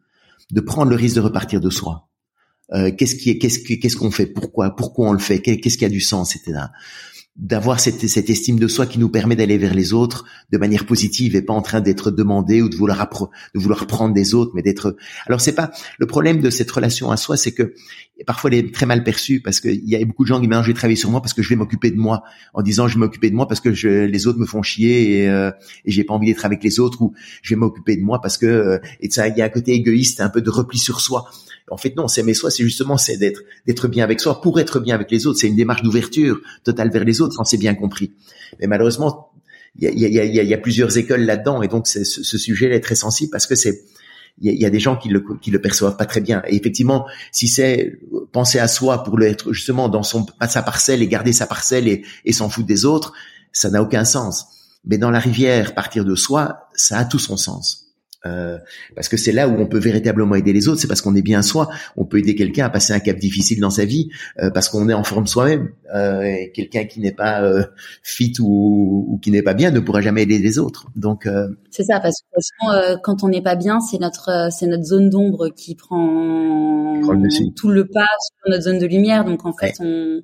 de 0.51 0.61
prendre 0.61 0.91
le 0.91 0.97
risque 0.97 1.17
de 1.17 1.21
repartir 1.21 1.61
de 1.61 1.71
soi. 1.71 2.09
Euh, 2.75 2.91
qu'est-ce 2.97 3.15
qui 3.15 3.31
est, 3.31 3.39
qu'est-ce 3.39 3.97
qu'on 3.97 4.11
fait, 4.11 4.27
pourquoi, 4.27 4.77
pourquoi 4.77 5.09
on 5.09 5.13
le 5.13 5.19
fait, 5.19 5.41
qu'est-ce 5.41 5.79
qui 5.79 5.85
a 5.85 5.89
du 5.89 6.01
sens, 6.01 6.37
etc 6.37 6.67
d'avoir 7.39 7.79
cette, 7.79 8.09
cette, 8.09 8.31
estime 8.31 8.59
de 8.59 8.67
soi 8.67 8.87
qui 8.87 8.99
nous 8.99 9.09
permet 9.09 9.37
d'aller 9.37 9.59
vers 9.59 9.73
les 9.73 9.93
autres 9.93 10.25
de 10.51 10.59
manière 10.59 10.85
positive 10.85 11.37
et 11.37 11.43
pas 11.43 11.53
en 11.53 11.63
train 11.63 11.81
d'être 11.81 12.11
demandé 12.11 12.63
ou 12.63 12.69
de 12.69 12.75
vouloir 12.75 13.09
de 13.55 13.61
vouloir 13.61 13.87
prendre 13.87 14.13
des 14.13 14.35
autres, 14.35 14.51
mais 14.55 14.63
d'être. 14.63 14.97
Alors 15.27 15.41
c'est 15.41 15.55
pas 15.55 15.71
le 15.99 16.07
problème 16.07 16.41
de 16.41 16.51
cette 16.51 16.71
relation 16.71 17.13
à 17.13 17.17
soi, 17.17 17.37
c'est 17.37 17.53
que 17.53 17.75
parfois 18.27 18.51
elle 18.51 18.59
est 18.59 18.75
très 18.75 18.87
mal 18.87 19.05
perçue 19.05 19.41
parce 19.41 19.61
qu'il 19.61 19.89
y 19.89 19.95
a 19.95 20.05
beaucoup 20.05 20.25
de 20.25 20.29
gens 20.29 20.41
qui 20.41 20.49
disent 20.49 20.59
je 20.63 20.67
vais 20.67 20.75
travailler 20.75 20.97
sur 20.97 21.11
moi 21.11 21.21
parce 21.21 21.33
que 21.33 21.43
je 21.43 21.49
vais 21.49 21.57
m'occuper 21.57 21.93
de 21.93 21.97
moi 21.97 22.25
en 22.55 22.63
disant 22.63 22.89
je 22.89 22.95
vais 22.95 23.01
m'occuper 23.01 23.31
de 23.31 23.37
moi 23.37 23.47
parce 23.47 23.61
que 23.61 23.73
je, 23.73 24.07
les 24.07 24.27
autres 24.27 24.41
me 24.41 24.47
font 24.47 24.63
chier 24.63 25.23
et, 25.23 25.29
euh, 25.29 25.53
et 25.85 25.93
j'ai 25.93 26.03
pas 26.03 26.15
envie 26.15 26.27
d'être 26.27 26.45
avec 26.45 26.65
les 26.65 26.81
autres 26.81 27.01
ou 27.03 27.15
je 27.43 27.51
vais 27.55 27.59
m'occuper 27.59 27.97
de 27.97 28.03
moi 28.03 28.21
parce 28.21 28.37
que 28.37 28.47
euh, 28.47 28.79
et 29.01 29.11
ça 29.11 29.29
il 29.29 29.37
y 29.37 29.43
a 29.43 29.45
un 29.45 29.51
côté 29.51 29.73
égoïste, 29.75 30.21
un 30.21 30.29
peu 30.29 30.43
de 30.43 30.51
repli 30.51 30.79
sur 30.79 31.01
soi. 31.01 31.31
En 31.71 31.77
fait, 31.77 31.97
non, 31.97 32.09
s'aimer 32.09 32.35
soi, 32.35 32.51
c'est 32.51 32.63
justement 32.63 32.97
c'est 32.97 33.17
d'être 33.17 33.41
d'être 33.67 33.89
bien 33.89 34.05
avec 34.05 34.21
soi 34.21 34.41
pour 34.41 34.61
être 34.61 34.81
bien 34.81 34.95
avec 34.95 35.11
les 35.11 35.27
autres. 35.27 35.39
C'est 35.39 35.49
une 35.49 35.57
démarche 35.57 35.83
d'ouverture 35.83 36.41
totale 36.65 36.91
vers 36.91 37.05
les 37.05 37.21
autres, 37.21 37.37
quand 37.37 37.45
c'est 37.45 37.59
bien 37.59 37.75
compris. 37.75 38.13
Mais 38.61 38.67
malheureusement, 38.67 39.31
il 39.77 39.85
y 39.85 40.05
a, 40.05 40.09
y, 40.09 40.19
a, 40.19 40.43
y 40.43 40.55
a, 40.55 40.59
plusieurs 40.59 40.97
écoles 40.99 41.23
là-dedans, 41.23 41.63
et 41.63 41.69
donc 41.69 41.87
ce, 41.87 42.03
ce 42.05 42.39
sujet 42.39 42.75
est 42.75 42.81
très 42.81 42.95
sensible 42.97 43.31
parce 43.31 43.47
que 43.47 43.55
c'est 43.55 43.85
il 44.41 44.61
y, 44.61 44.65
a, 44.65 44.71
des 44.71 44.79
gens 44.79 44.97
qui 44.97 45.09
le 45.09 45.25
qui 45.41 45.51
le 45.51 45.61
perçoivent 45.61 45.97
pas 45.97 46.07
très 46.07 46.21
bien. 46.21 46.43
Et 46.47 46.55
effectivement, 46.55 47.07
si 47.33 47.49
c'est 47.49 47.99
penser 48.33 48.59
à 48.59 48.69
soi 48.69 49.03
pour 49.03 49.19
l'être 49.19 49.53
justement 49.53 49.89
dans 49.89 50.03
son 50.03 50.27
sa 50.49 50.63
parcelle 50.63 51.03
et 51.03 51.09
garder 51.09 51.33
sa 51.33 51.47
parcelle 51.47 51.89
et, 51.89 52.05
et 52.25 52.33
s'en 52.33 52.49
foutre 52.49 52.67
des 52.67 52.85
autres, 52.85 53.13
ça 53.53 53.71
n'a 53.71 53.83
aucun 53.83 54.05
sens. 54.05 54.47
Mais 54.85 54.99
dans 54.99 55.11
la 55.11 55.19
rivière, 55.19 55.75
partir 55.75 56.05
de 56.05 56.15
soi, 56.15 56.69
ça 56.75 56.99
a 56.99 57.05
tout 57.05 57.19
son 57.19 57.37
sens. 57.37 57.88
Euh, 58.29 58.59
parce 58.95 59.09
que 59.09 59.17
c'est 59.17 59.33
là 59.33 59.49
où 59.49 59.59
on 59.59 59.67
peut 59.67 59.79
véritablement 59.79 60.35
aider 60.35 60.53
les 60.53 60.69
autres, 60.69 60.81
c'est 60.81 60.89
parce 60.89 61.01
qu'on 61.01 61.15
est 61.17 61.23
bien 61.23 61.43
soi. 61.43 61.69
On 61.97 62.05
peut 62.05 62.19
aider 62.19 62.35
quelqu'un 62.35 62.67
à 62.67 62.71
passer 62.71 62.93
un 62.93 63.01
cap 63.01 63.17
difficile 63.17 63.61
dans 63.61 63.71
sa 63.71 63.85
vie 63.85 64.11
euh, 64.41 64.51
parce 64.51 64.69
qu'on 64.69 64.89
est 64.89 64.95
en 64.95 65.05
forme 65.05 65.27
soi-même. 65.27 65.71
Euh, 65.95 66.37
quelqu'un 66.55 66.85
qui 66.85 67.01
n'est 67.01 67.13
pas 67.13 67.43
euh, 67.43 67.65
fit 68.03 68.33
ou, 68.41 69.07
ou, 69.09 69.19
qui 69.19 69.31
n'est 69.31 69.43
pas 69.43 69.55
bien 69.55 69.71
ne 69.71 69.81
pourra 69.81 70.01
jamais 70.01 70.23
aider 70.23 70.39
les 70.39 70.59
autres. 70.59 70.87
Donc 70.97 71.27
euh, 71.27 71.49
c'est 71.71 71.85
ça, 71.85 72.01
parce 72.01 72.21
que 72.21 73.01
quand 73.03 73.25
on 73.25 73.29
n'est 73.29 73.43
pas 73.43 73.57
bien, 73.57 73.81
c'est 73.81 73.99
notre 73.99 74.49
c'est 74.51 74.67
notre 74.67 74.85
zone 74.85 75.09
d'ombre 75.09 75.49
qui 75.49 75.75
prend, 75.75 77.01
tout 77.57 77.69
le 77.69 77.87
pas 77.87 78.07
sur 78.21 78.51
notre 78.51 78.65
zone 78.65 78.79
de 78.79 78.87
lumière. 78.87 79.25
Donc 79.25 79.47
en 79.47 79.53
fait, 79.53 79.75
on 79.81 80.23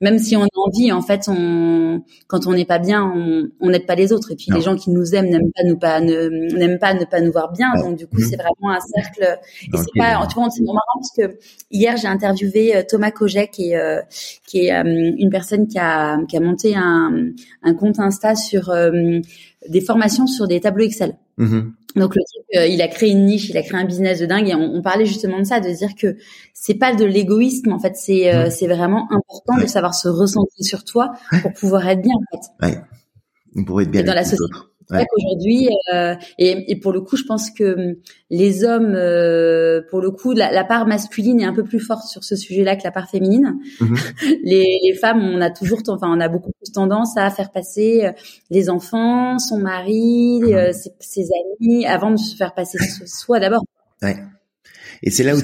même 0.00 0.18
si 0.18 0.36
on 0.36 0.44
a 0.44 0.48
envie, 0.56 0.92
en 0.92 1.02
fait, 1.02 1.28
on, 1.28 2.02
quand 2.26 2.46
on 2.46 2.52
n'est 2.52 2.64
pas 2.64 2.78
bien, 2.78 3.12
on 3.60 3.70
n'aide 3.70 3.86
pas 3.86 3.94
les 3.94 4.12
autres. 4.12 4.32
Et 4.32 4.36
puis 4.36 4.46
les 4.52 4.60
gens 4.60 4.76
qui 4.76 4.90
nous 4.90 5.14
aiment 5.14 5.28
n'aiment 5.28 5.50
pas 5.54 5.62
nous 5.64 5.78
pas 5.78 6.00
n'aiment 6.00 6.78
pas 6.78 6.94
ne 6.94 7.04
pas 7.04 7.20
nous 7.20 7.32
voir 7.32 7.52
bien. 7.52 7.68
Donc 7.80 7.96
du 7.96 8.06
coup, 8.06 8.20
mmh. 8.20 8.24
c'est 8.24 8.36
vraiment 8.36 8.74
un 8.74 8.80
cercle. 8.80 9.38
Et 9.72 9.76
c'est 9.76 9.98
pas, 9.98 10.26
tu 10.26 10.34
vois, 10.34 10.50
c'est 10.50 10.62
marrant 10.62 10.80
parce 10.96 11.12
que 11.16 11.38
hier 11.70 11.96
j'ai 11.96 12.08
interviewé 12.08 12.76
euh, 12.76 12.82
Thomas 12.88 13.10
Koget, 13.10 13.48
qui 13.48 13.70
est 13.70 13.76
euh, 13.76 14.00
qui 14.46 14.66
est 14.66 14.74
euh, 14.74 14.82
une 14.84 15.30
personne 15.30 15.66
qui 15.66 15.78
a 15.78 16.18
qui 16.26 16.36
a 16.36 16.40
monté 16.40 16.74
un, 16.76 17.30
un 17.62 17.74
compte 17.74 17.98
Insta 17.98 18.34
sur 18.34 18.72
des 19.68 19.80
formations 19.80 20.26
sur 20.26 20.48
des 20.48 20.60
tableaux 20.60 20.84
Excel. 20.84 21.16
Mmh 21.38 21.60
Donc 21.96 22.16
le 22.16 22.22
type, 22.26 22.42
euh, 22.56 22.66
il 22.66 22.82
a 22.82 22.88
créé 22.88 23.10
une 23.10 23.24
niche, 23.24 23.48
il 23.48 23.56
a 23.56 23.62
créé 23.62 23.80
un 23.80 23.84
business 23.84 24.18
de 24.18 24.26
dingue 24.26 24.48
et 24.48 24.54
on, 24.54 24.82
parlait 24.82 25.06
justement 25.06 25.38
de 25.38 25.44
ça, 25.44 25.60
de 25.60 25.70
dire 25.70 25.94
que 25.94 26.16
c'est 26.52 26.74
pas 26.74 26.94
de 26.94 27.04
l'égoïsme 27.04 27.72
en 27.72 27.78
fait, 27.78 27.96
c'est 27.96 28.34
euh, 28.34 28.50
c'est 28.50 28.66
vraiment 28.66 29.06
important 29.12 29.62
de 29.62 29.66
savoir 29.66 29.94
se 29.94 30.08
recentrer 30.08 30.62
sur 30.62 30.84
toi 30.84 31.12
pour 31.42 31.52
pouvoir 31.52 31.88
être 31.88 32.02
bien 32.02 32.14
en 32.14 32.36
fait. 32.36 32.66
Ouais. 32.66 33.64
Pour 33.64 33.80
être 33.80 33.90
bien 33.90 34.02
dans 34.02 34.14
la 34.14 34.24
société. 34.24 34.52
Ouais. 34.90 35.06
Aujourd'hui, 35.16 35.68
euh, 35.94 36.14
et, 36.38 36.70
et, 36.70 36.76
pour 36.76 36.92
le 36.92 37.00
coup, 37.00 37.16
je 37.16 37.24
pense 37.24 37.50
que 37.50 37.74
hum, 37.74 37.94
les 38.30 38.64
hommes, 38.64 38.94
euh, 38.94 39.80
pour 39.90 40.00
le 40.00 40.10
coup, 40.10 40.32
la, 40.32 40.52
la, 40.52 40.64
part 40.64 40.86
masculine 40.86 41.40
est 41.40 41.44
un 41.44 41.54
peu 41.54 41.64
plus 41.64 41.80
forte 41.80 42.06
sur 42.06 42.22
ce 42.22 42.36
sujet-là 42.36 42.76
que 42.76 42.82
la 42.84 42.90
part 42.90 43.08
féminine. 43.08 43.56
Mhm. 43.80 43.96
Les, 44.44 44.78
les, 44.82 44.94
femmes, 44.94 45.22
on 45.22 45.40
a 45.40 45.50
toujours, 45.50 45.80
enfin, 45.88 46.08
on 46.14 46.20
a 46.20 46.28
beaucoup 46.28 46.52
plus 46.52 46.72
tendance 46.72 47.16
à 47.16 47.30
faire 47.30 47.50
passer 47.50 48.04
euh, 48.04 48.12
les 48.50 48.68
enfants, 48.68 49.38
son 49.38 49.58
mari, 49.58 50.40
mhm. 50.42 50.52
euh, 50.52 50.72
ses, 50.72 50.90
ses, 51.00 51.28
amis, 51.60 51.86
avant 51.86 52.10
de 52.10 52.16
se 52.16 52.36
faire 52.36 52.52
passer 52.52 52.78
soi 53.06 53.40
d'abord. 53.40 53.64
Ouais. 54.02 54.16
Et 55.06 55.10
c'est 55.10 55.22
là 55.22 55.36
où 55.36 55.40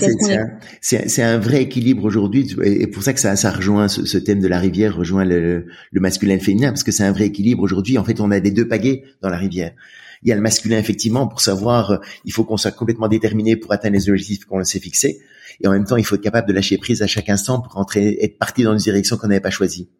c'est 0.80 1.22
un, 1.22 1.34
un, 1.34 1.38
vrai 1.38 1.62
équilibre 1.62 2.04
aujourd'hui, 2.04 2.56
et 2.64 2.86
pour 2.86 3.02
ça 3.02 3.12
que 3.12 3.20
ça, 3.20 3.36
ça 3.36 3.50
rejoint 3.50 3.88
ce, 3.88 4.16
thème 4.16 4.40
de 4.40 4.48
la 4.48 4.58
rivière, 4.58 4.96
rejoint 4.96 5.26
le, 5.26 5.66
le 5.92 6.00
masculin 6.00 6.32
et 6.32 6.38
le 6.38 6.42
féminin, 6.42 6.70
parce 6.70 6.82
que 6.82 6.92
c'est 6.92 7.04
un 7.04 7.12
vrai 7.12 7.26
équilibre 7.26 7.62
aujourd'hui. 7.62 7.98
En 7.98 8.04
fait, 8.04 8.20
on 8.20 8.30
a 8.30 8.40
des 8.40 8.52
deux 8.52 8.66
pagaies 8.66 9.04
dans 9.20 9.28
la 9.28 9.36
rivière. 9.36 9.72
Il 10.22 10.30
y 10.30 10.32
a 10.32 10.34
le 10.34 10.40
masculin 10.40 10.78
effectivement 10.78 11.26
pour 11.26 11.42
savoir, 11.42 11.90
euh, 11.90 11.98
il 12.24 12.32
faut 12.32 12.44
qu'on 12.44 12.56
soit 12.56 12.70
complètement 12.70 13.08
déterminé 13.08 13.54
pour 13.54 13.70
atteindre 13.72 13.96
les 13.96 14.08
objectifs 14.08 14.46
qu'on 14.46 14.64
s'est 14.64 14.80
fixés, 14.80 15.20
et 15.60 15.68
en 15.68 15.72
même 15.72 15.84
temps, 15.84 15.98
il 15.98 16.06
faut 16.06 16.14
être 16.14 16.22
capable 16.22 16.48
de 16.48 16.54
lâcher 16.54 16.78
prise 16.78 17.02
à 17.02 17.06
chaque 17.06 17.28
instant 17.28 17.60
pour 17.60 17.74
rentrer, 17.74 18.16
être 18.22 18.38
parti 18.38 18.62
dans 18.62 18.72
une 18.72 18.78
direction 18.78 19.18
qu'on 19.18 19.28
n'avait 19.28 19.40
pas 19.40 19.50
choisie. 19.50 19.90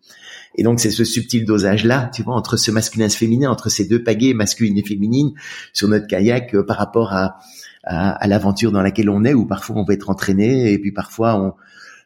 Et 0.57 0.62
donc 0.62 0.80
c'est 0.80 0.90
ce 0.90 1.05
subtil 1.05 1.44
dosage 1.44 1.84
là, 1.84 2.11
tu 2.14 2.22
vois, 2.22 2.34
entre 2.34 2.57
ce 2.57 2.70
masculin 2.70 3.07
et 3.07 3.09
ce 3.09 3.16
féminin, 3.16 3.51
entre 3.51 3.68
ces 3.68 3.86
deux 3.86 4.03
pagaies 4.03 4.34
masculines 4.34 4.78
et 4.78 4.84
féminines 4.84 5.32
sur 5.72 5.88
notre 5.88 6.07
kayak 6.07 6.55
euh, 6.55 6.64
par 6.64 6.76
rapport 6.76 7.12
à 7.12 7.38
à, 7.84 8.26
l'aventure 8.28 8.72
dans 8.72 8.82
laquelle 8.82 9.09
on 9.09 9.24
est, 9.24 9.34
où 9.34 9.46
parfois 9.46 9.76
on 9.76 9.84
va 9.84 9.94
être 9.94 10.11
entraîné 10.11 10.72
et 10.72 10.78
puis 10.78 10.92
parfois 10.92 11.36
on, 11.40 11.55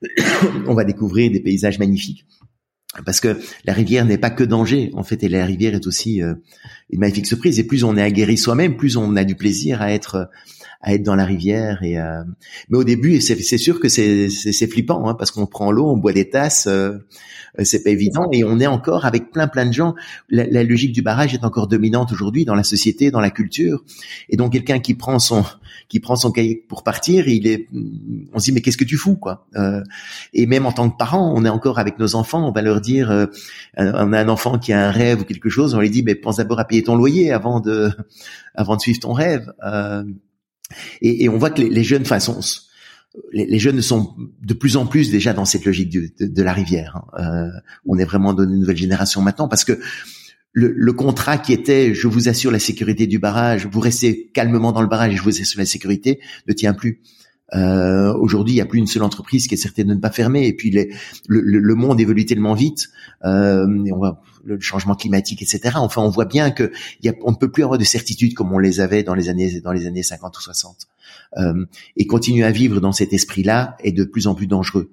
on 0.68 0.74
va 0.74 0.84
découvrir 0.84 1.30
des 1.30 1.40
paysages 1.40 1.78
magnifiques. 1.78 2.24
Parce 3.04 3.18
que 3.18 3.36
la 3.64 3.72
rivière 3.72 4.04
n'est 4.04 4.18
pas 4.18 4.30
que 4.30 4.44
danger, 4.44 4.92
en 4.94 5.02
fait, 5.02 5.24
et 5.24 5.28
la 5.28 5.44
rivière 5.44 5.74
est 5.74 5.88
aussi 5.88 6.22
euh, 6.22 6.34
une 6.90 7.00
magnifique 7.00 7.26
surprise. 7.26 7.58
Et 7.58 7.64
plus 7.64 7.82
on 7.82 7.96
est 7.96 8.02
aguerri 8.02 8.38
soi-même, 8.38 8.76
plus 8.76 8.96
on 8.96 9.16
a 9.16 9.24
du 9.24 9.34
plaisir 9.34 9.82
à 9.82 9.90
être 9.90 10.30
à 10.84 10.92
être 10.92 11.02
dans 11.02 11.16
la 11.16 11.24
rivière. 11.24 11.82
Et 11.82 11.98
euh... 11.98 12.22
mais 12.68 12.78
au 12.78 12.84
début, 12.84 13.20
c'est 13.20 13.58
sûr 13.58 13.80
que 13.80 13.88
c'est 13.88 14.66
flippant, 14.68 15.08
hein, 15.08 15.14
parce 15.14 15.30
qu'on 15.30 15.46
prend 15.46 15.72
l'eau, 15.72 15.90
on 15.90 15.96
boit 15.96 16.12
des 16.12 16.28
tasses, 16.28 16.66
euh, 16.66 16.98
euh, 17.58 17.64
c'est 17.64 17.82
pas 17.82 17.90
évident, 17.90 18.28
et 18.32 18.44
on 18.44 18.60
est 18.60 18.66
encore 18.66 19.06
avec 19.06 19.30
plein 19.32 19.48
plein 19.48 19.64
de 19.64 19.72
gens. 19.72 19.94
La, 20.28 20.46
la 20.46 20.62
logique 20.62 20.92
du 20.92 21.00
barrage 21.00 21.32
est 21.34 21.44
encore 21.44 21.68
dominante 21.68 22.12
aujourd'hui 22.12 22.44
dans 22.44 22.54
la 22.54 22.64
société, 22.64 23.10
dans 23.10 23.20
la 23.20 23.30
culture. 23.30 23.82
Et 24.28 24.36
donc 24.36 24.52
quelqu'un 24.52 24.78
qui 24.78 24.94
prend 24.94 25.18
son 25.18 25.44
qui 25.88 26.00
prend 26.00 26.16
son 26.16 26.30
cahier 26.30 26.62
pour 26.68 26.82
partir, 26.82 27.28
il 27.28 27.46
est, 27.46 27.68
on 28.32 28.38
se 28.38 28.44
dit 28.44 28.52
mais 28.52 28.60
qu'est-ce 28.60 28.76
que 28.76 28.84
tu 28.84 28.96
fous 28.96 29.16
quoi 29.16 29.46
euh, 29.56 29.82
Et 30.34 30.46
même 30.46 30.66
en 30.66 30.72
tant 30.72 30.90
que 30.90 30.96
parent, 30.96 31.32
on 31.34 31.44
est 31.44 31.50
encore 31.50 31.78
avec 31.78 31.98
nos 31.98 32.14
enfants, 32.14 32.46
on 32.46 32.52
va 32.52 32.62
leur 32.62 32.80
dire, 32.80 33.10
euh, 33.10 33.26
on 33.78 34.12
a 34.12 34.20
un 34.20 34.28
enfant 34.28 34.58
qui 34.58 34.72
a 34.72 34.86
un 34.86 34.90
rêve 34.90 35.22
ou 35.22 35.24
quelque 35.24 35.48
chose, 35.48 35.74
on 35.74 35.80
lui 35.80 35.90
dit 35.90 36.02
mais 36.02 36.14
pense 36.14 36.36
d'abord 36.36 36.60
à 36.60 36.64
payer 36.66 36.82
ton 36.82 36.94
loyer 36.94 37.32
avant 37.32 37.60
de 37.60 37.90
avant 38.54 38.76
de 38.76 38.82
suivre 38.82 39.00
ton 39.00 39.14
rêve. 39.14 39.50
Et, 41.00 41.24
et, 41.24 41.28
on 41.28 41.38
voit 41.38 41.50
que 41.50 41.60
les, 41.60 41.68
les 41.68 41.84
jeunes, 41.84 42.02
enfin, 42.02 42.18
les, 43.32 43.46
les, 43.46 43.58
jeunes 43.58 43.80
sont 43.80 44.14
de 44.42 44.54
plus 44.54 44.76
en 44.76 44.86
plus 44.86 45.10
déjà 45.10 45.32
dans 45.32 45.44
cette 45.44 45.64
logique 45.64 45.90
de, 45.90 46.10
de, 46.26 46.42
la 46.42 46.52
rivière. 46.52 47.04
Hein. 47.16 47.22
Euh, 47.22 47.60
on 47.86 47.98
est 47.98 48.04
vraiment 48.04 48.32
dans 48.32 48.44
une 48.44 48.60
nouvelle 48.60 48.76
génération 48.76 49.20
maintenant 49.22 49.48
parce 49.48 49.64
que 49.64 49.78
le, 50.52 50.72
le, 50.74 50.92
contrat 50.92 51.38
qui 51.38 51.52
était 51.52 51.94
je 51.94 52.06
vous 52.06 52.28
assure 52.28 52.50
la 52.50 52.58
sécurité 52.58 53.06
du 53.06 53.18
barrage, 53.18 53.66
vous 53.66 53.80
restez 53.80 54.30
calmement 54.32 54.72
dans 54.72 54.82
le 54.82 54.88
barrage 54.88 55.12
et 55.12 55.16
je 55.16 55.22
vous 55.22 55.40
assure 55.40 55.58
la 55.58 55.66
sécurité, 55.66 56.20
ne 56.48 56.52
tient 56.52 56.74
plus. 56.74 57.00
Euh, 57.54 58.12
Aujourd'hui, 58.14 58.54
il 58.54 58.56
n'y 58.56 58.62
a 58.62 58.66
plus 58.66 58.78
une 58.78 58.86
seule 58.86 59.02
entreprise 59.02 59.46
qui 59.46 59.54
est 59.54 59.58
certaine 59.58 59.88
de 59.88 59.94
ne 59.94 60.00
pas 60.00 60.10
fermer. 60.10 60.46
Et 60.46 60.52
puis, 60.54 60.70
les, 60.70 60.90
le, 61.28 61.40
le, 61.40 61.74
monde 61.74 62.00
évolue 62.00 62.24
tellement 62.24 62.54
vite. 62.54 62.88
Euh, 63.24 63.66
on 63.92 63.96
voit 63.96 64.22
le 64.44 64.60
changement 64.60 64.94
climatique, 64.94 65.42
etc. 65.42 65.76
Enfin, 65.76 66.02
on 66.02 66.10
voit 66.10 66.24
bien 66.24 66.50
que 66.50 66.72
y 67.02 67.08
a, 67.08 67.14
on 67.22 67.32
ne 67.32 67.36
peut 67.36 67.50
plus 67.50 67.62
avoir 67.62 67.78
de 67.78 67.84
certitude 67.84 68.34
comme 68.34 68.52
on 68.52 68.58
les 68.58 68.80
avait 68.80 69.02
dans 69.02 69.14
les 69.14 69.28
années 69.28 69.60
dans 69.60 69.72
les 69.72 69.86
années 69.86 70.02
50 70.02 70.36
ou 70.36 70.40
60. 70.40 70.86
Euh, 71.38 71.64
et 71.96 72.06
continuer 72.06 72.44
à 72.44 72.50
vivre 72.50 72.80
dans 72.80 72.92
cet 72.92 73.12
esprit-là 73.12 73.76
est 73.80 73.92
de 73.92 74.04
plus 74.04 74.26
en 74.26 74.34
plus 74.34 74.46
dangereux 74.46 74.90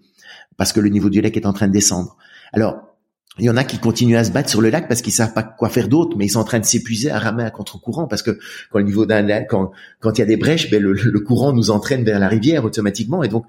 parce 0.57 0.73
que 0.73 0.79
le 0.79 0.89
niveau 0.89 1.09
du 1.09 1.21
lac 1.21 1.35
est 1.37 1.45
en 1.45 1.53
train 1.53 1.67
de 1.67 1.73
descendre. 1.73 2.17
Alors, 2.53 2.91
il 3.39 3.45
y 3.45 3.49
en 3.49 3.55
a 3.55 3.63
qui 3.63 3.79
continuent 3.79 4.17
à 4.17 4.23
se 4.25 4.31
battre 4.31 4.49
sur 4.49 4.59
le 4.61 4.69
lac 4.69 4.89
parce 4.89 5.01
qu'ils 5.01 5.13
savent 5.13 5.33
pas 5.33 5.43
quoi 5.43 5.69
faire 5.69 5.87
d'autre, 5.87 6.17
mais 6.17 6.25
ils 6.25 6.29
sont 6.29 6.39
en 6.39 6.43
train 6.43 6.59
de 6.59 6.65
s'épuiser 6.65 7.09
à 7.09 7.17
ramer 7.17 7.43
à 7.43 7.49
contre-courant 7.49 8.05
parce 8.05 8.21
que 8.21 8.37
quand 8.69 8.79
le 8.79 8.83
niveau 8.83 9.05
d'un 9.05 9.21
lac, 9.21 9.47
quand 9.49 9.71
quand 10.01 10.17
il 10.17 10.19
y 10.19 10.21
a 10.21 10.25
des 10.25 10.35
brèches, 10.35 10.69
ben 10.69 10.81
le, 10.83 10.91
le, 10.91 11.19
courant 11.21 11.53
nous 11.53 11.71
entraîne 11.71 12.03
vers 12.03 12.19
la 12.19 12.27
rivière 12.27 12.65
automatiquement 12.65 13.23
et 13.23 13.29
donc 13.29 13.45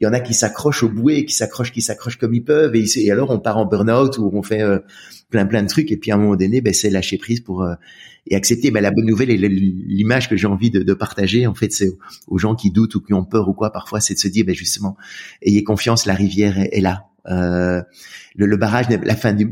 il 0.00 0.04
y 0.04 0.06
en 0.06 0.12
a 0.12 0.20
qui 0.20 0.34
s'accrochent 0.34 0.82
au 0.82 0.88
bouée, 0.88 1.24
qui 1.24 1.34
s'accrochent, 1.34 1.72
qui 1.72 1.82
s'accrochent 1.82 2.16
comme 2.16 2.34
ils 2.34 2.44
peuvent 2.44 2.74
et, 2.74 3.10
alors 3.10 3.30
on 3.30 3.38
part 3.38 3.58
en 3.58 3.66
burn-out 3.66 4.18
ou 4.18 4.30
on 4.32 4.42
fait 4.42 4.62
euh, 4.62 4.78
plein 5.28 5.46
plein 5.46 5.62
de 5.62 5.68
trucs 5.68 5.92
et 5.92 5.96
puis 5.96 6.10
à 6.10 6.14
un 6.14 6.18
moment 6.18 6.36
donné, 6.36 6.60
ben 6.60 6.72
c'est 6.72 6.90
lâcher 6.90 7.18
prise 7.18 7.40
pour 7.40 7.62
euh, 7.62 7.74
et 8.26 8.36
accepter. 8.36 8.70
Mais 8.70 8.80
la 8.80 8.90
bonne 8.90 9.06
nouvelle 9.06 9.30
et 9.30 9.36
l'image 9.36 10.28
que 10.28 10.36
j'ai 10.36 10.46
envie 10.46 10.70
de, 10.70 10.82
de, 10.82 10.94
partager, 10.94 11.46
en 11.46 11.54
fait, 11.54 11.72
c'est 11.72 11.90
aux 12.28 12.38
gens 12.38 12.54
qui 12.54 12.70
doutent 12.70 12.94
ou 12.94 13.00
qui 13.00 13.14
ont 13.14 13.24
peur 13.24 13.48
ou 13.48 13.54
quoi. 13.54 13.72
Parfois, 13.72 14.00
c'est 14.00 14.14
de 14.14 14.18
se 14.18 14.28
dire, 14.28 14.44
ben 14.44 14.54
justement, 14.54 14.96
ayez 15.42 15.64
confiance, 15.64 16.06
la 16.06 16.14
rivière 16.14 16.58
est 16.58 16.80
là 16.80 17.06
euh, 17.28 17.82
le, 18.34 18.46
le, 18.46 18.56
barrage, 18.56 18.86
la 18.88 19.16
fin 19.16 19.32
du, 19.32 19.48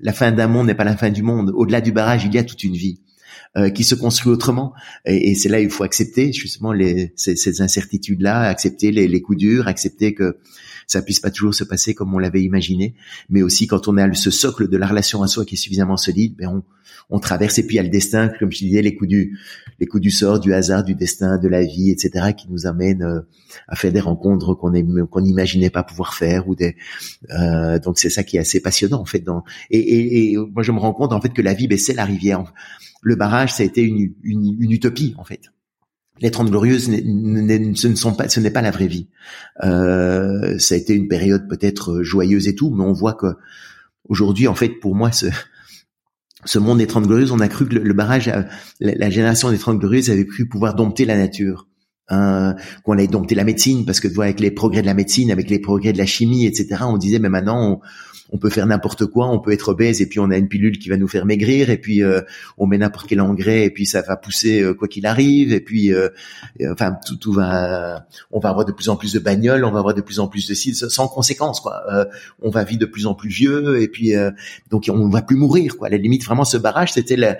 la 0.00 0.12
fin 0.12 0.32
d'un 0.32 0.48
monde 0.48 0.66
n'est 0.66 0.74
pas 0.74 0.84
la 0.84 0.96
fin 0.96 1.10
du 1.10 1.22
monde. 1.22 1.52
Au-delà 1.54 1.80
du 1.80 1.92
barrage, 1.92 2.24
il 2.24 2.34
y 2.34 2.38
a 2.38 2.44
toute 2.44 2.64
une 2.64 2.74
vie 2.74 3.00
euh, 3.56 3.68
qui 3.68 3.84
se 3.84 3.94
construit 3.94 4.32
autrement. 4.32 4.72
Et, 5.04 5.30
et 5.30 5.34
c'est 5.34 5.48
là 5.48 5.60
il 5.60 5.70
faut 5.70 5.84
accepter 5.84 6.32
justement 6.32 6.72
les, 6.72 7.12
ces, 7.16 7.36
ces 7.36 7.60
incertitudes-là, 7.60 8.40
accepter 8.42 8.90
les, 8.90 9.08
les, 9.08 9.20
coups 9.20 9.38
durs, 9.38 9.68
accepter 9.68 10.14
que 10.14 10.38
ça 10.86 11.02
puisse 11.02 11.20
pas 11.20 11.30
toujours 11.30 11.54
se 11.54 11.64
passer 11.64 11.94
comme 11.94 12.14
on 12.14 12.18
l'avait 12.18 12.42
imaginé, 12.42 12.94
mais 13.28 13.42
aussi 13.42 13.66
quand 13.66 13.88
on 13.88 13.96
a 13.96 14.12
ce 14.14 14.30
socle 14.30 14.68
de 14.68 14.76
la 14.76 14.86
relation 14.86 15.22
à 15.22 15.28
soi 15.28 15.44
qui 15.44 15.54
est 15.54 15.58
suffisamment 15.58 15.96
solide, 15.96 16.34
ben 16.36 16.48
on, 16.48 16.62
on 17.10 17.18
traverse 17.18 17.58
et 17.58 17.66
puis 17.66 17.76
il 17.76 17.78
y 17.78 17.80
a 17.80 17.82
le 17.82 17.88
destin, 17.88 18.28
comme 18.38 18.50
je 18.50 18.58
disais, 18.58 18.82
les 18.82 18.94
coups 18.94 19.08
du 19.08 19.38
les 19.80 19.86
coups 19.86 20.02
du 20.02 20.10
sort, 20.10 20.40
du 20.40 20.52
hasard, 20.54 20.84
du 20.84 20.94
destin, 20.94 21.38
de 21.38 21.48
la 21.48 21.62
vie, 21.62 21.90
etc., 21.90 22.32
qui 22.36 22.48
nous 22.50 22.66
amènent 22.66 23.02
euh, 23.02 23.20
à 23.68 23.76
faire 23.76 23.92
des 23.92 24.00
rencontres 24.00 24.54
qu'on 24.54 25.20
n'imaginait 25.20 25.70
pas 25.70 25.82
pouvoir 25.82 26.14
faire 26.14 26.48
ou 26.48 26.54
des 26.54 26.76
euh, 27.30 27.78
donc 27.78 27.98
c'est 27.98 28.10
ça 28.10 28.22
qui 28.22 28.36
est 28.36 28.40
assez 28.40 28.60
passionnant 28.60 29.00
en 29.00 29.04
fait 29.04 29.24
et, 29.70 29.78
et, 29.78 30.32
et, 30.32 30.36
moi 30.36 30.62
je 30.62 30.72
me 30.72 30.78
rends 30.78 30.92
compte 30.92 31.12
en 31.12 31.20
fait 31.20 31.30
que 31.30 31.42
la 31.42 31.54
vie 31.54 31.68
ben, 31.68 31.78
c'est 31.78 31.94
la 31.94 32.04
rivière 32.04 32.44
le 33.02 33.14
barrage 33.16 33.52
ça 33.52 33.62
a 33.62 33.66
été 33.66 33.82
une, 33.82 34.12
une 34.24 34.72
utopie 34.72 35.14
en 35.18 35.24
fait 35.24 35.40
les 36.22 36.30
Trente 36.30 36.50
Glorieuses, 36.50 36.84
ce 36.84 37.88
ne 37.88 37.94
sont 37.96 38.14
pas, 38.14 38.28
ce 38.28 38.38
n'est 38.38 38.50
pas 38.50 38.62
la 38.62 38.70
vraie 38.70 38.86
vie. 38.86 39.08
Euh, 39.64 40.56
ça 40.58 40.76
a 40.76 40.78
été 40.78 40.94
une 40.94 41.08
période 41.08 41.48
peut-être 41.48 42.02
joyeuse 42.02 42.46
et 42.46 42.54
tout, 42.54 42.70
mais 42.70 42.84
on 42.84 42.92
voit 42.92 43.14
que 43.14 43.26
aujourd'hui, 44.08 44.46
en 44.46 44.54
fait, 44.54 44.68
pour 44.68 44.94
moi, 44.94 45.10
ce, 45.10 45.26
ce 46.44 46.60
monde 46.60 46.78
des 46.78 46.86
Trente 46.86 47.08
Glorieuses, 47.08 47.32
on 47.32 47.40
a 47.40 47.48
cru 47.48 47.66
que 47.66 47.74
le, 47.74 47.92
barrage, 47.92 48.32
la, 48.80 49.10
génération 49.10 49.50
des 49.50 49.58
Trente 49.58 49.80
Glorieuses 49.80 50.10
avait 50.10 50.24
cru 50.24 50.48
pouvoir 50.48 50.74
dompter 50.74 51.04
la 51.04 51.18
nature. 51.18 51.66
Hein, 52.08 52.56
qu'on 52.84 52.92
allait 52.92 53.06
dompter 53.06 53.34
la 53.34 53.44
médecine, 53.44 53.86
parce 53.86 53.98
que 53.98 54.08
tu 54.08 54.14
vois, 54.14 54.24
avec 54.24 54.38
les 54.38 54.50
progrès 54.50 54.82
de 54.82 54.86
la 54.86 54.92
médecine, 54.92 55.30
avec 55.30 55.48
les 55.48 55.60
progrès 55.60 55.92
de 55.92 55.98
la 55.98 56.04
chimie, 56.04 56.44
etc., 56.46 56.82
on 56.82 56.98
disait, 56.98 57.18
mais 57.18 57.30
maintenant, 57.30 57.80
on 58.32 58.38
peut 58.38 58.48
faire 58.48 58.66
n'importe 58.66 59.06
quoi, 59.06 59.28
on 59.28 59.38
peut 59.38 59.52
être 59.52 59.68
obèse 59.68 60.00
et 60.00 60.08
puis 60.08 60.18
on 60.18 60.30
a 60.30 60.38
une 60.38 60.48
pilule 60.48 60.78
qui 60.78 60.88
va 60.88 60.96
nous 60.96 61.06
faire 61.06 61.26
maigrir 61.26 61.68
et 61.68 61.76
puis 61.76 62.02
euh, 62.02 62.22
on 62.56 62.66
met 62.66 62.78
n'importe 62.78 63.06
quel 63.06 63.20
engrais 63.20 63.64
et 63.64 63.70
puis 63.70 63.84
ça 63.84 64.00
va 64.00 64.16
pousser 64.16 64.62
euh, 64.62 64.72
quoi 64.72 64.88
qu'il 64.88 65.06
arrive 65.06 65.52
et 65.52 65.60
puis 65.60 65.92
euh, 65.92 66.08
enfin 66.70 66.96
tout, 67.20 67.32
va 67.32 68.06
on 68.30 68.40
va 68.40 68.48
avoir 68.48 68.64
de 68.64 68.72
plus 68.72 68.88
en 68.88 68.96
plus 68.96 69.12
de 69.12 69.18
bagnoles, 69.18 69.64
on 69.64 69.70
va 69.70 69.78
avoir 69.78 69.94
de 69.94 70.00
plus 70.00 70.18
en 70.18 70.28
plus 70.28 70.48
de 70.48 70.54
sites 70.54 70.88
sans 70.88 71.08
conséquence 71.08 71.60
quoi. 71.60 71.82
on 72.40 72.50
va 72.50 72.64
vivre 72.64 72.80
de 72.80 72.86
plus 72.86 73.06
en 73.06 73.14
plus 73.14 73.28
vieux 73.28 73.80
et 73.80 73.88
puis 73.88 74.14
donc 74.70 74.90
on 74.90 75.08
va 75.08 75.22
plus 75.22 75.36
mourir 75.36 75.76
quoi. 75.76 75.88
À 75.88 75.90
la 75.90 75.98
limite 75.98 76.24
vraiment 76.24 76.44
ce 76.44 76.56
barrage 76.56 76.92
c'était 76.92 77.16
la 77.16 77.38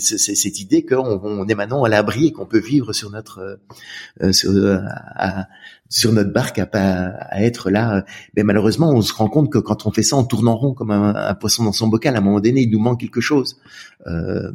cette 0.00 0.60
idée 0.60 0.84
qu'on 0.84 1.20
on 1.22 1.46
est 1.46 1.54
maintenant 1.54 1.84
à 1.84 1.88
l'abri 1.88 2.26
et 2.26 2.32
qu'on 2.32 2.46
peut 2.46 2.60
vivre 2.60 2.92
sur 2.92 3.10
notre 3.10 3.60
euh, 4.20 4.32
sur, 4.32 4.50
à, 5.16 5.46
sur 5.88 6.12
notre 6.12 6.32
barque 6.32 6.58
à 6.58 7.42
être 7.42 7.70
là. 7.70 8.04
Mais 8.36 8.42
malheureusement, 8.42 8.90
on 8.90 9.02
se 9.02 9.12
rend 9.12 9.28
compte 9.28 9.52
que 9.52 9.58
quand 9.58 9.86
on 9.86 9.92
fait 9.92 10.02
ça 10.02 10.16
en 10.16 10.24
tournant 10.24 10.56
rond 10.56 10.74
comme 10.74 10.90
un, 10.90 11.34
poisson 11.34 11.64
dans 11.64 11.72
son 11.72 11.88
bocal, 11.88 12.16
à 12.16 12.18
un 12.18 12.22
moment 12.22 12.40
donné, 12.40 12.62
il 12.62 12.70
nous 12.70 12.80
manque 12.80 13.00
quelque 13.00 13.20
chose. 13.20 13.60
Euh, 14.06 14.50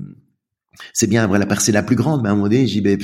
c'est 0.94 1.08
bien 1.08 1.24
avoir 1.24 1.40
la 1.40 1.46
percée 1.46 1.72
la 1.72 1.84
plus 1.84 1.96
grande, 1.96 2.22
mais 2.24 2.30
à 2.30 2.32
un 2.32 2.36
moment 2.36 2.50
donné, 2.50 2.68
j'y 2.68 2.82
ben, 2.82 3.00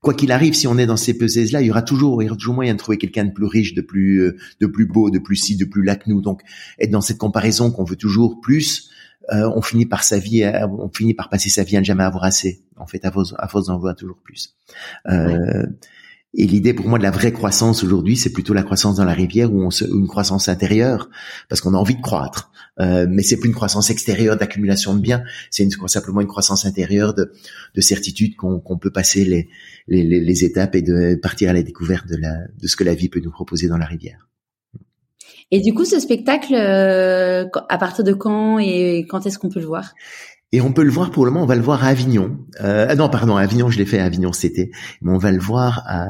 quoi 0.00 0.14
qu'il 0.14 0.30
arrive, 0.32 0.54
si 0.54 0.66
on 0.66 0.78
est 0.78 0.86
dans 0.86 0.96
ces 0.96 1.18
pesées 1.18 1.46
là, 1.46 1.60
il 1.60 1.66
y 1.66 1.70
aura 1.70 1.82
toujours, 1.82 2.22
il 2.22 2.26
y 2.26 2.28
aura 2.28 2.36
toujours 2.36 2.54
moyen 2.54 2.74
de 2.74 2.78
trouver 2.78 2.98
quelqu'un 2.98 3.24
de 3.24 3.32
plus 3.32 3.46
riche, 3.46 3.74
de 3.74 3.80
plus, 3.80 4.22
euh, 4.22 4.36
de 4.60 4.66
plus 4.66 4.86
beau, 4.86 5.10
de 5.10 5.18
plus 5.18 5.36
si, 5.36 5.56
de 5.56 5.64
plus 5.64 5.82
là 5.82 5.96
que 5.96 6.08
nous. 6.08 6.20
Donc, 6.20 6.42
être 6.78 6.90
dans 6.90 7.00
cette 7.00 7.18
comparaison 7.18 7.70
qu'on 7.70 7.84
veut 7.84 7.96
toujours 7.96 8.40
plus, 8.40 8.90
euh, 9.32 9.50
on 9.54 9.62
finit 9.62 9.86
par 9.86 10.04
sa 10.04 10.18
vie, 10.18 10.44
on 10.78 10.88
finit 10.88 11.14
par 11.14 11.28
passer 11.28 11.48
sa 11.48 11.64
vie 11.64 11.76
à 11.76 11.80
ne 11.80 11.84
jamais 11.84 12.04
avoir 12.04 12.24
assez. 12.24 12.62
En 12.76 12.86
fait, 12.86 13.04
à 13.04 13.10
force, 13.10 13.34
à 13.38 13.48
force 13.48 13.66
d'en 13.66 13.94
toujours 13.94 14.18
plus. 14.22 14.54
Euh, 15.08 15.66
et 16.38 16.46
l'idée 16.46 16.74
pour 16.74 16.86
moi 16.86 16.98
de 16.98 17.02
la 17.02 17.10
vraie 17.10 17.32
croissance 17.32 17.82
aujourd'hui, 17.82 18.16
c'est 18.16 18.32
plutôt 18.32 18.52
la 18.52 18.62
croissance 18.62 18.96
dans 18.96 19.04
la 19.04 19.14
rivière 19.14 19.52
ou 19.52 19.70
une 19.70 20.06
croissance 20.06 20.48
intérieure, 20.48 21.08
parce 21.48 21.62
qu'on 21.62 21.72
a 21.72 21.78
envie 21.78 21.96
de 21.96 22.02
croître. 22.02 22.52
Euh, 22.78 23.06
mais 23.08 23.22
c'est 23.22 23.38
plus 23.38 23.48
une 23.48 23.54
croissance 23.54 23.88
extérieure 23.88 24.36
d'accumulation 24.36 24.94
de 24.94 25.00
biens, 25.00 25.24
c'est 25.50 25.66
simplement 25.86 26.20
une 26.20 26.26
croissance 26.26 26.66
intérieure 26.66 27.14
de, 27.14 27.32
de 27.74 27.80
certitude 27.80 28.36
qu'on 28.36 28.78
peut 28.78 28.90
passer 28.90 29.24
les, 29.24 29.48
les, 29.88 30.04
les, 30.04 30.44
étapes 30.44 30.74
et 30.74 30.82
de 30.82 31.14
partir 31.14 31.48
à 31.48 31.52
la 31.54 31.62
découverte 31.62 32.06
de, 32.06 32.16
la, 32.16 32.34
de 32.60 32.66
ce 32.66 32.76
que 32.76 32.84
la 32.84 32.94
vie 32.94 33.08
peut 33.08 33.20
nous 33.20 33.30
proposer 33.30 33.66
dans 33.66 33.78
la 33.78 33.86
rivière. 33.86 34.28
Et 35.50 35.60
du 35.60 35.74
coup, 35.74 35.84
ce 35.84 36.00
spectacle, 36.00 36.54
euh, 36.54 37.46
à 37.68 37.78
partir 37.78 38.04
de 38.04 38.12
quand 38.12 38.58
et 38.58 39.06
quand 39.08 39.26
est-ce 39.26 39.38
qu'on 39.38 39.48
peut 39.48 39.60
le 39.60 39.66
voir? 39.66 39.94
Et 40.52 40.60
on 40.60 40.72
peut 40.72 40.84
le 40.84 40.90
voir 40.90 41.10
pour 41.10 41.24
le 41.24 41.30
moment, 41.30 41.44
on 41.44 41.48
va 41.48 41.56
le 41.56 41.62
voir 41.62 41.84
à 41.84 41.88
Avignon. 41.88 42.38
Euh, 42.60 42.94
non, 42.94 43.08
pardon, 43.08 43.36
à 43.36 43.42
Avignon, 43.42 43.68
je 43.68 43.78
l'ai 43.78 43.86
fait 43.86 43.98
à 43.98 44.04
Avignon 44.04 44.30
été, 44.30 44.70
mais 45.02 45.12
on 45.12 45.18
va 45.18 45.32
le 45.32 45.40
voir 45.40 45.82
à, 45.86 46.06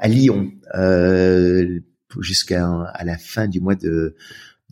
à 0.00 0.08
Lyon 0.08 0.50
euh, 0.74 1.80
jusqu'à 2.18 2.68
à 2.68 3.04
la 3.04 3.16
fin 3.16 3.46
du 3.46 3.60
mois 3.60 3.76
de, 3.76 4.16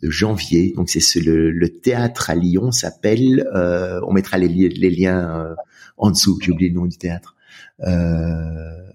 de 0.01 0.09
janvier. 0.09 0.73
Donc 0.75 0.89
c'est 0.89 1.19
le, 1.19 1.51
le, 1.51 1.69
théâtre 1.69 2.29
à 2.29 2.35
Lyon 2.35 2.71
s'appelle. 2.71 3.47
Euh, 3.55 3.99
on 4.07 4.13
mettra 4.13 4.37
les, 4.37 4.47
les 4.47 4.89
liens 4.89 5.45
euh, 5.45 5.55
en 5.97 6.11
dessous. 6.11 6.37
J'ai 6.41 6.51
oublié 6.51 6.69
le 6.69 6.75
nom 6.75 6.85
du 6.85 6.97
théâtre. 6.97 7.35
Euh, 7.81 8.91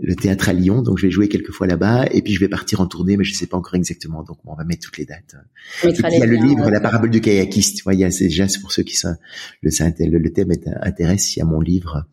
le 0.00 0.14
théâtre 0.14 0.50
à 0.50 0.52
Lyon, 0.52 0.82
donc 0.82 0.98
je 0.98 1.06
vais 1.06 1.10
jouer 1.10 1.28
quelques 1.28 1.52
fois 1.52 1.66
là-bas, 1.66 2.06
et 2.10 2.20
puis 2.20 2.34
je 2.34 2.40
vais 2.40 2.48
partir 2.48 2.80
en 2.80 2.86
tournée, 2.86 3.16
mais 3.16 3.24
je 3.24 3.32
sais 3.32 3.46
pas 3.46 3.56
encore 3.56 3.74
exactement, 3.74 4.22
donc 4.22 4.38
on 4.44 4.54
va 4.54 4.64
mettre 4.64 4.86
toutes 4.86 4.98
les 4.98 5.06
dates. 5.06 5.36
il 5.84 5.90
y 5.90 6.22
a 6.22 6.26
le 6.26 6.36
livre, 6.36 6.70
la 6.70 6.80
parabole 6.80 7.10
du 7.10 7.20
kayakiste, 7.20 7.78
tu 7.78 7.82
vois, 7.82 8.10
c'est 8.10 8.24
déjà 8.24 8.46
pour 8.60 8.72
ceux 8.72 8.82
qui 8.82 8.94
sont, 8.94 9.14
le, 9.62 10.18
le, 10.18 10.32
thème 10.32 10.52
intéresse, 10.82 11.34
il 11.34 11.38
y 11.38 11.42
a 11.42 11.46
mon 11.46 11.60
livre 11.60 12.04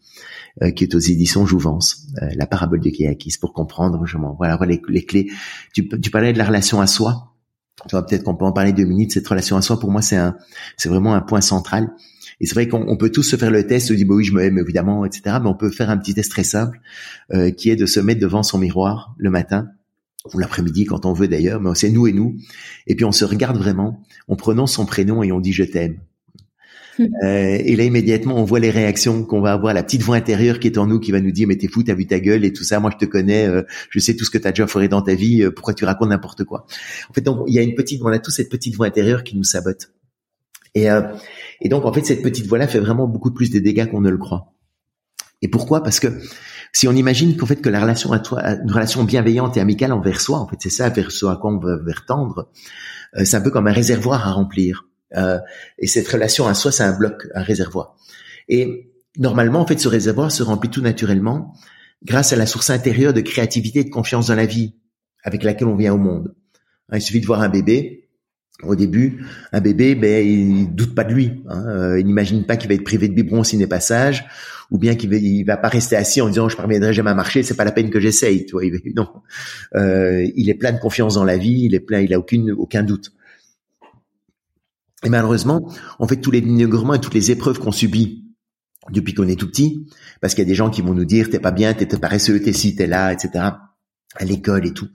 euh, 0.62 0.72
qui 0.72 0.86
est 0.86 0.96
aux 0.96 1.00
éditions 1.00 1.46
Jouvence, 1.46 2.08
euh, 2.22 2.30
la 2.36 2.46
parabole 2.46 2.80
du 2.80 2.92
kayakiste, 2.92 3.42
pour 3.42 3.54
comprendre 3.54 4.06
justement, 4.06 4.34
voilà, 4.38 4.56
voilà 4.56 4.74
les, 4.74 4.82
les, 4.88 5.04
clés. 5.04 5.30
Tu, 5.74 5.90
tu 5.90 6.10
parlais 6.10 6.32
de 6.32 6.38
la 6.38 6.46
relation 6.46 6.80
à 6.80 6.88
soi, 6.88 7.34
tu 7.90 7.96
vois, 7.96 8.06
peut-être 8.06 8.24
qu'on 8.24 8.36
peut 8.36 8.46
en 8.46 8.54
parler 8.54 8.72
deux 8.72 8.86
minutes. 8.86 9.12
Cette 9.12 9.28
relation 9.28 9.58
à 9.58 9.62
soi, 9.62 9.80
pour 9.80 9.92
moi, 9.92 10.02
c'est 10.02 10.16
un, 10.16 10.38
c'est 10.78 10.90
vraiment 10.90 11.16
un 11.16 11.22
point 11.22 11.42
central. 11.42 11.90
Et 12.40 12.46
c'est 12.46 12.56
vrai 12.56 12.68
qu'on 12.68 12.98
peut 12.98 13.10
tous 13.10 13.24
se 13.24 13.36
faire 13.36 13.52
le 13.52 13.66
test, 13.66 13.88
se 13.88 13.94
dire 13.94 14.08
bah 14.08 14.16
oui 14.16 14.24
je 14.24 14.34
me 14.34 14.42
aime 14.42 14.58
évidemment, 14.58 15.06
etc. 15.06 15.38
Mais 15.42 15.50
on 15.50 15.56
peut 15.56 15.70
faire 15.70 15.90
un 15.90 15.98
petit 15.98 16.14
test 16.14 16.32
très 16.32 16.44
simple 16.44 16.80
euh, 17.34 17.52
qui 17.52 17.70
est 17.70 17.76
de 17.76 17.86
se 17.86 18.00
mettre 18.00 18.22
devant 18.22 18.44
son 18.44 18.58
miroir 18.58 19.16
le 19.18 19.30
matin 19.30 19.70
ou 20.34 20.40
l'après-midi 20.40 20.86
quand 20.86 21.06
on 21.06 21.14
veut 21.14 21.28
d'ailleurs, 21.28 21.60
mais 21.60 21.70
c'est 21.76 21.90
nous 21.90 22.08
et 22.08 22.14
nous. 22.14 22.38
Et 22.88 22.96
puis 22.96 23.06
on 23.06 23.12
se 23.12 23.26
regarde 23.26 23.58
vraiment, 23.58 24.04
on 24.28 24.36
prononce 24.36 24.74
son 24.74 24.86
prénom 24.86 25.24
et 25.24 25.32
on 25.32 25.40
dit 25.40 25.54
je 25.54 25.64
t'aime. 25.64 25.98
Hmm. 26.98 27.08
Euh, 27.24 27.58
et 27.60 27.76
là 27.76 27.86
immédiatement 27.86 28.38
on 28.38 28.44
voit 28.44 28.60
les 28.60 28.70
réactions 28.70 29.24
qu'on 29.24 29.42
va 29.42 29.54
avoir, 29.54 29.74
la 29.74 29.82
petite 29.82 30.04
voix 30.04 30.16
intérieure 30.16 30.60
qui 30.60 30.68
est 30.68 30.78
en 30.78 30.86
nous 30.86 31.00
qui 31.00 31.12
va 31.12 31.22
nous 31.22 31.32
dire 31.32 31.48
mais 31.48 31.58
t'es 31.58 31.68
fou, 31.68 31.82
t'as 31.82 31.96
vu 31.96 32.06
ta 32.06 32.20
gueule 32.20 32.46
et 32.46 32.54
tout 32.54 32.64
ça, 32.64 32.80
moi 32.80 32.92
je 32.94 33.04
te 33.04 33.10
connais, 33.10 33.48
euh, 33.48 33.64
je 33.90 34.00
sais 34.00 34.16
tout 34.16 34.26
ce 34.26 34.30
que 34.30 34.38
t'as 34.38 34.52
déjà 34.52 34.68
fait 34.68 34.88
dans 34.88 35.02
ta 35.02 35.16
vie, 35.16 35.42
euh, 35.42 35.52
pourquoi 35.52 35.74
tu 35.74 35.86
racontes 35.86 36.10
n'importe 36.10 36.44
quoi. 36.44 36.66
En 37.10 37.14
fait 37.14 37.22
donc 37.22 37.44
il 37.48 37.54
y 37.54 37.60
a 37.60 37.64
une 37.64 37.74
petite, 37.74 38.02
on 38.04 38.08
a 38.08 38.20
tous 38.20 38.32
cette 38.32 38.50
petite 38.50 38.76
voix 38.76 38.86
intérieure 38.86 39.24
qui 39.24 39.36
nous 39.36 39.44
sabote. 39.44 39.92
Et, 40.76 40.90
euh, 40.90 41.02
et 41.62 41.70
donc, 41.70 41.86
en 41.86 41.94
fait, 41.94 42.06
cette 42.06 42.22
petite 42.22 42.48
voix-là 42.48 42.68
fait 42.68 42.80
vraiment 42.80 43.08
beaucoup 43.08 43.32
plus 43.32 43.52
de 43.52 43.60
dégâts 43.60 43.90
qu'on 43.90 44.02
ne 44.02 44.10
le 44.10 44.18
croit. 44.18 44.54
Et 45.42 45.48
pourquoi? 45.48 45.84
Parce 45.84 46.00
que 46.00 46.08
si 46.72 46.88
on 46.88 46.94
imagine 46.94 47.38
qu'en 47.38 47.46
fait 47.46 47.58
que 47.58 47.70
la 47.70 47.82
relation 47.82 48.12
à 48.12 48.20
toi, 48.20 48.42
une 48.44 48.72
relation 48.72 49.04
bienveillante 49.04 49.58
et 49.58 49.60
amicale 49.60 49.92
envers 49.92 50.20
soi, 50.20 50.40
en 50.40 50.48
fait, 50.48 50.56
c'est 50.60 50.70
ça 50.70 50.90
vers 50.90 51.12
ce 51.12 51.26
à 51.26 51.36
quoi 51.36 51.52
on 51.52 51.60
veut 51.60 51.84
vers 51.84 52.06
tendre. 52.06 52.50
Euh, 53.16 53.26
c'est 53.26 53.38
un 53.38 53.42
peu 53.42 53.52
comme 53.52 53.68
un 53.68 53.74
réservoir 53.74 54.28
à 54.28 54.32
remplir. 54.32 54.88
Euh, 55.16 55.40
et 55.78 55.88
cette 55.88 56.08
relation 56.08 56.48
à 56.48 56.54
soi, 56.54 56.72
c'est 56.72 56.84
un 56.84 56.98
bloc, 56.98 57.28
un 57.36 57.44
réservoir. 57.44 57.96
Et 58.50 58.92
normalement, 59.18 59.60
en 59.60 59.68
fait, 59.68 59.80
ce 59.80 59.88
réservoir 59.88 60.32
se 60.32 60.44
remplit 60.44 60.70
tout 60.70 60.82
naturellement 60.82 61.54
grâce 62.04 62.34
à 62.34 62.36
la 62.36 62.46
source 62.46 62.70
intérieure 62.70 63.14
de 63.14 63.22
créativité 63.22 63.80
et 63.80 63.84
de 63.84 63.90
confiance 63.90 64.28
dans 64.28 64.36
la 64.36 64.46
vie 64.46 64.76
avec 65.24 65.44
laquelle 65.44 65.68
on 65.68 65.76
vient 65.76 65.94
au 65.94 65.98
monde. 65.98 66.34
Il 66.92 67.02
suffit 67.02 67.22
de 67.22 67.26
voir 67.26 67.42
un 67.42 67.50
bébé, 67.50 68.03
au 68.66 68.76
début, 68.76 69.26
un 69.52 69.62
bébé, 69.62 69.96
ben, 69.96 70.26
il 70.26 70.74
doute 70.74 70.96
pas 70.96 71.04
de 71.04 71.14
lui. 71.14 71.44
Hein. 71.50 71.64
Euh, 71.68 72.00
il 72.00 72.06
n'imagine 72.06 72.46
pas 72.46 72.58
qu'il 72.58 72.70
va 72.70 72.76
être 72.76 72.84
privé 72.84 73.08
de 73.08 73.14
biberon 73.14 73.44
s'il 73.44 73.60
n'est 73.60 73.68
pas 73.68 73.80
sage, 73.80 74.26
ou 74.72 74.78
bien 74.78 74.96
qu'il 74.96 75.10
va, 75.10 75.18
il 75.18 75.44
va 75.44 75.58
pas 75.58 75.70
rester 75.70 75.96
assis 75.96 76.22
en 76.22 76.28
disant 76.28 76.50
je 76.50 76.58
parviendrai 76.58 76.94
jamais 76.94 77.12
à 77.12 77.16
marcher, 77.16 77.44
c'est 77.44 77.56
pas 77.56 77.66
la 77.66 77.72
peine 77.72 77.90
que 77.90 78.00
j'essaye. 78.00 78.46
Tu 78.46 78.54
vois, 78.54 78.64
non. 78.96 79.08
Euh, 79.76 80.28
il 80.36 80.50
est 80.50 80.56
plein 80.56 80.72
de 80.72 80.80
confiance 80.80 81.16
dans 81.16 81.24
la 81.24 81.38
vie, 81.38 81.64
il 81.66 81.76
est 81.76 81.80
plein, 81.80 82.00
il 82.00 82.14
a 82.14 82.20
aucune, 82.20 82.52
aucun 82.52 82.84
doute. 82.84 83.12
Et 85.06 85.10
malheureusement, 85.10 85.70
en 86.00 86.08
fait, 86.08 86.18
tous 86.18 86.32
les 86.32 86.42
dénigrements 86.42 86.94
et 86.94 87.02
toutes 87.02 87.14
les 87.14 87.32
épreuves 87.32 87.60
qu'on 87.60 87.74
subit 87.74 88.24
depuis 88.92 89.14
qu'on 89.14 89.28
est 89.28 89.40
tout 89.40 89.48
petit, 89.48 89.88
parce 90.22 90.34
qu'il 90.34 90.44
y 90.44 90.48
a 90.48 90.50
des 90.50 90.56
gens 90.56 90.70
qui 90.70 90.82
vont 90.82 90.94
nous 90.94 91.06
dire 91.06 91.30
t'es 91.30 91.40
pas 91.40 91.52
bien, 91.52 91.74
t'es 91.74 91.86
paresseux, 91.86 92.42
t'es 92.42 92.54
ci, 92.54 92.76
t'es 92.76 92.88
là, 92.88 93.14
etc. 93.14 93.46
à 94.16 94.26
l'école 94.26 94.66
et 94.66 94.74
tout. 94.74 94.90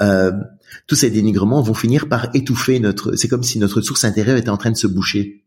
Euh, 0.00 0.32
tous 0.86 0.94
ces 0.94 1.10
dénigrements 1.10 1.62
vont 1.62 1.74
finir 1.74 2.08
par 2.08 2.34
étouffer 2.34 2.80
notre. 2.80 3.16
C'est 3.16 3.28
comme 3.28 3.42
si 3.42 3.58
notre 3.58 3.80
source 3.80 4.04
intérieure 4.04 4.36
était 4.36 4.50
en 4.50 4.56
train 4.56 4.70
de 4.70 4.76
se 4.76 4.86
boucher. 4.86 5.44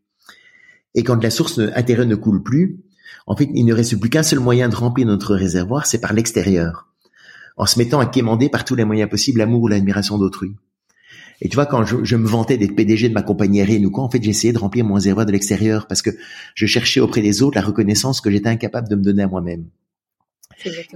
Et 0.94 1.02
quand 1.02 1.22
la 1.22 1.30
source 1.30 1.58
intérieure 1.58 2.06
ne 2.06 2.14
coule 2.14 2.42
plus, 2.42 2.80
en 3.26 3.36
fait, 3.36 3.48
il 3.54 3.64
ne 3.64 3.74
reste 3.74 3.98
plus 3.98 4.10
qu'un 4.10 4.22
seul 4.22 4.38
moyen 4.38 4.68
de 4.68 4.76
remplir 4.76 5.06
notre 5.06 5.34
réservoir, 5.34 5.86
c'est 5.86 6.00
par 6.00 6.12
l'extérieur, 6.12 6.88
en 7.56 7.66
se 7.66 7.78
mettant 7.78 8.00
à 8.00 8.06
quémander 8.06 8.48
par 8.48 8.64
tous 8.64 8.74
les 8.74 8.84
moyens 8.84 9.10
possibles 9.10 9.38
l'amour 9.38 9.62
ou 9.62 9.68
l'admiration 9.68 10.16
d'autrui. 10.16 10.54
Et 11.42 11.48
tu 11.48 11.54
vois, 11.54 11.66
quand 11.66 11.84
je, 11.84 12.16
me 12.16 12.26
vantais 12.26 12.56
d'être 12.56 12.74
PDG 12.74 13.10
de 13.10 13.14
ma 13.14 13.22
compagnie 13.22 13.60
aérienne 13.60 13.84
ou 13.84 13.90
quoi, 13.90 14.04
en 14.04 14.10
fait, 14.10 14.22
j'essayais 14.22 14.54
de 14.54 14.58
remplir 14.58 14.84
mon 14.86 14.94
réservoir 14.94 15.26
de 15.26 15.32
l'extérieur 15.32 15.86
parce 15.86 16.00
que 16.00 16.10
je 16.54 16.66
cherchais 16.66 17.00
auprès 17.00 17.20
des 17.20 17.42
autres 17.42 17.56
la 17.56 17.62
reconnaissance 17.62 18.22
que 18.22 18.30
j'étais 18.30 18.48
incapable 18.48 18.88
de 18.88 18.96
me 18.96 19.02
donner 19.02 19.22
à 19.22 19.28
moi-même. 19.28 19.66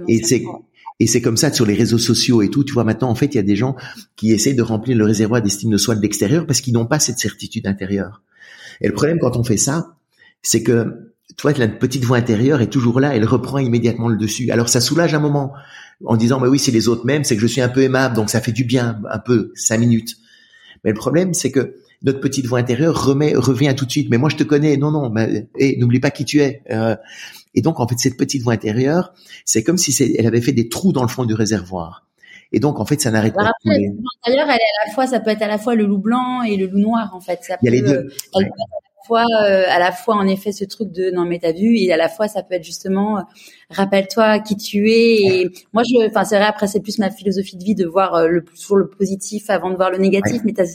Et 0.07 0.23
c'est 0.23 0.43
et 0.99 1.07
c'est 1.07 1.21
comme 1.21 1.37
ça 1.37 1.51
sur 1.51 1.65
les 1.65 1.73
réseaux 1.73 1.97
sociaux 1.97 2.41
et 2.41 2.49
tout. 2.49 2.63
Tu 2.63 2.73
vois, 2.73 2.83
maintenant, 2.83 3.09
en 3.09 3.15
fait, 3.15 3.33
il 3.33 3.35
y 3.35 3.39
a 3.39 3.43
des 3.43 3.55
gens 3.55 3.75
qui 4.15 4.31
essayent 4.31 4.55
de 4.55 4.61
remplir 4.61 4.97
le 4.97 5.05
réservoir 5.05 5.41
d'estime 5.41 5.71
de 5.71 5.77
soi 5.77 5.95
de 5.95 6.01
l'extérieur 6.01 6.45
parce 6.45 6.61
qu'ils 6.61 6.73
n'ont 6.73 6.85
pas 6.85 6.99
cette 6.99 7.19
certitude 7.19 7.67
intérieure. 7.67 8.21
Et 8.81 8.87
le 8.87 8.93
problème 8.93 9.19
quand 9.19 9.35
on 9.37 9.43
fait 9.43 9.57
ça, 9.57 9.95
c'est 10.41 10.63
que, 10.63 11.13
tu 11.37 11.41
vois, 11.41 11.53
la 11.53 11.67
petite 11.67 12.03
voix 12.03 12.17
intérieure 12.17 12.61
est 12.61 12.69
toujours 12.69 12.99
là, 12.99 13.15
elle 13.15 13.25
reprend 13.25 13.57
immédiatement 13.57 14.09
le 14.09 14.17
dessus. 14.17 14.51
Alors 14.51 14.69
ça 14.69 14.81
soulage 14.81 15.13
un 15.13 15.19
moment 15.19 15.53
en 16.05 16.17
disant, 16.17 16.39
mais 16.39 16.47
oui, 16.47 16.59
c'est 16.59 16.71
les 16.71 16.87
autres 16.87 17.05
mêmes, 17.05 17.23
c'est 17.23 17.35
que 17.35 17.41
je 17.41 17.47
suis 17.47 17.61
un 17.61 17.69
peu 17.69 17.81
aimable, 17.81 18.15
donc 18.15 18.29
ça 18.29 18.41
fait 18.41 18.51
du 18.51 18.63
bien, 18.63 18.99
un 19.09 19.19
peu, 19.19 19.51
cinq 19.55 19.79
minutes. 19.79 20.17
Mais 20.83 20.91
le 20.91 20.97
problème, 20.97 21.33
c'est 21.33 21.51
que 21.51 21.75
notre 22.03 22.19
petite 22.19 22.47
voix 22.47 22.59
intérieure 22.59 23.05
remet, 23.05 23.35
revient 23.35 23.73
tout 23.77 23.85
de 23.85 23.91
suite. 23.91 24.09
Mais 24.09 24.17
moi, 24.17 24.29
je 24.29 24.35
te 24.35 24.43
connais. 24.43 24.77
Non, 24.77 24.91
non. 24.91 25.09
Mais, 25.09 25.47
et 25.57 25.77
n'oublie 25.77 25.99
pas 25.99 26.11
qui 26.11 26.25
tu 26.25 26.41
es. 26.41 26.63
Euh, 26.71 26.95
et 27.53 27.61
donc, 27.61 27.79
en 27.79 27.87
fait, 27.87 27.97
cette 27.97 28.17
petite 28.17 28.43
voix 28.43 28.53
intérieure, 28.53 29.13
c'est 29.45 29.63
comme 29.63 29.77
si 29.77 29.95
elle 30.17 30.27
avait 30.27 30.41
fait 30.41 30.53
des 30.53 30.69
trous 30.69 30.93
dans 30.93 31.01
le 31.01 31.09
fond 31.09 31.25
du 31.25 31.33
réservoir. 31.33 32.05
Et 32.53 32.59
donc, 32.59 32.79
en 32.79 32.85
fait, 32.85 32.99
ça 32.99 33.11
n'arrête 33.11 33.33
pas. 33.33 33.43
Après, 33.43 33.79
de 33.79 33.97
intérieure, 34.25 34.49
elle 34.49 34.55
est 34.55 34.83
à 34.83 34.87
la 34.87 34.93
fois, 34.93 35.07
ça 35.07 35.19
peut 35.19 35.29
être 35.29 35.41
à 35.41 35.47
la 35.47 35.57
fois 35.57 35.75
le 35.75 35.85
loup 35.85 35.99
blanc 35.99 36.43
et 36.43 36.57
le 36.57 36.67
loup 36.67 36.79
noir, 36.79 37.11
en 37.13 37.21
fait. 37.21 37.39
Ça 37.43 37.57
Il 37.61 37.65
y 37.65 37.67
a 37.69 37.71
les 37.71 37.81
deux. 37.81 38.07
Euh, 38.07 38.09
elle 38.35 38.45
peut 38.45 38.47
être 38.47 38.53
à 38.53 38.89
la 38.97 39.05
fois, 39.05 39.25
euh, 39.43 39.65
à 39.69 39.79
la 39.79 39.91
fois, 39.91 40.15
en 40.15 40.27
effet, 40.27 40.51
ce 40.51 40.65
truc 40.65 40.91
de 40.91 41.11
non 41.11 41.25
mais 41.25 41.39
t'as 41.39 41.53
vu, 41.53 41.77
et 41.77 41.91
à 41.91 41.97
la 41.97 42.09
fois, 42.09 42.27
ça 42.27 42.43
peut 42.43 42.55
être 42.55 42.63
justement, 42.63 43.19
euh, 43.19 43.21
rappelle-toi 43.69 44.39
qui 44.39 44.57
tu 44.57 44.89
es. 44.89 45.21
Et 45.23 45.49
moi, 45.73 45.83
je, 45.83 46.07
enfin, 46.07 46.25
c'est 46.25 46.37
vrai. 46.37 46.45
Après, 46.45 46.67
c'est 46.67 46.81
plus 46.81 46.99
ma 46.99 47.09
philosophie 47.09 47.55
de 47.55 47.63
vie 47.63 47.75
de 47.75 47.85
voir 47.85 48.27
le 48.27 48.43
toujours 48.43 48.77
le 48.77 48.89
positif 48.89 49.49
avant 49.49 49.69
de 49.69 49.75
voir 49.75 49.89
le 49.89 49.97
négatif. 49.97 50.41
Mais 50.43 50.53
t'as 50.53 50.65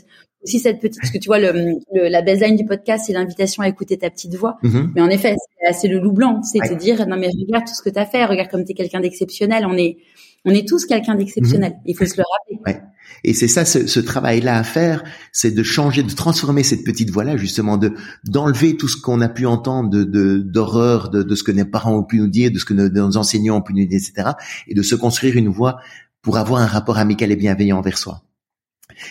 aussi 0.47 0.61
cette 0.61 0.81
petite, 0.81 1.01
parce 1.01 1.13
que 1.13 1.19
tu 1.19 1.27
vois, 1.27 1.39
le, 1.39 1.79
la 1.93 2.23
baseline 2.23 2.57
du 2.57 2.65
podcast, 2.65 3.05
c'est 3.07 3.13
l'invitation 3.13 3.63
à 3.63 3.69
écouter 3.69 3.99
ta 3.99 4.11
petite 4.11 4.35
voix. 4.37 4.59
Mm-hmm. 4.63 4.91
Mais 4.95 5.03
en 5.03 5.09
effet, 5.09 5.35
c'est 5.73 5.89
le 5.89 5.99
loup 5.99 6.13
blanc, 6.13 6.43
c'est 6.43 6.61
te 6.61 6.75
dire, 6.75 7.07
non 7.07 7.17
mais 7.17 7.29
regarde 7.29 7.67
tout 7.67 7.75
ce 7.75 7.83
que 7.83 7.91
tu 7.91 7.99
as 7.99 8.07
fait, 8.07 8.25
regarde 8.25 8.51
comme 8.51 8.65
tu 8.65 8.73
es 8.73 8.75
quelqu'un 8.75 9.01
d'exceptionnel. 9.01 9.67
On 9.67 9.77
est, 9.77 9.99
on 10.45 10.51
est 10.51 10.67
tous 10.67 10.87
quelqu'un 10.87 11.17
d'exceptionnel. 11.17 11.73
Mm-hmm. 11.73 11.87
Il 11.87 11.97
faut 11.97 12.07
se 12.07 12.17
le 12.17 12.23
rappeler. 12.23 12.61
Ouais. 12.67 12.83
Et 13.25 13.35
c'est 13.35 13.49
ça, 13.49 13.65
ce, 13.65 13.87
ce 13.87 14.01
travail-là 14.01 14.57
à 14.59 14.63
faire, 14.63 15.03
c'est 15.33 15.51
de 15.51 15.63
changer, 15.63 16.03
de 16.03 16.13
transformer 16.13 16.63
cette 16.63 16.85
petite 16.85 17.11
voix-là, 17.11 17.37
justement, 17.37 17.77
de 17.77 17.93
d'enlever 18.25 18.77
tout 18.77 18.89
ce 18.89 19.01
qu'on 19.01 19.21
a 19.21 19.29
pu 19.29 19.47
entendre 19.47 19.91
de 19.91 20.39
d'horreur, 20.39 21.11
de, 21.11 21.23
de, 21.23 21.35
ce 21.35 21.43
que 21.43 21.53
nos 21.53 21.65
parents 21.65 21.97
ont 21.97 22.05
pu 22.05 22.19
nous 22.19 22.29
dire, 22.29 22.51
de 22.53 22.59
ce 22.59 22.65
que 22.65 22.75
nos, 22.75 22.89
nos 22.89 23.17
enseignants 23.17 23.57
ont 23.57 23.63
pu 23.63 23.75
nous 23.75 23.87
dire, 23.87 23.99
etc., 23.99 24.31
et 24.69 24.75
de 24.75 24.83
se 24.83 24.95
construire 24.95 25.37
une 25.37 25.49
voix 25.49 25.79
pour 26.23 26.39
avoir 26.39 26.61
un 26.61 26.67
rapport 26.67 26.99
amical 26.99 27.33
et 27.33 27.37
bienveillant 27.37 27.79
envers 27.79 27.99
soi. 27.99 28.23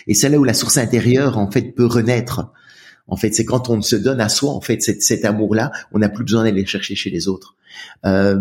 Et 0.06 0.14
c'est 0.14 0.28
là 0.28 0.38
où 0.38 0.44
la 0.44 0.54
source 0.54 0.78
intérieure, 0.78 1.38
en 1.38 1.50
fait, 1.50 1.74
peut 1.74 1.86
renaître. 1.86 2.52
En 3.08 3.16
fait, 3.16 3.32
c'est 3.34 3.44
quand 3.44 3.68
on 3.68 3.80
se 3.82 3.96
donne 3.96 4.20
à 4.20 4.28
soi, 4.28 4.50
en 4.50 4.60
fait, 4.60 4.82
cet, 4.82 5.02
cet 5.02 5.24
amour-là, 5.24 5.70
on 5.92 5.98
n'a 5.98 6.08
plus 6.08 6.24
besoin 6.24 6.44
d'aller 6.44 6.66
chercher 6.66 6.94
chez 6.94 7.10
les 7.10 7.28
autres. 7.28 7.54
Euh, 8.04 8.38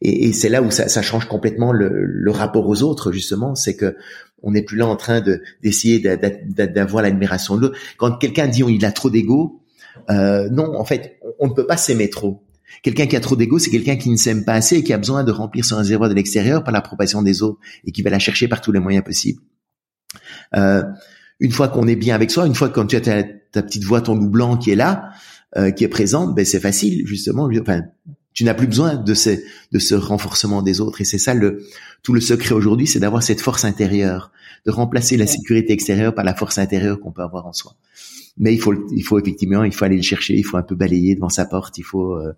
et, 0.00 0.28
et 0.28 0.32
c'est 0.32 0.48
là 0.48 0.62
où 0.62 0.70
ça, 0.70 0.88
ça, 0.88 1.02
change 1.02 1.26
complètement 1.26 1.72
le, 1.72 2.04
le, 2.04 2.30
rapport 2.30 2.66
aux 2.68 2.82
autres, 2.82 3.12
justement, 3.12 3.54
c'est 3.54 3.76
que 3.76 3.96
on 4.42 4.52
n'est 4.52 4.62
plus 4.62 4.76
là 4.76 4.86
en 4.86 4.96
train 4.96 5.20
de 5.20 5.40
d'essayer 5.62 6.00
d'avoir 6.00 7.02
l'admiration 7.02 7.56
de 7.56 7.62
l'autre. 7.62 7.78
Quand 7.96 8.12
quelqu'un 8.18 8.48
dit 8.48 8.62
il 8.68 8.84
a 8.84 8.90
trop 8.90 9.10
d'ego, 9.10 9.62
euh, 10.10 10.48
non, 10.50 10.76
en 10.76 10.84
fait, 10.84 11.18
on 11.38 11.48
ne 11.48 11.52
peut 11.52 11.66
pas 11.66 11.76
s'aimer 11.76 12.10
trop. 12.10 12.42
Quelqu'un 12.82 13.06
qui 13.06 13.16
a 13.16 13.20
trop 13.20 13.36
d'ego, 13.36 13.58
c'est 13.58 13.70
quelqu'un 13.70 13.96
qui 13.96 14.10
ne 14.10 14.16
s'aime 14.16 14.44
pas 14.44 14.54
assez 14.54 14.78
et 14.78 14.82
qui 14.82 14.92
a 14.92 14.98
besoin 14.98 15.22
de 15.24 15.30
remplir 15.30 15.64
son 15.64 15.76
réservoir 15.76 16.08
de 16.08 16.14
l'extérieur 16.14 16.64
par 16.64 16.72
l'approbation 16.72 17.22
des 17.22 17.42
autres 17.42 17.58
et 17.84 17.92
qui 17.92 18.02
va 18.02 18.10
la 18.10 18.18
chercher 18.18 18.48
par 18.48 18.60
tous 18.60 18.72
les 18.72 18.80
moyens 18.80 19.04
possibles. 19.04 19.40
Euh, 20.56 20.82
une 21.40 21.50
fois 21.50 21.68
qu'on 21.68 21.88
est 21.88 21.96
bien 21.96 22.14
avec 22.14 22.30
soi, 22.30 22.46
une 22.46 22.54
fois 22.54 22.68
que 22.68 22.74
quand 22.74 22.86
tu 22.86 22.96
as 22.96 23.00
ta, 23.00 23.62
petite 23.62 23.84
voix, 23.84 24.00
ton 24.00 24.14
loup 24.14 24.30
blanc 24.30 24.56
qui 24.56 24.70
est 24.70 24.76
là, 24.76 25.10
euh, 25.56 25.70
qui 25.70 25.84
est 25.84 25.88
présente, 25.88 26.34
ben 26.34 26.44
c'est 26.44 26.60
facile 26.60 27.06
justement. 27.06 27.48
Enfin, 27.60 27.82
tu 28.32 28.44
n'as 28.44 28.54
plus 28.54 28.66
besoin 28.66 28.96
de 28.96 29.14
ce 29.14 29.30
de 29.72 29.78
ce 29.78 29.94
renforcement 29.94 30.62
des 30.62 30.80
autres. 30.80 31.00
Et 31.00 31.04
c'est 31.04 31.18
ça 31.18 31.34
le 31.34 31.62
tout 32.02 32.12
le 32.12 32.20
secret 32.20 32.54
aujourd'hui, 32.54 32.86
c'est 32.86 33.00
d'avoir 33.00 33.22
cette 33.22 33.40
force 33.40 33.64
intérieure, 33.64 34.30
de 34.66 34.70
remplacer 34.70 35.16
la 35.16 35.26
sécurité 35.26 35.72
extérieure 35.72 36.14
par 36.14 36.24
la 36.24 36.34
force 36.34 36.58
intérieure 36.58 37.00
qu'on 37.00 37.12
peut 37.12 37.22
avoir 37.22 37.46
en 37.46 37.52
soi. 37.52 37.74
Mais 38.38 38.54
il 38.54 38.60
faut 38.60 38.74
il 38.90 39.02
faut 39.02 39.18
effectivement 39.18 39.64
il 39.64 39.74
faut 39.74 39.84
aller 39.84 39.96
le 39.96 40.02
chercher, 40.02 40.34
il 40.34 40.44
faut 40.44 40.56
un 40.56 40.62
peu 40.62 40.74
balayer 40.74 41.14
devant 41.14 41.28
sa 41.28 41.44
porte, 41.44 41.76
il 41.76 41.84
faut 41.84 42.14
euh, 42.14 42.32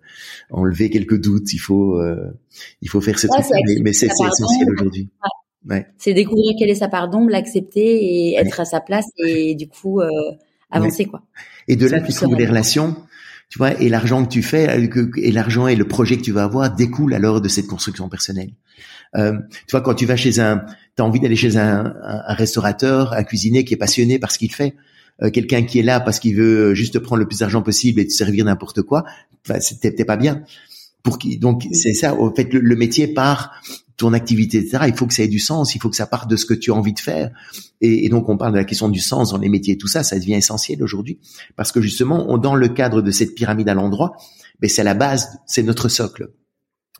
enlever 0.49 0.89
quelques 0.89 1.19
doutes, 1.19 1.53
il 1.53 1.59
faut 1.59 1.97
euh, 1.99 2.33
il 2.81 2.89
faut 2.89 3.01
faire 3.01 3.17
ce 3.17 3.27
truc. 3.27 3.45
Mais, 3.81 3.93
c'est 3.93 4.07
essentiel 4.07 4.69
aujourd'hui. 4.73 5.09
C'est 5.97 6.13
découvrir 6.13 6.53
quelle 6.59 6.69
est 6.69 6.75
sa 6.75 6.87
part 6.87 7.09
d'ombre, 7.09 7.29
l'accepter 7.29 8.03
et 8.03 8.35
être 8.35 8.59
à 8.59 8.65
sa 8.65 8.81
place 8.81 9.05
et 9.25 9.55
du 9.55 9.67
coup 9.67 9.99
euh, 9.99 10.09
avancer 10.69 11.05
quoi. 11.05 11.23
Et 11.67 11.75
de 11.75 11.87
là, 11.87 11.99
tu 11.99 12.13
trouves 12.13 12.35
les 12.35 12.45
relations, 12.45 12.95
tu 13.49 13.57
vois, 13.57 13.79
et 13.81 13.89
l'argent 13.89 14.23
que 14.25 14.29
tu 14.29 14.43
fais, 14.43 14.69
euh, 14.69 15.11
et 15.17 15.31
l'argent 15.31 15.67
et 15.67 15.75
le 15.75 15.87
projet 15.87 16.17
que 16.17 16.21
tu 16.21 16.31
vas 16.31 16.43
avoir 16.43 16.73
découlent 16.73 17.13
alors 17.13 17.41
de 17.41 17.47
cette 17.47 17.67
construction 17.67 18.09
personnelle. 18.09 18.51
Euh, 19.15 19.33
tu 19.67 19.71
vois, 19.71 19.81
quand 19.81 19.95
tu 19.95 20.05
vas 20.05 20.15
chez 20.15 20.39
un, 20.39 20.65
t'as 20.95 21.03
envie 21.03 21.19
d'aller 21.19 21.35
chez 21.35 21.57
un, 21.57 21.93
un, 22.03 22.33
restaurateur, 22.33 23.13
un 23.13 23.23
cuisinier 23.23 23.63
qui 23.63 23.73
est 23.73 23.77
passionné 23.77 24.19
par 24.19 24.31
ce 24.31 24.37
qu'il 24.37 24.53
fait, 24.53 24.75
euh, 25.23 25.29
quelqu'un 25.29 25.63
qui 25.63 25.79
est 25.79 25.83
là 25.83 25.99
parce 25.99 26.19
qu'il 26.19 26.35
veut 26.35 26.73
juste 26.73 26.99
prendre 26.99 27.21
le 27.21 27.27
plus 27.27 27.39
d'argent 27.39 27.61
possible 27.61 28.01
et 28.01 28.07
te 28.07 28.11
servir 28.11 28.45
n'importe 28.45 28.81
quoi, 28.81 29.05
enfin, 29.47 29.59
t'es 29.79 30.05
pas 30.05 30.17
bien. 30.17 30.43
Pour 31.01 31.19
qui, 31.19 31.37
donc 31.37 31.67
c'est 31.71 31.93
ça. 31.93 32.15
En 32.15 32.33
fait, 32.33 32.51
le, 32.51 32.59
le 32.59 32.75
métier 32.75 33.07
part 33.07 33.61
ton 33.97 34.13
activité, 34.13 34.57
etc. 34.57 34.85
Il 34.87 34.95
faut 34.95 35.07
que 35.07 35.13
ça 35.13 35.23
ait 35.23 35.27
du 35.27 35.39
sens, 35.39 35.75
il 35.75 35.81
faut 35.81 35.89
que 35.89 35.95
ça 35.95 36.07
parte 36.07 36.29
de 36.29 36.35
ce 36.35 36.45
que 36.45 36.53
tu 36.53 36.71
as 36.71 36.75
envie 36.75 36.93
de 36.93 36.99
faire. 36.99 37.31
Et, 37.81 38.09
donc, 38.09 38.29
on 38.29 38.37
parle 38.37 38.53
de 38.53 38.57
la 38.57 38.63
question 38.63 38.89
du 38.89 38.99
sens 38.99 39.31
dans 39.31 39.37
les 39.37 39.49
métiers, 39.49 39.77
tout 39.77 39.87
ça, 39.87 40.03
ça 40.03 40.17
devient 40.17 40.33
essentiel 40.33 40.81
aujourd'hui, 40.83 41.19
parce 41.55 41.71
que 41.71 41.81
justement, 41.81 42.25
on, 42.29 42.37
dans 42.37 42.55
le 42.55 42.67
cadre 42.67 43.01
de 43.01 43.11
cette 43.11 43.35
pyramide 43.35 43.69
à 43.69 43.73
l'endroit, 43.73 44.15
ben 44.59 44.69
c'est 44.69 44.83
la 44.83 44.93
base, 44.93 45.39
c'est 45.45 45.63
notre 45.63 45.89
socle. 45.89 46.31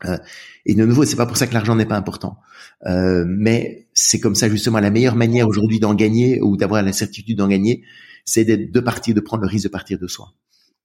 Euh, 0.06 0.18
et 0.66 0.76
de 0.76 0.86
nouveau, 0.86 1.06
c'est 1.06 1.16
pas 1.16 1.26
pour 1.26 1.38
ça 1.38 1.48
que 1.48 1.54
l'argent 1.54 1.76
n'est 1.76 1.86
pas 1.86 1.96
important, 1.96 2.38
euh, 2.86 3.24
mais 3.28 3.88
c'est 3.94 4.20
comme 4.20 4.36
ça 4.36 4.50
justement 4.50 4.80
la 4.80 4.90
meilleure 4.90 5.16
manière 5.16 5.48
aujourd'hui 5.48 5.80
d'en 5.80 5.94
gagner 5.94 6.42
ou 6.42 6.58
d'avoir 6.58 6.84
la 6.84 6.92
certitude 6.92 7.38
d'en 7.38 7.48
gagner, 7.48 7.84
c'est 8.26 8.44
de 8.44 8.80
partir, 8.80 9.16
de 9.16 9.22
prendre 9.22 9.44
le 9.44 9.48
risque 9.48 9.66
de 9.66 9.70
partir 9.70 9.98
de 9.98 10.08
soi. 10.08 10.34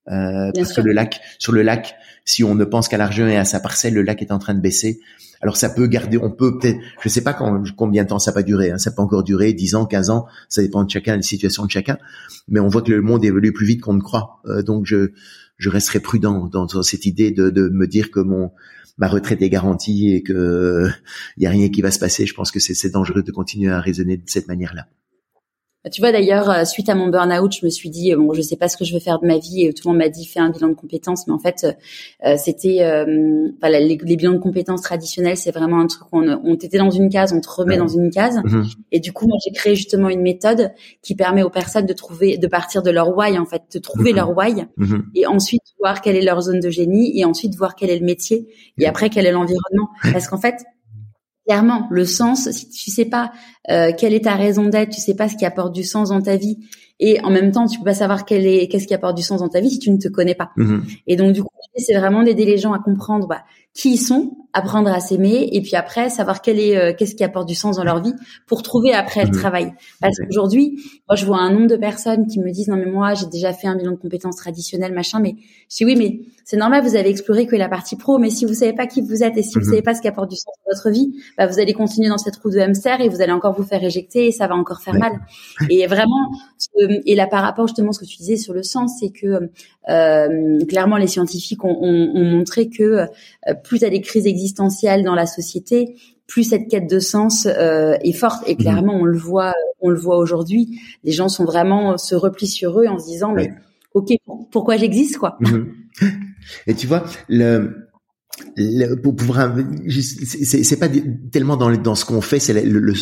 Euh, 0.09 0.51
parce 0.53 0.73
que 0.73 0.81
le 0.81 0.93
lac, 0.93 1.21
sur 1.37 1.51
le 1.51 1.61
lac, 1.61 1.95
si 2.25 2.43
on 2.43 2.55
ne 2.55 2.65
pense 2.65 2.87
qu'à 2.87 2.97
l'argent 2.97 3.27
et 3.27 3.37
à 3.37 3.45
sa 3.45 3.59
parcelle, 3.59 3.93
le 3.93 4.01
lac 4.01 4.21
est 4.21 4.31
en 4.31 4.39
train 4.39 4.53
de 4.53 4.61
baisser. 4.61 4.99
Alors 5.41 5.57
ça 5.57 5.69
peut 5.69 5.87
garder, 5.87 6.17
on 6.17 6.31
peut 6.31 6.59
peut-être, 6.59 6.79
je 7.01 7.09
sais 7.09 7.23
pas 7.23 7.33
quand, 7.33 7.63
combien 7.75 8.03
de 8.03 8.09
temps 8.09 8.19
ça 8.19 8.31
peut 8.31 8.43
durer, 8.43 8.71
hein, 8.71 8.77
ça 8.77 8.91
peut 8.91 9.01
encore 9.01 9.23
durer 9.23 9.53
10 9.53 9.75
ans, 9.75 9.85
15 9.85 10.11
ans, 10.11 10.27
ça 10.49 10.61
dépend 10.61 10.83
de 10.83 10.89
chacun, 10.89 11.17
des 11.17 11.23
situations 11.23 11.65
de 11.65 11.71
chacun, 11.71 11.97
mais 12.47 12.59
on 12.59 12.67
voit 12.67 12.83
que 12.83 12.91
le 12.91 13.01
monde 13.01 13.25
évolue 13.25 13.51
plus 13.51 13.65
vite 13.65 13.81
qu'on 13.81 13.93
ne 13.93 14.01
croit. 14.01 14.41
Euh, 14.45 14.61
donc 14.61 14.85
je, 14.85 15.11
je 15.57 15.69
resterai 15.69 15.99
prudent 15.99 16.45
dans, 16.45 16.67
cette 16.83 17.05
idée 17.07 17.31
de, 17.31 17.49
de, 17.49 17.69
me 17.69 17.87
dire 17.87 18.11
que 18.11 18.19
mon 18.19 18.51
ma 18.99 19.07
retraite 19.07 19.41
est 19.41 19.49
garantie 19.49 20.13
et 20.13 20.21
que 20.21 20.87
il 21.37 21.43
y 21.43 21.47
a 21.47 21.49
rien 21.49 21.69
qui 21.69 21.81
va 21.81 21.89
se 21.89 21.99
passer. 21.99 22.27
Je 22.27 22.35
pense 22.35 22.51
que 22.51 22.59
c'est 22.59 22.89
dangereux 22.89 23.23
de 23.23 23.31
continuer 23.31 23.71
à 23.71 23.81
raisonner 23.81 24.17
de 24.17 24.23
cette 24.27 24.47
manière-là. 24.47 24.87
Tu 25.89 25.99
vois 25.99 26.11
d'ailleurs, 26.11 26.47
euh, 26.51 26.63
suite 26.63 26.89
à 26.89 26.95
mon 26.95 27.07
burn-out, 27.07 27.51
je 27.59 27.65
me 27.65 27.71
suis 27.71 27.89
dit 27.89 28.13
bon, 28.13 28.33
je 28.33 28.41
sais 28.43 28.55
pas 28.55 28.67
ce 28.67 28.77
que 28.77 28.85
je 28.85 28.93
veux 28.93 28.99
faire 28.99 29.19
de 29.19 29.25
ma 29.25 29.39
vie 29.39 29.65
et 29.65 29.73
tout 29.73 29.87
le 29.87 29.93
monde 29.93 30.03
m'a 30.03 30.09
dit 30.09 30.27
fais 30.27 30.39
un 30.39 30.51
bilan 30.51 30.67
de 30.67 30.73
compétences, 30.75 31.25
mais 31.25 31.33
en 31.33 31.39
fait, 31.39 31.65
euh, 32.23 32.35
c'était 32.37 32.81
euh, 32.81 33.05
les, 33.63 33.97
bilans 33.97 34.33
de 34.33 34.37
compétences 34.37 34.81
traditionnels, 34.81 35.37
c'est 35.37 35.49
vraiment 35.49 35.79
un 35.79 35.87
truc 35.87 36.03
on, 36.11 36.27
on 36.27 36.53
était 36.53 36.77
dans 36.77 36.91
une 36.91 37.09
case, 37.09 37.33
on 37.33 37.41
te 37.41 37.49
remet 37.49 37.77
dans 37.77 37.87
une 37.87 38.11
case, 38.11 38.39
mhm. 38.43 38.67
et 38.91 38.99
du 38.99 39.11
coup, 39.11 39.25
moi 39.27 39.37
j'ai 39.43 39.51
créé 39.51 39.73
justement 39.73 40.09
une 40.09 40.21
méthode 40.21 40.71
qui 41.01 41.15
permet 41.15 41.41
aux 41.41 41.49
personnes 41.49 41.87
de 41.87 41.93
trouver, 41.93 42.37
de 42.37 42.47
partir 42.47 42.83
de 42.83 42.91
leur 42.91 43.17
why 43.17 43.39
en 43.39 43.47
fait, 43.47 43.63
de 43.73 43.79
trouver 43.79 44.11
mhm. 44.11 44.17
leur 44.17 44.37
why, 44.37 44.67
mhm. 44.77 45.05
et 45.15 45.25
ensuite 45.25 45.63
voir 45.79 46.01
quelle 46.01 46.15
est 46.15 46.21
leur 46.21 46.41
zone 46.41 46.59
de 46.59 46.69
génie, 46.69 47.19
et 47.19 47.25
ensuite 47.25 47.55
voir 47.55 47.73
quel 47.75 47.89
est 47.89 47.97
le 47.97 48.05
métier, 48.05 48.47
et 48.77 48.85
après 48.85 49.09
quel 49.09 49.25
est 49.25 49.31
l'environnement, 49.31 49.89
parce 50.13 50.27
qu'en 50.27 50.39
fait 50.39 50.57
Clairement, 51.51 51.85
le 51.91 52.05
sens, 52.05 52.49
si 52.49 52.69
tu 52.69 52.91
sais 52.91 53.03
pas 53.03 53.33
euh, 53.69 53.91
quelle 53.97 54.13
est 54.13 54.23
ta 54.23 54.35
raison 54.35 54.69
d'être, 54.69 54.91
tu 54.91 55.01
sais 55.01 55.15
pas 55.15 55.27
ce 55.27 55.35
qui 55.35 55.43
apporte 55.43 55.75
du 55.75 55.83
sens 55.83 56.07
dans 56.07 56.21
ta 56.21 56.37
vie, 56.37 56.59
et 57.01 57.19
en 57.25 57.29
même 57.29 57.51
temps, 57.51 57.67
tu 57.67 57.77
peux 57.77 57.83
pas 57.83 57.93
savoir 57.93 58.23
quel 58.23 58.47
est 58.47 58.69
qu'est-ce 58.69 58.87
qui 58.87 58.93
apporte 58.93 59.17
du 59.17 59.21
sens 59.21 59.41
dans 59.41 59.49
ta 59.49 59.59
vie 59.59 59.69
si 59.69 59.79
tu 59.79 59.91
ne 59.91 59.97
te 59.97 60.07
connais 60.07 60.33
pas. 60.33 60.51
Mm-hmm. 60.55 60.81
Et 61.07 61.17
donc 61.17 61.33
du 61.33 61.43
coup, 61.43 61.49
c'est 61.75 61.97
vraiment 61.97 62.23
d'aider 62.23 62.45
les 62.45 62.57
gens 62.57 62.71
à 62.71 62.79
comprendre 62.79 63.27
bah, 63.27 63.43
qui 63.73 63.93
ils 63.93 63.97
sont, 63.97 64.35
apprendre 64.53 64.89
à 64.89 64.99
s'aimer 64.99 65.49
et 65.53 65.61
puis 65.61 65.75
après 65.75 66.09
savoir 66.09 66.41
quel 66.41 66.59
est 66.59 66.77
euh, 66.77 66.93
qu'est-ce 66.93 67.15
qui 67.15 67.23
apporte 67.23 67.47
du 67.47 67.55
sens 67.55 67.77
dans 67.77 67.83
leur 67.83 68.01
vie 68.03 68.13
pour 68.45 68.63
trouver 68.63 68.93
après 68.93 69.23
le 69.23 69.29
mhm. 69.29 69.33
travail. 69.33 69.73
Parce 70.01 70.17
qu'aujourd'hui, 70.17 70.77
moi 71.07 71.15
je 71.15 71.25
vois 71.25 71.37
un 71.37 71.51
nombre 71.51 71.67
de 71.67 71.77
personnes 71.77 72.27
qui 72.27 72.39
me 72.39 72.51
disent 72.51 72.67
non 72.67 72.75
mais 72.75 72.85
moi 72.85 73.13
j'ai 73.13 73.27
déjà 73.27 73.53
fait 73.53 73.67
un 73.67 73.75
bilan 73.75 73.91
de 73.91 73.97
compétences 73.97 74.35
traditionnelles 74.35 74.93
machin 74.93 75.19
mais 75.19 75.35
je 75.69 75.77
dis 75.77 75.85
oui 75.85 75.95
mais 75.97 76.19
c'est 76.43 76.57
normal 76.57 76.83
vous 76.83 76.95
avez 76.95 77.09
exploré 77.09 77.45
que 77.47 77.55
la 77.55 77.69
partie 77.69 77.95
pro 77.95 78.17
mais 78.17 78.29
si 78.29 78.45
vous 78.45 78.53
savez 78.53 78.73
pas 78.73 78.87
qui 78.87 79.01
vous 79.01 79.23
êtes 79.23 79.37
et 79.37 79.43
si 79.43 79.53
vous 79.53 79.61
mhm. 79.61 79.69
savez 79.69 79.81
pas 79.81 79.95
ce 79.95 80.01
qui 80.01 80.07
apporte 80.09 80.29
du 80.29 80.35
sens 80.35 80.53
dans 80.65 80.75
votre 80.75 80.89
vie, 80.89 81.13
bah 81.37 81.47
vous 81.47 81.59
allez 81.59 81.73
continuer 81.73 82.09
dans 82.09 82.17
cette 82.17 82.35
roue 82.37 82.51
de 82.51 82.59
hamster 82.59 82.99
et 82.99 83.07
vous 83.07 83.21
allez 83.21 83.31
encore 83.31 83.53
vous 83.53 83.63
faire 83.63 83.83
éjecter 83.83 84.27
et 84.27 84.31
ça 84.33 84.47
va 84.47 84.55
encore 84.55 84.81
faire 84.81 84.95
mal. 84.95 85.13
Et 85.69 85.87
vraiment 85.87 86.29
et 87.05 87.15
là 87.15 87.27
par 87.27 87.41
rapport 87.41 87.67
justement 87.67 87.89
à 87.89 87.93
ce 87.93 87.99
que 87.99 88.05
tu 88.05 88.17
disais 88.17 88.37
sur 88.37 88.53
le 88.53 88.63
sens 88.63 88.97
c'est 88.99 89.11
que 89.11 89.49
euh, 89.89 90.65
clairement 90.65 90.97
les 90.97 91.07
scientifiques 91.07 91.63
ont, 91.63 91.77
ont, 91.81 92.11
ont 92.15 92.25
montré 92.25 92.69
que 92.69 92.83
euh, 92.83 93.05
plus 93.63 93.79
tu 93.79 93.85
as 93.85 93.89
des 93.89 94.01
crises 94.01 94.27
existentielles 94.27 95.03
dans 95.03 95.15
la 95.15 95.25
société, 95.25 95.95
plus 96.27 96.43
cette 96.43 96.67
quête 96.69 96.89
de 96.89 96.99
sens 96.99 97.45
euh, 97.45 97.93
est 98.01 98.13
forte. 98.13 98.43
Et 98.47 98.55
clairement, 98.55 98.95
on 98.95 99.05
le 99.05 99.17
voit, 99.17 99.53
on 99.79 99.89
le 99.89 99.99
voit 99.99 100.17
aujourd'hui. 100.17 100.79
Les 101.03 101.11
gens 101.11 101.29
sont 101.29 101.45
vraiment 101.45 101.97
se 101.97 102.15
replient 102.15 102.47
sur 102.47 102.79
eux 102.79 102.87
en 102.87 102.97
se 102.97 103.05
disant, 103.05 103.33
mais 103.33 103.51
ok, 103.93 104.11
pourquoi 104.51 104.77
j'existe, 104.77 105.17
quoi. 105.17 105.37
Mhm. 105.41 105.73
Et 106.67 106.73
tu 106.73 106.87
vois, 106.87 107.03
le, 107.27 107.89
le, 108.55 108.95
pour 108.95 109.15
pouvoir 109.15 109.55
c'est 109.89 110.79
pas 110.79 110.87
tellement 111.31 111.57
dans 111.57 111.69
dans 111.75 111.95
ce 111.95 112.05
qu'on 112.05 112.21
fait 112.21 112.39
c'est 112.39 112.53
le, 112.53 112.79
le, 112.79 112.93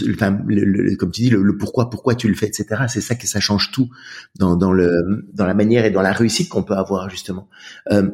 le, 0.47 0.95
comme 0.95 1.11
tu 1.11 1.21
dis 1.21 1.29
le, 1.29 1.57
pourquoi 1.57 1.89
pourquoi 1.89 2.15
tu 2.15 2.27
le 2.27 2.35
fais 2.35 2.47
etc 2.47 2.83
c'est 2.87 3.01
ça 3.01 3.15
que 3.15 3.27
ça 3.27 3.39
change 3.39 3.71
tout 3.71 3.89
dans 4.37 4.55
dans 4.55 4.71
le 4.71 5.27
dans 5.33 5.45
la 5.45 5.53
manière 5.53 5.85
et 5.85 5.91
dans 5.91 6.01
la 6.01 6.11
réussite 6.11 6.49
qu'on 6.49 6.63
peut 6.63 6.73
avoir 6.73 7.09
justement 7.09 7.47
euh, 7.91 8.09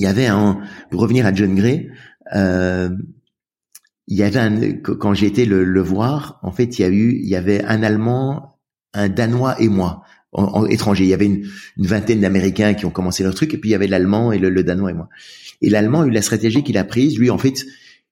il 0.00 0.04
y 0.04 0.06
avait 0.06 0.26
un 0.26 0.60
pour 0.90 1.02
revenir 1.02 1.26
à 1.26 1.34
John 1.34 1.54
Gray 1.54 1.90
euh, 2.34 2.88
il 4.08 4.16
y 4.16 4.22
avait 4.24 4.40
un, 4.40 4.72
quand 4.72 5.14
j'ai 5.14 5.26
été 5.26 5.44
le, 5.44 5.62
le, 5.62 5.80
voir, 5.80 6.40
en 6.42 6.50
fait, 6.50 6.78
il 6.78 6.82
y 6.82 6.84
a 6.84 6.88
eu, 6.88 7.20
il 7.22 7.28
y 7.28 7.36
avait 7.36 7.62
un 7.64 7.82
Allemand, 7.84 8.58
un 8.92 9.08
Danois 9.08 9.60
et 9.60 9.68
moi, 9.68 10.02
en, 10.32 10.66
étranger. 10.66 11.04
Il 11.04 11.10
y 11.10 11.14
avait 11.14 11.26
une, 11.26 11.46
une 11.76 11.86
vingtaine 11.86 12.20
d'Américains 12.20 12.74
qui 12.74 12.86
ont 12.86 12.90
commencé 12.90 13.22
leur 13.22 13.34
truc, 13.36 13.54
et 13.54 13.58
puis 13.58 13.70
il 13.70 13.72
y 13.72 13.76
avait 13.76 13.86
l'Allemand 13.86 14.32
et 14.32 14.38
le, 14.38 14.50
le, 14.50 14.64
Danois 14.64 14.90
et 14.90 14.94
moi. 14.94 15.08
Et 15.62 15.70
l'Allemand 15.70 16.04
eu 16.04 16.10
la 16.10 16.22
stratégie 16.22 16.64
qu'il 16.64 16.76
a 16.76 16.82
prise. 16.82 17.18
Lui, 17.18 17.30
en 17.30 17.38
fait, 17.38 17.64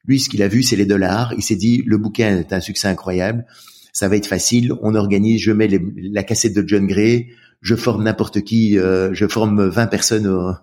lui, 0.05 0.21
ce 0.21 0.29
qu'il 0.29 0.43
a 0.45 0.49
vu, 0.49 0.63
c'est 0.63 0.77
les 0.77 0.87
dollars. 0.87 1.35
Il 1.37 1.43
s'est 1.43 1.57
dit, 1.57 1.83
le 1.85 1.99
bouquin 1.99 2.39
est 2.39 2.53
un 2.53 2.61
succès 2.61 2.87
incroyable. 2.87 3.45
Ça 3.93 4.09
va 4.09 4.15
être 4.15 4.29
facile. 4.29 4.73
On 4.83 4.95
organise. 4.95 5.41
Je 5.41 5.51
mets 5.51 5.67
les, 5.67 5.81
la 6.13 6.23
cassette 6.23 6.55
de 6.55 6.63
John 6.67 6.87
Gray. 6.87 7.29
Je 7.61 7.75
forme 7.75 8.05
n'importe 8.05 8.43
qui. 8.43 8.79
Euh, 8.79 9.13
je 9.15 9.27
forme 9.27 9.67
20 9.67 9.87
personnes. 9.89 10.55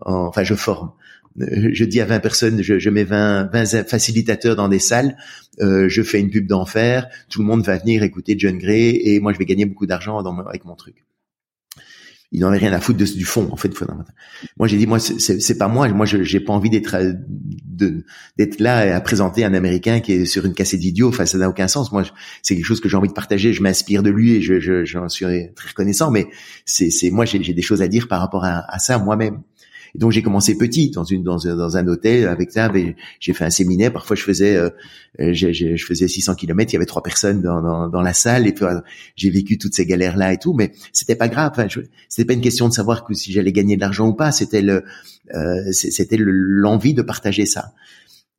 Enfin, 0.00 0.44
je 0.44 0.54
forme 0.54 0.92
je 1.36 1.84
dis 1.84 2.00
à 2.00 2.06
20 2.06 2.20
personnes, 2.20 2.62
je, 2.62 2.78
je 2.78 2.90
mets 2.90 3.04
20, 3.04 3.50
20, 3.52 3.88
facilitateurs 3.88 4.56
dans 4.56 4.68
des 4.68 4.78
salles, 4.78 5.16
euh, 5.60 5.88
je 5.88 6.02
fais 6.02 6.20
une 6.20 6.30
pub 6.30 6.46
d'enfer, 6.46 7.08
tout 7.28 7.40
le 7.40 7.46
monde 7.46 7.64
va 7.64 7.78
venir 7.78 8.02
écouter 8.02 8.34
John 8.38 8.58
Gray 8.58 9.00
et 9.04 9.20
moi 9.20 9.32
je 9.32 9.38
vais 9.38 9.46
gagner 9.46 9.64
beaucoup 9.64 9.86
d'argent 9.86 10.18
avec 10.18 10.64
mon 10.64 10.74
truc. 10.74 11.04
Il 12.32 12.42
n'en 12.42 12.48
avait 12.50 12.58
rien 12.58 12.72
à 12.72 12.78
foutre 12.78 13.00
de, 13.00 13.04
du 13.04 13.24
fond, 13.24 13.48
en 13.50 13.56
fait. 13.56 13.72
Moi, 14.56 14.68
j'ai 14.68 14.76
dit, 14.76 14.86
moi, 14.86 15.00
c'est 15.00 15.58
pas 15.58 15.66
moi. 15.66 15.88
Moi, 15.88 16.06
je 16.06 16.22
j'ai 16.22 16.38
pas 16.38 16.52
envie 16.52 16.70
d'être 16.70 16.96
d'être 18.36 18.60
là 18.60 18.94
à 18.94 19.00
présenter 19.00 19.44
un 19.44 19.52
Américain 19.52 19.98
qui 19.98 20.12
est 20.12 20.24
sur 20.26 20.46
une 20.46 20.54
cassette 20.54 20.78
d'idiot. 20.78 21.08
Enfin, 21.08 21.26
ça 21.26 21.38
n'a 21.38 21.48
aucun 21.48 21.66
sens. 21.66 21.90
Moi, 21.90 22.04
c'est 22.42 22.54
quelque 22.54 22.64
chose 22.64 22.78
que 22.78 22.88
j'ai 22.88 22.96
envie 22.96 23.08
de 23.08 23.14
partager. 23.14 23.52
Je 23.52 23.60
m'inspire 23.64 24.04
de 24.04 24.10
lui 24.10 24.36
et 24.36 24.42
je 24.42 24.84
j'en 24.84 25.08
suis 25.08 25.24
très 25.56 25.68
reconnaissant. 25.70 26.12
Mais 26.12 26.28
c'est 26.64 27.10
moi, 27.10 27.24
j'ai 27.24 27.52
des 27.52 27.62
choses 27.62 27.82
à 27.82 27.88
dire 27.88 28.06
par 28.06 28.20
rapport 28.20 28.44
à, 28.44 28.62
à 28.72 28.78
ça 28.78 28.98
moi-même. 28.98 29.42
Et 29.94 29.98
donc 29.98 30.12
j'ai 30.12 30.22
commencé 30.22 30.56
petit 30.56 30.90
dans 30.90 31.04
une 31.04 31.22
dans, 31.22 31.38
dans 31.38 31.76
un 31.76 31.86
hôtel 31.88 32.28
avec 32.28 32.50
ça. 32.52 32.70
J'ai 33.18 33.32
fait 33.32 33.44
un 33.44 33.50
séminaire. 33.50 33.92
Parfois 33.92 34.16
je 34.16 34.22
faisais 34.22 34.56
euh, 34.56 34.70
je 35.18 35.84
faisais 35.84 36.08
600 36.08 36.34
km. 36.34 36.72
Il 36.72 36.74
y 36.74 36.76
avait 36.76 36.86
trois 36.86 37.02
personnes 37.02 37.42
dans, 37.42 37.60
dans, 37.60 37.88
dans 37.88 38.02
la 38.02 38.12
salle 38.12 38.46
et 38.46 38.54
j'ai 39.16 39.30
vécu 39.30 39.58
toutes 39.58 39.74
ces 39.74 39.86
galères 39.86 40.16
là 40.16 40.32
et 40.32 40.38
tout. 40.38 40.54
Mais 40.54 40.72
c'était 40.92 41.16
pas 41.16 41.28
grave. 41.28 41.52
Enfin, 41.52 41.66
c'était 42.08 42.26
pas 42.26 42.34
une 42.34 42.40
question 42.40 42.68
de 42.68 42.72
savoir 42.72 43.04
que 43.04 43.14
si 43.14 43.32
j'allais 43.32 43.52
gagner 43.52 43.76
de 43.76 43.80
l'argent 43.80 44.08
ou 44.08 44.14
pas. 44.14 44.32
C'était 44.32 44.62
le 44.62 44.84
euh, 45.34 45.72
c'était 45.72 46.16
l'envie 46.18 46.94
de 46.94 47.02
partager 47.02 47.46
ça. 47.46 47.72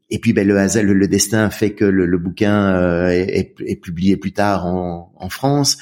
Et 0.10 0.20
puis 0.20 0.34
ben, 0.34 0.46
le 0.46 0.58
hasard, 0.58 0.84
le, 0.84 1.08
destin 1.08 1.50
fait 1.50 1.72
que 1.72 1.86
le, 1.86 2.06
le 2.06 2.18
bouquin 2.18 2.76
euh, 2.76 3.08
est, 3.08 3.56
est, 3.66 3.76
publié 3.78 4.18
plus 4.18 4.34
tard 4.34 4.66
en, 4.66 5.14
en 5.16 5.30
France. 5.30 5.78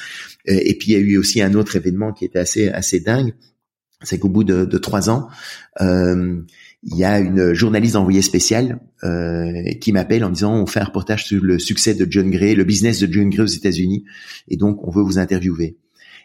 Euh, 0.48 0.60
et 0.62 0.76
puis 0.76 0.92
il 0.92 0.94
y 0.94 0.96
a 0.96 1.00
eu 1.00 1.18
aussi 1.18 1.42
un 1.42 1.56
autre 1.56 1.76
événement 1.76 2.14
qui 2.14 2.26
était 2.26 2.40
assez 2.40 2.70
assez 2.70 3.00
dingue 3.00 3.34
c'est 4.02 4.20
qu'au 4.20 4.30
bout 4.30 4.44
de, 4.44 4.78
trois 4.78 5.10
ans, 5.10 5.28
euh, 5.82 6.42
il 6.84 6.98
y 6.98 7.04
a 7.04 7.20
une 7.20 7.54
journaliste 7.54 7.96
envoyée 7.96 8.22
spéciale 8.22 8.80
euh, 9.04 9.74
qui 9.82 9.92
m'appelle 9.92 10.24
en 10.24 10.30
disant 10.30 10.54
on 10.54 10.66
fait 10.66 10.80
un 10.80 10.86
reportage 10.86 11.26
sur 11.26 11.44
le 11.44 11.60
succès 11.60 11.94
de 11.94 12.08
John 12.10 12.30
Gray, 12.32 12.56
le 12.56 12.64
business 12.64 13.00
de 13.00 13.12
John 13.12 13.30
Gray 13.30 13.44
aux 13.44 13.48
États-Unis, 13.48 14.06
et 14.48 14.56
donc 14.56 14.88
on 14.88 14.92
veut 14.92 15.04
vous 15.04 15.20
interviewer. 15.20 15.78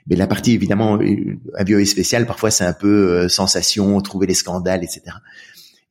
Mais 0.06 0.16
la 0.16 0.26
partie 0.26 0.52
évidemment 0.52 0.92
envoyée 0.92 1.84
spéciale, 1.86 2.26
parfois 2.26 2.50
c'est 2.50 2.64
un 2.64 2.74
peu 2.74 3.10
euh, 3.10 3.28
sensation, 3.28 4.00
trouver 4.00 4.26
les 4.26 4.34
scandales, 4.34 4.84
etc. 4.84 5.16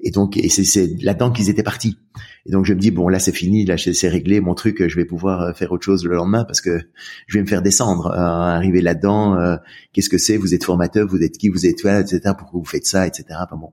Et 0.03 0.11
donc, 0.11 0.37
et 0.37 0.49
c'est 0.49 1.01
là-dedans 1.01 1.31
qu'ils 1.31 1.49
étaient 1.49 1.63
partis. 1.63 1.97
Et 2.45 2.51
donc, 2.51 2.65
je 2.65 2.73
me 2.73 2.79
dis 2.79 2.91
bon, 2.91 3.07
là, 3.07 3.19
c'est 3.19 3.31
fini, 3.31 3.65
là, 3.65 3.75
c'est 3.77 4.07
réglé, 4.09 4.41
mon 4.41 4.53
truc, 4.53 4.87
je 4.87 4.95
vais 4.95 5.05
pouvoir 5.05 5.41
euh, 5.41 5.53
faire 5.53 5.71
autre 5.71 5.83
chose 5.83 6.05
le 6.05 6.15
lendemain 6.15 6.43
parce 6.43 6.61
que 6.61 6.81
je 7.27 7.37
vais 7.37 7.41
me 7.41 7.47
faire 7.47 7.61
descendre, 7.61 8.07
euh, 8.07 8.17
arriver 8.17 8.81
là-dedans. 8.81 9.39
Euh, 9.39 9.55
qu'est-ce 9.93 10.09
que 10.09 10.17
c'est 10.17 10.37
Vous 10.37 10.53
êtes 10.53 10.63
formateur, 10.63 11.07
vous 11.07 11.23
êtes 11.23 11.37
qui 11.37 11.49
Vous 11.49 11.65
êtes 11.65 11.77
toi, 11.77 12.01
etc. 12.01 12.19
Pourquoi 12.37 12.59
vous 12.59 12.65
faites 12.65 12.85
ça, 12.85 13.07
etc. 13.07 13.25
Pas 13.29 13.55
bon. 13.55 13.71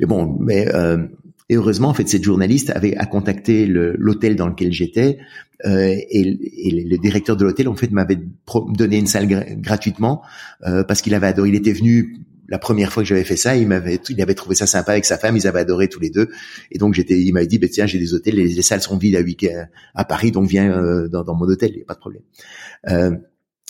Mais 0.00 0.06
bon, 0.06 0.36
mais 0.40 0.68
et 1.50 1.56
heureusement, 1.56 1.88
en 1.88 1.94
fait, 1.94 2.08
cette 2.08 2.24
journaliste 2.24 2.70
avait 2.70 2.96
à 2.96 3.04
contacter 3.04 3.66
l'hôtel 3.66 4.34
dans 4.34 4.48
lequel 4.48 4.72
j'étais 4.72 5.18
euh, 5.66 5.94
et, 6.10 6.68
et, 6.68 6.84
le 6.84 6.98
directeur 6.98 7.36
de 7.36 7.44
l'hôtel, 7.44 7.68
en 7.68 7.74
fait, 7.74 7.90
m'avait 7.90 8.18
donné 8.68 8.98
une 8.98 9.06
salle 9.06 9.28
gratuitement 9.60 10.22
euh, 10.66 10.84
parce 10.84 11.02
qu'il 11.02 11.14
avait 11.14 11.26
adoré. 11.26 11.50
Il 11.50 11.54
était 11.54 11.72
venu 11.72 12.18
la 12.48 12.58
première 12.58 12.92
fois 12.92 13.02
que 13.02 13.08
j'avais 13.08 13.24
fait 13.24 13.36
ça, 13.36 13.56
il 13.56 13.66
m'avait, 13.66 14.00
il 14.08 14.20
avait 14.20 14.34
trouvé 14.34 14.54
ça 14.54 14.66
sympa 14.66 14.92
avec 14.92 15.04
sa 15.04 15.18
femme, 15.18 15.36
ils 15.36 15.46
avaient 15.46 15.60
adoré 15.60 15.88
tous 15.88 16.00
les 16.00 16.10
deux. 16.10 16.28
Et 16.70 16.78
donc 16.78 16.94
j'étais, 16.94 17.18
il 17.20 17.32
m'avait 17.32 17.46
dit, 17.46 17.58
bah, 17.58 17.68
tiens, 17.70 17.86
j'ai 17.86 17.98
des 17.98 18.14
hôtels, 18.14 18.34
les, 18.34 18.62
salles 18.62 18.82
sont 18.82 18.98
vides 18.98 19.16
à, 19.16 19.20
week 19.20 19.46
à 19.94 20.04
Paris, 20.04 20.30
donc 20.30 20.48
viens 20.48 20.70
euh, 20.70 21.08
dans, 21.08 21.24
dans, 21.24 21.34
mon 21.34 21.46
hôtel, 21.46 21.70
il 21.72 21.76
n'y 21.76 21.82
a 21.82 21.86
pas 21.86 21.94
de 21.94 22.00
problème. 22.00 22.22
Euh, 22.88 23.16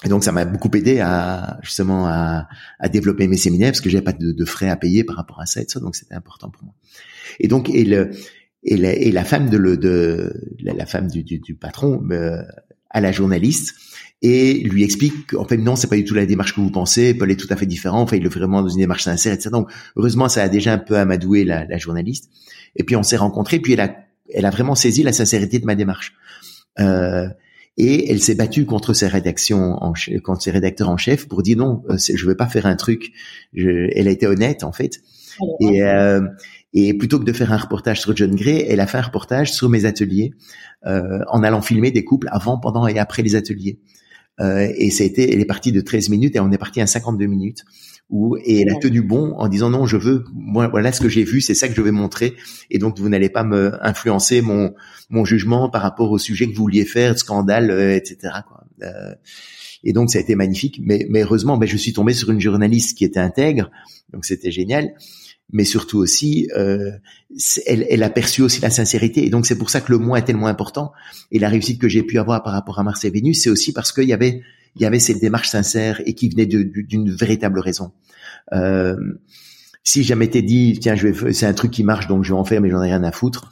et 0.04 0.08
donc 0.08 0.24
ça 0.24 0.32
m'a 0.32 0.44
beaucoup 0.44 0.70
aidé 0.74 1.00
à 1.00 1.58
justement 1.62 2.06
à, 2.06 2.48
à, 2.78 2.88
développer 2.88 3.28
mes 3.28 3.36
séminaires 3.36 3.70
parce 3.70 3.80
que 3.80 3.88
j'avais 3.88 4.04
pas 4.04 4.12
de, 4.12 4.32
de, 4.32 4.44
frais 4.44 4.68
à 4.68 4.76
payer 4.76 5.04
par 5.04 5.16
rapport 5.16 5.40
à 5.40 5.46
ça 5.46 5.62
et 5.62 5.66
ça, 5.68 5.80
donc 5.80 5.96
c'était 5.96 6.14
important 6.14 6.50
pour 6.50 6.64
moi. 6.64 6.74
Et 7.38 7.48
donc 7.48 7.70
et 7.70 7.84
le 7.84 8.10
et 8.64 8.76
la, 8.76 8.92
et 8.92 9.12
la 9.12 9.24
femme 9.24 9.48
de 9.50 9.56
le 9.56 9.76
de 9.76 10.32
la, 10.60 10.84
femme 10.84 11.08
du, 11.08 11.22
du, 11.22 11.38
du 11.38 11.54
patron 11.54 12.02
euh, 12.10 12.42
à 12.90 13.00
la 13.00 13.12
journaliste 13.12 13.74
et 14.26 14.54
lui 14.54 14.82
explique 14.84 15.32
qu'en 15.32 15.44
fait 15.44 15.58
non, 15.58 15.76
c'est 15.76 15.86
pas 15.86 15.96
du 15.96 16.04
tout 16.04 16.14
la 16.14 16.24
démarche 16.24 16.54
que 16.54 16.60
vous 16.62 16.70
pensez, 16.70 17.12
Paul 17.12 17.30
est 17.30 17.36
tout 17.36 17.46
à 17.50 17.56
fait 17.56 17.66
différent, 17.66 18.00
enfin 18.00 18.16
il 18.16 18.22
le 18.22 18.30
fait 18.30 18.38
vraiment 18.38 18.62
dans 18.62 18.70
une 18.70 18.78
démarche 18.78 19.04
sincère, 19.04 19.34
etc. 19.34 19.50
Donc 19.52 19.70
heureusement 19.96 20.30
ça 20.30 20.42
a 20.42 20.48
déjà 20.48 20.72
un 20.72 20.78
peu 20.78 20.96
amadoué 20.96 21.44
la, 21.44 21.66
la 21.66 21.76
journaliste. 21.76 22.30
Et 22.74 22.84
puis 22.84 22.96
on 22.96 23.02
s'est 23.02 23.18
rencontrés, 23.18 23.58
puis 23.58 23.74
elle 23.74 23.80
a, 23.80 23.94
elle 24.32 24.46
a 24.46 24.50
vraiment 24.50 24.74
saisi 24.74 25.02
la 25.02 25.12
sincérité 25.12 25.58
de 25.58 25.66
ma 25.66 25.74
démarche. 25.74 26.14
Euh, 26.80 27.28
et 27.76 28.10
elle 28.10 28.22
s'est 28.22 28.34
battue 28.34 28.64
contre 28.64 28.94
ses 28.94 29.08
rédactions, 29.08 29.76
en, 29.82 29.92
contre 30.22 30.42
ses 30.42 30.52
rédacteurs 30.52 30.88
en 30.88 30.96
chef 30.96 31.28
pour 31.28 31.42
dire 31.42 31.58
non, 31.58 31.82
euh, 31.90 31.98
je 31.98 32.24
veux 32.24 32.36
pas 32.36 32.46
faire 32.46 32.64
un 32.64 32.76
truc. 32.76 33.12
Je, 33.52 33.90
elle 33.94 34.08
a 34.08 34.10
été 34.10 34.26
honnête 34.26 34.64
en 34.64 34.72
fait. 34.72 35.02
Et, 35.60 35.82
euh, 35.82 36.22
et 36.72 36.94
plutôt 36.94 37.18
que 37.18 37.24
de 37.24 37.32
faire 37.34 37.52
un 37.52 37.58
reportage 37.58 38.00
sur 38.00 38.16
John 38.16 38.34
Gray, 38.34 38.64
elle 38.66 38.80
a 38.80 38.86
fait 38.86 38.98
un 38.98 39.02
reportage 39.02 39.52
sur 39.52 39.68
mes 39.68 39.84
ateliers 39.84 40.32
euh, 40.86 41.20
en 41.28 41.42
allant 41.42 41.60
filmer 41.60 41.90
des 41.90 42.04
couples 42.04 42.28
avant, 42.30 42.58
pendant 42.58 42.86
et 42.86 42.98
après 42.98 43.22
les 43.22 43.36
ateliers. 43.36 43.80
Euh, 44.41 44.66
et 44.76 44.89
été, 44.89 45.32
elle 45.32 45.41
est 45.41 45.47
partie 45.47 45.72
de 45.72 45.80
13 45.80 46.09
minutes 46.09 46.37
et 46.37 46.41
on 46.41 46.51
est 46.51 46.59
parti 46.59 46.80
à 46.80 46.87
52 46.87 47.26
minutes. 47.26 47.64
Où, 48.11 48.37
et 48.37 48.61
elle 48.61 48.70
a 48.70 48.78
tenu 48.78 49.01
bon 49.01 49.32
en 49.39 49.49
disant 49.49 49.70
non, 49.70 49.87
je 49.87 49.97
veux, 49.97 50.24
moi, 50.35 50.68
voilà 50.68 50.93
ce 50.93 51.01
que 51.01 51.09
j'ai 51.09 51.24
vu, 51.24 51.41
c'est 51.41 51.55
ça 51.55 51.68
que 51.68 51.74
je 51.74 51.80
vais 51.80 51.91
montrer. 51.91 52.35
Et 52.70 52.78
donc, 52.78 52.99
vous 52.99 53.09
n'allez 53.09 53.30
pas 53.30 53.45
me 53.45 53.72
influencer 53.85 54.43
mon, 54.43 54.74
mon 55.09 55.24
jugement 55.24 55.70
par 55.70 55.82
rapport 55.82 56.11
au 56.11 56.18
sujet 56.18 56.47
que 56.47 56.55
vous 56.55 56.62
vouliez 56.62 56.85
faire, 56.85 57.18
scandale, 57.18 57.70
euh, 57.70 57.97
etc. 57.97 58.35
Quoi. 58.47 58.64
Euh, 58.82 59.14
et 59.85 59.93
donc, 59.93 60.11
ça 60.11 60.18
a 60.18 60.20
été 60.20 60.35
magnifique. 60.35 60.80
Mais, 60.82 61.07
mais 61.09 61.22
heureusement, 61.22 61.57
ben, 61.57 61.66
je 61.66 61.76
suis 61.76 61.93
tombé 61.93 62.12
sur 62.12 62.30
une 62.30 62.41
journaliste 62.41 62.97
qui 62.99 63.05
était 63.05 63.20
intègre. 63.20 63.70
Donc, 64.12 64.26
c'était 64.26 64.51
génial 64.51 64.95
mais 65.53 65.64
surtout 65.64 65.99
aussi, 65.99 66.49
euh, 66.57 66.90
elle, 67.66 67.86
elle, 67.88 68.03
a 68.03 68.11
perçu 68.11 68.42
aussi 68.42 68.61
la 68.61 68.70
sincérité. 68.70 69.24
Et 69.24 69.30
donc 69.30 69.47
c'est 69.47 69.59
pour 69.59 69.70
ça 69.70 69.80
que 69.80 69.92
le 69.92 69.99
moi 69.99 70.18
est 70.18 70.24
tellement 70.24 70.47
important. 70.47 70.92
Et 71.30 71.38
la 71.38 71.49
réussite 71.49 71.80
que 71.80 71.88
j'ai 71.88 72.03
pu 72.03 72.18
avoir 72.18 72.42
par 72.42 72.53
rapport 72.53 72.78
à 72.78 72.82
Mars 72.82 73.05
et 73.05 73.11
Vénus, 73.11 73.42
c'est 73.42 73.51
aussi 73.51 73.72
parce 73.72 73.92
qu'il 73.92 74.09
y 74.09 74.12
avait, 74.12 74.42
il 74.76 74.82
y 74.82 74.84
avait 74.84 74.99
cette 74.99 75.20
démarche 75.20 75.49
sincère 75.49 76.01
et 76.07 76.14
qui 76.14 76.28
venait 76.28 76.47
d'une 76.47 77.11
véritable 77.14 77.61
raison. 77.61 77.92
Euh, 78.53 78.97
si 79.82 80.03
jamais 80.03 80.24
été 80.24 80.42
dit, 80.42 80.78
tiens, 80.80 80.95
je 80.95 81.09
vais, 81.09 81.32
c'est 81.32 81.47
un 81.47 81.53
truc 81.53 81.70
qui 81.70 81.84
marche, 81.84 82.07
donc 82.07 82.24
je 82.24 82.32
vais 82.32 82.38
en 82.38 82.45
faire, 82.45 82.61
mais 82.61 82.70
j'en 82.70 82.82
ai 82.82 82.88
rien 82.88 83.05
à 83.05 83.12
foutre, 83.12 83.51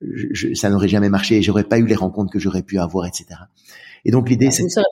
je, 0.00 0.54
ça 0.54 0.70
n'aurait 0.70 0.88
jamais 0.88 1.10
marché. 1.10 1.40
J'aurais 1.42 1.64
pas 1.64 1.78
eu 1.78 1.86
les 1.86 1.94
rencontres 1.94 2.32
que 2.32 2.38
j'aurais 2.38 2.62
pu 2.62 2.78
avoir, 2.78 3.06
etc. 3.06 3.26
Et 4.04 4.10
donc 4.10 4.28
l'idée, 4.28 4.50
c'est 4.50 4.68
ça 4.68 4.82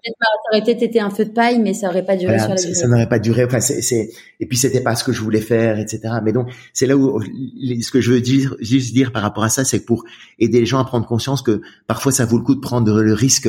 aurait 0.51 0.63
peut-être 0.65 0.83
été 0.83 1.01
un 1.01 1.11
feu 1.11 1.25
de 1.25 1.31
paille, 1.31 1.59
mais 1.61 1.75
ça 1.75 1.89
aurait 1.89 2.05
pas 2.05 2.17
duré 2.17 2.39
sur 2.39 2.49
la 2.49 2.55
durée. 2.55 2.75
Ça 2.75 2.89
n'aurait 2.89 3.09
pas 3.09 3.19
duré. 3.19 3.45
Enfin, 3.45 3.61
c'est, 3.61 4.11
et 4.41 4.47
puis 4.47 4.57
c'était 4.57 4.81
pas 4.81 4.95
ce 4.97 5.05
que 5.05 5.13
je 5.13 5.21
voulais 5.21 5.41
faire, 5.41 5.79
etc. 5.79 6.01
Mais 6.23 6.33
donc 6.33 6.49
c'est 6.73 6.87
là 6.87 6.97
où 6.97 7.21
ce 7.21 7.91
que 7.91 8.01
je 8.01 8.13
veux 8.13 8.21
dire, 8.21 8.57
juste 8.61 8.93
dire 8.95 9.13
par 9.13 9.23
rapport 9.23 9.45
à 9.45 9.49
ça, 9.49 9.65
c'est 9.65 9.81
que 9.81 9.87
pour 9.87 10.05
aider 10.39 10.61
les 10.61 10.67
gens 10.67 10.79
à 10.79 10.85
prendre 10.85 11.07
conscience 11.07 11.43
que 11.43 11.61
parfois 11.87 12.13
ça 12.13 12.25
vaut 12.25 12.39
le 12.39 12.45
coup 12.45 12.55
de 12.55 12.61
prendre 12.61 13.03
le 13.03 13.13
risque 13.13 13.49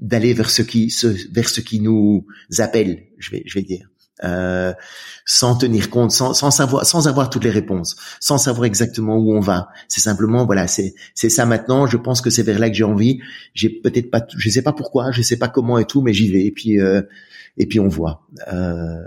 d'aller 0.00 0.34
vers 0.34 0.50
ce 0.50 0.62
qui, 0.62 0.90
ce, 0.90 1.06
vers 1.32 1.48
ce 1.48 1.60
qui 1.60 1.80
nous 1.80 2.26
appelle. 2.58 3.04
Je 3.18 3.30
vais, 3.30 3.42
je 3.46 3.58
vais 3.58 3.64
dire 3.64 3.88
euh, 4.24 4.72
sans 5.24 5.56
tenir 5.56 5.90
compte, 5.90 6.10
sans, 6.10 6.32
sans, 6.32 6.50
savoir, 6.50 6.86
sans 6.86 7.08
avoir 7.08 7.28
toutes 7.28 7.44
les 7.44 7.50
réponses, 7.50 7.96
sans 8.20 8.38
savoir 8.38 8.64
exactement 8.64 9.16
où 9.16 9.34
on 9.34 9.40
va. 9.40 9.68
C'est 9.88 10.00
simplement, 10.00 10.46
voilà, 10.46 10.66
c'est 10.66 10.94
c'est 11.14 11.28
ça 11.28 11.46
maintenant. 11.46 11.86
Je 11.86 11.96
pense 11.96 12.20
que 12.20 12.30
c'est 12.30 12.42
vers 12.42 12.58
là 12.58 12.70
que 12.70 12.76
j'ai 12.76 12.84
envie. 12.84 13.20
J'ai 13.54 13.68
peut-être 13.68 14.10
pas, 14.10 14.26
je 14.36 14.48
sais 14.48 14.62
pas 14.62 14.72
pourquoi, 14.72 15.10
je 15.12 15.22
sais 15.22 15.36
pas 15.36 15.48
comment 15.48 15.78
et 15.78 15.84
tout, 15.84 16.00
mais 16.00 16.12
j'y 16.12 16.30
vais. 16.30 16.44
Et 16.44 16.52
puis 16.52 16.80
euh, 16.80 17.02
et 17.58 17.66
puis 17.66 17.80
on 17.80 17.88
voit. 17.88 18.26
Euh, 18.52 19.02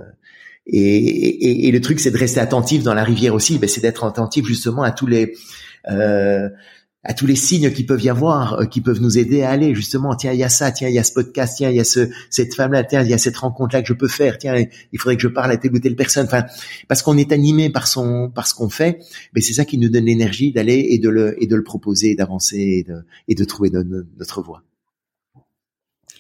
et, 0.66 0.78
et, 0.78 1.68
et, 1.68 1.72
le 1.72 1.82
truc, 1.82 2.00
c'est 2.00 2.12
de 2.12 2.18
rester 2.18 2.40
attentif 2.40 2.84
dans 2.84 2.94
la 2.94 3.04
rivière 3.04 3.34
aussi. 3.34 3.58
Ben, 3.58 3.68
c'est 3.68 3.82
d'être 3.82 4.04
attentif 4.04 4.46
justement 4.46 4.84
à 4.84 4.92
tous 4.92 5.08
les 5.08 5.34
euh, 5.90 6.50
à 7.04 7.14
tous 7.14 7.26
les 7.26 7.36
signes 7.36 7.72
qui 7.72 7.86
peuvent 7.86 8.04
y 8.04 8.10
avoir, 8.10 8.60
euh, 8.60 8.66
qui 8.66 8.82
peuvent 8.82 9.02
nous 9.02 9.18
aider 9.18 9.42
à 9.42 9.52
aller 9.52 9.74
justement. 9.74 10.16
Tiens, 10.16 10.34
il 10.34 10.40
y 10.40 10.44
a 10.44 10.50
ça. 10.50 10.72
Tiens, 10.72 10.90
il 10.90 10.96
y 10.96 11.00
a 11.00 11.04
ce 11.04 11.14
podcast. 11.14 11.56
Tiens, 11.58 11.70
il 11.70 11.78
y 11.78 11.80
a 11.80 11.86
ce, 11.86 12.10
cette 12.30 12.54
femme-là. 12.54 12.84
Tiens, 12.84 13.04
il 13.04 13.10
y 13.10 13.14
a 13.14 13.18
cette 13.18 13.38
rencontre-là 13.38 13.82
que 13.82 13.88
je 13.88 13.94
peux 13.94 14.10
faire. 14.10 14.38
Tiens, 14.38 14.56
il 14.92 15.00
faudrait 15.00 15.16
que 15.16 15.22
je 15.22 15.30
parle 15.30 15.52
à 15.52 15.58
telle 15.58 15.74
ou 15.74 15.80
telle 15.80 15.96
personne. 15.96 16.26
Enfin, 16.26 16.46
parce 16.88 17.02
qu'on 17.02 17.18
est 17.18 17.32
animé 17.32 17.70
par 17.70 17.88
son, 17.88 18.30
par 18.30 18.48
ce 18.48 18.54
qu'on 18.54 18.70
fait. 18.70 19.00
Mais 19.34 19.42
c'est 19.42 19.54
ça 19.54 19.64
qui 19.64 19.78
nous 19.78 19.90
donne 19.90 20.06
l'énergie 20.06 20.52
d'aller 20.52 20.88
et 20.90 21.00
de 21.00 21.10
le, 21.10 21.42
et 21.42 21.48
de 21.48 21.56
le 21.56 21.64
proposer, 21.64 22.16
d'avancer 22.16 22.58
et 22.58 22.84
de, 22.84 23.06
et 23.30 23.36
de 23.36 23.44
trouver 23.46 23.70
notre, 23.72 24.42
voie. 24.42 24.64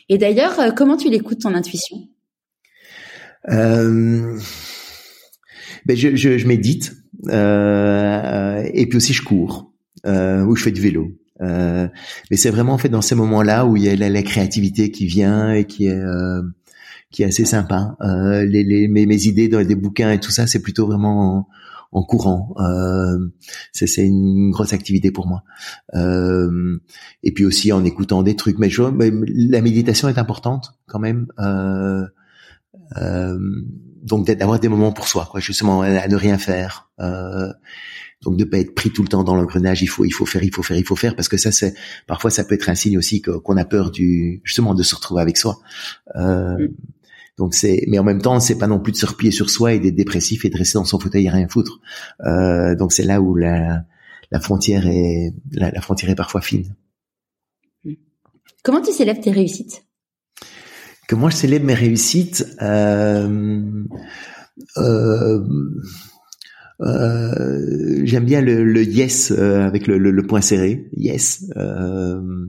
Et 0.07 0.17
d'ailleurs, 0.17 0.59
euh, 0.59 0.71
comment 0.71 0.95
tu 0.95 1.09
l'écoutes 1.09 1.41
ton 1.41 1.55
intuition? 1.55 2.07
Euh, 3.49 4.37
ben 5.85 5.95
je, 5.95 6.15
je, 6.15 6.37
je 6.37 6.47
médite 6.47 6.93
euh, 7.29 8.69
et 8.73 8.85
puis 8.85 8.97
aussi 8.97 9.13
je 9.13 9.23
cours 9.23 9.68
euh, 10.05 10.43
où 10.43 10.55
je 10.55 10.63
fais 10.63 10.71
du 10.71 10.81
vélo. 10.81 11.11
Euh, 11.41 11.87
mais 12.29 12.37
c'est 12.37 12.49
vraiment 12.49 12.73
en 12.73 12.77
fait 12.77 12.89
dans 12.89 13.01
ces 13.01 13.15
moments-là 13.15 13.65
où 13.65 13.77
il 13.77 13.83
y 13.83 13.89
a 13.89 14.09
la, 14.09 14.23
créativité 14.23 14.91
qui 14.91 15.05
vient 15.05 15.53
et 15.53 15.65
qui 15.65 15.87
est 15.87 15.95
euh, 15.95 16.41
qui 17.11 17.23
est 17.23 17.25
assez 17.25 17.45
sympa. 17.45 17.95
Euh, 18.01 18.45
les, 18.45 18.63
les 18.63 18.87
mes, 18.87 19.23
idées 19.25 19.47
dans 19.47 19.65
des 19.65 19.75
bouquins 19.75 20.11
et 20.11 20.19
tout 20.19 20.31
ça, 20.31 20.47
c'est 20.47 20.61
plutôt 20.61 20.85
vraiment 20.85 21.47
en, 21.91 22.03
courant. 22.03 22.53
Euh, 22.59 23.17
c'est 23.71 24.05
une 24.05 24.51
grosse 24.51 24.73
activité 24.73 25.11
pour 25.11 25.27
moi. 25.27 25.43
Euh, 25.95 26.79
et 27.23 27.33
puis 27.33 27.45
aussi 27.45 27.71
en 27.71 27.83
écoutant 27.83 28.21
des 28.21 28.35
trucs. 28.35 28.59
Mais, 28.59 28.69
je, 28.69 28.83
la 28.83 29.61
méditation 29.61 30.07
est 30.07 30.19
importante 30.19 30.75
quand 30.87 30.99
même. 30.99 31.27
Euh, 31.39 32.05
donc 34.03 34.27
d'avoir 34.27 34.59
des 34.59 34.69
moments 34.69 34.91
pour 34.91 35.07
soi, 35.07 35.27
quoi, 35.29 35.39
justement 35.39 35.81
à, 35.81 36.07
ne 36.07 36.15
rien 36.15 36.37
faire. 36.37 36.91
Donc 38.21 38.35
de 38.35 38.43
pas 38.43 38.57
être 38.57 38.75
pris 38.75 38.91
tout 38.91 39.01
le 39.01 39.07
temps 39.07 39.23
dans 39.23 39.35
l'engrenage, 39.35 39.81
il 39.81 39.87
faut 39.87 40.03
il 40.03 40.11
faut 40.11 40.25
faire, 40.25 40.43
il 40.43 40.53
faut 40.53 40.63
faire, 40.63 40.77
il 40.77 40.85
faut 40.85 40.97
faire 40.97 41.15
parce 41.15 41.29
que 41.29 41.37
ça 41.37 41.51
c'est 41.51 41.73
parfois 42.05 42.29
ça 42.29 42.43
peut 42.43 42.55
être 42.55 42.69
un 42.69 42.75
signe 42.75 42.97
aussi 42.97 43.21
qu'on 43.21 43.55
a 43.55 43.65
peur 43.65 43.91
du 43.91 44.41
justement 44.43 44.75
de 44.75 44.83
se 44.83 44.93
retrouver 44.93 45.21
avec 45.21 45.37
soi. 45.37 45.59
Euh, 46.15 46.57
mm. 46.57 46.73
Donc 47.37 47.53
c'est, 47.53 47.85
mais 47.87 47.97
en 47.97 48.03
même 48.03 48.21
temps, 48.21 48.41
c'est 48.41 48.57
pas 48.57 48.67
non 48.67 48.81
plus 48.81 48.91
de 48.91 48.97
se 48.97 49.05
replier 49.05 49.31
sur 49.31 49.49
soi 49.49 49.73
et 49.73 49.79
d'être 49.79 49.95
dépressif 49.95 50.43
et 50.43 50.49
de 50.49 50.57
rester 50.57 50.77
dans 50.77 50.83
son 50.83 50.99
fauteuil 50.99 51.25
et 51.25 51.29
rien 51.29 51.47
foutre. 51.47 51.79
Euh, 52.25 52.75
donc 52.75 52.91
c'est 52.91 53.03
là 53.03 53.21
où 53.21 53.33
la, 53.35 53.85
la 54.29 54.39
frontière 54.41 54.85
est, 54.85 55.33
la, 55.53 55.71
la, 55.71 55.79
frontière 55.79 56.11
est 56.11 56.15
parfois 56.15 56.41
fine. 56.41 56.75
Mm. 57.85 57.93
Comment 58.61 58.81
tu 58.81 58.91
célèbres 58.91 59.21
tes 59.21 59.31
réussites? 59.31 59.85
Comment 61.07 61.29
je 61.29 61.37
célèbre 61.37 61.65
mes 61.65 61.73
réussites? 61.73 62.45
Euh, 62.61 63.85
euh, 64.75 65.43
euh, 66.81 68.01
j'aime 68.05 68.25
bien 68.25 68.41
le, 68.41 68.63
le 68.63 68.83
yes 68.83 69.31
euh, 69.31 69.65
avec 69.65 69.87
le, 69.87 69.97
le, 69.97 70.11
le, 70.11 70.23
point 70.23 70.41
serré, 70.41 70.89
yes. 70.95 71.45
Euh, 71.57 72.47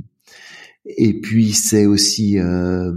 et 0.85 1.20
puis 1.20 1.52
c'est 1.52 1.86
aussi 1.86 2.39
euh, 2.39 2.93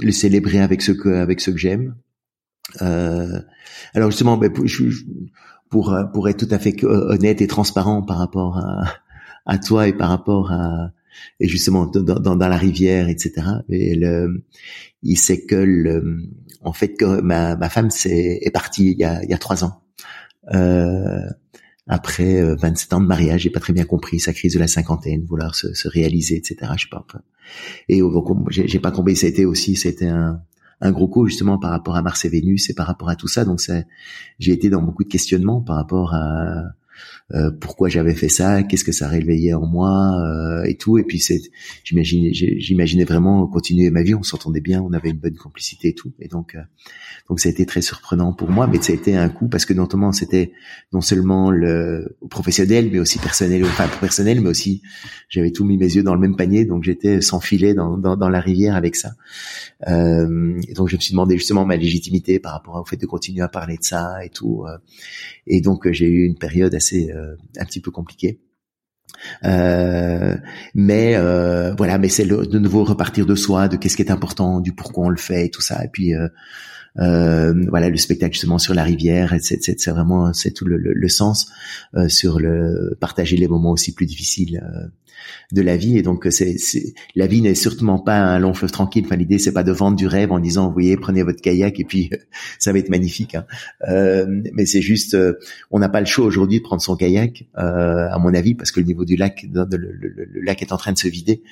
le 0.00 0.12
célébrer 0.12 0.60
avec 0.60 0.82
ce 0.82 0.92
que 0.92 1.08
avec 1.08 1.40
ce 1.40 1.50
que 1.50 1.56
j'aime. 1.56 1.94
alors 2.80 4.10
justement, 4.10 4.36
ben, 4.36 4.52
pour, 4.52 4.66
pour 5.70 5.96
pour 6.12 6.28
être 6.28 6.46
tout 6.46 6.54
à 6.54 6.58
fait 6.58 6.84
honnête 6.84 7.40
et 7.40 7.46
transparent 7.46 8.02
par 8.02 8.18
rapport 8.18 8.58
à, 8.58 8.84
à 9.46 9.58
toi 9.58 9.88
et 9.88 9.92
par 9.92 10.10
rapport 10.10 10.52
à 10.52 10.90
et 11.40 11.48
justement 11.48 11.86
dans, 11.86 12.02
dans, 12.02 12.36
dans 12.36 12.48
la 12.48 12.56
rivière, 12.56 13.08
etc. 13.08 13.46
Et 13.68 13.94
le, 13.94 14.44
il 15.02 15.16
sait 15.16 15.44
que 15.44 15.54
le, 15.54 16.18
en 16.62 16.72
fait 16.72 16.94
que 16.94 17.20
ma, 17.20 17.56
ma 17.56 17.68
femme 17.70 17.90
c'est 17.90 18.38
est 18.42 18.50
partie 18.50 18.92
il 18.92 18.98
y 18.98 19.04
a 19.04 19.22
il 19.22 19.30
y 19.30 19.34
a 19.34 19.38
trois 19.38 19.64
ans. 19.64 19.80
Euh, 20.52 21.28
après 21.86 22.42
27 22.42 22.92
euh, 22.92 22.96
ans 22.96 23.00
de 23.00 23.06
mariage, 23.06 23.42
j'ai 23.42 23.50
pas 23.50 23.60
très 23.60 23.72
bien 23.72 23.84
compris 23.84 24.18
sa 24.18 24.32
crise 24.32 24.54
de 24.54 24.58
la 24.58 24.68
cinquantaine, 24.68 25.24
vouloir 25.24 25.54
se, 25.54 25.74
se 25.74 25.88
réaliser, 25.88 26.36
etc. 26.36 26.72
Je 26.76 26.82
sais 26.84 26.88
pas. 26.90 27.06
Et 27.88 28.00
j'ai 28.50 28.78
pas 28.80 28.90
compris. 28.90 29.16
Ça 29.16 29.26
a 29.26 29.30
été 29.30 29.44
aussi, 29.44 29.76
c'était 29.76 30.06
un, 30.06 30.40
un 30.80 30.92
gros 30.92 31.08
coup 31.08 31.26
justement 31.26 31.58
par 31.58 31.70
rapport 31.70 31.96
à 31.96 32.02
Mars 32.02 32.24
et 32.24 32.28
Vénus 32.28 32.70
et 32.70 32.74
par 32.74 32.86
rapport 32.86 33.08
à 33.08 33.16
tout 33.16 33.28
ça. 33.28 33.44
Donc 33.44 33.60
j'ai 34.38 34.52
été 34.52 34.70
dans 34.70 34.82
beaucoup 34.82 35.04
de 35.04 35.08
questionnements 35.08 35.60
par 35.60 35.76
rapport 35.76 36.14
à 36.14 36.62
euh, 37.32 37.50
pourquoi 37.50 37.88
j'avais 37.88 38.14
fait 38.14 38.28
ça, 38.28 38.62
qu'est-ce 38.62 38.84
que 38.84 38.92
ça 38.92 39.08
réveillait 39.08 39.54
en 39.54 39.66
moi? 39.66 40.12
Euh, 40.20 40.64
et 40.64 40.76
tout. 40.76 40.98
Et 40.98 41.04
puis 41.04 41.18
c'est, 41.18 41.40
j'imaginais, 41.84 42.32
j'imaginais 42.32 43.04
vraiment 43.04 43.46
continuer 43.46 43.90
ma 43.90 44.02
vie. 44.02 44.14
On 44.14 44.22
s'entendait 44.22 44.60
bien, 44.60 44.82
on 44.82 44.92
avait 44.92 45.10
une 45.10 45.18
bonne 45.18 45.36
complicité 45.36 45.88
et 45.88 45.94
tout. 45.94 46.12
Et 46.20 46.28
donc, 46.28 46.54
euh, 46.54 46.60
donc 47.28 47.40
ça 47.40 47.48
a 47.48 47.52
été 47.52 47.64
très 47.64 47.80
surprenant 47.80 48.32
pour 48.32 48.50
moi, 48.50 48.66
mais 48.66 48.80
ça 48.80 48.92
a 48.92 48.96
été 48.96 49.16
un 49.16 49.28
coup 49.28 49.48
parce 49.48 49.64
que 49.64 49.72
notamment 49.72 50.12
c'était 50.12 50.52
non 50.92 51.00
seulement 51.00 51.50
le 51.50 52.16
professionnel, 52.28 52.90
mais 52.92 52.98
aussi 52.98 53.18
personnel, 53.18 53.64
enfin 53.64 53.88
personnel, 54.00 54.40
mais 54.40 54.50
aussi 54.50 54.82
j'avais 55.30 55.50
tout 55.50 55.64
mis 55.64 55.78
mes 55.78 55.94
yeux 55.94 56.02
dans 56.02 56.14
le 56.14 56.20
même 56.20 56.36
panier, 56.36 56.66
donc 56.66 56.84
j'étais 56.84 57.22
sans 57.22 57.40
filet 57.40 57.72
dans, 57.72 57.96
dans, 57.96 58.16
dans, 58.16 58.28
la 58.28 58.40
rivière 58.40 58.76
avec 58.76 58.94
ça. 58.94 59.12
Euh, 59.88 60.60
et 60.68 60.74
donc 60.74 60.88
je 60.88 60.96
me 60.96 61.00
suis 61.00 61.12
demandé 61.12 61.38
justement 61.38 61.64
ma 61.64 61.76
légitimité 61.76 62.38
par 62.38 62.52
rapport 62.52 62.74
au 62.76 62.84
fait 62.84 62.96
de 62.96 63.06
continuer 63.06 63.40
à 63.40 63.48
parler 63.48 63.78
de 63.78 63.84
ça 63.84 64.24
et 64.24 64.28
tout. 64.28 64.64
et 65.46 65.60
donc 65.62 65.90
j'ai 65.90 66.06
eu 66.06 66.26
une 66.26 66.36
période 66.36 66.74
assez 66.74 66.83
euh, 66.92 67.36
un 67.58 67.64
petit 67.64 67.80
peu 67.80 67.90
compliqué. 67.90 68.40
Euh, 69.44 70.36
mais 70.74 71.14
euh, 71.16 71.74
voilà, 71.74 71.98
mais 71.98 72.08
c'est 72.08 72.26
de 72.26 72.58
nouveau 72.58 72.84
repartir 72.84 73.26
de 73.26 73.34
soi, 73.34 73.68
de 73.68 73.76
qu'est-ce 73.76 73.96
qui 73.96 74.02
est 74.02 74.10
important, 74.10 74.60
du 74.60 74.72
pourquoi 74.72 75.06
on 75.06 75.10
le 75.10 75.16
fait 75.16 75.46
et 75.46 75.50
tout 75.50 75.60
ça. 75.60 75.84
Et 75.84 75.88
puis 75.88 76.12
voilà, 76.96 77.88
le 77.88 77.96
spectacle 77.96 78.34
justement 78.34 78.58
sur 78.58 78.74
la 78.74 78.82
rivière, 78.82 79.34
c'est 79.40 79.90
vraiment 79.90 80.32
c'est 80.32 80.52
tout 80.52 80.64
le, 80.64 80.76
le, 80.76 81.08
sens 81.08 81.50
sur 82.08 82.40
le 82.40 82.96
partager 83.00 83.36
les 83.36 83.48
moments 83.48 83.72
aussi 83.72 83.94
plus 83.94 84.06
difficiles 84.06 84.62
de 85.52 85.62
la 85.62 85.76
vie. 85.76 85.98
Et 85.98 86.02
donc, 86.02 86.26
c'est, 86.30 86.56
la 87.14 87.26
vie 87.26 87.42
n'est 87.42 87.54
certainement 87.54 87.98
pas 87.98 88.18
un 88.18 88.38
long 88.38 88.54
fleuve 88.54 88.70
tranquille. 88.70 89.04
Enfin, 89.06 89.16
l'idée, 89.16 89.38
c'est 89.38 89.52
pas 89.52 89.62
de 89.62 89.72
vendre 89.72 89.96
du 89.96 90.06
rêve 90.06 90.32
en 90.32 90.38
disant, 90.38 90.66
vous 90.66 90.72
voyez, 90.72 90.96
prenez 90.96 91.22
votre 91.22 91.40
kayak 91.40 91.78
et 91.80 91.84
puis 91.84 92.10
ça 92.58 92.72
va 92.72 92.78
être 92.78 92.88
magnifique. 92.88 93.34
Hein. 93.34 93.46
Euh, 93.88 94.26
mais 94.52 94.66
c'est 94.66 94.82
juste, 94.82 95.14
euh, 95.14 95.34
on 95.70 95.78
n'a 95.78 95.88
pas 95.88 96.00
le 96.00 96.06
choix 96.06 96.24
aujourd'hui 96.24 96.58
de 96.58 96.64
prendre 96.64 96.82
son 96.82 96.96
kayak, 96.96 97.44
euh, 97.58 98.08
à 98.10 98.18
mon 98.18 98.34
avis, 98.34 98.54
parce 98.54 98.70
que 98.70 98.80
le 98.80 98.86
niveau 98.86 99.04
du 99.04 99.16
lac, 99.16 99.46
le, 99.52 100.42
lac 100.42 100.62
est 100.62 100.72
en 100.72 100.76
train 100.76 100.92
de 100.92 100.98
se 100.98 101.08
vider. 101.08 101.42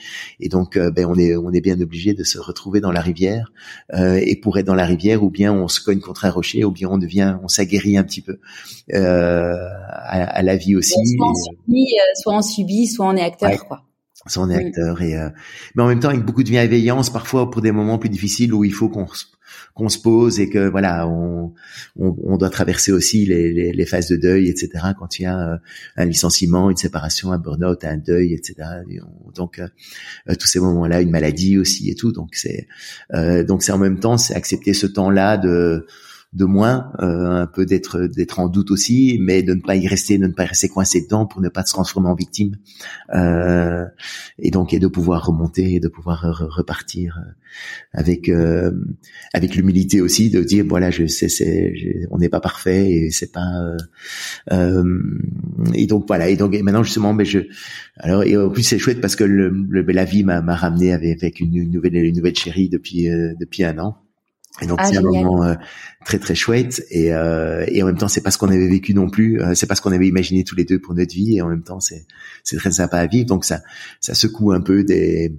Et 0.41 0.49
donc, 0.49 0.79
ben, 0.79 1.07
on 1.07 1.17
est, 1.17 1.37
on 1.37 1.53
est 1.53 1.61
bien 1.61 1.81
obligé 1.81 2.15
de 2.15 2.25
se 2.25 2.39
retrouver 2.39 2.81
dans 2.81 2.93
la 2.93 3.01
rivière. 3.01 3.53
et 3.95 4.37
pour 4.37 4.59
être 4.59 4.67
dans 4.67 4.75
la 4.75 4.87
rivière, 4.87 5.23
ou 5.23 5.31
bien 5.31 5.53
on 5.53 5.69
se 5.69 5.81
cogne 5.81 6.01
contre 6.01 6.25
un 6.25 6.31
rocher, 6.31 6.65
ou 6.65 6.71
bien 6.71 6.89
on 6.89 6.99
devient, 6.99 7.37
on 7.43 7.49
s'aguerrit 7.49 7.97
un 7.97 8.05
petit 8.05 8.21
peu 8.21 8.39
à, 8.93 10.43
la 10.43 10.57
vie 10.57 10.77
aussi. 10.77 10.95
Soit 10.95 11.29
on, 11.29 11.35
subit, 11.35 11.95
soit 12.15 12.35
on 12.35 12.43
subit, 12.43 12.87
soit 12.87 13.07
on 13.07 13.17
est 13.17 13.23
acteur 13.23 13.52
quoi. 13.59 13.85
Son 14.27 14.51
acteur 14.51 15.03
et 15.03 15.19
euh, 15.19 15.31
mais 15.75 15.83
en 15.83 15.89
même 15.89 15.99
temps 15.99 16.11
avec 16.11 16.25
beaucoup 16.25 16.45
de 16.45 16.49
bienveillance 16.49 17.11
parfois 17.11 17.51
pour 17.51 17.61
des 17.61 17.73
moments 17.73 17.99
plus 17.99 18.09
difficiles 18.09 18.55
où 18.55 18.63
il 18.63 18.73
faut 18.73 18.89
qu'on 18.89 19.07
qu'on 19.75 19.89
se 19.89 19.99
pose 19.99 20.39
et 20.39 20.49
que 20.49 20.69
voilà 20.69 21.09
on, 21.09 21.53
on, 21.99 22.17
on 22.23 22.37
doit 22.37 22.51
traverser 22.51 22.93
aussi 22.93 23.27
les, 23.27 23.53
les, 23.53 23.73
les, 23.73 23.87
phases 23.87 24.09
de 24.09 24.17
deuil 24.17 24.49
etc 24.49 24.93
quand 24.97 25.19
il 25.19 25.23
y 25.23 25.27
a 25.27 25.55
euh, 25.55 25.57
un 25.97 26.05
licenciement 26.05 26.71
une 26.71 26.77
séparation 26.77 27.33
un 27.33 27.39
burn-out 27.39 27.85
un 27.85 27.97
deuil 27.97 28.33
etc 28.33 28.55
donc 29.35 29.59
euh, 29.59 30.35
tous 30.39 30.47
ces 30.47 30.61
moments 30.61 30.87
là 30.87 31.01
une 31.01 31.11
maladie 31.11 31.59
aussi 31.59 31.91
et 31.91 31.95
tout. 31.95 32.13
Donc 32.13 32.35
c'est 32.35 32.69
donc 33.45 33.63
c'est 33.63 33.73
en 33.73 33.79
même 33.79 33.99
temps 33.99 34.19
c'est 34.19 34.35
accepter 34.35 34.75
ce 34.75 34.87
temps 34.87 35.11
là 35.11 35.37
de 35.37 35.87
de 36.33 36.45
moins, 36.45 36.93
un 36.99 37.47
peu 37.47 37.67
d'être 37.67 38.07
d'être 38.07 38.41
en 38.41 38.49
doute 38.49 38.71
aussi, 38.71 39.19
mais 39.21 39.43
de 39.43 39.55
ne 39.55 39.61
pas 39.61 39.77
y 39.77 39.87
rester, 39.87 40.19
de 40.19 40.27
ne 40.27 40.33
pas 40.33 40.45
rester 40.45 40.69
coincé 40.69 41.03
dedans 41.03 41.27
pour 41.27 41.41
ne 41.41 41.49
pas 41.49 41.65
se 41.65 41.73
transformer 41.73 42.09
en 42.09 42.15
victime, 42.15 42.57
et 43.13 44.51
donc 44.51 44.73
et 44.73 44.79
de 44.79 44.87
pouvoir 44.87 45.27
remonter, 45.27 45.75
et 45.75 45.81
de 45.81 45.89
pouvoir 45.89 46.23
repartir 46.57 47.19
avec 47.93 48.31
avec 49.35 49.55
l'humilité 49.55 50.01
aussi, 50.01 50.31
de 50.31 50.43
dire 50.43 50.65
voilà, 50.67 50.91
je 50.91 51.07
sais, 51.07 51.29
c'est, 51.29 51.75
on 52.11 52.19
n'est 52.19 52.31
pas 52.31 52.41
parfait 52.41 52.91
et 52.91 53.11
c'est 53.11 53.33
pas 53.33 53.77
et 55.75 55.87
donc 55.87 56.05
voilà. 56.09 56.29
Et 56.29 56.37
donc 56.37 56.55
maintenant 56.63 56.83
justement 56.83 57.13
mais 57.13 57.25
je 57.25 57.41
alors 57.97 58.23
et 58.25 58.37
en 58.37 58.51
plus 58.51 58.63
c'est 58.63 58.79
chouette 58.79 59.01
parce 59.01 59.17
que 59.17 59.25
le, 59.25 59.51
le 59.69 59.83
la 59.93 60.05
vie 60.05 60.25
m'a 60.25 60.41
ramené 60.55 60.93
avec, 60.93 61.23
avec 61.23 61.41
une, 61.41 61.71
nouvelle 61.71 61.97
une 61.97 62.17
nouvelle 62.17 62.35
chérie 62.35 62.69
depuis 62.69 63.09
euh, 63.09 63.35
depuis 63.39 63.65
un 63.65 63.79
an 63.79 63.99
et 64.61 64.67
donc 64.67 64.79
ah, 64.83 64.85
c'est 64.85 64.99
un 64.99 65.03
moment 65.03 65.43
euh, 65.45 65.55
très 66.05 66.19
très 66.19 66.35
chouette. 66.35 66.85
Et 66.91 67.15
euh, 67.15 67.65
et 67.69 67.83
en 67.83 67.87
même 67.87 67.97
temps 67.97 68.09
c'est 68.09 68.21
pas 68.21 68.31
ce 68.31 68.39
qu'on 68.39 68.49
avait 68.49 68.69
vécu 68.69 68.95
non 68.95 69.09
plus 69.09 69.41
c'est 69.55 69.67
pas 69.67 69.75
ce 69.75 69.83
qu'on 69.83 69.93
avait 69.93 70.09
imaginé 70.09 70.45
tous 70.45 70.57
les 70.57 70.65
deux 70.65 70.79
pour 70.79 70.95
notre 70.95 71.15
vie. 71.15 71.37
Et 71.37 71.43
en 71.43 71.49
même 71.49 71.63
temps 71.63 71.81
c'est 71.81 72.07
c'est 72.45 72.57
très 72.57 72.71
sympa 72.71 72.99
à 72.99 73.07
vivre. 73.07 73.27
Donc 73.27 73.45
ça 73.45 73.61
ça 74.01 74.15
secoue 74.15 74.53
un 74.53 74.61
peu 74.61 74.85
des 74.85 75.33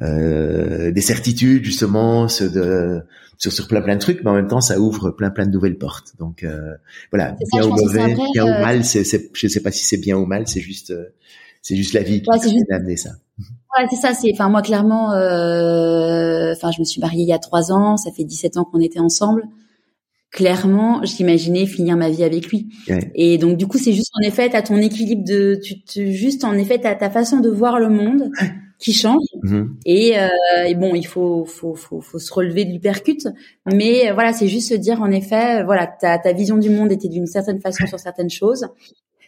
des 0.00 1.00
certitudes 1.00 1.64
justement 1.64 2.28
ce 2.28 2.44
de 2.44 3.02
sur, 3.38 3.52
sur 3.52 3.68
plein 3.68 3.82
plein 3.82 3.94
de 3.94 4.00
trucs, 4.00 4.22
mais 4.22 4.30
en 4.30 4.34
même 4.34 4.48
temps, 4.48 4.60
ça 4.60 4.78
ouvre 4.78 5.10
plein 5.10 5.30
plein 5.30 5.46
de 5.46 5.50
nouvelles 5.50 5.78
portes. 5.78 6.14
Donc 6.18 6.42
euh, 6.42 6.74
voilà, 7.10 7.36
bien 7.52 7.64
ou 7.64 7.74
mauvais, 7.74 8.14
bien 8.32 8.44
ou 8.44 8.48
euh, 8.48 8.60
mal, 8.60 8.84
c'est, 8.84 9.04
je 9.04 9.48
sais 9.48 9.60
pas 9.60 9.70
si 9.70 9.84
c'est 9.84 9.98
bien 9.98 10.16
ou 10.16 10.26
mal, 10.26 10.46
c'est 10.46 10.60
juste, 10.60 10.90
euh, 10.90 11.06
c'est 11.62 11.76
juste 11.76 11.94
la 11.94 12.02
vie 12.02 12.22
qui 12.22 12.30
a 12.70 12.76
amené 12.76 12.96
ça. 12.96 13.10
Ouais, 13.76 13.86
c'est 13.90 13.96
ça. 13.96 14.14
C'est, 14.14 14.30
enfin 14.32 14.48
moi 14.48 14.62
clairement, 14.62 15.08
enfin 15.08 16.70
je 16.70 16.80
me 16.80 16.84
suis 16.84 17.00
mariée 17.00 17.22
il 17.22 17.28
y 17.28 17.32
a 17.32 17.38
trois 17.38 17.72
ans, 17.72 17.96
ça 17.96 18.10
fait 18.12 18.24
17 18.24 18.56
ans 18.56 18.64
qu'on 18.64 18.80
était 18.80 19.00
ensemble. 19.00 19.44
Clairement, 20.30 21.00
j'imaginais 21.04 21.64
finir 21.66 21.96
ma 21.96 22.10
vie 22.10 22.24
avec 22.24 22.48
lui. 22.48 22.68
Et 23.14 23.38
donc 23.38 23.56
du 23.56 23.66
coup, 23.66 23.78
c'est 23.78 23.92
juste 23.92 24.10
en 24.14 24.26
effet, 24.26 24.54
à 24.54 24.62
ton 24.62 24.76
équilibre 24.78 25.24
de, 25.24 25.60
tu, 25.86 26.12
juste 26.12 26.44
en 26.44 26.54
effet, 26.54 26.84
à 26.86 26.94
ta 26.94 27.10
façon 27.10 27.40
de 27.40 27.48
voir 27.48 27.78
le 27.78 27.88
monde 27.88 28.30
qui 28.78 28.92
change. 28.92 29.24
Mm-hmm. 29.42 29.68
Et, 29.86 30.18
euh, 30.18 30.28
et, 30.66 30.74
bon, 30.74 30.94
il 30.94 31.06
faut, 31.06 31.44
faut, 31.44 31.74
faut, 31.74 32.00
faut 32.00 32.18
se 32.18 32.32
relever 32.32 32.64
de 32.64 32.70
l'hypercute. 32.70 33.28
Mais 33.72 34.10
euh, 34.10 34.14
voilà, 34.14 34.32
c'est 34.32 34.48
juste 34.48 34.68
se 34.68 34.74
dire, 34.74 35.00
en 35.00 35.10
effet, 35.10 35.60
euh, 35.60 35.64
voilà, 35.64 35.86
ta, 35.86 36.18
ta 36.18 36.32
vision 36.32 36.58
du 36.58 36.70
monde 36.70 36.92
était 36.92 37.08
d'une 37.08 37.26
certaine 37.26 37.60
façon 37.60 37.86
sur 37.86 37.98
certaines 37.98 38.30
choses. 38.30 38.66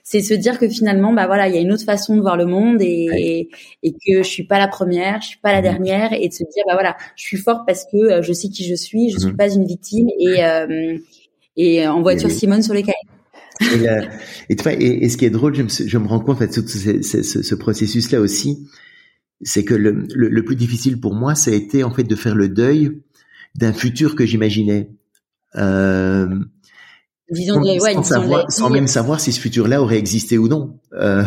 C'est 0.08 0.22
se 0.22 0.34
dire 0.34 0.60
que 0.60 0.68
finalement, 0.68 1.12
bah 1.12 1.26
voilà, 1.26 1.48
il 1.48 1.54
y 1.56 1.58
a 1.58 1.60
une 1.60 1.72
autre 1.72 1.84
façon 1.84 2.14
de 2.14 2.20
voir 2.20 2.36
le 2.36 2.46
monde 2.46 2.80
et, 2.80 3.48
et, 3.82 3.92
que 3.92 4.22
je 4.22 4.28
suis 4.28 4.46
pas 4.46 4.60
la 4.60 4.68
première, 4.68 5.20
je 5.20 5.26
suis 5.26 5.40
pas 5.40 5.50
la 5.50 5.58
mm-hmm. 5.58 5.62
dernière, 5.62 6.12
et 6.12 6.28
de 6.28 6.32
se 6.32 6.44
dire, 6.44 6.62
bah 6.64 6.74
voilà, 6.74 6.96
je 7.16 7.24
suis 7.24 7.38
forte 7.38 7.66
parce 7.66 7.84
que 7.86 7.96
euh, 7.96 8.22
je 8.22 8.32
sais 8.32 8.48
qui 8.48 8.64
je 8.64 8.76
suis, 8.76 9.10
je 9.10 9.18
suis 9.18 9.30
mm-hmm. 9.30 9.36
pas 9.36 9.52
une 9.52 9.66
victime 9.66 10.06
et 10.20 10.44
euh, 10.44 10.96
et 11.56 11.88
en 11.88 12.02
voiture 12.02 12.30
Simone 12.30 12.62
sur 12.62 12.72
les 12.72 12.84
cahiers. 12.84 12.94
Et, 13.74 13.88
euh, 13.88 14.02
et, 14.50 15.04
et, 15.04 15.08
ce 15.08 15.16
qui 15.16 15.24
est 15.24 15.30
drôle, 15.30 15.54
je 15.54 15.62
me, 15.62 15.68
je 15.68 15.96
me 15.96 16.06
rends 16.06 16.20
compte, 16.20 16.36
en 16.36 16.38
fait, 16.38 16.52
ce, 16.52 16.60
ce, 16.60 17.22
ce, 17.22 17.42
ce 17.42 17.54
processus-là 17.54 18.20
aussi, 18.20 18.68
c'est 19.40 19.64
que 19.64 19.74
le, 19.74 20.06
le, 20.14 20.44
plus 20.44 20.56
difficile 20.56 21.00
pour 21.00 21.14
moi, 21.14 21.34
ça 21.34 21.50
a 21.50 21.54
été 21.54 21.82
en 21.82 21.90
fait 21.90 22.04
de 22.04 22.14
faire 22.16 22.34
le 22.34 22.50
deuil 22.50 23.00
d'un 23.54 23.72
futur 23.72 24.14
que 24.14 24.26
j'imaginais. 24.26 24.90
Euh, 25.54 26.28
Disons 27.30 27.60
sans, 27.80 28.02
savoir, 28.04 28.52
sans 28.52 28.70
même 28.70 28.86
savoir 28.86 29.18
si 29.20 29.32
ce 29.32 29.40
futur-là 29.40 29.82
aurait 29.82 29.98
existé 29.98 30.38
ou 30.38 30.46
non. 30.46 30.78
Euh, 30.92 31.24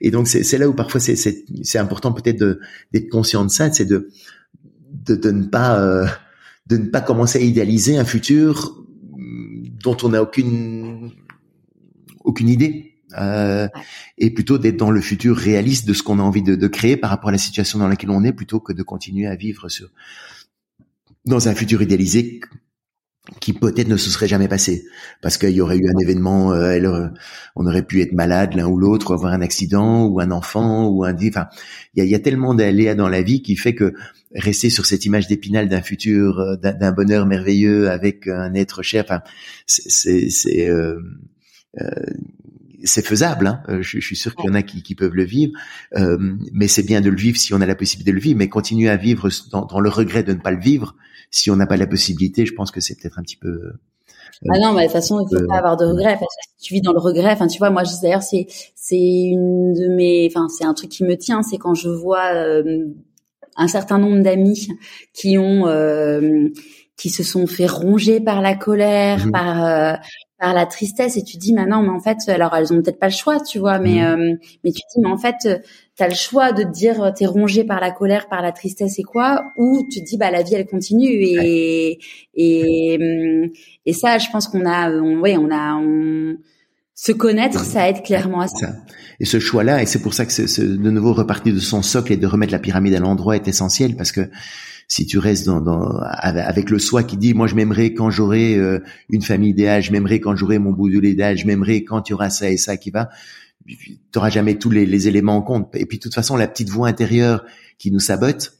et 0.00 0.10
donc 0.10 0.26
c'est 0.26 0.56
là 0.56 0.66
où 0.66 0.72
parfois 0.72 0.98
c'est 0.98 1.78
important 1.78 2.12
peut-être 2.12 2.58
d'être 2.92 3.08
conscient 3.10 3.44
de 3.44 3.50
ça, 3.50 3.70
c'est 3.70 3.84
de, 3.84 4.08
de, 4.92 5.14
de 5.14 5.30
ne 5.30 5.44
pas 5.44 5.78
euh, 5.78 6.06
de 6.68 6.78
ne 6.78 6.86
pas 6.86 7.02
commencer 7.02 7.38
à 7.38 7.42
idéaliser 7.42 7.98
un 7.98 8.04
futur 8.06 8.82
dont 9.82 9.96
on 10.02 10.08
n'a 10.10 10.22
aucune 10.22 11.10
aucune 12.24 12.48
idée 12.48 12.94
euh, 13.18 13.68
et 14.16 14.30
plutôt 14.30 14.56
d'être 14.56 14.78
dans 14.78 14.90
le 14.90 15.02
futur 15.02 15.36
réaliste 15.36 15.86
de 15.86 15.92
ce 15.92 16.02
qu'on 16.02 16.18
a 16.18 16.22
envie 16.22 16.42
de, 16.42 16.54
de, 16.54 16.66
créer 16.66 16.96
par 16.96 17.10
rapport 17.10 17.28
à 17.28 17.32
la 17.32 17.38
situation 17.38 17.78
dans 17.78 17.88
laquelle 17.88 18.10
on 18.10 18.24
est, 18.24 18.32
plutôt 18.32 18.58
que 18.58 18.72
de 18.72 18.82
continuer 18.82 19.26
à 19.26 19.34
vivre 19.34 19.68
sur 19.68 19.90
dans 21.26 21.46
un 21.48 21.54
futur 21.54 21.82
idéalisé 21.82 22.40
qui 23.40 23.52
peut-être 23.52 23.88
ne 23.88 23.96
se 23.96 24.10
serait 24.10 24.26
jamais 24.26 24.48
passé 24.48 24.84
parce 25.20 25.38
qu'il 25.38 25.50
y 25.50 25.60
aurait 25.60 25.76
eu 25.76 25.88
un 25.88 25.98
événement, 26.00 26.52
euh, 26.52 27.08
on 27.54 27.66
aurait 27.66 27.84
pu 27.84 28.02
être 28.02 28.12
malade 28.12 28.54
l'un 28.54 28.66
ou 28.66 28.76
l'autre, 28.76 29.14
avoir 29.14 29.32
un 29.32 29.42
accident 29.42 30.06
ou 30.06 30.20
un 30.20 30.32
enfant 30.32 30.88
ou 30.88 31.04
un, 31.04 31.14
enfin, 31.14 31.46
il 31.94 32.02
y 32.02 32.06
a, 32.06 32.10
y 32.10 32.14
a, 32.14 32.18
tellement 32.18 32.54
d'aléas 32.54 32.96
dans 32.96 33.08
la 33.08 33.22
vie 33.22 33.42
qui 33.42 33.54
fait 33.56 33.74
que 33.74 33.94
rester 34.34 34.70
sur 34.70 34.86
cette 34.86 35.04
image 35.04 35.28
d'épinal 35.28 35.68
d'un 35.68 35.82
futur, 35.82 36.40
euh, 36.40 36.56
d'un 36.56 36.92
bonheur 36.92 37.26
merveilleux 37.26 37.90
avec 37.90 38.26
un 38.26 38.54
être 38.54 38.82
cher, 38.82 39.04
enfin, 39.06 39.20
c'est, 39.66 40.68
euh, 40.68 40.98
euh, 41.80 41.90
c'est 42.84 43.04
faisable. 43.04 43.46
Hein. 43.46 43.62
Euh, 43.68 43.82
je, 43.82 44.00
suis 44.00 44.16
sûr 44.16 44.34
qu'il 44.34 44.46
y 44.46 44.50
en 44.50 44.54
a 44.54 44.62
qui, 44.62 44.82
qui 44.82 44.94
peuvent 44.94 45.14
le 45.14 45.24
vivre, 45.24 45.52
euh, 45.96 46.18
mais 46.52 46.68
c'est 46.68 46.82
bien 46.82 47.00
de 47.00 47.10
le 47.10 47.16
vivre 47.16 47.38
si 47.38 47.54
on 47.54 47.60
a 47.60 47.66
la 47.66 47.74
possibilité 47.74 48.10
de 48.10 48.16
le 48.16 48.22
vivre. 48.22 48.38
Mais 48.38 48.48
continuer 48.48 48.88
à 48.88 48.96
vivre 48.96 49.28
dans, 49.50 49.64
dans 49.64 49.80
le 49.80 49.88
regret 49.88 50.22
de 50.22 50.32
ne 50.32 50.40
pas 50.40 50.50
le 50.50 50.60
vivre, 50.60 50.96
si 51.32 51.50
on 51.50 51.56
n'a 51.56 51.66
pas 51.66 51.76
la 51.76 51.88
possibilité, 51.88 52.46
je 52.46 52.54
pense 52.54 52.70
que 52.70 52.80
c'est 52.80 52.94
peut-être 52.94 53.18
un 53.18 53.22
petit 53.22 53.36
peu. 53.36 53.48
Euh, 53.48 53.72
ah 54.52 54.58
non, 54.60 54.72
mais 54.72 54.82
de 54.82 54.86
toute 54.86 54.92
façon, 54.92 55.20
il 55.20 55.36
faut 55.36 55.46
pas 55.46 55.56
avoir 55.56 55.76
de 55.76 55.84
regret. 55.84 56.16
Parce 56.18 56.34
que 56.36 56.42
si 56.58 56.68
tu 56.68 56.74
vis 56.74 56.80
dans 56.80 56.92
le 56.92 57.00
regret, 57.00 57.32
enfin, 57.32 57.48
tu 57.48 57.58
vois, 57.58 57.70
moi, 57.70 57.82
d'ailleurs, 58.00 58.22
c'est 58.22 58.46
c'est 58.76 58.96
une 58.96 59.72
de 59.72 59.88
mes, 59.88 60.28
enfin, 60.30 60.48
c'est 60.48 60.64
un 60.64 60.74
truc 60.74 60.90
qui 60.90 61.02
me 61.02 61.16
tient, 61.16 61.42
c'est 61.42 61.58
quand 61.58 61.74
je 61.74 61.88
vois 61.88 62.34
euh, 62.34 62.86
un 63.56 63.68
certain 63.68 63.98
nombre 63.98 64.22
d'amis 64.22 64.68
qui 65.12 65.38
ont 65.38 65.66
qui 66.96 67.10
se 67.10 67.24
sont 67.24 67.48
fait 67.48 67.66
ronger 67.66 68.20
par 68.20 68.40
la 68.42 68.54
colère, 68.54 69.26
mmh 69.26 69.32
par 69.32 69.98
par 70.42 70.54
la 70.54 70.66
tristesse 70.66 71.16
et 71.16 71.22
tu 71.22 71.36
dis 71.36 71.54
maintenant 71.54 71.82
mais 71.84 71.90
en 71.90 72.00
fait 72.00 72.18
alors 72.28 72.52
elles 72.56 72.72
ont 72.72 72.82
peut-être 72.82 72.98
pas 72.98 73.06
le 73.06 73.12
choix 73.12 73.38
tu 73.38 73.60
vois 73.60 73.78
mais 73.78 74.02
mmh. 74.02 74.20
euh, 74.20 74.34
mais 74.64 74.72
tu 74.72 74.82
dis 74.92 75.00
mais 75.00 75.08
en 75.08 75.16
fait 75.16 75.36
tu 75.96 76.02
as 76.02 76.08
le 76.08 76.16
choix 76.16 76.50
de 76.50 76.64
te 76.64 76.68
dire 76.68 77.12
t'es 77.16 77.26
rongé 77.26 77.62
par 77.62 77.80
la 77.80 77.92
colère 77.92 78.28
par 78.28 78.42
la 78.42 78.50
tristesse 78.50 78.98
et 78.98 79.04
quoi 79.04 79.44
ou 79.56 79.86
tu 79.88 80.00
te 80.00 80.04
dis 80.04 80.18
bah 80.18 80.32
la 80.32 80.42
vie 80.42 80.56
elle 80.56 80.66
continue 80.66 81.06
et 81.06 82.00
et 82.34 82.98
mmh, 82.98 83.50
et 83.86 83.92
ça 83.92 84.18
je 84.18 84.26
pense 84.32 84.48
qu'on 84.48 84.66
a 84.66 84.90
on, 84.90 85.20
ouais 85.20 85.36
on 85.36 85.48
a 85.52 85.76
on, 85.76 86.36
se 86.96 87.12
connaître 87.12 87.64
ça 87.64 87.88
aide 87.88 88.02
clairement 88.02 88.40
à 88.40 88.48
ça. 88.48 88.72
et 89.20 89.24
ce 89.24 89.38
choix 89.38 89.62
là 89.62 89.80
et 89.80 89.86
c'est 89.86 90.02
pour 90.02 90.12
ça 90.12 90.26
que 90.26 90.32
c'est 90.32 90.66
de 90.66 90.90
nouveau 90.90 91.12
repartir 91.12 91.54
de 91.54 91.60
son 91.60 91.82
socle 91.82 92.12
et 92.12 92.16
de 92.16 92.26
remettre 92.26 92.52
la 92.52 92.58
pyramide 92.58 92.94
à 92.96 93.00
l'endroit 93.00 93.36
est 93.36 93.46
essentiel 93.46 93.94
parce 93.94 94.10
que 94.10 94.28
si 94.92 95.06
tu 95.06 95.16
restes 95.16 95.46
dans, 95.46 95.62
dans, 95.62 95.88
avec 96.02 96.68
le 96.68 96.78
soi 96.78 97.02
qui 97.02 97.16
dit 97.16 97.32
moi 97.32 97.46
je 97.46 97.54
m'aimerais 97.54 97.94
quand 97.94 98.10
j'aurai 98.10 98.56
euh, 98.56 98.78
une 99.08 99.22
famille 99.22 99.48
idéale, 99.48 99.80
je 99.80 99.90
m'aimerais 99.90 100.20
quand 100.20 100.36
j'aurai 100.36 100.58
mon 100.58 100.70
bout 100.70 100.90
idéal, 100.90 101.38
je 101.38 101.46
m'aimerais 101.46 101.82
quand 101.82 102.10
il 102.10 102.12
y 102.12 102.30
ça 102.30 102.50
et 102.50 102.58
ça 102.58 102.76
qui 102.76 102.90
va, 102.90 103.08
tu 103.66 104.02
n'auras 104.14 104.28
jamais 104.28 104.58
tous 104.58 104.68
les, 104.68 104.84
les, 104.84 105.08
éléments 105.08 105.36
en 105.36 105.40
compte. 105.40 105.74
Et 105.76 105.86
puis 105.86 105.96
de 105.96 106.02
toute 106.02 106.14
façon 106.14 106.36
la 106.36 106.46
petite 106.46 106.68
voix 106.68 106.88
intérieure 106.88 107.42
qui 107.78 107.90
nous 107.90 108.00
sabote, 108.00 108.52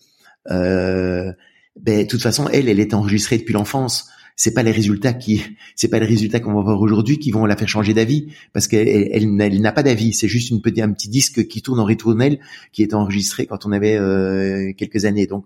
euh, 0.50 1.30
ben 1.78 2.04
de 2.04 2.08
toute 2.08 2.22
façon 2.22 2.48
elle 2.48 2.70
elle 2.70 2.80
est 2.80 2.94
enregistrée 2.94 3.36
depuis 3.36 3.52
l'enfance 3.52 4.08
c'est 4.42 4.54
pas 4.54 4.64
les 4.64 4.72
résultats 4.72 5.12
qui, 5.12 5.40
c'est 5.76 5.86
pas 5.86 6.00
les 6.00 6.06
résultats 6.06 6.40
qu'on 6.40 6.52
va 6.52 6.62
voir 6.62 6.80
aujourd'hui 6.80 7.20
qui 7.20 7.30
vont 7.30 7.46
la 7.46 7.56
faire 7.56 7.68
changer 7.68 7.94
d'avis, 7.94 8.26
parce 8.52 8.66
qu'elle 8.66 8.88
elle, 9.12 9.60
n'a 9.60 9.70
pas 9.70 9.84
d'avis. 9.84 10.12
C'est 10.14 10.26
juste 10.26 10.50
une 10.50 10.60
petit, 10.60 10.82
un 10.82 10.90
petit 10.90 11.08
disque 11.08 11.46
qui 11.46 11.62
tourne 11.62 11.78
en 11.78 11.84
ritournelle, 11.84 12.40
qui 12.72 12.82
est 12.82 12.92
enregistré 12.92 13.46
quand 13.46 13.66
on 13.66 13.70
avait 13.70 13.96
euh, 13.96 14.72
quelques 14.76 15.04
années. 15.04 15.28
Donc, 15.28 15.44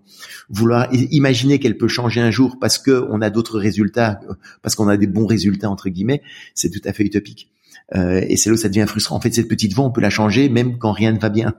vouloir 0.49 0.89
imaginer 0.95 1.59
qu'elle 1.59 1.77
peut 1.77 1.89
changer 1.89 2.23
un 2.23 2.31
jour 2.31 2.57
parce 2.59 2.79
que 2.79 3.07
on 3.11 3.21
a 3.21 3.29
d'autres 3.29 3.59
résultats, 3.59 4.19
parce 4.63 4.75
qu'on 4.75 4.89
a 4.89 4.97
des 4.97 5.07
bons 5.07 5.27
résultats 5.27 5.69
entre 5.69 5.91
guillemets, 5.91 6.23
c'est 6.55 6.71
tout 6.71 6.81
à 6.89 6.95
fait 6.95 7.05
utopique. 7.05 7.51
Euh, 7.95 8.25
et 8.27 8.39
c'est 8.39 8.49
là 8.49 8.55
où 8.55 8.57
ça 8.57 8.71
devient 8.71 8.87
frustrant. 8.89 9.17
En 9.17 9.21
fait, 9.21 9.35
cette 9.35 9.49
petite 9.49 9.75
voix, 9.75 9.85
on 9.85 9.91
peut 9.91 10.01
la 10.01 10.09
changer 10.09 10.49
même 10.49 10.79
quand 10.79 10.93
rien 10.93 11.13
ne 11.13 11.19
va 11.19 11.29
bien. 11.29 11.55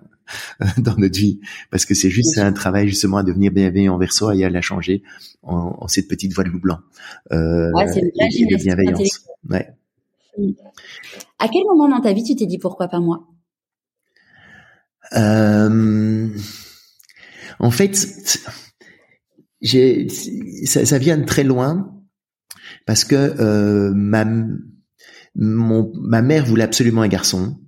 dans 0.78 0.95
notre 0.98 1.18
vie, 1.18 1.40
parce 1.72 1.86
que 1.86 1.94
c'est 1.94 2.10
juste 2.10 2.38
un 2.38 2.52
travail 2.54 2.88
justement 2.88 3.18
à 3.18 3.24
devenir 3.24 3.52
bienveillant 3.52 3.95
envers 3.95 4.14
soi 4.14 4.36
et 4.36 4.44
à 4.44 4.49
la 4.49 4.62
changer 4.62 5.04
en, 5.44 5.88
cette 5.88 6.08
petite 6.08 6.34
voix 6.34 6.44
de 6.44 6.49
loup 6.49 6.60
blanc. 6.60 6.80
Euh, 7.32 7.72
c'est 7.94 8.02
une 8.02 8.48
de 8.48 8.58
bienveillance. 8.62 9.26
Ouais. 9.49 9.70
À 11.40 11.48
quel 11.48 11.64
moment 11.66 11.90
dans 11.90 12.02
ta 12.02 12.14
vie 12.14 12.24
tu 12.24 12.36
t'es 12.36 12.45
dit 12.45 12.60
pourquoi 12.60 12.88
pas 12.88 12.99
moi? 12.99 13.28
Euh, 15.16 16.30
En 17.60 17.72
fait, 17.72 17.95
ça, 17.95 18.52
ça, 20.86 20.98
vient 20.98 21.18
de 21.18 21.26
très 21.26 21.44
loin 21.44 21.94
parce 22.86 23.04
que 23.04 23.16
euh, 23.16 23.91
ma 23.95 24.26
mon, 25.36 25.91
ma 25.95 26.22
mère 26.22 26.45
voulait 26.45 26.64
absolument 26.64 27.02
un 27.02 27.08
garçon 27.08 27.60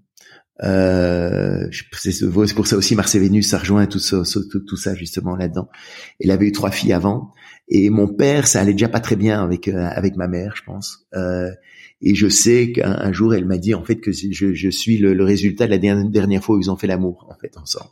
Euh, 0.64 1.68
c'est 1.94 2.54
pour 2.56 2.68
ça 2.68 2.76
aussi 2.76 2.96
Mars 2.96 3.16
et 3.16 3.20
Vénus, 3.20 3.50
ça 3.50 3.58
rejoint 3.58 3.86
tout 3.86 4.00
ça, 4.00 4.24
tout, 4.24 4.76
ça 4.76 4.94
justement 4.96 5.36
là-dedans. 5.36 5.70
Elle 6.20 6.32
avait 6.32 6.48
eu 6.48 6.52
trois 6.52 6.72
filles 6.72 6.94
avant, 6.94 7.32
et 7.70 7.90
mon 7.90 8.08
père, 8.08 8.48
ça 8.48 8.62
allait 8.62 8.74
déjà 8.74 8.90
pas 8.90 9.00
très 9.00 9.16
bien 9.16 9.42
avec 9.42 9.68
euh, 9.68 9.88
avec 9.90 10.16
ma 10.16 10.28
mère, 10.28 10.56
je 10.56 10.64
pense. 10.64 11.08
Euh, 11.16 11.50
et 12.02 12.16
je 12.16 12.30
sais 12.30 12.72
qu'un 12.72 13.12
jour, 13.12 13.34
elle 13.36 13.46
m'a 13.46 13.58
dit 13.58 13.74
en 13.74 13.84
fait 13.84 13.98
que 13.98 14.12
je, 14.14 14.54
je 14.54 14.70
suis 14.70 14.98
le, 14.98 15.14
le, 15.14 15.24
résultat 15.26 15.66
de 15.66 15.72
la 15.72 15.78
dernière, 15.78 16.42
fois 16.42 16.56
où 16.56 16.60
ils 16.60 16.72
ont 16.72 16.78
fait 16.78 16.88
l'amour 16.88 17.28
en 17.30 17.36
fait 17.36 17.58
ensemble. 17.58 17.90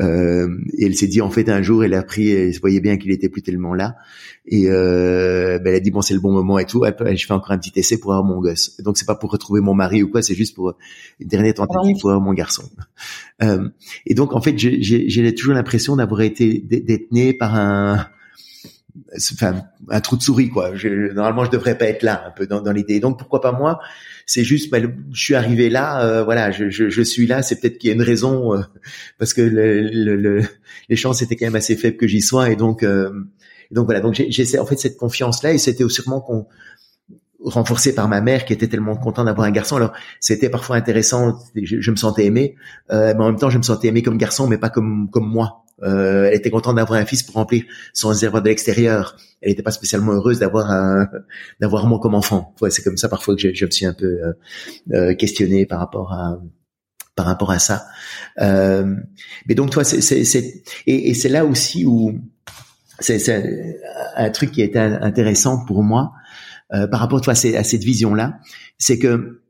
Euh, 0.00 0.48
et 0.76 0.84
elle 0.84 0.94
s'est 0.94 1.06
dit 1.06 1.22
en 1.22 1.30
fait 1.30 1.48
un 1.48 1.62
jour, 1.62 1.82
elle 1.82 1.94
a 1.94 2.02
pris, 2.02 2.28
elle 2.30 2.58
voyait 2.60 2.80
bien 2.80 2.98
qu'il 2.98 3.10
était 3.10 3.30
plus 3.30 3.40
tellement 3.40 3.72
là, 3.72 3.96
et 4.46 4.68
euh, 4.68 5.58
ben, 5.58 5.70
elle 5.70 5.76
a 5.76 5.80
dit 5.80 5.90
bon 5.90 6.02
c'est 6.02 6.12
le 6.12 6.20
bon 6.20 6.32
moment 6.32 6.58
et 6.58 6.66
tout. 6.66 6.84
je 6.84 7.26
fais 7.26 7.32
encore 7.32 7.52
un 7.52 7.58
petit 7.58 7.72
essai 7.76 7.98
pour 7.98 8.12
avoir 8.12 8.26
mon 8.26 8.38
gosse. 8.40 8.78
Donc 8.82 8.98
c'est 8.98 9.06
pas 9.06 9.14
pour 9.14 9.30
retrouver 9.30 9.62
mon 9.62 9.72
mari 9.72 10.02
ou 10.02 10.10
quoi, 10.10 10.20
c'est 10.20 10.34
juste 10.34 10.54
pour 10.54 10.74
une 11.18 11.28
dernière 11.28 11.54
tentative 11.54 11.96
pour 12.00 12.10
avoir 12.10 12.24
mon 12.24 12.34
garçon. 12.34 12.64
Euh, 13.42 13.68
et 14.04 14.12
donc 14.12 14.34
en 14.34 14.42
fait, 14.42 14.58
j'ai 14.58 15.34
toujours 15.34 15.54
l'impression 15.54 15.96
d'avoir 15.96 16.20
été 16.20 16.58
d'être 16.58 17.12
né 17.12 17.32
par 17.32 17.54
un 17.54 18.08
enfin 19.32 19.62
un 19.88 20.00
trou 20.00 20.16
de 20.16 20.22
souris 20.22 20.48
quoi. 20.48 20.74
Je, 20.74 21.12
normalement 21.12 21.44
je 21.44 21.50
devrais 21.50 21.76
pas 21.76 21.86
être 21.86 22.02
là 22.02 22.24
un 22.26 22.30
peu 22.30 22.46
dans, 22.46 22.60
dans 22.60 22.72
l'idée. 22.72 23.00
Donc 23.00 23.18
pourquoi 23.18 23.40
pas 23.40 23.52
moi? 23.52 23.80
C'est 24.26 24.44
juste 24.44 24.70
bah, 24.70 24.78
je 25.12 25.20
suis 25.20 25.34
arrivé 25.34 25.70
là, 25.70 26.04
euh, 26.04 26.24
voilà, 26.24 26.50
je, 26.50 26.70
je, 26.70 26.90
je, 26.90 27.02
suis 27.02 27.26
là. 27.26 27.42
C'est 27.42 27.60
peut-être 27.60 27.78
qu'il 27.78 27.88
y 27.88 27.92
a 27.92 27.94
une 27.94 28.02
raison 28.02 28.54
euh, 28.54 28.62
parce 29.18 29.34
que 29.34 29.40
le, 29.40 30.16
le, 30.16 30.42
les 30.88 30.96
chances 30.96 31.22
étaient 31.22 31.36
quand 31.36 31.46
même 31.46 31.56
assez 31.56 31.76
faibles 31.76 31.96
que 31.96 32.06
j'y 32.06 32.20
sois 32.20 32.50
et 32.50 32.56
donc 32.56 32.82
euh, 32.82 33.10
donc 33.70 33.86
voilà. 33.86 34.00
Donc 34.00 34.14
j'ai 34.14 34.58
en 34.58 34.66
fait 34.66 34.78
cette 34.78 34.96
confiance 34.96 35.42
là 35.42 35.52
et 35.52 35.58
c'était 35.58 35.88
sûrement 35.88 36.20
qu'on 36.20 36.46
renforcé 37.40 37.94
par 37.94 38.08
ma 38.08 38.20
mère 38.20 38.44
qui 38.44 38.52
était 38.52 38.66
tellement 38.66 38.96
contente 38.96 39.26
d'avoir 39.26 39.46
un 39.46 39.52
garçon. 39.52 39.76
Alors 39.76 39.92
c'était 40.20 40.50
parfois 40.50 40.76
intéressant, 40.76 41.38
je, 41.54 41.80
je 41.80 41.90
me 41.90 41.96
sentais 41.96 42.26
aimé, 42.26 42.56
mais 42.90 43.14
en 43.14 43.26
même 43.26 43.38
temps 43.38 43.50
je 43.50 43.58
me 43.58 43.62
sentais 43.62 43.88
aimé 43.88 44.02
comme 44.02 44.18
garçon, 44.18 44.46
mais 44.48 44.58
pas 44.58 44.70
comme 44.70 45.08
comme 45.10 45.28
moi. 45.28 45.64
Euh, 45.82 46.26
elle 46.26 46.34
était 46.34 46.50
contente 46.50 46.76
d'avoir 46.76 46.98
un 46.98 47.06
fils 47.06 47.22
pour 47.22 47.36
remplir 47.36 47.64
son 47.92 48.08
réservoir 48.08 48.42
de 48.42 48.48
l'extérieur. 48.48 49.16
Elle 49.40 49.50
n'était 49.50 49.62
pas 49.62 49.70
spécialement 49.70 50.12
heureuse 50.12 50.38
d'avoir 50.38 51.06
d'avoir 51.60 51.86
moi 51.86 51.98
comme 52.00 52.14
enfant. 52.14 52.54
Ouais, 52.60 52.70
c'est 52.70 52.82
comme 52.82 52.96
ça 52.96 53.08
parfois 53.08 53.36
que 53.36 53.40
je, 53.40 53.54
je 53.54 53.64
me 53.64 53.70
suis 53.70 53.86
un 53.86 53.94
peu 53.94 54.06
euh, 54.06 54.32
euh 54.92 55.14
questionné 55.14 55.66
par 55.66 55.78
rapport 55.78 56.12
à 56.12 56.40
par 57.14 57.26
rapport 57.26 57.50
à 57.50 57.58
ça. 57.58 57.86
Euh, 58.40 58.94
mais 59.46 59.54
donc 59.56 59.70
toi, 59.70 59.82
c'est, 59.82 60.62
et, 60.86 61.10
et 61.10 61.14
c'est 61.14 61.28
là 61.28 61.44
aussi 61.44 61.84
où 61.84 62.16
c'est, 63.00 63.20
un 64.16 64.30
truc 64.30 64.52
qui 64.52 64.62
était 64.62 64.78
intéressant 64.78 65.64
pour 65.64 65.82
moi 65.82 66.12
euh, 66.74 66.86
par 66.86 67.00
rapport 67.00 67.20
toi, 67.20 67.32
à 67.32 67.36
cette 67.36 67.82
vision 67.82 68.14
là, 68.14 68.38
c'est 68.78 68.98
que 68.98 69.40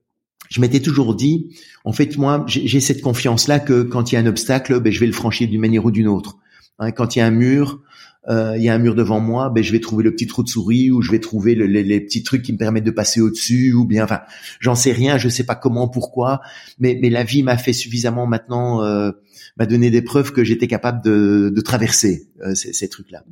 je 0.49 0.61
m'étais 0.61 0.81
toujours 0.81 1.15
dit, 1.15 1.57
en 1.85 1.93
fait, 1.93 2.17
moi, 2.17 2.45
j'ai 2.47 2.81
cette 2.81 3.01
confiance-là 3.03 3.61
que 3.61 3.83
quand 3.83 4.11
il 4.11 4.17
y 4.17 4.19
a 4.19 4.21
un 4.21 4.27
obstacle, 4.27 4.81
ben, 4.81 4.93
je 4.93 5.01
vais 5.01 5.07
le 5.07 5.13
franchir 5.13 5.49
d'une 5.49 5.61
manière 5.61 5.85
ou 5.85 5.91
d'une 5.91 6.09
autre. 6.09 6.39
Hein, 6.79 6.93
quand 6.93 7.17
il 7.17 7.19
y 7.19 7.23
a 7.23 7.27
un 7.27 7.31
mur, 7.31 7.81
euh, 8.29 8.55
il 8.57 8.63
y 8.63 8.69
a 8.69 8.75
un 8.75 8.79
mur 8.79 8.95
devant 8.95 9.21
moi, 9.21 9.51
ben, 9.51 9.63
je 9.63 9.73
vais 9.73 9.81
trouver 9.81 10.05
le 10.05 10.13
petit 10.13 10.27
trou 10.27 10.43
de 10.43 10.49
souris 10.49 10.91
ou 10.91 11.03
je 11.03 11.11
vais 11.11 11.19
trouver 11.19 11.55
les, 11.55 12.01
petits 12.01 12.23
trucs 12.23 12.43
qui 12.43 12.53
me 12.53 12.59
permettent 12.59 12.85
de 12.85 12.91
passer 12.91 13.21
au-dessus 13.21 13.73
ou 13.73 13.85
bien, 13.85 14.05
enfin, 14.05 14.21
j'en 14.61 14.75
sais 14.75 14.93
rien, 14.93 15.19
je 15.19 15.29
sais 15.29 15.45
pas 15.45 15.55
comment, 15.55 15.89
pourquoi, 15.89 16.41
mais, 16.79 16.99
mais 17.01 17.11
la 17.11 17.25
vie 17.25 17.43
m'a 17.43 17.57
fait 17.57 17.73
suffisamment 17.73 18.27
maintenant, 18.27 18.83
euh, 18.83 19.13
m'a 19.57 19.67
donné 19.67 19.91
des 19.91 20.03
preuves 20.03 20.33
que 20.33 20.45
j'étais 20.45 20.67
capable 20.67 21.03
de, 21.03 21.51
de 21.55 21.61
traverser 21.61 22.29
euh, 22.45 22.55
ces, 22.55 22.73
ces 22.73 22.89
trucs-là. 22.89 23.25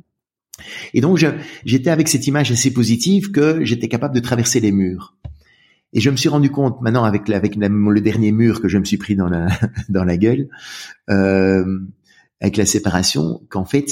Et 0.93 1.01
donc, 1.01 1.23
j'étais 1.65 1.91
avec 1.91 2.07
cette 2.07 2.25
image 2.25 2.51
assez 2.51 2.73
positive 2.73 3.29
que 3.29 3.63
j'étais 3.63 3.87
capable 3.87 4.15
de 4.15 4.19
traverser 4.19 4.59
les 4.59 4.71
murs. 4.71 5.15
Et 5.93 6.01
je 6.01 6.09
me 6.09 6.17
suis 6.17 6.29
rendu 6.29 6.51
compte 6.51 6.81
maintenant 6.81 7.05
avec 7.05 7.29
avec 7.29 7.55
le 7.55 8.01
dernier 8.01 8.31
mur 8.31 8.61
que 8.61 8.67
je 8.67 8.77
me 8.77 8.85
suis 8.85 8.97
pris 8.97 9.15
dans 9.15 9.29
la 9.29 9.47
dans 9.89 10.03
la 10.03 10.17
gueule 10.17 10.49
euh, 11.09 11.79
avec 12.41 12.57
la 12.57 12.65
séparation 12.65 13.41
qu'en 13.49 13.65
fait 13.65 13.89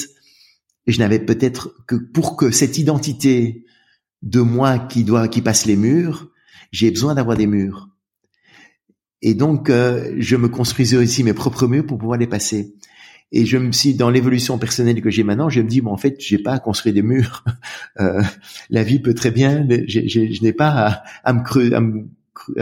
je 0.87 0.99
n'avais 0.99 1.19
peut-être 1.19 1.75
que 1.87 1.95
pour 1.95 2.35
que 2.35 2.51
cette 2.51 2.77
identité 2.77 3.65
de 4.21 4.41
moi 4.41 4.79
qui 4.79 5.03
doit 5.03 5.27
qui 5.27 5.41
passe 5.41 5.65
les 5.65 5.75
murs, 5.75 6.29
j'ai 6.71 6.91
besoin 6.91 7.15
d'avoir 7.15 7.37
des 7.37 7.47
murs. 7.47 7.89
Et 9.21 9.33
donc 9.33 9.69
euh, 9.69 10.13
je 10.17 10.35
me 10.35 10.49
construisais 10.49 10.97
aussi 10.97 11.23
mes 11.23 11.33
propres 11.33 11.67
murs 11.67 11.85
pour 11.85 11.97
pouvoir 11.97 12.19
les 12.19 12.27
passer. 12.27 12.75
Et 13.37 13.45
je 13.45 13.57
me 13.57 13.73
suis 13.73 13.93
dans 13.95 14.09
l'évolution 14.09 14.57
personnelle 14.57 15.01
que 15.01 15.09
j'ai 15.09 15.23
maintenant, 15.23 15.49
je 15.49 15.59
me 15.59 15.67
dis 15.67 15.81
bon 15.81 15.91
en 15.91 15.97
fait 15.97 16.15
j'ai 16.19 16.37
pas 16.37 16.53
à 16.53 16.59
construire 16.59 16.95
des 16.95 17.03
murs. 17.03 17.43
Euh, 18.01 18.21
la 18.69 18.83
vie 18.83 18.99
peut 18.99 19.13
très 19.13 19.31
bien, 19.31 19.65
je 19.87 20.43
n'ai 20.43 20.51
pas 20.51 20.69
à, 20.69 21.03
à 21.23 21.31
me 21.31 21.43
creuser, 21.43 21.73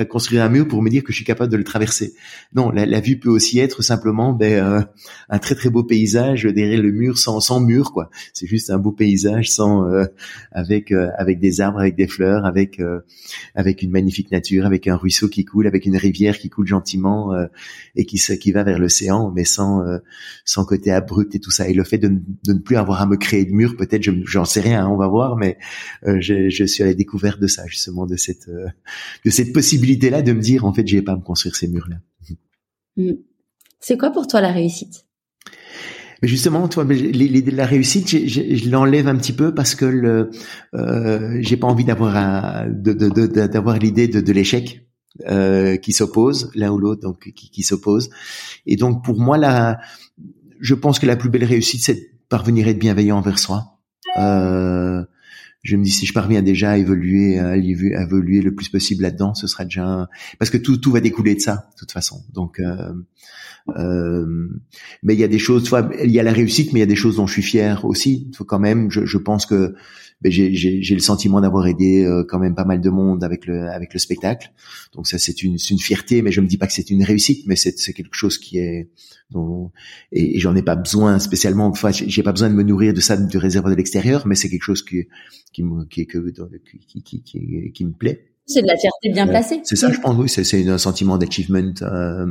construire 0.09 0.43
un 0.43 0.49
mur 0.49 0.67
pour 0.67 0.81
me 0.81 0.89
dire 0.89 1.03
que 1.03 1.11
je 1.11 1.17
suis 1.17 1.25
capable 1.25 1.51
de 1.51 1.57
le 1.57 1.63
traverser. 1.63 2.13
Non, 2.53 2.69
la, 2.69 2.85
la 2.85 2.99
vue 2.99 3.17
peut 3.19 3.29
aussi 3.29 3.59
être 3.59 3.81
simplement 3.81 4.33
ben, 4.33 4.63
euh, 4.63 4.81
un 5.29 5.39
très 5.39 5.55
très 5.55 5.69
beau 5.69 5.83
paysage 5.83 6.43
derrière 6.43 6.81
le 6.81 6.91
mur 6.91 7.17
sans 7.17 7.39
sans 7.39 7.59
mur 7.59 7.91
quoi. 7.91 8.09
C'est 8.33 8.47
juste 8.47 8.69
un 8.69 8.77
beau 8.77 8.91
paysage 8.91 9.49
sans 9.51 9.87
euh, 9.87 10.05
avec 10.51 10.91
euh, 10.91 11.09
avec 11.17 11.39
des 11.39 11.61
arbres, 11.61 11.79
avec 11.79 11.95
des 11.95 12.07
fleurs, 12.07 12.45
avec 12.45 12.81
avec 13.55 13.81
une 13.81 13.91
magnifique 13.91 14.31
nature, 14.31 14.65
avec 14.65 14.87
un 14.87 14.95
ruisseau 14.95 15.27
qui 15.27 15.45
coule, 15.45 15.67
avec 15.67 15.85
une 15.85 15.97
rivière 15.97 16.37
qui 16.37 16.49
coule 16.49 16.67
gentiment 16.67 17.33
et 17.95 18.05
qui 18.05 18.17
qui 18.37 18.51
va 18.51 18.63
vers 18.63 18.79
l'océan, 18.79 19.31
mais 19.35 19.45
sans 19.45 19.83
sans 20.45 20.65
côté 20.65 20.91
abrupt 20.91 21.35
et 21.35 21.39
tout 21.39 21.51
ça. 21.51 21.67
Et 21.67 21.73
le 21.73 21.83
fait 21.83 21.97
de, 21.97 22.07
de 22.07 22.53
ne 22.53 22.59
plus 22.59 22.75
avoir 22.75 23.01
à 23.01 23.05
me 23.05 23.17
créer 23.17 23.45
de 23.45 23.51
mur, 23.51 23.75
peut-être, 23.75 24.03
j'en 24.25 24.45
sais 24.45 24.61
rien, 24.61 24.85
hein, 24.85 24.89
on 24.89 24.97
va 24.97 25.07
voir, 25.07 25.35
mais 25.35 25.57
je, 26.05 26.49
je 26.49 26.63
suis 26.65 26.83
à 26.83 26.85
la 26.85 26.93
découverte 26.93 27.39
de 27.39 27.47
ça 27.47 27.65
justement 27.67 28.05
de 28.05 28.15
cette 28.15 28.49
de 28.49 29.29
cette 29.29 29.53
possibilité-là 29.73 30.21
de 30.21 30.33
me 30.33 30.41
dire, 30.41 30.65
en 30.65 30.73
fait, 30.73 30.87
j'ai 30.87 31.01
pas 31.01 31.13
à 31.13 31.15
me 31.15 31.21
construire 31.21 31.55
ces 31.55 31.67
murs-là. 31.67 31.97
Mm. 32.97 33.13
C'est 33.79 33.97
quoi 33.97 34.11
pour 34.11 34.27
toi 34.27 34.39
la 34.39 34.51
réussite? 34.51 35.05
Mais 36.21 36.27
justement, 36.27 36.67
toi, 36.69 36.85
la 36.85 37.65
réussite, 37.65 38.27
je, 38.27 38.69
l'enlève 38.69 39.07
un 39.07 39.17
petit 39.17 39.33
peu 39.33 39.53
parce 39.53 39.75
que 39.75 39.85
le, 39.85 40.29
euh, 40.73 41.37
j'ai 41.41 41.57
pas 41.57 41.67
envie 41.67 41.83
d'avoir 41.83 42.65
d'avoir 42.69 43.77
l'idée 43.77 44.07
de, 44.07 44.31
l'échec 44.31 44.87
euh, 45.27 45.75
qui 45.75 45.91
s'oppose 45.91 46.49
l'un 46.55 46.71
ou 46.71 46.77
l'autre, 46.77 47.01
donc 47.01 47.29
qui, 47.35 47.49
qui 47.49 47.63
s'oppose. 47.63 48.09
Et 48.65 48.77
donc 48.77 49.03
pour 49.03 49.19
moi, 49.19 49.37
là, 49.37 49.79
je 50.61 50.75
pense 50.75 50.97
que 50.97 51.05
la 51.05 51.17
plus 51.17 51.29
belle 51.29 51.43
réussite, 51.43 51.83
c'est 51.83 51.95
de 51.95 52.07
parvenir 52.29 52.67
à 52.67 52.69
être 52.69 52.79
bienveillant 52.79 53.17
envers 53.17 53.39
soi. 53.39 53.79
Euh, 54.17 55.03
je 55.63 55.77
me 55.77 55.83
dis 55.83 55.91
si 55.91 56.05
je 56.05 56.13
parviens 56.13 56.41
déjà 56.41 56.71
à 56.71 56.77
évoluer, 56.77 57.39
à 57.39 57.55
évoluer 57.55 58.41
le 58.41 58.53
plus 58.53 58.69
possible 58.69 59.03
là-dedans, 59.03 59.33
ce 59.33 59.47
sera 59.47 59.63
déjà 59.63 60.09
parce 60.37 60.51
que 60.51 60.57
tout 60.57 60.77
tout 60.77 60.91
va 60.91 60.99
découler 60.99 61.35
de 61.35 61.39
ça 61.39 61.69
de 61.73 61.79
toute 61.79 61.91
façon. 61.91 62.21
Donc, 62.33 62.59
euh, 62.59 62.93
euh, 63.77 64.49
mais 65.03 65.13
il 65.13 65.19
y 65.19 65.23
a 65.23 65.27
des 65.27 65.39
choses, 65.39 65.71
il 66.03 66.11
y 66.11 66.19
a 66.19 66.23
la 66.23 66.33
réussite, 66.33 66.73
mais 66.73 66.79
il 66.79 66.81
y 66.81 66.83
a 66.83 66.87
des 66.87 66.97
choses 66.97 67.15
dont 67.15 67.27
je 67.27 67.33
suis 67.33 67.41
fier 67.41 67.85
aussi. 67.85 68.29
Quand 68.45 68.59
même, 68.59 68.91
je, 68.91 69.17
pense 69.17 69.45
que 69.45 69.75
j'ai 70.31 70.95
le 70.95 70.99
sentiment 70.99 71.41
d'avoir 71.41 71.67
aidé 71.67 72.03
euh, 72.03 72.23
quand 72.27 72.39
même 72.39 72.55
pas 72.55 72.65
mal 72.65 72.81
de 72.81 72.89
monde 72.89 73.23
avec 73.23 73.45
le 73.45 73.67
avec 73.69 73.93
le 73.93 73.99
spectacle. 73.99 74.51
Donc 74.93 75.07
ça 75.07 75.17
c'est 75.17 75.43
une 75.43 75.57
une 75.69 75.79
fierté, 75.79 76.21
mais 76.21 76.31
je 76.31 76.41
me 76.41 76.47
dis 76.47 76.57
pas 76.57 76.67
que 76.67 76.73
c'est 76.73 76.89
une 76.89 77.03
réussite, 77.03 77.45
mais 77.47 77.55
c'est 77.55 77.77
c'est 77.77 77.93
quelque 77.93 78.15
chose 78.15 78.37
qui 78.37 78.57
est 78.57 78.89
dont, 79.31 79.71
et, 80.11 80.39
j'en 80.39 80.55
ai 80.55 80.61
pas 80.61 80.75
besoin 80.75 81.19
spécialement. 81.19 81.67
Enfin, 81.67 81.91
j'ai 81.91 82.23
pas 82.23 82.31
besoin 82.31 82.49
de 82.49 82.55
me 82.55 82.63
nourrir 82.63 82.93
de 82.93 83.01
ça 83.01 83.17
du 83.17 83.37
réservoir 83.37 83.71
de 83.71 83.77
l'extérieur, 83.77 84.27
mais 84.27 84.35
c'est 84.35 84.49
quelque 84.49 84.63
chose 84.63 84.83
qui 84.83 85.07
qui 85.51 85.63
me 85.63 85.85
qui, 85.85 86.07
qui, 86.07 87.03
qui, 87.03 87.23
qui, 87.23 87.71
qui 87.73 87.85
me 87.85 87.93
plaît. 87.93 88.32
C'est 88.45 88.61
de 88.61 88.67
la 88.67 88.75
fierté 88.75 89.09
bien 89.11 89.25
placée. 89.25 89.61
C'est 89.63 89.77
ça, 89.77 89.91
je 89.91 89.99
pense. 89.99 90.17
Oui, 90.17 90.27
c'est 90.27 90.67
un 90.67 90.77
sentiment 90.77 91.17
d'achievement 91.17 91.73
euh, 91.81 92.27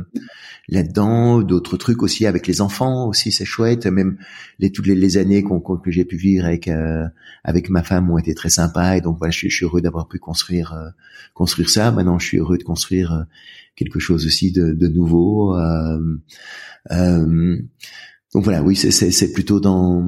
là-dedans. 0.67 1.41
D'autres 1.41 1.75
trucs 1.75 2.03
aussi 2.03 2.27
avec 2.27 2.45
les 2.45 2.61
enfants 2.61 3.07
aussi, 3.07 3.31
c'est 3.31 3.45
chouette. 3.45 3.87
Même 3.87 4.17
les 4.59 4.71
toutes 4.71 4.85
les, 4.85 5.17
années 5.17 5.41
qu'on 5.41 5.59
que 5.59 5.89
j'ai 5.89 6.05
pu 6.05 6.15
vivre 6.15 6.45
avec 6.45 6.67
euh, 6.67 7.05
avec 7.43 7.69
ma 7.71 7.81
femme 7.81 8.11
ont 8.11 8.19
été 8.19 8.35
très 8.35 8.49
sympas. 8.49 8.97
Et 8.97 9.01
donc 9.01 9.17
voilà, 9.17 9.31
je, 9.31 9.47
suis 9.47 9.65
heureux 9.65 9.81
d'avoir 9.81 10.07
pu 10.07 10.19
construire 10.19 10.73
euh, 10.73 10.89
construire 11.33 11.69
ça. 11.69 11.91
Maintenant, 11.91 12.19
je 12.19 12.27
suis 12.27 12.37
heureux 12.37 12.59
de 12.59 12.63
construire 12.63 13.11
euh, 13.13 13.23
quelque 13.75 13.99
chose 13.99 14.27
aussi 14.27 14.51
de, 14.51 14.71
de 14.73 14.87
nouveau. 14.87 15.57
donc 16.89 18.43
voilà, 18.43 18.61
oui, 18.61 18.75
c'est 18.75 19.33
plutôt 19.33 19.59
dans 19.59 20.05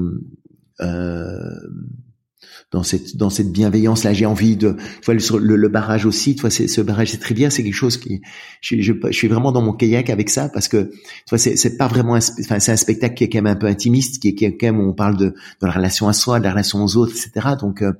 dans 2.75 2.83
cette 2.83 3.15
dans 3.15 3.29
cette 3.29 3.53
bienveillance. 3.53 4.03
Là 4.03 4.11
j'ai 4.11 4.25
envie 4.25 4.57
de 4.57 4.75
tu 5.01 5.05
vois 5.05 5.15
le, 5.39 5.55
le, 5.55 5.69
barrage 5.69 6.05
aussi 6.05 6.35
tu 6.35 6.41
vois 6.41 6.49
ce 6.49 6.81
barrage 6.81 7.11
c'est 7.11 7.19
très 7.19 7.33
bien 7.33 7.49
c'est 7.49 7.63
quelque 7.63 7.73
chose 7.73 7.95
qui 7.95 8.21
je, 8.59 8.81
je, 8.81 8.91
je, 9.05 9.11
suis 9.11 9.29
vraiment 9.29 9.53
dans 9.53 9.61
mon 9.61 9.71
kayak 9.71 10.09
avec 10.09 10.29
ça 10.29 10.49
parce 10.49 10.67
que 10.67 10.91
tu 10.91 11.29
vois 11.29 11.37
c'est 11.37 11.77
pas 11.77 11.87
vraiment 11.87 12.13
enfin 12.15 12.59
c'est 12.59 12.71
un 12.73 12.75
spectacle 12.75 13.15
qui 13.15 13.23
est 13.23 13.29
quand 13.29 13.41
même 13.41 13.47
un 13.47 13.55
peu 13.55 13.67
intimiste 13.67 14.21
qui 14.21 14.27
est, 14.27 14.57
quand 14.57 14.67
même 14.67 14.81
on 14.81 14.93
parle 14.93 15.15
de 15.15 15.27
de 15.27 15.65
la 15.65 15.71
relation 15.71 16.09
à 16.09 16.13
soi 16.13 16.39
de 16.39 16.43
la 16.43 16.51
relation 16.51 16.83
aux 16.83 16.97
autres 16.97 17.13
etc 17.13 17.55
donc 17.59 17.81
euh, 17.81 17.93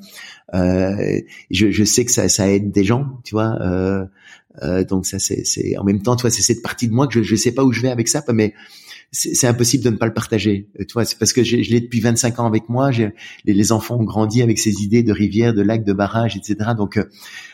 euh, 0.53 1.21
je, 1.49 1.71
je 1.71 1.83
sais 1.85 2.03
que 2.03 2.11
ça 2.11 2.27
ça 2.27 2.51
aide 2.51 2.71
des 2.71 2.83
gens 2.83 3.07
tu 3.23 3.33
vois 3.33 3.57
euh, 3.61 4.05
euh, 4.61 4.83
donc 4.83 5.05
ça 5.05 5.19
c'est 5.19 5.77
en 5.77 5.85
même 5.85 6.01
temps 6.01 6.17
tu 6.17 6.23
vois 6.23 6.31
c'est 6.31 6.41
cette 6.41 6.61
partie 6.61 6.89
de 6.89 6.93
moi 6.93 7.07
que 7.07 7.13
je 7.13 7.23
je 7.23 7.35
sais 7.35 7.53
pas 7.53 7.63
où 7.63 7.71
je 7.71 7.81
vais 7.81 7.89
avec 7.89 8.09
ça 8.09 8.21
mais 8.33 8.53
c'est 9.15 9.47
impossible 9.47 9.83
de 9.83 9.89
ne 9.91 9.95
pas 9.95 10.05
le 10.05 10.13
partager. 10.13 10.67
Tu 10.77 10.93
vois, 10.93 11.05
c'est 11.05 11.17
parce 11.17 11.31
que 11.31 11.43
je 11.43 11.55
l'ai 11.55 11.79
depuis 11.79 12.01
25 12.01 12.39
ans 12.39 12.45
avec 12.45 12.67
moi. 12.67 12.91
Les, 12.91 13.13
les, 13.45 13.71
enfants 13.71 13.97
ont 13.97 14.03
grandi 14.03 14.41
avec 14.41 14.59
ces 14.59 14.83
idées 14.83 15.03
de 15.03 15.13
rivières, 15.13 15.53
de 15.53 15.61
lacs, 15.61 15.85
de 15.85 15.93
barrages, 15.93 16.35
etc. 16.35 16.71
Donc, 16.77 16.97
euh, 16.97 17.05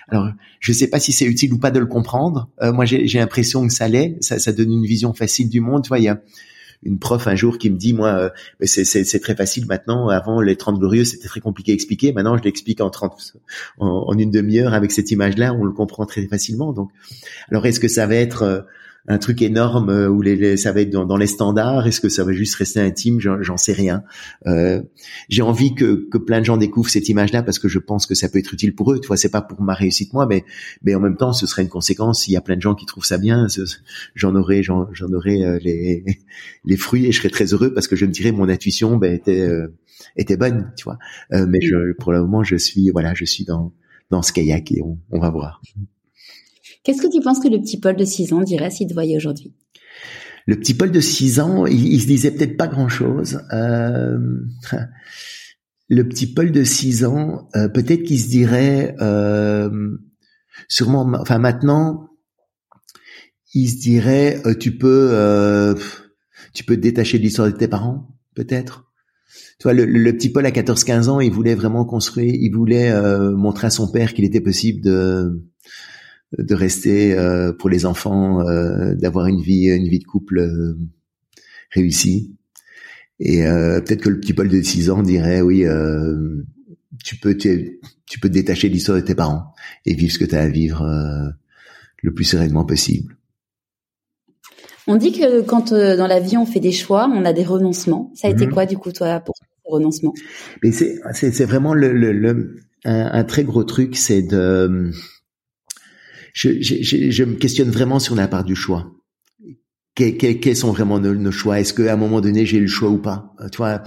alors, 0.07 0.29
je 0.59 0.71
ne 0.71 0.75
sais 0.75 0.87
pas 0.87 0.99
si 0.99 1.11
c'est 1.11 1.25
utile 1.25 1.53
ou 1.53 1.59
pas 1.59 1.69
de 1.69 1.79
le 1.79 1.85
comprendre. 1.85 2.49
Euh, 2.61 2.73
moi, 2.73 2.85
j'ai 2.85 3.05
l'impression 3.19 3.65
que 3.67 3.73
ça 3.73 3.87
l'est. 3.87 4.17
Ça, 4.21 4.39
ça 4.39 4.51
donne 4.51 4.71
une 4.71 4.85
vision 4.85 5.13
facile 5.13 5.49
du 5.49 5.61
monde. 5.61 5.83
Tu 5.83 5.89
vois, 5.89 5.99
il 5.99 6.05
y 6.05 6.09
a 6.09 6.19
une 6.83 6.97
prof 6.97 7.27
un 7.27 7.35
jour 7.35 7.59
qui 7.59 7.69
me 7.69 7.77
dit, 7.77 7.93
moi, 7.93 8.09
euh, 8.09 8.65
c'est 8.65 9.19
très 9.19 9.35
facile 9.35 9.67
maintenant. 9.67 10.09
Avant, 10.09 10.41
les 10.41 10.55
30 10.55 10.79
glorieux, 10.79 11.05
c'était 11.05 11.27
très 11.27 11.41
compliqué 11.41 11.73
à 11.73 11.75
expliquer. 11.75 12.11
Maintenant, 12.11 12.37
je 12.37 12.43
l'explique 12.43 12.81
en 12.81 12.89
30, 12.89 13.37
en, 13.77 13.87
en 13.87 14.17
une 14.17 14.31
demi-heure 14.31 14.73
avec 14.73 14.91
cette 14.91 15.11
image-là, 15.11 15.53
on 15.53 15.63
le 15.63 15.73
comprend 15.73 16.07
très 16.07 16.25
facilement. 16.25 16.73
Donc, 16.73 16.89
alors, 17.51 17.67
est-ce 17.67 17.79
que 17.79 17.87
ça 17.87 18.07
va 18.07 18.15
être 18.15 18.65
un 19.07 19.17
truc 19.17 19.41
énorme 19.41 19.89
euh, 19.89 20.07
où 20.09 20.21
les, 20.21 20.57
ça 20.57 20.71
va 20.71 20.81
être 20.81 20.89
dans, 20.89 21.17
les 21.17 21.27
standards 21.27 21.87
Est-ce 21.87 22.01
que 22.01 22.09
ça 22.09 22.23
va 22.23 22.33
juste 22.33 22.55
rester 22.55 22.79
intime? 22.79 23.19
J'en 23.19 23.57
sais 23.57 23.73
rien. 23.73 24.03
Euh, 24.47 24.81
J'ai 25.29 25.41
envie 25.41 25.73
que, 25.73 26.07
que 26.09 26.17
plein 26.17 26.39
de 26.39 26.45
gens 26.45 26.57
découvrent 26.57 26.89
cette 26.89 27.09
image-là 27.09 27.43
parce 27.43 27.59
que 27.59 27.67
je 27.67 27.79
pense 27.79 28.05
que 28.05 28.15
ça 28.15 28.29
peut 28.29 28.39
être 28.39 28.53
utile 28.53 28.75
pour 28.75 28.91
eux. 28.91 28.99
Tu 28.99 29.07
vois, 29.07 29.17
c'est 29.17 29.31
pas 29.31 29.41
pour 29.41 29.61
ma 29.61 29.73
réussite 29.73 30.13
moi, 30.13 30.25
mais 30.27 30.45
mais 30.83 30.95
en 30.95 30.99
même 30.99 31.17
temps, 31.17 31.33
ce 31.33 31.47
serait 31.47 31.63
une 31.63 31.69
conséquence. 31.69 32.23
S'il 32.23 32.33
y 32.33 32.37
a 32.37 32.41
plein 32.41 32.55
de 32.55 32.61
gens 32.61 32.75
qui 32.75 32.85
trouvent 32.85 33.05
ça 33.05 33.17
bien, 33.17 33.47
j'en 34.15 34.35
aurais 34.35 34.61
j'en 34.63 34.87
aurais 35.13 35.41
euh, 35.41 35.59
les 35.61 36.03
les 36.65 36.77
fruits 36.77 37.05
et 37.07 37.11
je 37.11 37.17
serais 37.17 37.29
très 37.29 37.53
heureux 37.53 37.73
parce 37.73 37.87
que 37.87 37.95
je 37.95 38.05
me 38.05 38.11
dirais 38.11 38.31
mon 38.31 38.49
intuition 38.49 38.97
ben, 38.97 39.13
était 39.13 39.41
euh, 39.41 39.67
était 40.15 40.37
bonne, 40.37 40.71
tu 40.77 40.83
vois. 40.83 40.97
mais 41.31 41.61
je, 41.61 41.93
pour 41.93 42.11
le 42.11 42.21
moment, 42.21 42.43
je 42.43 42.55
suis 42.55 42.89
voilà, 42.89 43.13
je 43.13 43.25
suis 43.25 43.45
dans 43.45 43.73
dans 44.09 44.21
ce 44.21 44.33
kayak 44.33 44.71
et 44.71 44.81
on, 44.81 44.99
on 45.11 45.19
va 45.19 45.29
voir. 45.29 45.61
Qu'est-ce 46.83 47.01
que 47.01 47.11
tu 47.11 47.21
penses 47.21 47.39
que 47.39 47.47
le 47.47 47.59
petit 47.59 47.79
Paul 47.79 47.95
de 47.95 48.05
6 48.05 48.33
ans 48.33 48.41
dirait 48.41 48.71
s'il 48.71 48.87
te 48.87 48.93
voyait 48.93 49.15
aujourd'hui? 49.15 49.53
Le 50.47 50.55
petit 50.55 50.73
Paul 50.73 50.91
de 50.91 50.99
6 50.99 51.39
ans, 51.39 51.65
il, 51.67 52.01
se 52.01 52.07
disait 52.07 52.31
peut-être 52.31 52.57
pas 52.57 52.67
grand-chose. 52.67 53.41
Euh, 53.53 54.17
le 55.89 56.07
petit 56.07 56.27
Paul 56.33 56.51
de 56.51 56.63
6 56.63 57.05
ans, 57.05 57.47
euh, 57.55 57.67
peut-être 57.67 58.03
qu'il 58.03 58.19
se 58.19 58.29
dirait, 58.29 58.95
euh, 58.99 59.69
sûrement, 60.67 61.07
enfin 61.19 61.37
maintenant, 61.37 62.09
il 63.53 63.69
se 63.69 63.79
dirait, 63.79 64.41
tu 64.59 64.77
peux, 64.77 65.75
tu 66.53 66.63
peux 66.63 66.77
te 66.77 66.81
détacher 66.81 67.17
de 67.17 67.23
l'histoire 67.23 67.51
de 67.51 67.57
tes 67.57 67.67
parents, 67.67 68.07
peut-être. 68.33 68.85
Tu 69.59 69.63
vois, 69.63 69.73
le, 69.73 69.85
le, 69.85 70.13
petit 70.13 70.29
Paul 70.29 70.45
à 70.45 70.51
14-15 70.51 71.09
ans, 71.09 71.19
il 71.19 71.31
voulait 71.31 71.53
vraiment 71.53 71.85
construire, 71.85 72.33
il 72.33 72.49
voulait 72.49 72.91
montrer 73.33 73.67
à 73.67 73.69
son 73.69 73.91
père 73.91 74.13
qu'il 74.13 74.23
était 74.23 74.39
possible 74.39 74.81
de 74.81 75.43
de 76.37 76.55
rester 76.55 77.13
euh, 77.13 77.51
pour 77.51 77.69
les 77.69 77.85
enfants, 77.85 78.41
euh, 78.47 78.95
d'avoir 78.95 79.27
une 79.27 79.41
vie, 79.41 79.67
une 79.67 79.87
vie 79.87 79.99
de 79.99 80.05
couple 80.05 80.39
euh, 80.39 80.77
réussie. 81.71 82.35
Et 83.19 83.43
peut-être 83.43 84.01
que 84.01 84.09
le 84.09 84.19
petit 84.19 84.33
Paul 84.33 84.49
de 84.49 84.59
6 84.63 84.89
ans 84.89 85.03
dirait 85.03 85.41
oui, 85.41 85.63
tu 87.03 87.17
peux 87.17 87.37
tu, 87.37 87.79
peux 88.19 88.29
te 88.29 88.33
détacher 88.33 88.67
de 88.67 88.73
l'histoire 88.73 88.97
de 88.97 89.03
tes 89.03 89.13
parents 89.13 89.53
et 89.85 89.93
vivre 89.93 90.11
ce 90.11 90.17
que 90.17 90.25
tu 90.25 90.33
as 90.33 90.41
à 90.41 90.47
vivre 90.47 90.83
le 92.01 92.13
plus 92.15 92.23
sereinement 92.23 92.65
possible. 92.65 93.15
On 94.87 94.95
dit 94.95 95.11
que 95.11 95.41
quand 95.41 95.71
dans 95.71 96.07
la 96.07 96.19
vie 96.19 96.35
on 96.35 96.47
fait 96.47 96.59
des 96.59 96.71
choix, 96.71 97.07
on 97.13 97.23
a 97.23 97.31
des 97.31 97.43
renoncements. 97.43 98.11
Ça 98.15 98.27
a 98.27 98.31
été 98.31 98.47
mhm. 98.47 98.53
quoi 98.53 98.65
du 98.65 98.79
coup 98.79 98.91
toi 98.91 99.19
pour 99.19 99.35
ces 99.37 99.45
renoncements? 99.65 100.15
Mais 100.63 100.71
c'est 100.71 100.99
c'est 101.13 101.45
vraiment 101.45 101.75
le, 101.75 101.93
le, 101.93 102.55
un, 102.85 103.05
un, 103.05 103.23
très 103.23 103.43
gros 103.43 103.63
truc, 103.63 103.97
c'est 103.97 104.23
de 104.23 104.91
je, 106.33 106.61
je, 106.61 107.11
je, 107.11 107.23
me 107.23 107.35
questionne 107.35 107.69
vraiment 107.69 107.99
sur 107.99 108.15
la 108.15 108.27
part 108.27 108.43
du 108.43 108.55
choix. 108.55 108.91
quels 109.95 110.55
sont 110.55 110.71
vraiment 110.71 110.99
nos, 110.99 111.31
choix? 111.31 111.59
Est-ce 111.59 111.73
qu'à 111.73 111.93
un 111.93 111.97
moment 111.97 112.21
donné, 112.21 112.45
j'ai 112.45 112.59
le 112.59 112.67
choix 112.67 112.89
ou 112.89 112.97
pas? 112.97 113.33
Euh, 113.39 113.49
Tu 113.49 113.57
vois, 113.57 113.83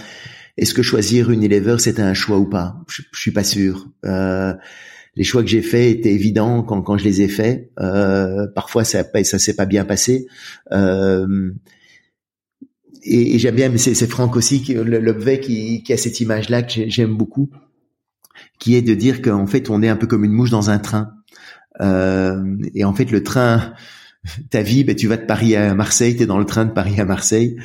est-ce 0.57 0.75
que 0.75 0.83
choisir 0.83 1.31
une 1.31 1.43
Unilever, 1.43 1.77
c'était 1.79 2.03
un 2.03 2.15
choix 2.15 2.39
ou 2.39 2.49
pas? 2.49 2.77
Je, 2.89 3.03
je, 3.12 3.21
suis 3.21 3.33
pas 3.33 3.45
sûr. 3.45 3.89
Euh, 4.05 4.55
les 5.16 5.25
choix 5.25 5.43
que 5.43 5.49
j'ai 5.49 5.62
faits 5.62 5.99
étaient 5.99 6.12
évidents 6.12 6.62
quand, 6.62 6.83
quand 6.83 6.99
je 6.99 7.05
les 7.05 7.23
ai 7.23 7.29
faits. 7.29 7.71
Euh, 7.81 8.47
parfois, 8.55 8.85
ça 8.85 9.05
ça 9.25 9.39
s'est 9.39 9.57
pas 9.57 9.66
bien 9.66 9.85
passé. 9.85 10.27
Euh, 10.73 11.53
et, 13.05 13.35
et 13.35 13.39
j'aime 13.39 13.55
bien, 13.55 13.69
mais 13.69 13.79
c'est 13.79 14.11
Franck 14.11 14.37
aussi, 14.37 14.65
le, 14.69 15.37
qui, 15.37 15.83
qui 15.83 15.93
a 15.93 15.97
cette 15.97 16.21
image-là 16.21 16.62
que 16.62 16.89
j'aime 16.89 17.16
beaucoup, 17.16 17.51
qui 18.59 18.75
est 18.77 18.83
de 18.83 18.95
dire 18.95 19.23
qu'en 19.23 19.47
fait, 19.47 19.71
on 19.71 19.83
est 19.83 19.89
un 19.89 19.97
peu 19.97 20.07
comme 20.07 20.25
une 20.25 20.33
mouche 20.33 20.51
dans 20.51 20.71
un 20.71 20.79
train. 20.79 21.12
Euh, 21.80 22.56
et 22.74 22.84
en 22.84 22.94
fait, 22.94 23.10
le 23.10 23.22
train, 23.22 23.74
ta 24.51 24.62
vie, 24.62 24.84
ben, 24.84 24.94
tu 24.94 25.06
vas 25.06 25.16
de 25.16 25.26
Paris 25.26 25.56
à 25.56 25.74
Marseille, 25.74 26.16
tu 26.16 26.22
es 26.22 26.26
dans 26.26 26.38
le 26.38 26.44
train 26.44 26.64
de 26.64 26.72
Paris 26.72 27.01
à 27.01 27.05
Marseille. 27.05 27.56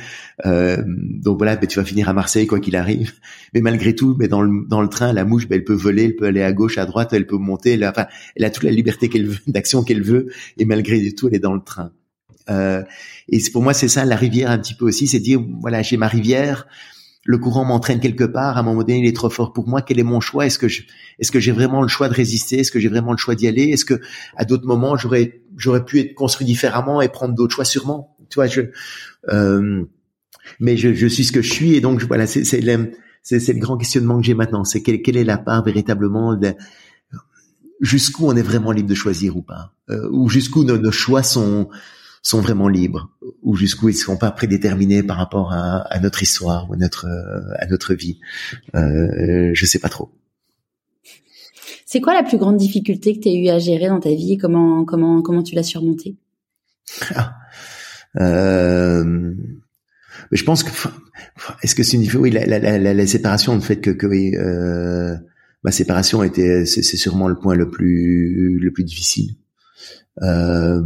Euh, 0.46 0.82
donc 0.86 1.38
voilà, 1.38 1.56
ben, 1.56 1.66
tu 1.66 1.78
vas 1.78 1.84
finir 1.84 2.08
à 2.08 2.12
Marseille 2.12 2.46
quoi 2.46 2.60
qu'il 2.60 2.76
arrive. 2.76 3.14
Mais 3.54 3.60
malgré 3.60 3.94
tout, 3.94 4.14
ben, 4.16 4.28
dans, 4.28 4.42
le, 4.42 4.66
dans 4.68 4.82
le 4.82 4.88
train, 4.88 5.12
la 5.12 5.24
mouche, 5.24 5.48
ben, 5.48 5.56
elle 5.56 5.64
peut 5.64 5.74
voler, 5.74 6.04
elle 6.04 6.16
peut 6.16 6.26
aller 6.26 6.42
à 6.42 6.52
gauche, 6.52 6.78
à 6.78 6.86
droite, 6.86 7.12
elle 7.12 7.26
peut 7.26 7.38
monter. 7.38 7.72
Elle 7.72 7.86
enfin, 7.86 8.06
elle 8.36 8.44
a 8.44 8.50
toute 8.50 8.64
la 8.64 8.72
liberté 8.72 9.08
qu'elle 9.08 9.26
veut, 9.26 9.38
d'action 9.46 9.82
qu'elle 9.82 10.02
veut. 10.02 10.28
Et 10.58 10.64
malgré 10.64 11.12
tout, 11.12 11.28
elle 11.28 11.34
est 11.34 11.40
dans 11.40 11.54
le 11.54 11.62
train. 11.62 11.92
Euh, 12.48 12.82
et 13.28 13.38
pour 13.52 13.62
moi, 13.62 13.74
c'est 13.74 13.88
ça 13.88 14.04
la 14.04 14.16
rivière 14.16 14.50
un 14.50 14.58
petit 14.58 14.74
peu 14.74 14.84
aussi, 14.84 15.06
c'est 15.06 15.20
dire 15.20 15.40
voilà, 15.60 15.82
j'ai 15.82 15.96
ma 15.96 16.08
rivière 16.08 16.66
le 17.30 17.38
courant 17.38 17.64
m'entraîne 17.64 18.00
quelque 18.00 18.24
part, 18.24 18.56
à 18.56 18.60
un 18.60 18.62
moment 18.64 18.80
donné, 18.80 18.98
il 18.98 19.06
est 19.06 19.14
trop 19.14 19.30
fort 19.30 19.52
pour 19.52 19.68
moi, 19.68 19.82
quel 19.82 20.00
est 20.00 20.04
mon 20.04 20.18
choix? 20.18 20.46
Est-ce 20.46 20.58
que 20.58 20.66
je, 20.66 20.82
est-ce 21.20 21.30
que 21.30 21.38
j'ai 21.38 21.52
vraiment 21.52 21.80
le 21.80 21.86
choix 21.86 22.08
de 22.08 22.14
résister? 22.14 22.58
Est-ce 22.58 22.72
que 22.72 22.80
j'ai 22.80 22.88
vraiment 22.88 23.12
le 23.12 23.18
choix 23.18 23.36
d'y 23.36 23.46
aller? 23.46 23.68
Est-ce 23.68 23.84
que 23.84 24.00
à 24.36 24.44
d'autres 24.44 24.66
moments, 24.66 24.96
j'aurais 24.96 25.40
j'aurais 25.56 25.84
pu 25.84 26.00
être 26.00 26.14
construit 26.14 26.44
différemment 26.44 27.00
et 27.00 27.08
prendre 27.08 27.36
d'autres 27.36 27.54
choix 27.54 27.64
sûrement? 27.64 28.16
Tu 28.30 28.34
vois, 28.34 28.48
je 28.48 28.62
euh, 29.28 29.84
mais 30.58 30.76
je, 30.76 30.92
je, 30.92 31.06
suis 31.06 31.22
ce 31.22 31.30
que 31.30 31.40
je 31.40 31.52
suis 31.52 31.74
et 31.76 31.80
donc 31.80 32.02
voilà, 32.02 32.26
c'est 32.26 32.42
c'est 32.42 32.60
le, 32.60 32.90
c'est, 33.22 33.46
le 33.46 33.60
grand 33.60 33.76
questionnement 33.76 34.18
que 34.18 34.26
j'ai 34.26 34.34
maintenant, 34.34 34.64
c'est 34.64 34.82
quelle, 34.82 35.00
quelle 35.00 35.16
est 35.16 35.22
la 35.22 35.38
part 35.38 35.62
véritablement 35.62 36.34
de, 36.34 36.54
jusqu'où 37.80 38.26
on 38.26 38.34
est 38.34 38.42
vraiment 38.42 38.72
libre 38.72 38.88
de 38.88 38.94
choisir 38.96 39.36
ou 39.36 39.42
pas, 39.42 39.72
euh, 39.88 40.08
ou 40.10 40.28
jusqu'où 40.28 40.64
nos 40.64 40.90
choix 40.90 41.22
sont 41.22 41.68
sont 42.22 42.40
vraiment 42.40 42.68
libres 42.68 43.10
ou 43.42 43.56
jusqu'où 43.56 43.88
ils 43.88 43.94
sont 43.94 44.16
pas 44.16 44.30
prédéterminés 44.30 45.02
par 45.02 45.16
rapport 45.16 45.52
à, 45.52 45.78
à 45.92 45.98
notre 46.00 46.22
histoire 46.22 46.68
ou 46.70 46.74
à 46.74 46.76
notre 46.76 47.06
à 47.58 47.66
notre 47.66 47.94
vie. 47.94 48.20
Euh, 48.74 49.50
je 49.54 49.66
sais 49.66 49.78
pas 49.78 49.88
trop. 49.88 50.10
C'est 51.86 52.00
quoi 52.00 52.14
la 52.14 52.22
plus 52.22 52.38
grande 52.38 52.56
difficulté 52.56 53.16
que 53.16 53.20
tu 53.20 53.28
as 53.28 53.32
eu 53.32 53.48
à 53.48 53.58
gérer 53.58 53.88
dans 53.88 54.00
ta 54.00 54.10
vie 54.10 54.36
comment 54.36 54.84
comment 54.84 55.22
comment 55.22 55.42
tu 55.42 55.54
l'as 55.54 55.62
surmontée? 55.62 56.16
Ah. 57.14 57.34
euh, 58.20 59.34
je 60.32 60.44
pense 60.44 60.62
que 60.62 60.70
est-ce 61.62 61.74
que 61.74 61.82
c'est 61.82 61.96
une 61.96 62.08
oui 62.16 62.30
la, 62.30 62.46
la, 62.46 62.78
la, 62.78 62.94
la, 62.94 63.06
séparation 63.06 63.54
le 63.54 63.60
fait 63.60 63.80
que, 63.80 63.90
que 63.90 64.06
euh, 64.06 65.16
ma 65.62 65.70
séparation 65.70 66.22
était 66.22 66.64
c'est 66.66 66.82
sûrement 66.82 67.28
le 67.28 67.36
point 67.36 67.54
le 67.54 67.70
plus 67.70 68.58
le 68.60 68.72
plus 68.72 68.84
difficile. 68.84 69.34
Euh, 70.22 70.80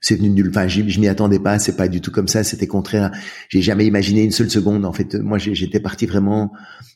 c'est 0.00 0.16
venu 0.16 0.30
nul. 0.30 0.48
Enfin, 0.50 0.68
je 0.68 0.82
m'y 1.00 1.08
attendais 1.08 1.38
pas. 1.38 1.58
C'est 1.58 1.76
pas 1.76 1.88
du 1.88 2.00
tout 2.00 2.10
comme 2.10 2.28
ça. 2.28 2.44
C'était 2.44 2.66
contraire. 2.66 3.10
J'ai 3.48 3.62
jamais 3.62 3.86
imaginé 3.86 4.22
une 4.22 4.30
seule 4.30 4.50
seconde. 4.50 4.84
En 4.84 4.92
fait, 4.92 5.14
moi, 5.14 5.38
j'étais 5.38 5.80
parti 5.80 6.06
vraiment. 6.06 6.52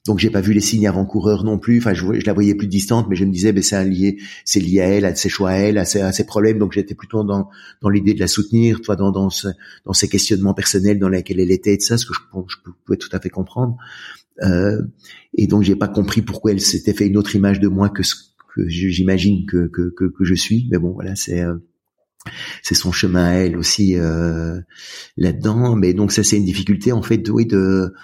Donc, 0.06 0.18
j'ai 0.18 0.30
pas 0.30 0.40
vu 0.40 0.52
les 0.52 0.60
signes 0.60 0.86
avant-coureurs 0.86 1.44
non 1.44 1.58
plus. 1.58 1.78
Enfin, 1.78 1.94
je, 1.94 2.04
je, 2.20 2.26
la 2.26 2.32
voyais 2.32 2.54
plus 2.54 2.66
distante, 2.66 3.06
mais 3.08 3.16
je 3.16 3.24
me 3.24 3.32
disais, 3.32 3.52
ben, 3.52 3.62
c'est 3.62 3.84
lié, 3.84 4.18
c'est 4.44 4.60
lié 4.60 4.80
à 4.80 4.88
elle, 4.88 5.04
à 5.04 5.14
ses 5.14 5.28
choix 5.28 5.50
à 5.50 5.54
elle, 5.54 5.78
à 5.78 5.84
ses, 5.84 6.00
à 6.00 6.12
ses 6.12 6.24
problèmes. 6.24 6.58
Donc, 6.58 6.72
j'étais 6.72 6.94
plutôt 6.94 7.24
dans 7.24 7.48
dans 7.80 7.88
l'idée 7.88 8.14
de 8.14 8.20
la 8.20 8.26
soutenir, 8.28 8.80
toi, 8.80 8.96
dans 8.96 9.10
dans 9.10 9.30
ce, 9.30 9.48
dans 9.84 9.92
ses 9.92 10.08
questionnements 10.08 10.54
personnels 10.54 10.98
dans 10.98 11.08
lesquels 11.08 11.40
elle 11.40 11.52
était 11.52 11.74
et 11.74 11.76
de 11.76 11.82
ça, 11.82 11.98
ce 11.98 12.06
que 12.06 12.14
je, 12.14 12.20
je 12.48 12.56
pouvais 12.84 12.98
tout 12.98 13.10
à 13.12 13.20
fait 13.20 13.30
comprendre. 13.30 13.76
Euh, 14.42 14.82
et 15.34 15.46
donc, 15.46 15.62
j'ai 15.62 15.76
pas 15.76 15.88
compris 15.88 16.22
pourquoi 16.22 16.52
elle 16.52 16.60
s'était 16.60 16.94
fait 16.94 17.06
une 17.06 17.16
autre 17.16 17.36
image 17.36 17.60
de 17.60 17.68
moi 17.68 17.88
que 17.88 18.02
ce 18.02 18.14
que 18.54 18.68
j'imagine 18.68 19.46
que, 19.46 19.68
que, 19.68 19.90
que, 19.96 20.04
que 20.04 20.24
je 20.24 20.34
suis. 20.34 20.68
Mais 20.70 20.78
bon, 20.78 20.90
voilà, 20.90 21.14
c'est 21.14 21.40
euh, 21.40 21.56
c'est 22.62 22.74
son 22.74 22.92
chemin 22.92 23.24
à 23.24 23.32
elle 23.32 23.56
aussi 23.56 23.96
euh, 23.98 24.60
là-dedans. 25.16 25.76
Mais 25.76 25.94
donc 25.94 26.12
ça 26.12 26.22
c'est 26.22 26.36
une 26.36 26.44
difficulté 26.44 26.92
en 26.92 27.02
fait 27.02 27.28
oui, 27.28 27.46
de 27.46 27.94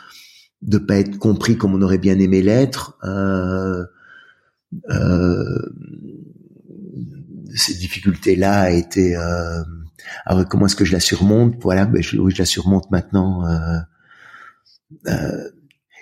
de 0.62 0.78
pas 0.78 0.96
être 0.96 1.18
compris 1.18 1.56
comme 1.56 1.74
on 1.74 1.82
aurait 1.82 1.98
bien 1.98 2.18
aimé 2.18 2.42
l'être. 2.42 2.98
Euh, 3.04 3.84
euh, 4.90 5.58
cette 7.54 7.78
difficulté-là 7.78 8.60
a 8.62 8.70
été. 8.70 9.16
Euh, 9.16 9.62
alors 10.26 10.46
comment 10.48 10.66
est-ce 10.66 10.76
que 10.76 10.84
je 10.84 10.92
la 10.92 11.00
surmonte? 11.00 11.54
Voilà, 11.62 11.86
ben 11.86 12.02
je, 12.02 12.18
oui, 12.18 12.32
je 12.32 12.38
la 12.38 12.46
surmonte 12.46 12.90
maintenant. 12.90 13.46
Euh, 13.46 13.78
euh, 15.06 15.48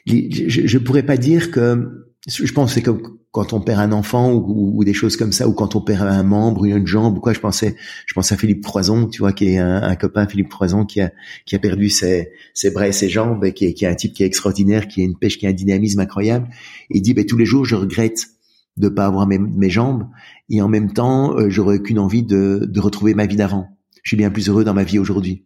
je, 0.06 0.66
je 0.66 0.78
pourrais 0.78 1.02
pas 1.02 1.16
dire 1.16 1.50
que. 1.50 2.05
Je 2.26 2.52
pense 2.52 2.74
c'est 2.74 2.82
comme 2.82 3.18
quand 3.30 3.52
on 3.52 3.60
perd 3.60 3.80
un 3.80 3.92
enfant 3.92 4.32
ou, 4.32 4.82
des 4.82 4.94
choses 4.94 5.16
comme 5.16 5.30
ça, 5.30 5.46
ou 5.46 5.52
quand 5.52 5.76
on 5.76 5.80
perd 5.80 6.08
un 6.08 6.22
membre, 6.22 6.64
une 6.64 6.86
jambe 6.86 7.18
ou 7.18 7.20
quoi. 7.20 7.32
Je 7.32 7.38
pensais, 7.38 7.76
je 8.06 8.14
pense 8.14 8.32
à 8.32 8.36
Philippe 8.36 8.64
Croison, 8.64 9.06
tu 9.06 9.18
vois, 9.18 9.32
qui 9.32 9.48
est 9.48 9.58
un, 9.58 9.94
copain, 9.94 10.26
Philippe 10.26 10.48
Croison, 10.48 10.84
qui 10.84 11.00
a 11.00 11.12
qui 11.44 11.54
a 11.54 11.58
perdu 11.58 11.88
ses, 11.90 12.30
ses 12.54 12.70
bras 12.70 12.88
et 12.88 12.92
ses 12.92 13.08
jambes, 13.08 13.44
et 13.44 13.52
qui 13.52 13.66
est, 13.66 13.74
qui 13.74 13.84
est 13.84 13.88
un 13.88 13.94
type 13.94 14.14
qui 14.14 14.22
est 14.22 14.26
extraordinaire, 14.26 14.88
qui 14.88 15.02
a 15.02 15.04
une 15.04 15.16
pêche, 15.16 15.38
qui 15.38 15.46
a 15.46 15.50
un 15.50 15.52
dynamisme 15.52 16.00
incroyable. 16.00 16.48
il 16.90 17.02
dit, 17.02 17.14
ben 17.14 17.24
tous 17.24 17.36
les 17.36 17.46
jours, 17.46 17.64
je 17.64 17.76
regrette 17.76 18.26
de 18.76 18.88
pas 18.88 19.06
avoir 19.06 19.26
mes, 19.26 19.38
mes 19.38 19.70
jambes, 19.70 20.08
et 20.48 20.62
en 20.62 20.68
même 20.68 20.92
temps, 20.92 21.36
euh, 21.36 21.50
j'aurais 21.50 21.80
qu'une 21.80 21.98
envie 21.98 22.22
de, 22.22 22.66
de 22.68 22.80
retrouver 22.80 23.14
ma 23.14 23.26
vie 23.26 23.36
d'avant 23.36 23.68
je 24.06 24.10
suis 24.10 24.16
bien 24.16 24.30
plus 24.30 24.48
heureux 24.48 24.62
dans 24.62 24.72
ma 24.72 24.84
vie 24.84 25.00
aujourd'hui. 25.00 25.42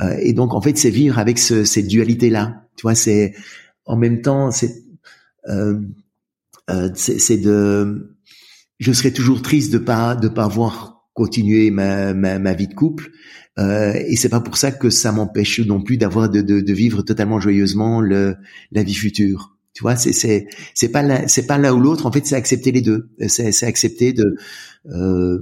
Euh, 0.00 0.16
et 0.18 0.32
donc 0.32 0.54
en 0.54 0.60
fait, 0.60 0.76
c'est 0.76 0.90
vivre 0.90 1.20
avec 1.20 1.38
ce, 1.38 1.62
cette 1.62 1.86
dualité 1.86 2.30
là. 2.30 2.64
Tu 2.74 2.82
vois, 2.82 2.96
c'est 2.96 3.32
en 3.84 3.96
même 3.96 4.22
temps, 4.22 4.50
c'est 4.50 4.74
euh, 5.48 5.78
euh, 6.72 6.90
c'est 6.94 7.38
de, 7.38 8.16
je 8.78 8.92
serais 8.92 9.12
toujours 9.12 9.42
triste 9.42 9.72
de 9.72 9.78
pas 9.78 10.14
de 10.14 10.28
pas 10.28 10.48
voir 10.48 11.04
continuer 11.14 11.70
ma, 11.70 12.14
ma, 12.14 12.38
ma 12.38 12.54
vie 12.54 12.68
de 12.68 12.74
couple. 12.74 13.10
Euh, 13.58 13.92
et 13.94 14.16
c'est 14.16 14.30
pas 14.30 14.40
pour 14.40 14.56
ça 14.56 14.72
que 14.72 14.88
ça 14.88 15.12
m'empêche 15.12 15.60
non 15.60 15.82
plus 15.82 15.98
d'avoir 15.98 16.30
de, 16.30 16.40
de, 16.40 16.60
de, 16.60 16.72
vivre 16.72 17.02
totalement 17.02 17.38
joyeusement 17.38 18.00
le, 18.00 18.36
la 18.70 18.82
vie 18.82 18.94
future. 18.94 19.56
Tu 19.74 19.82
vois, 19.82 19.96
c'est 19.96 20.12
c'est 20.12 20.46
c'est 20.74 20.88
pas 20.88 21.28
c'est 21.28 21.46
pas 21.46 21.58
l'un 21.58 21.72
ou 21.72 21.80
l'autre. 21.80 22.06
En 22.06 22.12
fait, 22.12 22.24
c'est 22.26 22.36
accepter 22.36 22.72
les 22.72 22.80
deux. 22.80 23.10
C'est 23.28 23.52
c'est 23.52 23.66
accepter 23.66 24.12
de 24.12 24.36
euh, 24.86 25.38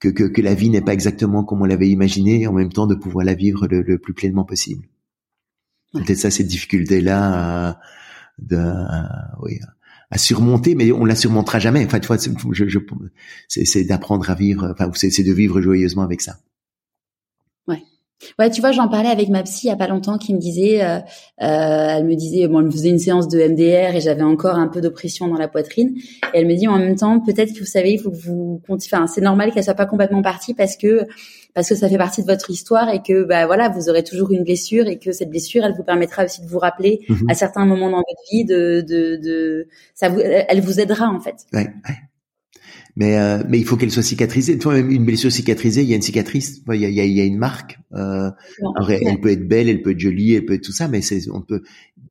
que, 0.00 0.08
que, 0.08 0.24
que 0.24 0.42
la 0.42 0.54
vie 0.54 0.70
n'est 0.70 0.80
pas 0.80 0.92
exactement 0.92 1.44
comme 1.44 1.62
on 1.62 1.64
l'avait 1.64 1.88
imaginé, 1.88 2.42
et 2.42 2.46
en 2.46 2.52
même 2.52 2.72
temps 2.72 2.86
de 2.86 2.94
pouvoir 2.94 3.24
la 3.24 3.34
vivre 3.34 3.66
le, 3.66 3.82
le 3.82 3.98
plus 3.98 4.14
pleinement 4.14 4.44
possible. 4.44 4.86
Peut-être 5.92 6.18
ça, 6.18 6.30
cette 6.30 6.46
difficulté 6.46 7.00
là, 7.00 7.80
de, 8.38 8.62
oui, 9.42 9.58
à 10.10 10.18
surmonter, 10.18 10.74
mais 10.74 10.90
on 10.92 11.04
la 11.04 11.14
surmontera 11.14 11.58
jamais. 11.58 11.84
Enfin, 11.84 12.00
tu 12.00 12.06
vois, 12.06 12.16
c'est 13.48 13.84
d'apprendre 13.84 14.28
à 14.30 14.34
vivre, 14.34 14.68
enfin, 14.72 14.90
c'est 14.94 15.22
de 15.22 15.32
vivre 15.32 15.60
joyeusement 15.60 16.02
avec 16.02 16.20
ça. 16.20 16.38
Ouais. 18.38 18.50
Tu 18.50 18.60
vois, 18.60 18.72
j'en 18.72 18.88
parlais 18.88 19.08
avec 19.08 19.28
ma 19.28 19.42
psy 19.42 19.66
il 19.66 19.70
y 19.70 19.72
a 19.72 19.76
pas 19.76 19.88
longtemps 19.88 20.18
qui 20.18 20.34
me 20.34 20.38
disait, 20.38 20.84
euh, 20.84 20.98
euh, 20.98 21.02
elle 21.40 22.04
me 22.04 22.14
disait, 22.14 22.48
bon, 22.48 22.60
elle 22.60 22.66
me 22.66 22.70
faisait 22.70 22.88
une 22.88 22.98
séance 22.98 23.28
de 23.28 23.38
MDR 23.38 23.94
et 23.96 24.00
j'avais 24.00 24.22
encore 24.22 24.56
un 24.56 24.68
peu 24.68 24.80
d'oppression 24.80 25.28
dans 25.28 25.38
la 25.38 25.48
poitrine. 25.48 25.94
Et 26.34 26.38
elle 26.38 26.46
me 26.46 26.54
dit 26.54 26.68
en 26.68 26.78
même 26.78 26.96
temps, 26.96 27.20
peut-être 27.20 27.52
que 27.52 27.60
vous 27.60 27.64
savez, 27.64 27.92
il 27.92 27.98
faut 27.98 28.10
que 28.10 28.16
vous, 28.16 28.60
enfin, 28.68 29.06
c'est 29.06 29.20
normal 29.20 29.52
qu'elle 29.52 29.64
soit 29.64 29.74
pas 29.74 29.86
complètement 29.86 30.22
partie 30.22 30.54
parce 30.54 30.76
que 30.76 31.06
parce 31.54 31.68
que 31.68 31.74
ça 31.74 31.88
fait 31.88 31.98
partie 31.98 32.22
de 32.22 32.26
votre 32.26 32.50
histoire 32.50 32.88
et 32.90 33.02
que 33.02 33.24
bah 33.24 33.46
voilà, 33.46 33.68
vous 33.68 33.88
aurez 33.88 34.04
toujours 34.04 34.30
une 34.30 34.44
blessure 34.44 34.86
et 34.86 34.98
que 34.98 35.10
cette 35.10 35.30
blessure, 35.30 35.64
elle 35.64 35.74
vous 35.74 35.82
permettra 35.82 36.24
aussi 36.24 36.40
de 36.40 36.46
vous 36.46 36.58
rappeler 36.58 37.00
mhm. 37.08 37.28
à 37.28 37.34
certains 37.34 37.64
moments 37.64 37.90
dans 37.90 37.96
votre 37.96 38.30
vie 38.30 38.44
de 38.44 38.84
de, 38.86 39.16
de 39.16 39.68
ça 39.94 40.08
vous, 40.08 40.20
elle 40.20 40.60
vous 40.60 40.78
aidera 40.78 41.08
en 41.08 41.18
fait. 41.18 41.46
Ouais, 41.52 41.66
ouais. 41.88 41.94
Mais 42.98 43.16
euh, 43.16 43.44
mais 43.48 43.60
il 43.60 43.64
faut 43.64 43.76
qu'elle 43.76 43.92
soit 43.92 44.02
cicatrisée. 44.02 44.58
Toi, 44.58 44.76
une 44.76 45.04
blessure 45.04 45.30
cicatrisée, 45.30 45.82
il 45.82 45.88
y 45.88 45.92
a 45.92 45.96
une 45.96 46.02
cicatrice, 46.02 46.62
il 46.68 46.80
y 46.80 46.84
a, 46.84 46.88
il 46.88 46.94
y 46.96 47.00
a, 47.00 47.04
il 47.04 47.12
y 47.12 47.20
a 47.20 47.24
une 47.24 47.38
marque. 47.38 47.78
Euh, 47.94 48.28
alors, 48.74 48.90
elle, 48.90 49.20
peut 49.20 49.30
être 49.30 49.46
belle, 49.46 49.68
elle 49.68 49.82
peut 49.82 49.92
être 49.92 50.00
jolie, 50.00 50.34
elle 50.34 50.44
peut 50.44 50.54
être 50.54 50.64
tout 50.64 50.72
ça, 50.72 50.88
mais 50.88 51.00
c'est 51.00 51.30
on 51.30 51.40
peut 51.40 51.62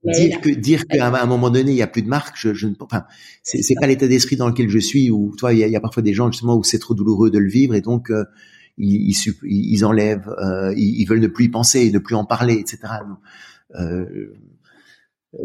dire 0.06 0.40
que 0.40 0.50
dire 0.50 0.88
qu'à 0.88 1.08
un 1.08 1.26
moment 1.26 1.50
donné 1.50 1.72
il 1.72 1.78
y 1.78 1.82
a 1.82 1.88
plus 1.88 2.04
de 2.04 2.08
marque. 2.08 2.38
Je, 2.40 2.54
je 2.54 2.68
ne 2.68 2.74
enfin 2.80 3.04
c'est 3.44 3.62
c'est 3.64 3.76
pas 3.76 3.86
l'état 3.86 4.08
d'esprit 4.08 4.38
dans 4.38 4.48
lequel 4.48 4.70
je 4.70 4.80
suis. 4.80 5.12
Ou 5.12 5.36
toi, 5.38 5.52
il 5.52 5.60
y 5.60 5.64
a, 5.64 5.68
il 5.68 5.74
y 5.74 5.76
a 5.76 5.82
parfois 5.82 6.04
des 6.04 6.14
gens 6.14 6.32
justement 6.32 6.56
où 6.56 6.64
c'est 6.64 6.80
trop 6.80 6.94
douloureux 6.94 7.32
de 7.32 7.40
le 7.40 7.50
vivre 7.50 7.76
et 7.76 7.82
donc 7.82 8.10
euh, 8.10 8.24
ils, 8.78 9.14
ils, 9.44 9.86
enlèvent, 9.86 10.34
euh, 10.42 10.74
ils, 10.78 11.06
veulent 11.06 11.20
ne 11.20 11.28
plus 11.28 11.46
y 11.46 11.50
penser, 11.50 11.92
ne 11.92 12.00
plus 12.00 12.16
en 12.16 12.26
parler, 12.26 12.54
etc. 12.54 12.80
Euh, 13.76 14.06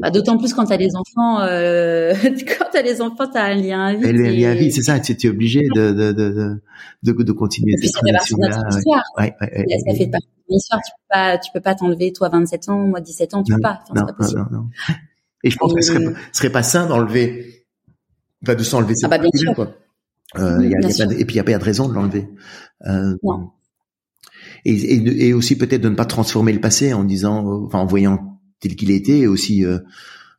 bah, 0.00 0.10
D'autant 0.10 0.38
plus 0.38 0.52
quand 0.54 0.66
tu 0.66 0.72
as 0.72 0.76
des 0.76 0.94
enfants, 0.94 1.40
euh, 1.42 2.14
quand 2.58 2.66
tu 2.72 2.78
as 2.78 2.82
des 2.82 3.00
enfants, 3.00 3.28
tu 3.30 3.38
as 3.38 3.44
un 3.44 3.54
lien 3.54 3.86
à 3.86 3.94
vie. 3.94 4.06
Un 4.06 4.12
lien 4.12 4.50
à 4.50 4.54
vie, 4.54 4.72
c'est 4.72 4.82
ça, 4.82 4.98
tu 5.00 5.12
es 5.12 5.28
obligé 5.28 5.62
de, 5.74 5.92
de, 5.92 6.12
de, 6.12 6.60
de, 7.02 7.12
de 7.22 7.32
continuer 7.32 7.74
cette 7.76 7.96
relation-là. 7.96 8.62
Ouais. 8.86 8.92
Ouais, 9.18 9.34
ouais, 9.40 9.78
ça 9.86 9.94
fait 9.94 10.06
partie 10.08 10.26
de 10.48 10.54
l'histoire, 10.54 10.80
tu 10.84 10.92
peux 10.92 11.08
pas, 11.10 11.38
tu 11.38 11.50
peux 11.52 11.60
pas 11.60 11.74
t'enlever, 11.74 12.12
toi 12.12 12.28
27 12.28 12.68
ans, 12.68 12.78
moi 12.78 13.00
17 13.00 13.34
ans, 13.34 13.42
tu 13.42 13.54
peux 13.54 13.60
pas. 13.60 13.80
Non, 13.94 14.06
pas 14.06 14.26
non, 14.34 14.46
non, 14.50 14.68
Et 15.44 15.50
je 15.50 15.56
pense 15.56 15.74
que 15.74 15.80
ce 15.80 15.92
serait, 15.92 16.14
serait 16.32 16.50
pas 16.50 16.62
sain 16.62 16.86
d'enlever, 16.86 17.66
enfin 18.42 18.54
de 18.54 18.62
s'enlever 18.62 18.94
ah 19.02 19.08
bah, 19.08 19.18
bien 19.18 19.30
sûr. 19.34 19.54
quoi. 19.54 19.74
Euh, 20.38 20.62
y 20.62 20.74
a, 20.74 20.80
y 20.80 21.02
a 21.02 21.06
pas 21.06 21.12
et 21.12 21.24
puis 21.26 21.34
il 21.34 21.36
n'y 21.36 21.40
a 21.40 21.44
pas 21.44 21.58
de 21.58 21.64
raison 21.64 21.88
de 21.88 21.94
l'enlever. 21.94 22.28
Euh, 22.86 23.14
et, 24.64 24.72
et, 24.72 25.28
et, 25.28 25.32
aussi 25.34 25.58
peut-être 25.58 25.82
de 25.82 25.88
ne 25.88 25.94
pas 25.94 26.04
transformer 26.04 26.52
le 26.52 26.60
passé 26.60 26.94
en 26.94 27.04
disant, 27.04 27.46
euh, 27.46 27.66
enfin 27.66 27.80
en 27.80 27.86
voyant 27.86 28.31
tel 28.62 28.74
qu'il 28.74 28.90
était, 28.90 29.18
et 29.18 29.26
aussi 29.26 29.66
euh, 29.66 29.78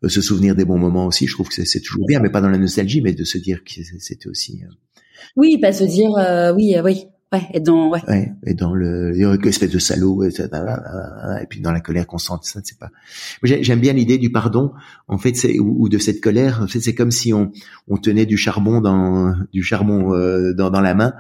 se 0.08 0.22
souvenir 0.22 0.56
des 0.56 0.66
bons 0.66 0.80
moments 0.80 1.06
aussi. 1.06 1.28
Je 1.28 1.34
trouve 1.34 1.50
que 1.50 1.64
c'est 1.64 1.82
toujours 1.82 2.08
bien, 2.08 2.20
mais 2.20 2.30
pas 2.30 2.42
dans 2.42 2.50
la 2.50 2.58
nostalgie, 2.58 3.02
mais 3.02 3.14
de 3.14 3.24
se 3.24 3.38
dire 3.38 3.64
que 3.64 3.82
c'était 4.00 4.28
aussi. 4.28 4.64
Euh, 4.64 4.74
oui, 5.36 5.60
pas 5.60 5.72
se 5.72 5.84
dire, 5.84 6.12
oui, 6.56 6.76
oui, 6.84 7.06
Ouais, 7.34 7.50
et 7.52 7.60
dans 7.60 7.90
ouais. 7.90 8.00
ouais 8.08 8.32
et 8.46 8.54
dans 8.54 8.76
le 8.76 9.18
espèce 9.48 9.72
de 9.72 9.80
salaud 9.80 10.24
et, 10.24 10.28
et 10.28 11.46
puis 11.50 11.62
dans 11.62 11.72
la 11.72 11.80
colère 11.80 12.06
constante 12.06 12.44
ça 12.44 12.60
c'est 12.64 12.78
pas 12.78 12.92
j'aime 13.42 13.80
bien 13.80 13.94
l'idée 13.94 14.20
du 14.20 14.32
pardon 14.32 14.72
en 15.08 15.18
fait 15.18 15.36
c'est 15.36 15.58
ou, 15.58 15.90
de 15.90 15.98
cette 15.98 16.22
colère 16.22 16.62
en 16.62 16.68
fait, 16.68 16.80
c'est 16.80 16.94
comme 16.94 17.10
si 17.10 17.34
on 17.34 17.52
on 17.88 17.98
tenait 17.98 18.28
du 18.28 18.38
charbon 18.38 18.82
dans 18.82 19.34
du 19.52 19.64
charbon 19.64 20.14
euh, 20.14 20.54
dans, 20.54 20.70
dans 20.70 20.82
la 20.82 20.94
main 20.94 21.14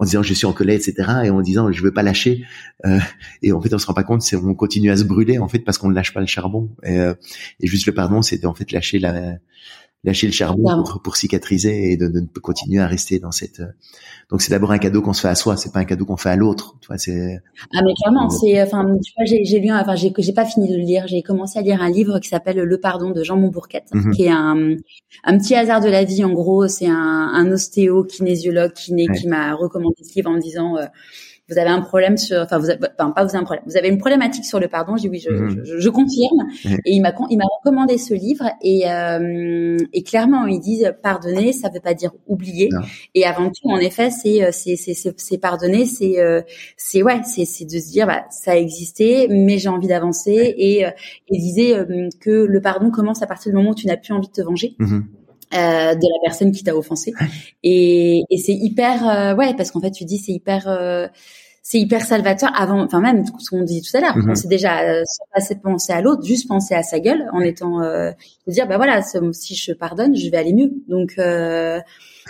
en 0.00 0.04
disant 0.04 0.22
je 0.22 0.34
suis 0.34 0.46
en 0.46 0.52
colère 0.52 0.76
etc 0.76 1.08
et 1.24 1.30
en 1.30 1.40
disant 1.42 1.70
je 1.70 1.82
veux 1.82 1.92
pas 1.92 2.02
lâcher 2.02 2.44
euh, 2.86 2.98
et 3.42 3.52
en 3.52 3.60
fait 3.60 3.72
on 3.72 3.78
se 3.78 3.86
rend 3.86 3.94
pas 3.94 4.02
compte 4.02 4.22
c'est 4.22 4.34
on 4.34 4.54
continue 4.54 4.90
à 4.90 4.96
se 4.96 5.04
brûler 5.04 5.38
en 5.38 5.46
fait 5.46 5.60
parce 5.60 5.78
qu'on 5.78 5.90
ne 5.90 5.94
lâche 5.94 6.12
pas 6.12 6.20
le 6.20 6.26
charbon. 6.26 6.70
Et, 6.82 6.98
euh, 6.98 7.14
et 7.60 7.66
juste 7.66 7.86
le 7.86 7.94
pardon 7.94 8.22
c'est 8.22 8.44
en 8.46 8.54
fait 8.54 8.72
lâcher 8.72 8.98
la 8.98 9.36
lâcher 10.04 10.26
le 10.26 10.32
charbon 10.32 10.82
pour, 10.82 11.02
pour, 11.02 11.16
cicatriser 11.16 11.92
et 11.92 11.96
de, 11.96 12.08
de, 12.08 12.26
continuer 12.40 12.80
à 12.80 12.86
rester 12.86 13.18
dans 13.18 13.32
cette. 13.32 13.60
Euh, 13.60 13.66
donc 14.30 14.40
c'est 14.40 14.50
d'abord 14.50 14.72
un 14.72 14.78
cadeau 14.78 15.02
qu'on 15.02 15.12
se 15.12 15.20
fait 15.20 15.28
à 15.28 15.34
soi, 15.34 15.56
c'est 15.56 15.72
pas 15.72 15.80
un 15.80 15.84
cadeau 15.84 16.06
qu'on 16.06 16.16
fait 16.16 16.30
à 16.30 16.36
l'autre. 16.36 16.76
Tu 16.80 16.86
vois, 16.86 16.96
c'est. 16.96 17.40
Ah 17.74 17.80
mais 17.84 17.92
clairement, 17.94 18.30
c'est 18.30 18.62
enfin 18.62 18.84
tu 19.04 19.12
vois 19.16 19.26
j'ai 19.26 19.44
j'ai 19.44 19.60
lu 19.60 19.70
enfin 19.70 19.96
j'ai 19.96 20.12
j'ai 20.16 20.32
pas 20.32 20.46
fini 20.46 20.68
de 20.68 20.76
le 20.76 20.82
lire, 20.82 21.06
j'ai 21.06 21.22
commencé 21.22 21.58
à 21.58 21.62
lire 21.62 21.82
un 21.82 21.90
livre 21.90 22.18
qui 22.18 22.28
s'appelle 22.28 22.56
Le 22.56 22.80
pardon 22.80 23.10
de 23.10 23.22
Jean 23.22 23.36
Montbourquette, 23.36 23.92
mhm. 23.92 24.14
qui 24.14 24.24
est 24.24 24.30
un 24.30 24.76
un 25.24 25.38
petit 25.38 25.54
hasard 25.54 25.80
de 25.80 25.88
la 25.88 26.04
vie 26.04 26.24
en 26.24 26.32
gros, 26.32 26.66
c'est 26.68 26.88
un 26.88 27.30
un 27.34 27.52
ostéo 27.52 28.04
kinésiologue 28.04 28.72
qui 28.72 28.94
qui 28.94 29.28
m'a 29.28 29.54
recommandé 29.54 29.96
ce 30.02 30.14
livre 30.14 30.30
en 30.30 30.34
me 30.34 30.40
disant 30.40 30.76
euh, 30.78 30.86
vous 31.50 31.58
avez 31.58 31.70
un 31.70 31.80
problème 31.80 32.16
sur, 32.16 32.40
enfin, 32.40 32.58
vous 32.58 32.70
avez, 32.70 32.78
enfin, 32.98 33.10
pas 33.10 33.24
vous 33.24 33.30
avez 33.30 33.38
un 33.38 33.44
problème, 33.44 33.64
vous 33.66 33.76
avez 33.76 33.88
une 33.88 33.98
problématique 33.98 34.44
sur 34.44 34.60
le 34.60 34.68
pardon. 34.68 34.96
J'ai 34.96 35.08
oui, 35.08 35.18
je, 35.18 35.30
mhm. 35.30 35.62
je, 35.64 35.78
je, 35.78 35.88
confirme. 35.88 36.46
Et 36.84 36.92
il 36.92 37.00
m'a, 37.00 37.12
il 37.28 37.38
m'a 37.38 37.44
recommandé 37.58 37.98
ce 37.98 38.14
livre 38.14 38.44
et, 38.62 38.88
euh, 38.88 39.76
et 39.92 40.02
clairement, 40.02 40.46
ils 40.46 40.60
disent 40.60 40.92
pardonner, 41.02 41.52
ça 41.52 41.68
veut 41.68 41.80
pas 41.80 41.94
dire 41.94 42.12
oublier. 42.26 42.68
Et 43.14 43.24
avant 43.24 43.50
tout, 43.50 43.68
en 43.68 43.78
effet, 43.78 44.10
c'est, 44.10 44.44
euh, 44.44 44.50
c'est, 44.52 44.76
c'est, 44.76 44.94
c'est, 44.94 45.38
pardonner, 45.38 45.86
c'est, 45.86 46.20
euh, 46.20 46.42
c'est 46.76 47.02
ouais, 47.02 47.20
c'est, 47.24 47.44
c'est 47.44 47.64
de 47.64 47.78
se 47.78 47.90
dire, 47.90 48.06
bah, 48.06 48.24
ça 48.30 48.52
a 48.52 48.56
existé, 48.56 49.26
mais 49.28 49.58
j'ai 49.58 49.68
envie 49.68 49.88
d'avancer. 49.88 50.54
Et, 50.56 50.86
euh, 50.86 50.90
et 51.28 51.38
disait 51.38 51.74
que 52.20 52.30
le 52.30 52.60
pardon 52.60 52.90
commence 52.90 53.22
à 53.22 53.26
partir 53.26 53.50
du 53.50 53.56
moment 53.56 53.70
où 53.70 53.74
tu 53.74 53.86
n'as 53.86 53.96
plus 53.96 54.12
envie 54.12 54.28
de 54.28 54.32
te 54.32 54.42
venger. 54.42 54.74
Mhm. 54.78 55.06
Euh, 55.52 55.96
de 55.96 56.00
la 56.00 56.18
personne 56.22 56.52
qui 56.52 56.62
t'a 56.62 56.76
offensé. 56.76 57.12
Et, 57.64 58.22
et 58.30 58.38
c'est 58.38 58.52
hyper 58.52 59.08
euh, 59.08 59.34
ouais 59.34 59.52
parce 59.56 59.72
qu'en 59.72 59.80
fait 59.80 59.90
tu 59.90 60.04
dis 60.04 60.18
c'est 60.18 60.30
hyper 60.30 60.68
euh, 60.68 61.08
c'est 61.60 61.80
hyper 61.80 62.02
salvateur 62.04 62.52
avant 62.54 62.84
enfin 62.84 63.00
même 63.00 63.24
ce 63.26 63.50
qu'on 63.50 63.64
dit 63.64 63.82
tout 63.82 63.96
à 63.96 64.00
l'heure. 64.00 64.16
Mm 64.16 64.36
c'est 64.36 64.46
déjà 64.46 64.82
euh, 64.82 65.02
sans 65.04 65.24
passer 65.34 65.56
de 65.56 65.60
penser 65.60 65.92
à 65.92 66.02
l'autre 66.02 66.24
juste 66.24 66.46
penser 66.46 66.76
à 66.76 66.84
sa 66.84 67.00
gueule 67.00 67.24
en 67.32 67.40
étant 67.40 67.80
de 67.80 68.14
dire 68.46 68.68
bah 68.68 68.76
voilà 68.76 69.02
si 69.02 69.56
je 69.56 69.72
pardonne 69.72 70.14
je 70.14 70.30
vais 70.30 70.36
aller 70.36 70.52
mieux. 70.52 70.70
Donc 70.86 71.16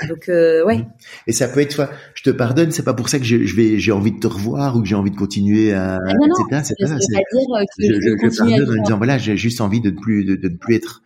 donc 0.09 0.25
ouais. 0.29 0.79
Mhm. 0.79 0.87
et 1.27 1.33
ça 1.33 1.47
peut 1.47 1.61
être 1.61 1.91
je 2.15 2.23
te 2.23 2.31
pardonne 2.31 2.71
c'est 2.71 2.85
pas 2.85 2.95
pour 2.95 3.11
ça 3.11 3.19
que 3.19 3.27
je, 3.27 3.45
je 3.45 3.55
vais 3.55 3.79
j'ai 3.79 3.93
envie 3.93 4.13
de 4.13 4.19
te 4.19 4.29
revoir 4.29 4.77
ou 4.77 4.81
que 4.81 4.89
j'ai 4.89 4.95
envie 4.95 5.11
de 5.11 5.17
continuer 5.17 5.75
à 5.75 5.97
ah 5.97 6.15
non, 6.19 6.27
non, 6.27 6.35
c'est 6.39 6.51
pas 6.51 6.63
ça 6.65 6.75
c'est 6.75 6.87
je, 7.79 7.93
je, 8.01 8.01
je 8.01 8.39
pardonne 8.39 8.79
en 8.81 8.83
disant 8.83 8.97
voilà 8.97 9.19
j'ai 9.19 9.37
juste 9.37 9.61
envie 9.61 9.83
de 9.83 9.91
ne 9.91 9.97
plus 9.97 10.25
de, 10.25 10.37
de 10.37 10.49
ne 10.49 10.57
plus 10.57 10.75
être 10.77 11.03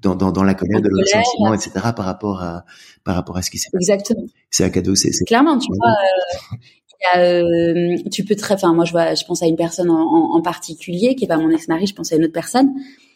dans, 0.00 0.14
dans, 0.14 0.32
dans 0.32 0.42
la 0.42 0.54
colère, 0.54 0.80
de 0.80 0.88
le 0.88 1.04
sentiment, 1.04 1.54
etc. 1.54 1.72
par 1.96 2.04
rapport 2.04 2.42
à 2.42 2.64
par 3.04 3.14
rapport 3.14 3.36
à 3.36 3.42
ce 3.42 3.50
qui 3.50 3.58
s'est 3.58 3.70
passé. 3.72 3.92
Exactement. 3.92 4.26
C'est 4.50 4.64
un 4.64 4.70
cadeau, 4.70 4.94
c'est 4.94 5.10
clairement. 5.24 5.58
Tu 5.58 5.68
vois, 5.72 5.90
euh, 5.90 6.56
y 7.00 7.18
a, 7.18 7.20
euh, 7.20 7.96
tu 8.10 8.24
peux 8.24 8.36
très, 8.36 8.54
enfin 8.54 8.74
moi 8.74 8.84
je 8.84 8.92
vois, 8.92 9.14
je 9.14 9.24
pense 9.24 9.42
à 9.42 9.46
une 9.46 9.56
personne 9.56 9.90
en, 9.90 10.34
en, 10.34 10.42
particulier 10.42 11.14
qui 11.14 11.24
est 11.24 11.28
pas 11.28 11.38
mon 11.38 11.50
ex-mari, 11.50 11.86
je 11.86 11.94
pense 11.94 12.12
à 12.12 12.16
une 12.16 12.24
autre 12.24 12.32
personne. 12.32 12.70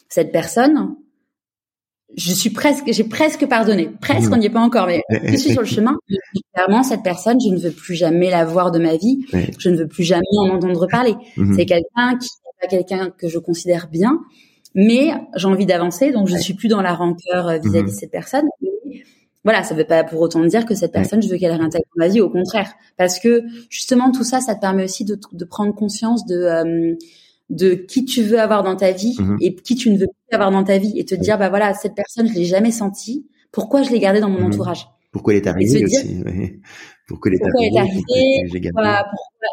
Cette 0.09 0.33
personne, 0.33 0.95
je 2.17 2.33
suis 2.33 2.51
presque, 2.51 2.85
j'ai 2.93 3.05
presque 3.05 3.47
pardonné, 3.47 3.91
presque, 4.01 4.31
mmh. 4.31 4.35
on 4.35 4.37
n'y 4.37 4.47
est 4.47 4.51
pas 4.51 4.61
encore, 4.61 4.87
mais 4.87 5.03
je 5.11 5.37
suis 5.37 5.51
sur 5.51 5.63
le 5.63 5.67
chemin. 5.67 5.97
Clairement, 6.55 6.83
cette 6.83 7.03
personne, 7.03 7.41
je 7.41 7.49
ne 7.49 7.59
veux 7.59 7.73
plus 7.73 7.95
jamais 7.95 8.31
la 8.31 8.45
voir 8.45 8.71
de 8.71 8.79
ma 8.79 8.97
vie. 8.97 9.27
Je 9.59 9.71
ne 9.71 9.77
veux 9.77 9.89
plus 9.89 10.05
jamais 10.05 10.23
en 10.39 10.51
entendre 10.51 10.87
parler. 10.87 11.15
Mmh. 11.37 11.55
C'est 11.57 11.67
quelqu'un 11.67 12.17
qui 12.19 12.29
n'est 12.29 12.61
pas 12.61 12.69
quelqu'un 12.69 13.11
que 13.11 13.29
je 13.29 13.39
considère 13.39 13.89
bien 13.89 14.21
mais 14.75 15.13
j'ai 15.37 15.47
envie 15.47 15.67
d'avancer, 15.67 16.11
donc 16.11 16.29
je 16.29 16.37
suis 16.37 16.55
plus 16.55 16.69
dans 16.69 16.83
la 16.83 16.95
rancœur 16.95 17.49
euh, 17.49 17.59
vis-à-vis 17.59 17.83
de 17.83 17.91
mhm. 17.91 17.99
cette 17.99 18.11
personne. 18.11 18.47
voilà, 19.45 19.63
ça 19.63 19.75
veut 19.75 19.85
pas 19.85 20.03
pour 20.05 20.21
autant 20.21 20.45
dire 20.45 20.67
que 20.67 20.75
cette 20.75 20.93
personne, 20.93 21.23
je 21.23 21.29
veux 21.29 21.37
qu'elle 21.37 21.53
réintègre 21.53 21.87
ma 21.97 22.09
vie, 22.09 22.21
au 22.21 22.31
contraire, 22.31 22.73
parce 22.97 23.21
que 23.21 23.43
justement 23.71 24.11
tout 24.11 24.25
ça, 24.25 24.41
ça 24.41 24.55
te 24.55 24.61
permet 24.61 24.85
aussi 24.85 25.05
de, 25.05 25.19
de 25.33 25.45
prendre 25.45 25.75
conscience 25.75 26.27
de 26.27 26.37
euh, 26.37 26.95
de 27.51 27.75
qui 27.75 28.07
tu 28.07 28.23
veux 28.23 28.41
avoir 28.41 28.63
dans 28.63 28.75
ta 28.75 28.91
vie 28.91 29.17
mhm. 29.19 29.37
et 29.41 29.55
qui 29.55 29.75
tu 29.75 29.91
ne 29.91 29.99
veux 29.99 30.07
plus 30.07 30.35
avoir 30.35 30.51
dans 30.51 30.65
ta 30.65 30.79
vie, 30.79 30.99
et 30.99 31.05
te 31.05 31.15
dire 31.15 31.39
bah 31.39 31.51
voilà, 31.51 31.75
cette 31.75 31.95
personne, 31.95 32.27
je 32.27 32.35
l'ai 32.35 32.45
jamais 32.45 32.71
sentie, 32.73 33.27
pourquoi 33.53 33.83
je 33.83 33.91
l'ai 33.91 34.01
gardée 34.01 34.21
dans 34.21 34.31
mon 34.31 34.41
mhm. 34.41 34.47
entourage? 34.47 34.89
Pourquoi 35.13 35.35
elle 35.35 35.43
est 35.43 35.47
arrivée 35.47 35.85
aussi 35.85 36.21
Pourquoi 37.07 37.31
elle 37.31 37.39
est 37.39 37.79
arrivée, 37.79 38.49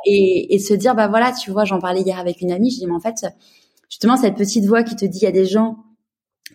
et, 0.07 0.56
et 0.56 0.60
se 0.60 0.73
dire 0.73 0.95
bah 0.95 1.10
voilà, 1.10 1.34
tu 1.34 1.52
vois, 1.52 1.65
j'en 1.65 1.80
parlais 1.80 2.02
hier 2.02 2.18
avec 2.18 2.41
une 2.41 2.52
amie, 2.52 2.72
je 2.72 2.80
dis 2.80 2.88
mais 2.88 2.93
en 2.93 2.99
fait 2.99 3.26
justement 3.91 4.18
cette 4.18 4.35
petite 4.35 4.65
voix 4.65 4.81
qui 4.81 4.95
te 4.95 5.05
dit 5.05 5.19
il 5.19 5.26
y 5.26 5.27
a 5.27 5.31
des 5.31 5.45
gens, 5.45 5.77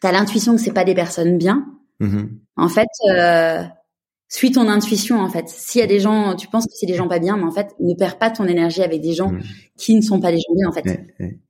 tu 0.00 0.06
as 0.06 0.10
l'intuition 0.10 0.56
que 0.56 0.60
c'est 0.60 0.72
pas 0.72 0.84
des 0.84 0.94
personnes 0.94 1.38
bien. 1.38 1.64
Mm-hmm. 2.00 2.28
En 2.56 2.68
fait, 2.68 2.88
euh, 3.10 3.62
suis 4.28 4.50
ton 4.50 4.68
intuition 4.68 5.20
en 5.20 5.28
fait. 5.28 5.48
S'il 5.48 5.80
y 5.80 5.84
a 5.84 5.86
des 5.86 6.00
gens, 6.00 6.34
tu 6.34 6.48
penses 6.48 6.66
que 6.66 6.72
c'est 6.74 6.86
des 6.86 6.94
gens 6.94 7.08
pas 7.08 7.18
bien, 7.18 7.36
mais 7.36 7.44
en 7.44 7.52
fait, 7.52 7.74
ne 7.78 7.94
perds 7.94 8.18
pas 8.18 8.30
ton 8.30 8.46
énergie 8.46 8.82
avec 8.82 9.00
des 9.00 9.12
gens 9.12 9.30
mmh. 9.30 9.42
qui 9.76 9.94
ne 9.94 10.00
sont 10.00 10.20
pas 10.20 10.32
des 10.32 10.38
gens 10.38 10.54
bien 10.54 10.68
en 10.68 10.72
fait. 10.72 11.40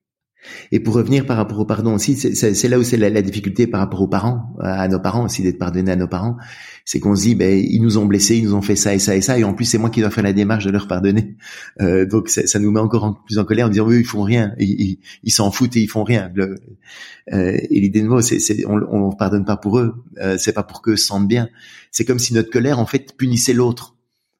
Et 0.72 0.80
pour 0.80 0.94
revenir 0.94 1.26
par 1.26 1.36
rapport 1.36 1.58
au 1.58 1.64
pardon 1.64 1.94
aussi, 1.94 2.16
c'est 2.16 2.68
là 2.68 2.78
où 2.78 2.82
c'est 2.82 2.96
la, 2.96 3.22
difficulté 3.22 3.66
par 3.66 3.80
rapport 3.80 4.00
aux 4.00 4.08
parents, 4.08 4.54
à 4.60 4.88
nos 4.88 5.00
parents 5.00 5.24
aussi 5.24 5.42
d'être 5.42 5.58
pardonnés 5.58 5.92
à 5.92 5.96
nos 5.96 6.08
parents, 6.08 6.36
c'est 6.84 7.00
qu'on 7.00 7.16
se 7.16 7.22
dit 7.22 7.34
ben 7.34 7.58
ils 7.58 7.82
nous 7.82 7.98
ont 7.98 8.06
blessés, 8.06 8.36
ils 8.36 8.44
nous 8.44 8.54
ont 8.54 8.62
fait 8.62 8.76
ça 8.76 8.94
et 8.94 8.98
ça 8.98 9.16
et 9.16 9.20
ça, 9.20 9.38
et 9.38 9.44
en 9.44 9.54
plus 9.54 9.64
c'est 9.64 9.78
moi 9.78 9.90
qui 9.90 10.00
dois 10.00 10.10
faire 10.10 10.22
la 10.22 10.32
démarche 10.32 10.64
de 10.64 10.70
leur 10.70 10.86
pardonner. 10.86 11.36
Euh, 11.80 12.06
donc 12.06 12.28
ça, 12.28 12.58
nous 12.58 12.70
met 12.70 12.80
encore 12.80 13.22
plus 13.24 13.38
en 13.38 13.44
colère 13.44 13.66
en 13.66 13.70
disant 13.70 13.86
oui 13.86 13.98
ils 13.98 14.06
font 14.06 14.22
rien, 14.22 14.54
ils 14.58 14.98
s'en 15.28 15.50
foutent 15.50 15.76
et 15.76 15.80
ils 15.80 15.88
font 15.88 16.04
rien. 16.04 16.32
Euh, 17.32 17.58
et 17.70 17.80
l'idée 17.80 18.02
de 18.02 18.06
moi 18.06 18.22
c'est 18.22 18.64
on, 18.66 18.80
on 18.88 19.10
pardonne 19.10 19.44
pas 19.44 19.56
pour 19.56 19.78
eux, 19.80 20.04
euh, 20.18 20.36
c'est 20.38 20.52
pas 20.52 20.62
pour 20.62 20.80
qu'eux 20.80 20.96
se 20.96 21.06
sentent 21.06 21.28
bien. 21.28 21.48
C'est 21.90 22.04
comme 22.04 22.20
si 22.20 22.34
notre 22.34 22.50
colère 22.50 22.78
en 22.78 22.86
fait 22.86 23.16
punissait 23.16 23.52
l'autre 23.52 23.95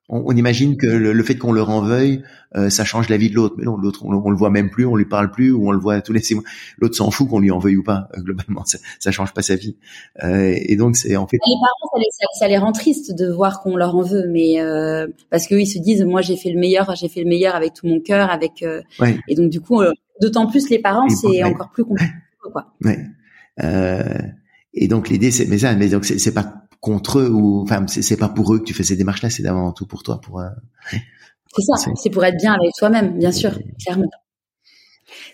on, 0.08 0.36
imagine 0.36 0.76
que 0.76 0.86
le, 0.86 1.22
fait 1.24 1.36
qu'on 1.36 1.52
leur 1.52 1.70
en 1.70 1.80
veuille, 1.80 2.22
euh, 2.54 2.70
ça 2.70 2.84
change 2.84 3.08
la 3.08 3.16
vie 3.16 3.28
de 3.28 3.34
l'autre. 3.34 3.56
Mais 3.58 3.64
non, 3.64 3.76
l'autre, 3.76 4.04
on, 4.04 4.30
le 4.30 4.36
voit 4.36 4.50
même 4.50 4.70
plus, 4.70 4.86
on 4.86 4.94
lui 4.94 5.04
parle 5.04 5.30
plus, 5.32 5.50
ou 5.50 5.68
on 5.68 5.72
le 5.72 5.78
voit 5.78 6.00
tous 6.00 6.12
les 6.12 6.20
six 6.20 6.36
mois. 6.36 6.44
L'autre 6.78 6.94
s'en 6.94 7.10
fout 7.10 7.28
qu'on 7.28 7.40
lui 7.40 7.50
en 7.50 7.58
veuille 7.58 7.76
ou 7.76 7.82
pas. 7.82 8.08
Euh, 8.16 8.20
globalement, 8.20 8.64
ça, 8.64 8.78
ça 9.00 9.10
change 9.10 9.34
pas 9.34 9.42
sa 9.42 9.56
vie. 9.56 9.76
Euh, 10.22 10.54
et 10.56 10.76
donc, 10.76 10.96
c'est 10.96 11.16
en 11.16 11.26
fait. 11.26 11.38
Les 11.44 11.54
parents, 11.54 12.06
ça 12.38 12.46
les, 12.46 12.58
rend 12.58 12.72
tristes 12.72 13.16
de 13.16 13.32
voir 13.32 13.62
qu'on 13.62 13.76
leur 13.76 13.96
en 13.96 14.02
veut, 14.02 14.28
mais 14.28 14.58
parce 15.30 15.48
qu'eux, 15.48 15.60
ils 15.60 15.66
se 15.66 15.78
disent, 15.78 16.04
moi, 16.04 16.22
j'ai 16.22 16.36
fait 16.36 16.50
le 16.50 16.60
meilleur, 16.60 16.94
j'ai 16.94 17.08
fait 17.08 17.22
le 17.22 17.28
meilleur 17.28 17.56
avec 17.56 17.74
tout 17.74 17.86
mon 17.86 18.00
cœur, 18.00 18.30
avec. 18.30 18.64
Et 19.28 19.34
donc, 19.34 19.50
du 19.50 19.60
coup, 19.60 19.82
d'autant 20.20 20.46
plus 20.46 20.70
les 20.70 20.78
parents, 20.78 21.08
c'est 21.08 21.42
encore 21.42 21.70
plus 21.70 21.84
compliqué, 21.84 22.12
quoi. 22.52 22.74
Ouais. 22.84 22.98
et 24.72 24.86
donc, 24.86 25.08
l'idée, 25.08 25.32
c'est 25.32 25.46
mais 25.46 25.58
ça, 25.58 25.74
mais 25.74 25.88
donc 25.88 26.04
c'est 26.04 26.32
pas 26.32 26.65
contre 26.80 27.20
eux 27.20 27.30
ou 27.30 27.62
enfin 27.62 27.84
c'est 27.86 28.16
pas 28.16 28.28
pour 28.28 28.54
eux 28.54 28.58
que 28.58 28.64
tu 28.64 28.74
fais 28.74 28.82
ces 28.82 28.96
démarches 28.96 29.22
là 29.22 29.30
c'est 29.30 29.42
d'abord 29.42 29.74
tout 29.74 29.86
pour 29.86 30.02
toi 30.02 30.20
pour 30.20 30.40
euh, 30.40 30.48
c'est 30.92 31.62
ça 31.62 31.90
c'est 31.94 32.10
pour 32.10 32.24
être 32.24 32.36
bien 32.36 32.52
avec 32.52 32.70
soi-même 32.74 33.18
bien 33.18 33.32
sûr 33.32 33.58
clairement. 33.82 34.10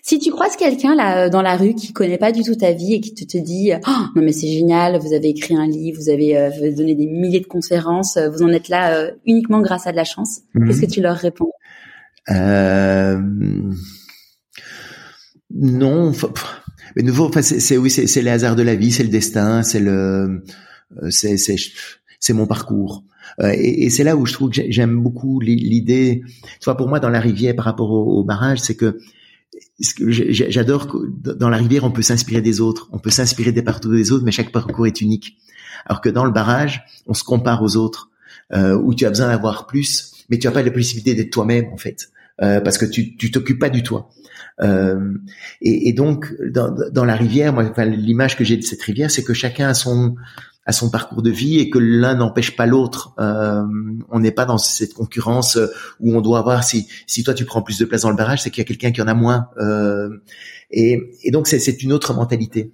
Si 0.03 0.19
tu 0.19 0.31
croises 0.31 0.57
quelqu'un 0.57 0.95
là 0.95 1.25
euh, 1.25 1.31
dans 1.31 1.43
la 1.43 1.57
rue 1.57 1.75
qui 1.75 1.93
connaît 1.93 2.19
pas 2.19 2.31
du 2.33 2.43
tout 2.43 2.55
ta 2.55 2.73
vie 2.73 2.95
et 2.95 3.01
qui 3.01 3.15
te, 3.15 3.25
te 3.25 3.39
dit 3.39 3.73
oh, 3.75 4.03
non 4.15 4.23
mais 4.23 4.33
c'est 4.33 4.49
génial 4.49 4.99
vous 4.99 5.13
avez 5.15 5.31
écrit 5.31 5.57
un 5.57 5.67
livre 5.67 5.99
vous 6.01 6.11
avez, 6.11 6.37
euh, 6.37 6.51
donné 6.73 6.95
des 6.95 7.07
milliers 7.07 7.41
de 7.41 7.47
conférences 7.47 8.19
vous 8.19 8.43
en 8.43 8.49
êtes 8.49 8.69
là 8.69 9.11
uniquement 9.27 9.61
grâce 9.61 9.87
à 9.87 9.93
de 9.93 9.97
la 9.97 10.05
chance 10.05 10.41
mhm. 10.55 10.67
qu'est-ce 10.67 10.81
que 10.83 10.91
tu 10.91 11.01
leur 11.01 11.17
réponds? 11.17 11.53
Non 15.55 16.13
mais 16.97 17.03
nouveau 17.03 17.27
enfin 17.27 17.43
c'est 17.43 17.77
oui 17.77 17.91
c'est 17.91 18.23
les 18.23 18.31
hasards 18.31 18.57
de 18.57 18.63
la 18.63 18.75
vie 18.75 18.93
c'est 18.93 19.03
le 19.03 19.09
destin 19.09 19.63
c'est 19.63 19.81
le 19.81 19.91
euh, 19.91 20.45
c'est 21.11 21.37
c'est 21.37 21.57
c'est 22.23 22.33
mon 22.33 22.47
parcours. 22.47 23.05
Euh, 23.41 23.53
et, 23.57 23.91
c'est 23.91 24.05
là 24.05 24.17
où 24.17 24.27
je 24.27 24.33
trouve 24.33 24.51
que 24.51 24.63
j'aime 24.69 25.03
beaucoup 25.03 25.41
l'idée. 25.41 26.23
Tu 26.25 26.65
vois, 26.65 26.77
pour 26.77 26.89
moi, 26.89 27.01
dans 27.01 27.09
la 27.09 27.21
rivière, 27.21 27.55
par 27.55 27.65
rapport 27.65 27.91
au, 27.91 28.23
barrage, 28.25 28.61
c'est 28.61 28.77
que 28.77 28.99
j'adore 29.81 30.87
que 30.87 30.99
dans 31.35 31.49
la 31.49 31.57
rivière, 31.57 31.85
on 31.85 31.91
peut 31.91 32.03
s'inspirer 32.03 32.41
des 32.41 32.61
autres, 32.61 32.89
on 32.93 32.99
peut 32.99 33.11
s'inspirer 33.11 33.53
des 33.53 33.63
parcours 33.63 33.91
des 33.91 34.13
autres, 34.13 34.25
mais 34.25 34.31
chaque 34.31 34.53
parcours 34.53 34.87
est 34.87 35.01
unique. 35.01 35.37
Alors 35.85 36.01
que 36.01 36.09
dans 36.09 36.25
le 36.25 36.31
barrage, 36.31 36.85
on 37.07 37.15
se 37.15 37.25
compare 37.25 37.63
aux 37.63 37.77
autres, 37.77 38.11
euh, 38.53 38.77
où 38.77 38.95
tu 38.95 39.05
as 39.05 39.09
besoin 39.09 39.27
d'avoir 39.27 39.67
plus, 39.67 40.25
mais 40.31 40.39
tu 40.39 40.47
n'as 40.47 40.53
pas 40.53 40.63
la 40.63 40.71
possibilité 40.71 41.15
d'être 41.15 41.31
toi-même 41.31 41.67
en 41.73 41.77
fait, 41.77 42.11
euh, 42.41 42.61
parce 42.61 42.79
que 42.79 42.85
tu 42.85 43.31
t'occupes 43.33 43.59
pas 43.59 43.71
du 43.71 43.83
toi. 43.83 44.11
Euh, 44.61 45.15
et, 45.61 45.93
donc 45.93 46.33
dans, 46.51 46.73
dans 46.91 47.05
la 47.05 47.17
rivière, 47.17 47.53
moi, 47.53 47.73
l'image 47.85 48.37
que 48.37 48.45
j'ai 48.45 48.57
de 48.57 48.63
cette 48.63 48.83
rivière, 48.83 49.11
c'est 49.11 49.25
que 49.25 49.35
chacun 49.35 49.69
a 49.69 49.75
son 49.75 50.15
à 50.65 50.73
son 50.73 50.91
parcours 50.91 51.23
de 51.23 51.31
vie 51.31 51.59
et 51.59 51.71
que 51.71 51.79
l'un 51.79 52.15
n'empêche 52.15 52.57
pas 52.57 52.67
l'autre. 52.67 53.15
Euh, 53.19 53.63
on 54.11 54.21
n'est 54.21 54.31
pas 54.31 54.45
dans 54.45 54.59
cette 54.59 54.95
concurrence 54.95 55.59
où 56.01 56.15
on 56.17 56.21
doit 56.21 56.39
avoir 56.39 56.65
si 56.65 56.87
si 57.07 57.25
toi 57.25 57.35
tu 57.35 57.45
prends 57.45 57.63
plus 57.63 57.79
de 57.79 57.85
place 57.85 58.03
dans 58.03 58.11
le 58.11 58.17
barrage, 58.17 58.43
c'est 58.43 58.51
qu'il 58.51 58.61
y 58.61 58.67
a 58.67 58.69
quelqu'un 58.69 58.93
qui 58.93 59.03
en 59.03 59.09
a 59.09 59.15
moins. 59.15 59.49
Euh, 59.59 60.09
et, 60.71 61.01
et 61.23 61.31
donc 61.31 61.49
c'est 61.49 61.83
une 61.83 61.93
autre 61.93 62.15
mentalité. 62.15 62.73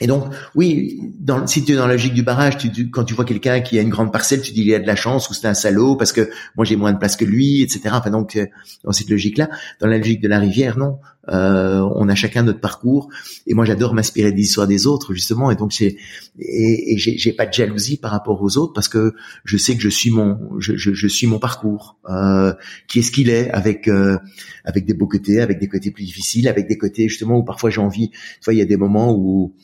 Et 0.00 0.08
donc, 0.08 0.24
oui, 0.56 0.98
dans, 1.20 1.46
si 1.46 1.64
tu 1.64 1.72
es 1.72 1.76
dans 1.76 1.86
la 1.86 1.92
logique 1.92 2.14
du 2.14 2.24
barrage, 2.24 2.58
tu, 2.58 2.90
quand 2.90 3.04
tu 3.04 3.14
vois 3.14 3.24
quelqu'un 3.24 3.60
qui 3.60 3.78
a 3.78 3.82
une 3.82 3.90
grande 3.90 4.12
parcelle, 4.12 4.42
tu 4.42 4.50
dis 4.50 4.62
il 4.62 4.74
a 4.74 4.80
de 4.80 4.86
la 4.86 4.96
chance 4.96 5.30
ou 5.30 5.34
c'est 5.34 5.46
un 5.46 5.54
salaud 5.54 5.94
parce 5.94 6.12
que 6.12 6.30
moi 6.56 6.64
j'ai 6.64 6.74
moins 6.74 6.92
de 6.92 6.98
place 6.98 7.14
que 7.14 7.24
lui, 7.24 7.62
etc. 7.62 7.90
Enfin 7.92 8.10
donc 8.10 8.34
euh, 8.34 8.46
dans 8.82 8.90
cette 8.90 9.08
logique-là, 9.08 9.48
dans 9.80 9.86
la 9.86 9.98
logique 9.98 10.20
de 10.20 10.28
la 10.28 10.40
rivière, 10.40 10.78
non. 10.78 10.98
Euh, 11.28 11.80
on 11.94 12.08
a 12.08 12.14
chacun 12.14 12.42
notre 12.42 12.60
parcours. 12.60 13.08
Et 13.46 13.54
moi 13.54 13.64
j'adore 13.64 13.94
m'inspirer 13.94 14.32
des 14.32 14.42
histoires 14.42 14.66
des 14.66 14.86
autres 14.86 15.14
justement. 15.14 15.50
Et 15.50 15.56
donc 15.56 15.72
c'est 15.72 15.96
et, 16.38 16.94
et 16.94 16.98
j'ai 16.98 17.32
pas 17.32 17.46
de 17.46 17.52
jalousie 17.52 17.96
par 17.96 18.10
rapport 18.10 18.42
aux 18.42 18.56
autres 18.58 18.72
parce 18.72 18.88
que 18.88 19.14
je 19.44 19.56
sais 19.56 19.74
que 19.74 19.82
je 19.82 19.88
suis 19.88 20.10
mon 20.10 20.38
je, 20.58 20.76
je, 20.76 20.92
je 20.92 21.06
suis 21.06 21.26
mon 21.26 21.38
parcours. 21.38 21.98
Euh, 22.08 22.52
qui 22.88 22.98
est 22.98 23.02
ce 23.02 23.10
qu'il 23.10 23.30
est 23.30 23.50
avec 23.50 23.88
euh, 23.88 24.18
avec 24.64 24.84
des 24.84 24.94
beaux 24.94 25.06
côtés 25.06 25.40
avec 25.40 25.58
des 25.58 25.68
côtés 25.68 25.90
plus 25.90 26.04
difficiles 26.04 26.48
avec 26.48 26.68
des 26.68 26.76
côtés 26.76 27.08
justement 27.08 27.38
où 27.38 27.44
parfois 27.44 27.70
j'ai 27.70 27.80
envie 27.80 28.10
tu 28.10 28.44
vois 28.44 28.54
il 28.54 28.58
y 28.58 28.62
a 28.62 28.66
des 28.66 28.76
moments 28.76 29.14
où 29.14 29.54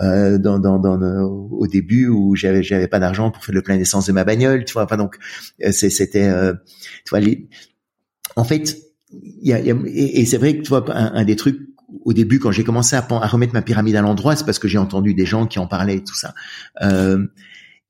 euh, 0.00 0.38
dans, 0.38 0.58
dans, 0.58 0.78
dans 0.78 1.00
au 1.24 1.66
début 1.66 2.08
où 2.08 2.34
j'avais 2.36 2.62
j'avais 2.62 2.88
pas 2.88 2.98
d'argent 2.98 3.30
pour 3.30 3.44
faire 3.44 3.54
le 3.54 3.62
plein 3.62 3.76
d'essence 3.76 4.06
de 4.06 4.12
ma 4.12 4.24
bagnole 4.24 4.64
tu 4.64 4.72
vois. 4.72 4.84
Enfin 4.84 4.96
donc 4.96 5.16
euh, 5.64 5.72
c'était 5.72 6.28
euh, 6.28 6.54
tu 7.04 7.10
vois 7.10 7.20
les, 7.20 7.48
en 8.36 8.44
fait 8.44 8.89
et, 9.42 10.24
c'est 10.26 10.38
vrai 10.38 10.56
que 10.56 10.62
tu 10.62 10.68
vois 10.68 10.84
un, 10.94 11.24
des 11.24 11.36
trucs 11.36 11.58
au 12.04 12.12
début 12.12 12.38
quand 12.38 12.52
j'ai 12.52 12.64
commencé 12.64 12.96
à, 12.96 13.00
remettre 13.00 13.52
ma 13.52 13.62
pyramide 13.62 13.96
à 13.96 14.02
l'endroit, 14.02 14.36
c'est 14.36 14.44
parce 14.44 14.58
que 14.58 14.68
j'ai 14.68 14.78
entendu 14.78 15.14
des 15.14 15.26
gens 15.26 15.46
qui 15.46 15.58
en 15.58 15.66
parlaient 15.66 15.96
et 15.96 16.04
tout 16.04 16.14
ça. 16.14 16.34
Euh, 16.82 17.26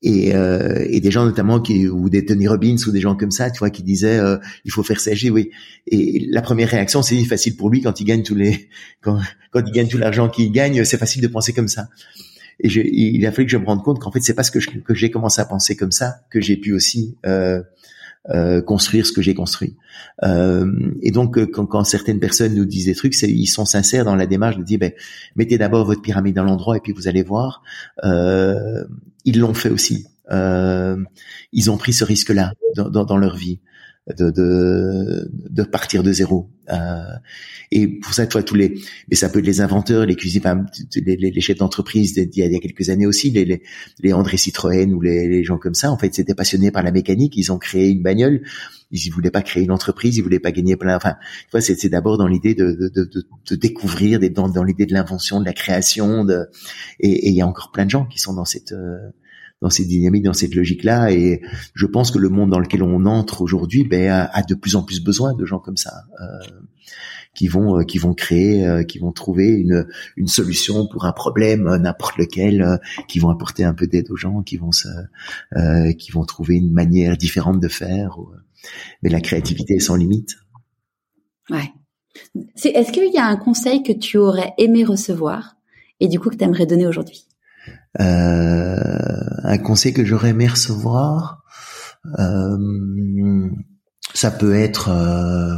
et, 0.03 0.35
euh, 0.35 0.83
et, 0.89 0.99
des 0.99 1.11
gens 1.11 1.25
notamment 1.25 1.59
qui 1.59 1.87
ou 1.87 2.09
des 2.09 2.25
Tony 2.25 2.47
Robbins 2.47 2.77
ou 2.87 2.91
des 2.91 3.01
gens 3.01 3.15
comme 3.15 3.29
ça, 3.29 3.51
tu 3.51 3.59
vois, 3.59 3.69
qui 3.69 3.83
disaient 3.83 4.17
euh, 4.19 4.37
il 4.65 4.71
faut 4.71 4.81
faire 4.81 4.99
CG, 4.99 5.29
oui. 5.29 5.51
Et 5.85 6.25
la 6.31 6.41
première 6.41 6.69
réaction, 6.69 7.03
c'est 7.03 7.23
facile 7.25 7.55
pour 7.55 7.69
lui 7.69 7.81
quand 7.81 7.99
il 7.99 8.05
gagne 8.05 8.23
tous 8.23 8.33
les 8.33 8.69
quand, 9.01 9.19
il 9.53 9.71
gagne 9.71 9.87
tout 9.87 9.99
l'argent 9.99 10.27
qu'il 10.27 10.51
gagne, 10.51 10.83
c'est 10.85 10.97
facile 10.97 11.21
de 11.21 11.27
penser 11.27 11.53
comme 11.53 11.67
ça. 11.67 11.89
Et 12.63 12.69
il 12.69 13.25
a 13.25 13.31
fallu 13.31 13.45
que 13.45 13.51
je 13.51 13.57
me 13.57 13.65
rende 13.65 13.83
compte 13.83 13.99
qu'en 13.99 14.11
fait, 14.11 14.21
c'est 14.21 14.35
parce 14.35 14.51
que, 14.51 14.59
que 14.59 14.93
j'ai 14.93 15.09
commencé 15.09 15.41
à 15.41 15.45
penser 15.45 15.75
comme 15.75 15.91
ça 15.91 16.21
que 16.29 16.41
j'ai 16.41 16.57
pu 16.57 16.73
aussi 16.73 17.17
euh, 17.25 17.61
euh, 18.29 18.61
construire 18.61 19.05
ce 19.05 19.11
que 19.11 19.21
j'ai 19.21 19.33
construit. 19.33 19.75
Euh, 20.23 20.71
et 21.01 21.09
donc, 21.11 21.37
euh, 21.37 21.47
quand, 21.47 21.65
quand, 21.65 21.83
certaines 21.83 22.19
personnes 22.19 22.53
nous 22.53 22.65
disent 22.65 22.85
des 22.85 22.93
trucs, 22.93 23.19
ils 23.23 23.47
sont 23.47 23.65
sincères 23.65 24.05
dans 24.05 24.15
la 24.15 24.27
démarche 24.27 24.57
de 24.57 24.63
dire, 24.63 24.77
ben, 24.77 24.91
mettez 25.35 25.57
d'abord 25.57 25.85
votre 25.85 26.01
pyramide 26.01 26.35
dans 26.35 26.43
l'endroit 26.43 26.77
et 26.77 26.79
puis 26.81 26.93
vous 26.93 27.07
allez 27.07 27.23
voir. 27.23 27.63
Euh, 28.03 28.83
ils 29.25 29.39
l'ont 29.39 29.55
fait 29.55 29.69
aussi. 29.69 30.05
Euh, 30.29 30.97
ils 31.51 31.71
ont 31.71 31.77
pris 31.77 31.93
ce 31.93 32.03
risque-là 32.03 32.53
dans, 32.75 32.89
dans, 32.89 33.05
dans, 33.05 33.17
leur 33.17 33.35
vie 33.35 33.59
de, 34.07 34.31
de, 34.31 35.31
de 35.49 35.63
partir 35.63 36.01
de 36.01 36.11
zéro. 36.11 36.49
Euh, 36.71 37.03
et 37.71 37.87
pour 37.87 38.13
ça, 38.13 38.25
toi, 38.25 38.41
tous 38.41 38.55
les, 38.55 38.79
mais 39.09 39.15
ça 39.15 39.29
peut 39.29 39.39
être 39.39 39.45
les 39.45 39.61
inventeurs, 39.61 40.05
les 40.05 40.15
cuisiniers, 40.15 40.53
les, 40.95 41.15
les, 41.15 41.41
chefs 41.41 41.57
d'entreprise 41.57 42.17
il 42.17 42.35
y 42.35 42.55
a 42.55 42.59
quelques 42.59 42.89
années 42.89 43.05
aussi, 43.05 43.29
les, 43.29 43.45
les, 43.45 43.61
les 43.99 44.13
André 44.13 44.37
Citroën 44.37 44.91
ou 44.93 45.01
les, 45.01 45.27
les 45.27 45.43
gens 45.43 45.57
comme 45.57 45.75
ça, 45.75 45.91
en 45.91 45.97
fait, 45.97 46.13
c'était 46.15 46.33
passionnés 46.33 46.71
par 46.71 46.83
la 46.83 46.91
mécanique, 46.91 47.37
ils 47.37 47.51
ont 47.51 47.59
créé 47.59 47.89
une 47.89 48.01
bagnole, 48.01 48.41
ils 48.89 49.07
ne 49.07 49.13
voulaient 49.13 49.31
pas 49.31 49.43
créer 49.43 49.63
une 49.63 49.71
entreprise, 49.71 50.17
ils 50.17 50.21
voulaient 50.21 50.39
pas 50.39 50.51
gagner 50.51 50.75
plein. 50.75 50.95
Enfin, 50.95 51.15
tu 51.21 51.51
vois, 51.51 51.61
c'est 51.61 51.89
d'abord 51.89 52.17
dans 52.17 52.27
l'idée 52.27 52.55
de, 52.55 52.71
de, 52.71 52.89
de, 52.89 53.23
de, 53.49 53.55
découvrir, 53.55 54.19
dans, 54.31 54.49
dans 54.49 54.63
l'idée 54.63 54.85
de 54.85 54.93
l'invention, 54.93 55.39
de 55.39 55.45
la 55.45 55.53
création, 55.53 56.25
de, 56.25 56.47
et 56.99 57.29
il 57.29 57.35
y 57.35 57.41
a 57.41 57.47
encore 57.47 57.71
plein 57.71 57.85
de 57.85 57.91
gens 57.91 58.05
qui 58.05 58.19
sont 58.19 58.33
dans 58.33 58.45
cette 58.45 58.71
euh, 58.71 58.97
dans 59.61 59.69
cette 59.69 59.87
dynamique, 59.87 60.23
dans 60.23 60.33
cette 60.33 60.55
logique-là. 60.55 61.11
Et 61.11 61.41
je 61.73 61.85
pense 61.85 62.11
que 62.11 62.17
le 62.17 62.29
monde 62.29 62.49
dans 62.49 62.59
lequel 62.59 62.83
on 62.83 63.05
entre 63.05 63.41
aujourd'hui 63.41 63.83
ben, 63.83 64.09
a, 64.31 64.41
de 64.43 64.55
plus 64.55 64.75
en 64.75 64.83
plus 64.83 65.01
besoin 65.01 65.33
de 65.33 65.45
gens 65.45 65.59
comme 65.59 65.77
ça. 65.77 65.91
Euh, 66.19 66.49
qui 67.33 67.47
vont 67.47 67.79
euh, 67.79 67.83
qui 67.83 67.97
vont 67.97 68.13
créer 68.13 68.67
euh, 68.67 68.83
qui 68.83 68.99
vont 68.99 69.13
trouver 69.13 69.47
une 69.47 69.87
une 70.17 70.27
solution 70.27 70.85
pour 70.85 71.05
un 71.05 71.13
problème 71.13 71.77
n'importe 71.77 72.17
lequel 72.17 72.81
qui 73.07 73.19
vont 73.19 73.29
apporter 73.29 73.63
un 73.63 73.73
peu 73.73 73.87
d'aide 73.87 74.11
aux 74.11 74.17
gens 74.17 74.41
qui 74.41 74.57
vont 74.57 74.73
se 74.73 74.89
qui 75.93 76.11
vont 76.11 76.25
trouver 76.25 76.55
une 76.55 76.73
manière 76.73 77.15
différente 77.15 77.61
de 77.61 77.69
faire 77.69 78.17
mais 79.01 79.09
la 79.09 79.21
créativité 79.21 79.75
est 79.75 79.79
sans 79.79 79.95
limite 79.95 80.35
ouais 81.49 81.71
est-ce 82.65 82.91
qu'il 82.91 83.13
y 83.13 83.17
a 83.17 83.27
un 83.27 83.37
conseil 83.37 83.81
que 83.81 83.93
tu 83.93 84.17
aurais 84.17 84.53
aimé 84.57 84.83
recevoir 84.83 85.55
et 86.01 86.09
du 86.09 86.19
coup 86.19 86.31
que 86.31 86.35
tu 86.35 86.43
aimerais 86.43 86.65
donner 86.65 86.85
aujourd'hui? 86.85 87.27
euh, 87.27 87.30
un 87.99 89.57
conseil 89.57 89.93
que 89.93 90.05
j'aurais 90.05 90.29
aimé 90.29 90.47
recevoir, 90.47 91.43
euh, 92.19 93.49
ça 94.13 94.31
peut 94.31 94.55
être 94.55 94.89
euh, 94.89 95.57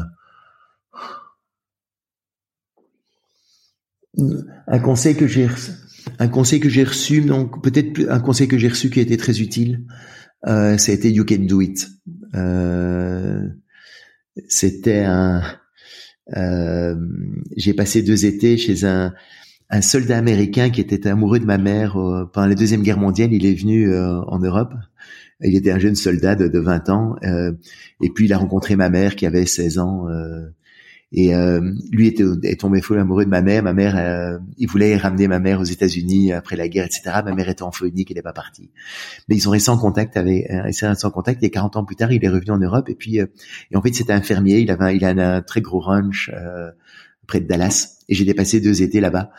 un 4.67 4.79
conseil 4.79 5.15
que 5.15 5.27
j'ai 5.27 5.47
un 6.19 6.27
conseil 6.27 6.59
que 6.59 6.69
j'ai 6.69 6.83
reçu 6.83 7.21
donc 7.21 7.63
peut-être 7.63 8.01
un 8.09 8.19
conseil 8.19 8.47
que 8.47 8.57
j'ai 8.57 8.67
reçu 8.67 8.89
qui 8.89 8.99
a 8.99 9.03
été 9.03 9.15
très 9.15 9.41
utile 9.41 9.85
euh, 10.47 10.77
ça 10.77 10.91
a 10.91 10.95
été 10.95 11.09
you 11.11 11.23
can 11.25 11.45
do 11.45 11.61
it. 11.61 11.87
Euh, 12.35 13.47
c'était 14.49 15.03
un 15.03 15.41
euh, 16.35 16.95
j'ai 17.55 17.73
passé 17.73 18.01
deux 18.01 18.25
étés 18.25 18.57
chez 18.57 18.85
un 18.85 19.13
un 19.69 19.81
soldat 19.81 20.17
américain 20.17 20.69
qui 20.69 20.81
était 20.81 21.07
amoureux 21.07 21.39
de 21.39 21.45
ma 21.45 21.57
mère 21.57 21.97
euh, 21.97 22.29
pendant 22.31 22.47
la 22.47 22.55
deuxième 22.55 22.83
guerre 22.83 22.99
mondiale. 22.99 23.33
Il 23.33 23.45
est 23.45 23.53
venu 23.53 23.89
euh, 23.89 24.21
en 24.27 24.39
Europe 24.39 24.73
il 25.45 25.57
était 25.57 25.71
un 25.71 25.79
jeune 25.79 25.95
soldat 25.95 26.35
de, 26.35 26.47
de 26.47 26.59
20 26.59 26.89
ans. 26.89 27.15
et 27.21 28.09
puis 28.11 28.25
il 28.25 28.33
a 28.33 28.37
rencontré 28.37 28.77
ma 28.77 28.89
mère 28.89 29.17
qui 29.17 29.25
avait 29.25 29.45
16 29.45 29.77
ans. 29.77 30.07
Et 31.15 31.35
euh, 31.35 31.61
lui 31.91 32.07
était 32.07 32.23
est 32.43 32.59
tombé 32.59 32.81
fou 32.81 32.95
amoureux 32.95 33.23
de 33.23 33.29
ma 33.29 33.43
mère. 33.43 33.61
Ma 33.61 33.73
mère, 33.73 33.95
euh, 33.97 34.39
il 34.57 34.67
voulait 34.67 34.97
ramener 34.97 35.27
ma 35.27 35.39
mère 35.39 35.59
aux 35.59 35.63
États-Unis 35.63 36.33
après 36.33 36.55
la 36.55 36.67
guerre, 36.67 36.85
etc. 36.85 37.21
Ma 37.23 37.35
mère 37.35 37.49
était 37.49 37.61
en 37.61 37.69
unique, 37.83 38.09
il 38.09 38.15
n'est 38.15 38.23
pas 38.23 38.33
parti. 38.33 38.71
Mais 39.29 39.35
ils 39.35 39.39
sont 39.39 39.51
restés 39.51 39.69
en 39.69 39.77
contact 39.77 40.17
avec, 40.17 40.49
euh, 40.49 40.67
ils 40.67 41.05
en 41.05 41.11
contact. 41.11 41.43
Et 41.43 41.51
40 41.51 41.75
ans 41.77 41.85
plus 41.85 41.95
tard, 41.95 42.11
il 42.11 42.25
est 42.25 42.29
revenu 42.29 42.51
en 42.51 42.57
Europe. 42.57 42.89
Et 42.89 42.95
puis, 42.95 43.21
euh, 43.21 43.27
et 43.69 43.77
en 43.77 43.81
fait, 43.83 43.93
c'était 43.93 44.13
un 44.13 44.23
fermier. 44.23 44.59
Il 44.59 44.71
avait, 44.71 44.95
il 44.95 45.05
a 45.05 45.09
un, 45.09 45.41
très 45.43 45.61
gros 45.61 45.79
ranch 45.79 46.31
près 47.27 47.39
de 47.39 47.47
Dallas. 47.47 47.97
Et 48.09 48.15
j'ai 48.15 48.25
dépassé 48.25 48.59
deux 48.59 48.81
étés 48.81 48.99
là-bas 48.99 49.31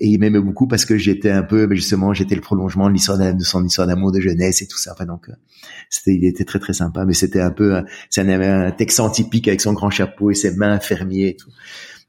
et 0.00 0.08
il 0.08 0.18
m'aimait 0.18 0.40
beaucoup 0.40 0.66
parce 0.66 0.86
que 0.86 0.96
j'étais 0.96 1.30
un 1.30 1.42
peu, 1.42 1.68
justement, 1.74 2.14
j'étais 2.14 2.34
le 2.34 2.40
prolongement 2.40 2.88
de 2.88 2.94
l'histoire 2.94 3.18
de 3.18 3.44
son 3.44 3.64
histoire 3.64 3.86
d'amour 3.86 4.12
de 4.12 4.20
jeunesse 4.20 4.62
et 4.62 4.66
tout 4.66 4.78
ça. 4.78 4.92
Enfin 4.94 5.04
donc, 5.04 5.28
euh, 5.28 5.34
c'était, 5.90 6.14
il 6.14 6.24
était 6.24 6.44
très 6.44 6.58
très 6.58 6.72
sympa, 6.72 7.04
mais 7.04 7.12
c'était 7.12 7.42
un 7.42 7.50
peu, 7.50 7.82
c'est 8.08 8.22
un, 8.22 8.40
un 8.40 8.70
Texan 8.70 9.10
typique 9.10 9.46
avec 9.46 9.60
son 9.60 9.74
grand 9.74 9.90
chapeau 9.90 10.30
et 10.30 10.34
ses 10.34 10.56
mains 10.56 10.80
fermiers 10.80 11.28
et 11.28 11.36
tout. 11.36 11.50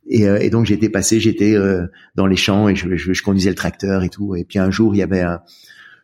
Et, 0.08 0.26
euh, 0.26 0.50
donc 0.50 0.66
j'étais 0.66 0.88
passé, 0.88 1.20
j'étais 1.20 1.54
euh, 1.54 1.86
dans 2.16 2.28
les 2.28 2.38
champs 2.38 2.70
et 2.70 2.76
je, 2.76 3.22
conduisais 3.22 3.50
le 3.50 3.56
tracteur 3.56 4.04
et 4.04 4.10
tout. 4.10 4.38
Et 4.38 4.46
puis 4.46 4.58
un 4.58 4.72
jour, 4.72 4.96
il 4.96 5.00
y 5.00 5.04
avait 5.04 5.22
un, 5.22 5.42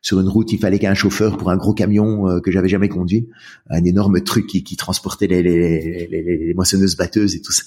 sur 0.01 0.19
une 0.19 0.27
route, 0.27 0.51
il 0.51 0.59
fallait 0.59 0.79
qu'un 0.79 0.93
chauffeur 0.93 1.37
pour 1.37 1.51
un 1.51 1.57
gros 1.57 1.73
camion 1.73 2.41
que 2.41 2.51
j'avais 2.51 2.69
jamais 2.69 2.89
conduit, 2.89 3.29
un 3.69 3.83
énorme 3.85 4.21
truc 4.21 4.45
qui, 4.45 4.75
transportait 4.75 5.27
les, 5.27 5.41
les, 5.41 6.53
moissonneuses 6.53 6.97
batteuses 6.97 7.35
et 7.35 7.41
tout 7.41 7.53
ça. 7.53 7.63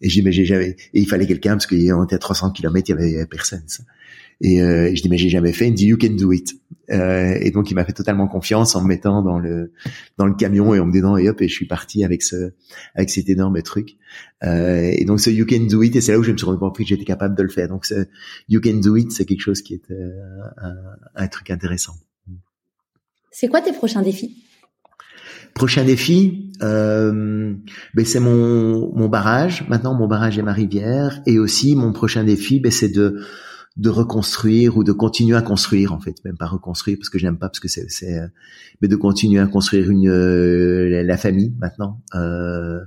Et 0.00 0.08
j'ai, 0.08 0.22
mais 0.22 0.32
j'ai 0.32 0.44
jamais, 0.44 0.76
et 0.94 1.00
il 1.00 1.08
fallait 1.08 1.26
quelqu'un 1.26 1.52
parce 1.52 1.66
qu'il 1.66 1.80
était 1.80 2.14
à 2.14 2.18
300 2.18 2.52
km, 2.52 2.88
il 2.88 2.92
y 2.92 3.16
avait, 3.16 3.26
personne. 3.26 3.62
Ça. 3.66 3.82
Et 4.40 4.62
euh, 4.62 4.94
je 4.94 5.02
dis 5.02 5.08
mais 5.08 5.18
j'ai 5.18 5.28
jamais 5.28 5.52
fait. 5.52 5.66
Il 5.66 5.72
me 5.72 5.76
dit 5.76 5.86
you 5.86 5.98
can 5.98 6.10
do 6.10 6.32
it. 6.32 6.54
Euh, 6.90 7.36
et 7.40 7.50
donc 7.50 7.70
il 7.70 7.74
m'a 7.74 7.84
fait 7.84 7.92
totalement 7.92 8.28
confiance 8.28 8.74
en 8.74 8.82
me 8.82 8.88
mettant 8.88 9.22
dans 9.22 9.38
le 9.38 9.72
dans 10.16 10.26
le 10.26 10.34
camion 10.34 10.74
et 10.74 10.80
en 10.80 10.86
me 10.86 10.92
disant 10.92 11.16
et 11.16 11.28
hop 11.28 11.42
et 11.42 11.48
je 11.48 11.52
suis 11.52 11.66
parti 11.66 12.02
avec 12.02 12.22
ce 12.22 12.52
avec 12.94 13.10
cet 13.10 13.28
énorme 13.28 13.60
truc. 13.62 13.96
Euh, 14.44 14.92
et 14.94 15.04
donc 15.04 15.20
ce 15.20 15.28
you 15.30 15.44
can 15.44 15.66
do 15.68 15.82
it 15.82 15.94
et 15.96 16.00
c'est 16.00 16.12
là 16.12 16.18
où 16.18 16.22
je 16.22 16.32
me 16.32 16.36
suis 16.36 16.46
rendu 16.46 16.58
compte 16.58 16.76
que 16.76 16.84
j'étais 16.84 17.04
capable 17.04 17.34
de 17.34 17.42
le 17.42 17.48
faire. 17.48 17.68
Donc 17.68 17.84
ce 17.84 18.06
you 18.48 18.60
can 18.60 18.74
do 18.74 18.96
it 18.96 19.10
c'est 19.12 19.24
quelque 19.24 19.42
chose 19.42 19.60
qui 19.60 19.74
est 19.74 19.90
euh, 19.90 20.08
un, 20.56 20.76
un 21.16 21.28
truc 21.28 21.50
intéressant. 21.50 21.94
C'est 23.32 23.48
quoi 23.48 23.60
tes 23.60 23.72
prochains 23.72 24.02
défis? 24.02 24.44
Prochain 25.58 25.84
défi, 25.84 26.52
euh, 26.62 27.52
ben 27.92 28.04
c'est 28.04 28.20
mon, 28.20 28.94
mon 28.94 29.08
barrage. 29.08 29.66
Maintenant, 29.68 29.92
mon 29.92 30.06
barrage 30.06 30.38
est 30.38 30.42
ma 30.42 30.52
rivière. 30.52 31.20
Et 31.26 31.40
aussi, 31.40 31.74
mon 31.74 31.92
prochain 31.92 32.22
défi, 32.22 32.60
ben 32.60 32.70
c'est 32.70 32.88
de 32.88 33.20
de 33.76 33.90
reconstruire 33.90 34.76
ou 34.76 34.84
de 34.84 34.92
continuer 34.92 35.36
à 35.36 35.42
construire 35.42 35.92
en 35.92 36.00
fait, 36.00 36.16
même 36.24 36.36
pas 36.36 36.46
reconstruire 36.46 36.96
parce 36.98 37.10
que 37.10 37.18
j'aime 37.18 37.38
pas 37.38 37.48
parce 37.48 37.60
que 37.60 37.68
c'est, 37.68 37.88
c'est 37.88 38.20
mais 38.80 38.88
de 38.88 38.96
continuer 38.96 39.40
à 39.40 39.46
construire 39.46 39.90
une 39.90 40.08
euh, 40.08 41.02
la 41.04 41.16
famille 41.16 41.54
maintenant. 41.58 42.00
Euh, 42.14 42.80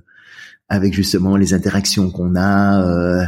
avec 0.72 0.94
justement 0.94 1.36
les 1.36 1.54
interactions 1.54 2.10
qu'on 2.12 2.34
a 2.38 2.82
euh, 2.88 3.26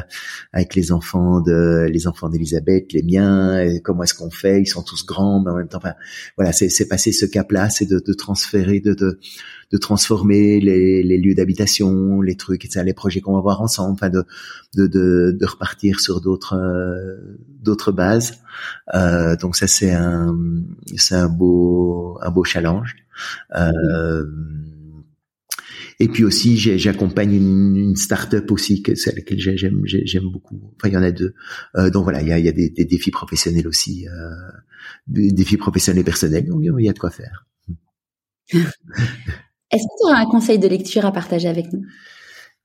avec 0.53 0.75
les 0.75 0.93
enfants 0.93 1.41
de 1.41 1.85
les 1.91 2.07
enfants 2.07 2.29
d'Elisabeth, 2.29 2.93
les 2.93 3.03
miens, 3.03 3.59
et 3.59 3.81
comment 3.81 4.03
est-ce 4.03 4.13
qu'on 4.13 4.31
fait 4.31 4.61
Ils 4.61 4.65
sont 4.65 4.81
tous 4.81 5.05
grands, 5.05 5.41
mais 5.41 5.51
en 5.51 5.57
même 5.57 5.67
temps, 5.67 5.79
enfin, 5.79 5.93
voilà, 6.37 6.53
c'est 6.53 6.87
passer 6.87 7.11
ce 7.11 7.25
cap-là, 7.25 7.69
c'est 7.69 7.85
de, 7.85 7.99
de, 7.99 8.13
transférer, 8.13 8.79
de, 8.79 8.93
de, 8.93 9.19
de 9.71 9.77
transformer 9.77 10.61
les, 10.61 11.03
les 11.03 11.17
lieux 11.17 11.35
d'habitation, 11.35 12.21
les 12.21 12.37
trucs, 12.37 12.63
etc., 12.63 12.85
les 12.85 12.93
projets 12.93 13.19
qu'on 13.19 13.33
va 13.33 13.41
voir 13.41 13.59
ensemble, 13.59 13.91
enfin, 13.91 14.09
de 14.09 14.23
de, 14.77 14.87
de, 14.87 15.35
de 15.37 15.45
repartir 15.45 15.99
sur 15.99 16.21
d'autres 16.21 16.55
euh, 16.55 17.37
d'autres 17.61 17.91
bases. 17.91 18.39
Euh, 18.95 19.35
donc 19.35 19.57
ça, 19.57 19.67
c'est 19.67 19.91
un 19.91 20.33
c'est 20.95 21.15
un 21.15 21.27
beau 21.27 22.17
un 22.21 22.31
beau 22.31 22.45
challenge. 22.45 22.95
Euh, 23.53 24.23
et 26.03 26.09
puis 26.09 26.25
aussi, 26.25 26.57
j'accompagne 26.57 27.33
une, 27.33 27.77
une 27.77 27.95
start-up 27.95 28.51
aussi, 28.51 28.81
que 28.81 28.93
c'est 28.93 29.15
laquelle 29.15 29.39
j'aime, 29.39 29.83
j'aime 29.85 30.29
beaucoup. 30.29 30.59
Enfin, 30.75 30.89
il 30.89 30.93
y 30.95 30.97
en 30.97 31.01
a 31.01 31.11
deux. 31.11 31.33
Euh, 31.77 31.89
donc 31.89 32.03
voilà, 32.03 32.21
il 32.21 32.27
y 32.27 32.33
a, 32.33 32.39
il 32.39 32.43
y 32.43 32.49
a 32.49 32.51
des, 32.51 32.69
des, 32.69 32.83
défis 32.83 33.09
professionnels 33.09 33.69
aussi, 33.69 34.05
euh, 34.09 34.11
des 35.07 35.31
défis 35.31 35.55
professionnels 35.55 36.01
et 36.01 36.03
personnels. 36.03 36.45
Donc 36.45 36.59
il 36.61 36.83
y 36.83 36.89
a 36.89 36.93
de 36.93 36.99
quoi 36.99 37.09
faire. 37.09 37.47
Est-ce 38.51 38.63
que 39.83 39.97
tu 40.01 40.07
auras 40.07 40.19
un 40.19 40.25
conseil 40.25 40.59
de 40.59 40.67
lecture 40.67 41.05
à 41.05 41.13
partager 41.13 41.47
avec 41.47 41.71
nous? 41.71 41.83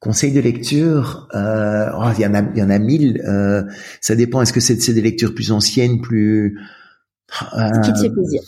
Conseil 0.00 0.32
de 0.32 0.40
lecture, 0.40 1.28
euh, 1.36 1.86
oh, 1.96 2.10
il 2.18 2.22
y 2.22 2.26
en 2.26 2.34
a, 2.34 2.40
il 2.40 2.58
y 2.58 2.62
en 2.64 2.70
a 2.70 2.78
mille. 2.80 3.22
Euh, 3.24 3.62
ça 4.00 4.16
dépend. 4.16 4.42
Est-ce 4.42 4.52
que 4.52 4.58
c'est 4.58 4.92
des 4.92 5.00
lectures 5.00 5.32
plus 5.32 5.52
anciennes, 5.52 6.00
plus 6.00 6.58
euh, 7.56 7.70
Tout 7.84 8.04
est 8.04 8.10
possible. 8.10 8.44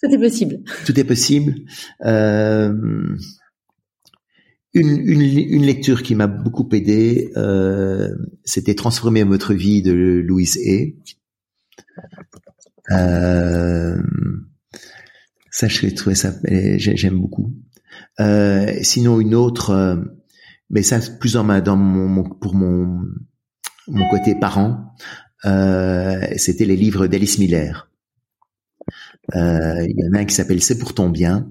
Tout 0.00 0.08
est 0.08 0.18
possible. 0.18 0.58
Tout 0.86 1.00
est 1.00 1.04
possible. 1.04 1.54
Euh, 2.04 2.72
une, 4.74 5.08
une, 5.08 5.64
lecture 5.64 6.02
qui 6.02 6.14
m'a 6.14 6.26
beaucoup 6.26 6.68
aidé, 6.72 7.32
euh, 7.36 8.08
c'était 8.44 8.74
Transformer 8.74 9.22
votre 9.22 9.54
vie 9.54 9.82
de 9.82 9.92
Louise 9.92 10.58
Hay. 10.58 10.96
Euh, 12.90 13.96
ça, 15.50 15.68
je 15.68 15.86
trouvé 15.94 16.16
ça, 16.16 16.32
j'aime 16.76 17.20
beaucoup. 17.20 17.54
Euh, 18.20 18.72
sinon, 18.82 19.20
une 19.20 19.34
autre, 19.34 19.70
euh, 19.70 19.96
mais 20.70 20.82
ça, 20.82 20.98
plus 21.20 21.34
dans 21.34 21.44
ma, 21.44 21.60
dans 21.60 21.76
mon, 21.76 22.24
pour 22.24 22.54
mon, 22.54 23.02
mon 23.86 24.08
côté 24.10 24.34
parent, 24.34 24.94
euh, 25.44 26.26
c'était 26.36 26.64
les 26.64 26.76
livres 26.76 27.06
d'Alice 27.06 27.38
Miller. 27.38 27.90
Il 29.32 29.94
y 29.96 30.08
en 30.08 30.14
a 30.14 30.18
un 30.18 30.24
qui 30.24 30.34
s'appelle 30.34 30.60
C'est 30.60 30.78
pour 30.78 30.94
ton 30.94 31.08
bien. 31.08 31.50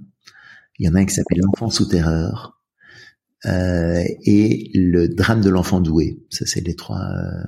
Il 0.77 0.85
y 0.85 0.89
en 0.89 0.95
a 0.95 0.99
un 0.99 1.05
qui 1.05 1.13
s'appelle 1.13 1.39
L'enfant 1.41 1.69
sous 1.69 1.85
terreur 1.85 2.52
euh, 3.45 4.03
et 4.25 4.71
le 4.73 5.07
drame 5.07 5.41
de 5.41 5.49
l'enfant 5.49 5.81
doué. 5.81 6.19
Ça, 6.29 6.45
c'est 6.45 6.61
les 6.61 6.75
trois. 6.75 6.99
Euh, 6.99 7.43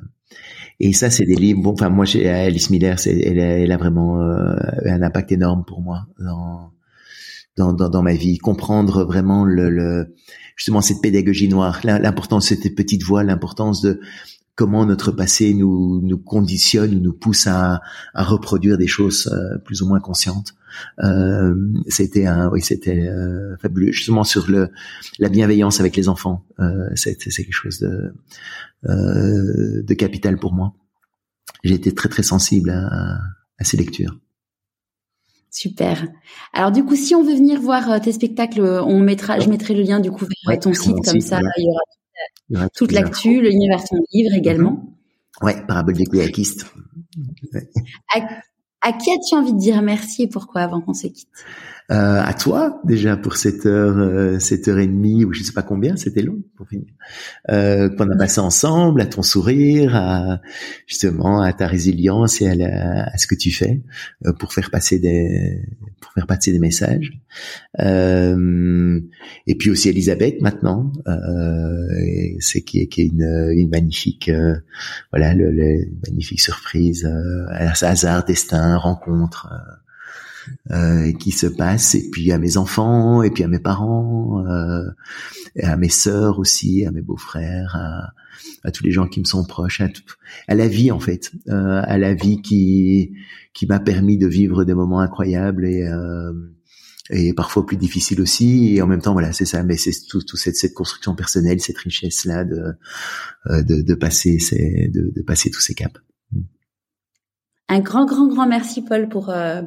et 0.80 0.94
ça, 0.94 1.10
c'est 1.10 1.26
des 1.26 1.36
livres. 1.36 1.62
Bon, 1.62 1.72
enfin, 1.72 1.90
moi, 1.90 2.06
j'ai 2.06 2.30
Alice 2.30 2.70
Miller, 2.70 2.98
elle, 3.06 3.72
a 3.72 3.78
vraiment 3.78 4.22
euh, 4.22 4.56
un 4.86 5.02
impact 5.02 5.32
énorme 5.32 5.64
pour 5.66 5.82
moi 5.82 6.08
dans 6.20 6.72
dans, 7.58 7.72
dans, 7.72 7.90
dans 7.90 8.02
ma 8.02 8.14
vie. 8.14 8.38
Comprendre 8.38 9.06
vraiment 9.06 9.46
le, 9.46 9.70
le 9.70 10.14
justement 10.56 10.82
cette 10.82 11.02
pédagogie 11.02 11.48
noire, 11.48 11.80
l'importance 11.84 12.50
de 12.50 12.56
cette 12.56 12.76
petite 12.76 13.04
voix, 13.04 13.24
l'importance 13.24 13.82
de 13.82 14.02
comment 14.56 14.86
notre 14.86 15.12
passé 15.12 15.54
nous, 15.54 16.02
nous 16.02 16.18
conditionne 16.18 16.96
ou 16.96 17.00
nous 17.00 17.14
pousse 17.14 17.46
à, 17.48 17.82
à 18.14 18.24
reproduire 18.24 18.78
des 18.78 18.88
choses 18.88 19.28
euh, 19.28 19.58
plus 19.60 19.82
ou 19.82 19.88
moins 19.88 20.00
conscientes. 20.00 20.56
Euh, 21.04 21.54
c'était 21.88 22.26
un, 22.26 22.50
oui, 22.50 22.62
c'était 22.62 23.08
euh, 23.08 23.56
fabuleux. 23.62 23.92
Justement 23.92 24.24
sur 24.24 24.50
le 24.50 24.70
la 25.20 25.30
bienveillance 25.30 25.80
avec 25.80 25.96
les 25.96 26.10
enfants, 26.10 26.46
euh, 26.60 26.90
c'est 26.96 27.16
quelque 27.18 27.52
chose 27.52 27.80
de 27.80 28.14
euh, 28.90 29.84
de 29.84 29.94
capital 29.94 30.38
pour 30.38 30.54
moi. 30.54 30.74
J'ai 31.64 31.76
été 31.76 31.94
très 31.94 32.10
très 32.10 32.24
sensible 32.24 32.70
à, 32.72 33.20
à 33.58 33.64
ces 33.64 33.78
lectures. 33.78 34.20
Super. 35.50 36.06
Alors 36.52 36.72
du 36.72 36.84
coup, 36.84 36.98
si 36.98 37.16
on 37.16 37.24
veut 37.24 37.36
venir 37.36 37.62
voir 37.62 38.02
tes 38.02 38.12
spectacles, 38.12 38.62
on 38.62 39.00
mettra, 39.00 39.40
je 39.40 39.50
mettrai 39.50 39.74
le 39.74 39.84
lien 39.84 40.02
du 40.02 40.12
coup 40.12 40.26
vers 40.48 40.60
ton 40.60 40.74
site, 40.74 40.98
comme 41.06 41.22
ça, 41.22 41.40
il 41.58 41.64
y 41.64 41.70
aura 41.70 41.82
toute 42.76 42.92
l'actu, 42.92 43.42
l'univers 43.42 43.82
de 43.82 43.88
ton 43.88 44.04
livre 44.12 44.36
également. 44.36 44.72
Mhm. 44.72 44.96
Ouais, 45.42 45.66
Parabole 45.68 45.96
des 45.96 46.06
kayakistes. 46.06 46.66
À, 48.82 48.94
qui 48.94 49.12
as-tu 49.12 49.36
envie 49.36 49.54
de 49.54 49.60
dire 49.60 49.82
merci 49.82 50.24
et 50.24 50.28
pourquoi 50.28 50.62
avant 50.62 50.80
qu'on 50.80 50.94
se 50.94 51.08
quitte? 51.08 51.28
Euh, 51.92 52.20
à 52.20 52.34
toi 52.34 52.82
déjà 52.84 53.16
pour 53.16 53.38
cette 53.38 53.68
heure, 53.68 53.96
euh, 54.00 54.40
cette 54.40 54.68
heure 54.68 54.80
et 54.80 54.88
demie 54.88 55.24
ou 55.24 55.34
je 55.34 55.44
sais 55.44 55.54
pas 55.54 55.62
combien, 55.62 55.96
c'était 55.98 56.24
long 56.24 56.42
pour 56.58 56.68
finir. 56.68 56.88
Euh, 57.52 57.90
qu'on 57.90 58.10
a 58.10 58.18
passé 58.18 58.40
ensemble, 58.40 59.02
à 59.02 59.06
ton 59.06 59.22
sourire, 59.22 59.96
à 59.96 60.42
justement 60.88 61.42
à 61.42 61.54
ta 61.54 61.68
résilience 61.68 62.42
et 62.42 62.48
à, 62.48 63.04
à 63.04 63.18
ce 63.20 63.28
que 63.28 63.36
tu 63.36 63.52
fais 63.52 63.84
euh, 64.26 64.34
pour 64.34 64.52
faire 64.52 64.72
passer 64.72 64.98
des 64.98 65.62
pour 66.02 66.12
faire 66.14 66.26
passer 66.26 66.52
des 66.52 66.58
messages. 66.58 67.12
Euh, 67.80 69.00
et 69.46 69.54
puis 69.54 69.70
aussi 69.70 69.90
Elisabeth 69.90 70.42
maintenant, 70.42 70.92
euh, 71.08 72.34
c'est 72.40 72.62
qui 72.62 72.80
est 72.80 72.88
qui 72.88 73.02
est 73.02 73.06
une, 73.14 73.52
une 73.52 73.70
magnifique 73.70 74.32
voilà 75.12 75.36
le, 75.36 75.52
le, 75.52 75.86
magnifique 76.08 76.42
surprise, 76.42 77.08
hasard, 77.52 78.26
destin, 78.26 78.78
rencontre 78.78 79.50
euh, 80.72 81.12
qui 81.14 81.32
se 81.32 81.48
passe, 81.48 81.96
et 81.96 82.10
puis 82.12 82.32
à 82.32 82.38
mes 82.38 82.58
enfants, 82.58 83.24
et 83.24 83.32
puis 83.32 83.44
à 83.44 83.48
mes 83.48 83.60
parents, 83.60 84.46
euh, 84.48 84.84
et 85.56 85.64
à 85.64 85.78
mes 85.78 85.90
sœurs 85.90 86.40
aussi, 86.40 86.86
à 86.86 86.92
mes 86.92 87.02
beaux-frères, 87.02 87.76
à, 87.76 88.14
à, 88.64 88.72
tous 88.72 88.84
les 88.84 88.92
gens 88.92 89.08
qui 89.08 89.20
me 89.20 89.26
sont 89.26 89.46
proches, 89.46 89.82
à, 89.82 89.90
à 90.48 90.56
la 90.56 90.68
vie 90.68 90.92
en 90.92 91.00
fait, 91.00 91.32
euh, 91.48 91.82
à 91.84 91.98
la 91.98 92.14
vie 92.14 92.42
qui 92.42 93.14
qui 93.54 93.68
m'a 93.68 93.80
permis 93.80 94.18
de 94.18 94.28
vivre 94.28 94.66
des 94.66 94.74
moments 94.74 95.00
incroyables 95.00 95.66
et 95.66 95.88
euh, 95.88 96.34
et 97.12 97.34
parfois 97.34 97.66
plus 97.66 97.78
difficiles 97.78 98.20
aussi. 98.20 98.76
Et 98.76 98.82
en 98.82 98.88
même 98.88 99.02
temps 99.02 99.14
voilà 99.14 99.32
c'est 99.32 99.46
ça. 99.46 99.64
Mais 99.64 99.78
c'est 99.78 99.94
tout, 100.10 100.22
tout 100.22 100.38
cette, 100.38 100.58
cette 100.58 100.74
construction 100.74 101.16
personnelle 101.16 101.60
cette 101.62 101.78
richesse 101.78 102.26
là 102.26 102.44
de 102.44 102.74
euh, 103.48 103.64
de, 103.64 103.82
de 103.82 103.94
passer 103.94 104.40
ces, 104.40 104.90
de, 104.94 105.12
de 105.16 105.22
passer 105.22 105.50
tous 105.52 105.62
ces 105.62 105.74
caps 105.76 106.00
Un 107.68 107.80
grand, 107.80 108.06
grand, 108.06 108.28
grand 108.28 108.46
merci, 108.46 108.84
Paul, 108.84 109.10
pour 109.10 109.32
euh, 109.32 109.64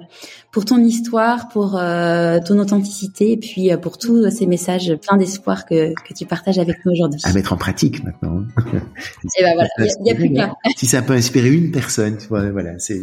pour 0.52 0.64
ton 0.64 0.78
histoire, 0.78 1.48
pour 1.48 1.76
euh, 1.76 2.38
ton 2.46 2.56
authenticité, 2.60 3.32
et 3.32 3.36
puis 3.36 3.72
euh, 3.72 3.76
pour 3.76 3.98
tous 3.98 4.30
ces 4.30 4.46
messages 4.46 4.94
pleins 5.02 5.16
d'espoir 5.16 5.66
que, 5.66 5.92
que 5.94 6.14
tu 6.14 6.24
partages 6.24 6.60
avec 6.60 6.76
nous 6.84 6.92
aujourd'hui. 6.92 7.20
À 7.24 7.32
mettre 7.32 7.52
en 7.52 7.56
pratique 7.56 8.04
maintenant. 8.04 8.44
et 8.72 8.78
eh 9.40 9.42
ben 9.42 9.54
voilà, 9.54 9.68
il 9.78 10.02
n'y 10.02 10.12
a, 10.12 10.14
plus 10.14 10.32
qu'à. 10.32 10.54
si 10.76 10.86
ça 10.86 11.02
peut 11.02 11.14
inspirer 11.14 11.52
une 11.52 11.72
personne, 11.72 12.18
voilà, 12.28 12.52
voilà 12.52 12.78
c'est. 12.78 13.02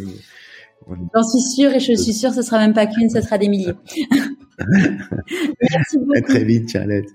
J'en 1.14 1.22
suis 1.22 1.42
sûre, 1.42 1.72
et 1.72 1.80
je 1.80 1.92
suis 1.92 2.14
sûre, 2.14 2.32
ce 2.32 2.40
sera 2.40 2.58
même 2.58 2.72
pas 2.72 2.86
qu'une, 2.86 3.10
ce 3.10 3.20
sera 3.20 3.36
des 3.36 3.48
milliers. 3.48 3.74
merci 4.58 5.98
beaucoup. 5.98 6.12
À 6.16 6.22
très 6.22 6.44
vite, 6.44 6.70
Charlotte. 6.70 7.06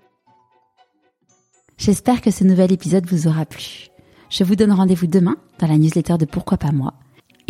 J'espère 1.78 2.22
que 2.22 2.30
ce 2.30 2.44
nouvel 2.44 2.72
épisode 2.72 3.08
vous 3.08 3.28
aura 3.28 3.48
plu. 3.48 3.88
Je 4.30 4.44
vous 4.44 4.56
donne 4.56 4.72
rendez-vous 4.72 5.08
demain 5.08 5.38
dans 5.58 5.68
la 5.68 5.80
newsletter 5.80 6.18
de 6.20 6.26
Pourquoi 6.26 6.58
pas 6.58 6.72
moi 6.72 6.94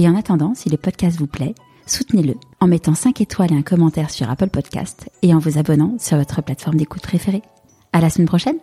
et 0.01 0.09
en 0.09 0.15
attendant, 0.15 0.55
si 0.55 0.69
le 0.69 0.77
podcast 0.77 1.19
vous 1.19 1.27
plaît, 1.27 1.53
soutenez-le 1.85 2.33
en 2.59 2.67
mettant 2.67 2.95
5 2.95 3.21
étoiles 3.21 3.53
et 3.53 3.57
un 3.57 3.61
commentaire 3.61 4.09
sur 4.09 4.29
Apple 4.31 4.49
Podcast 4.49 5.09
et 5.21 5.35
en 5.35 5.37
vous 5.37 5.59
abonnant 5.59 5.95
sur 5.99 6.17
votre 6.17 6.41
plateforme 6.41 6.77
d'écoute 6.77 7.03
préférée. 7.03 7.43
À 7.93 8.01
la 8.01 8.09
semaine 8.09 8.27
prochaine! 8.27 8.57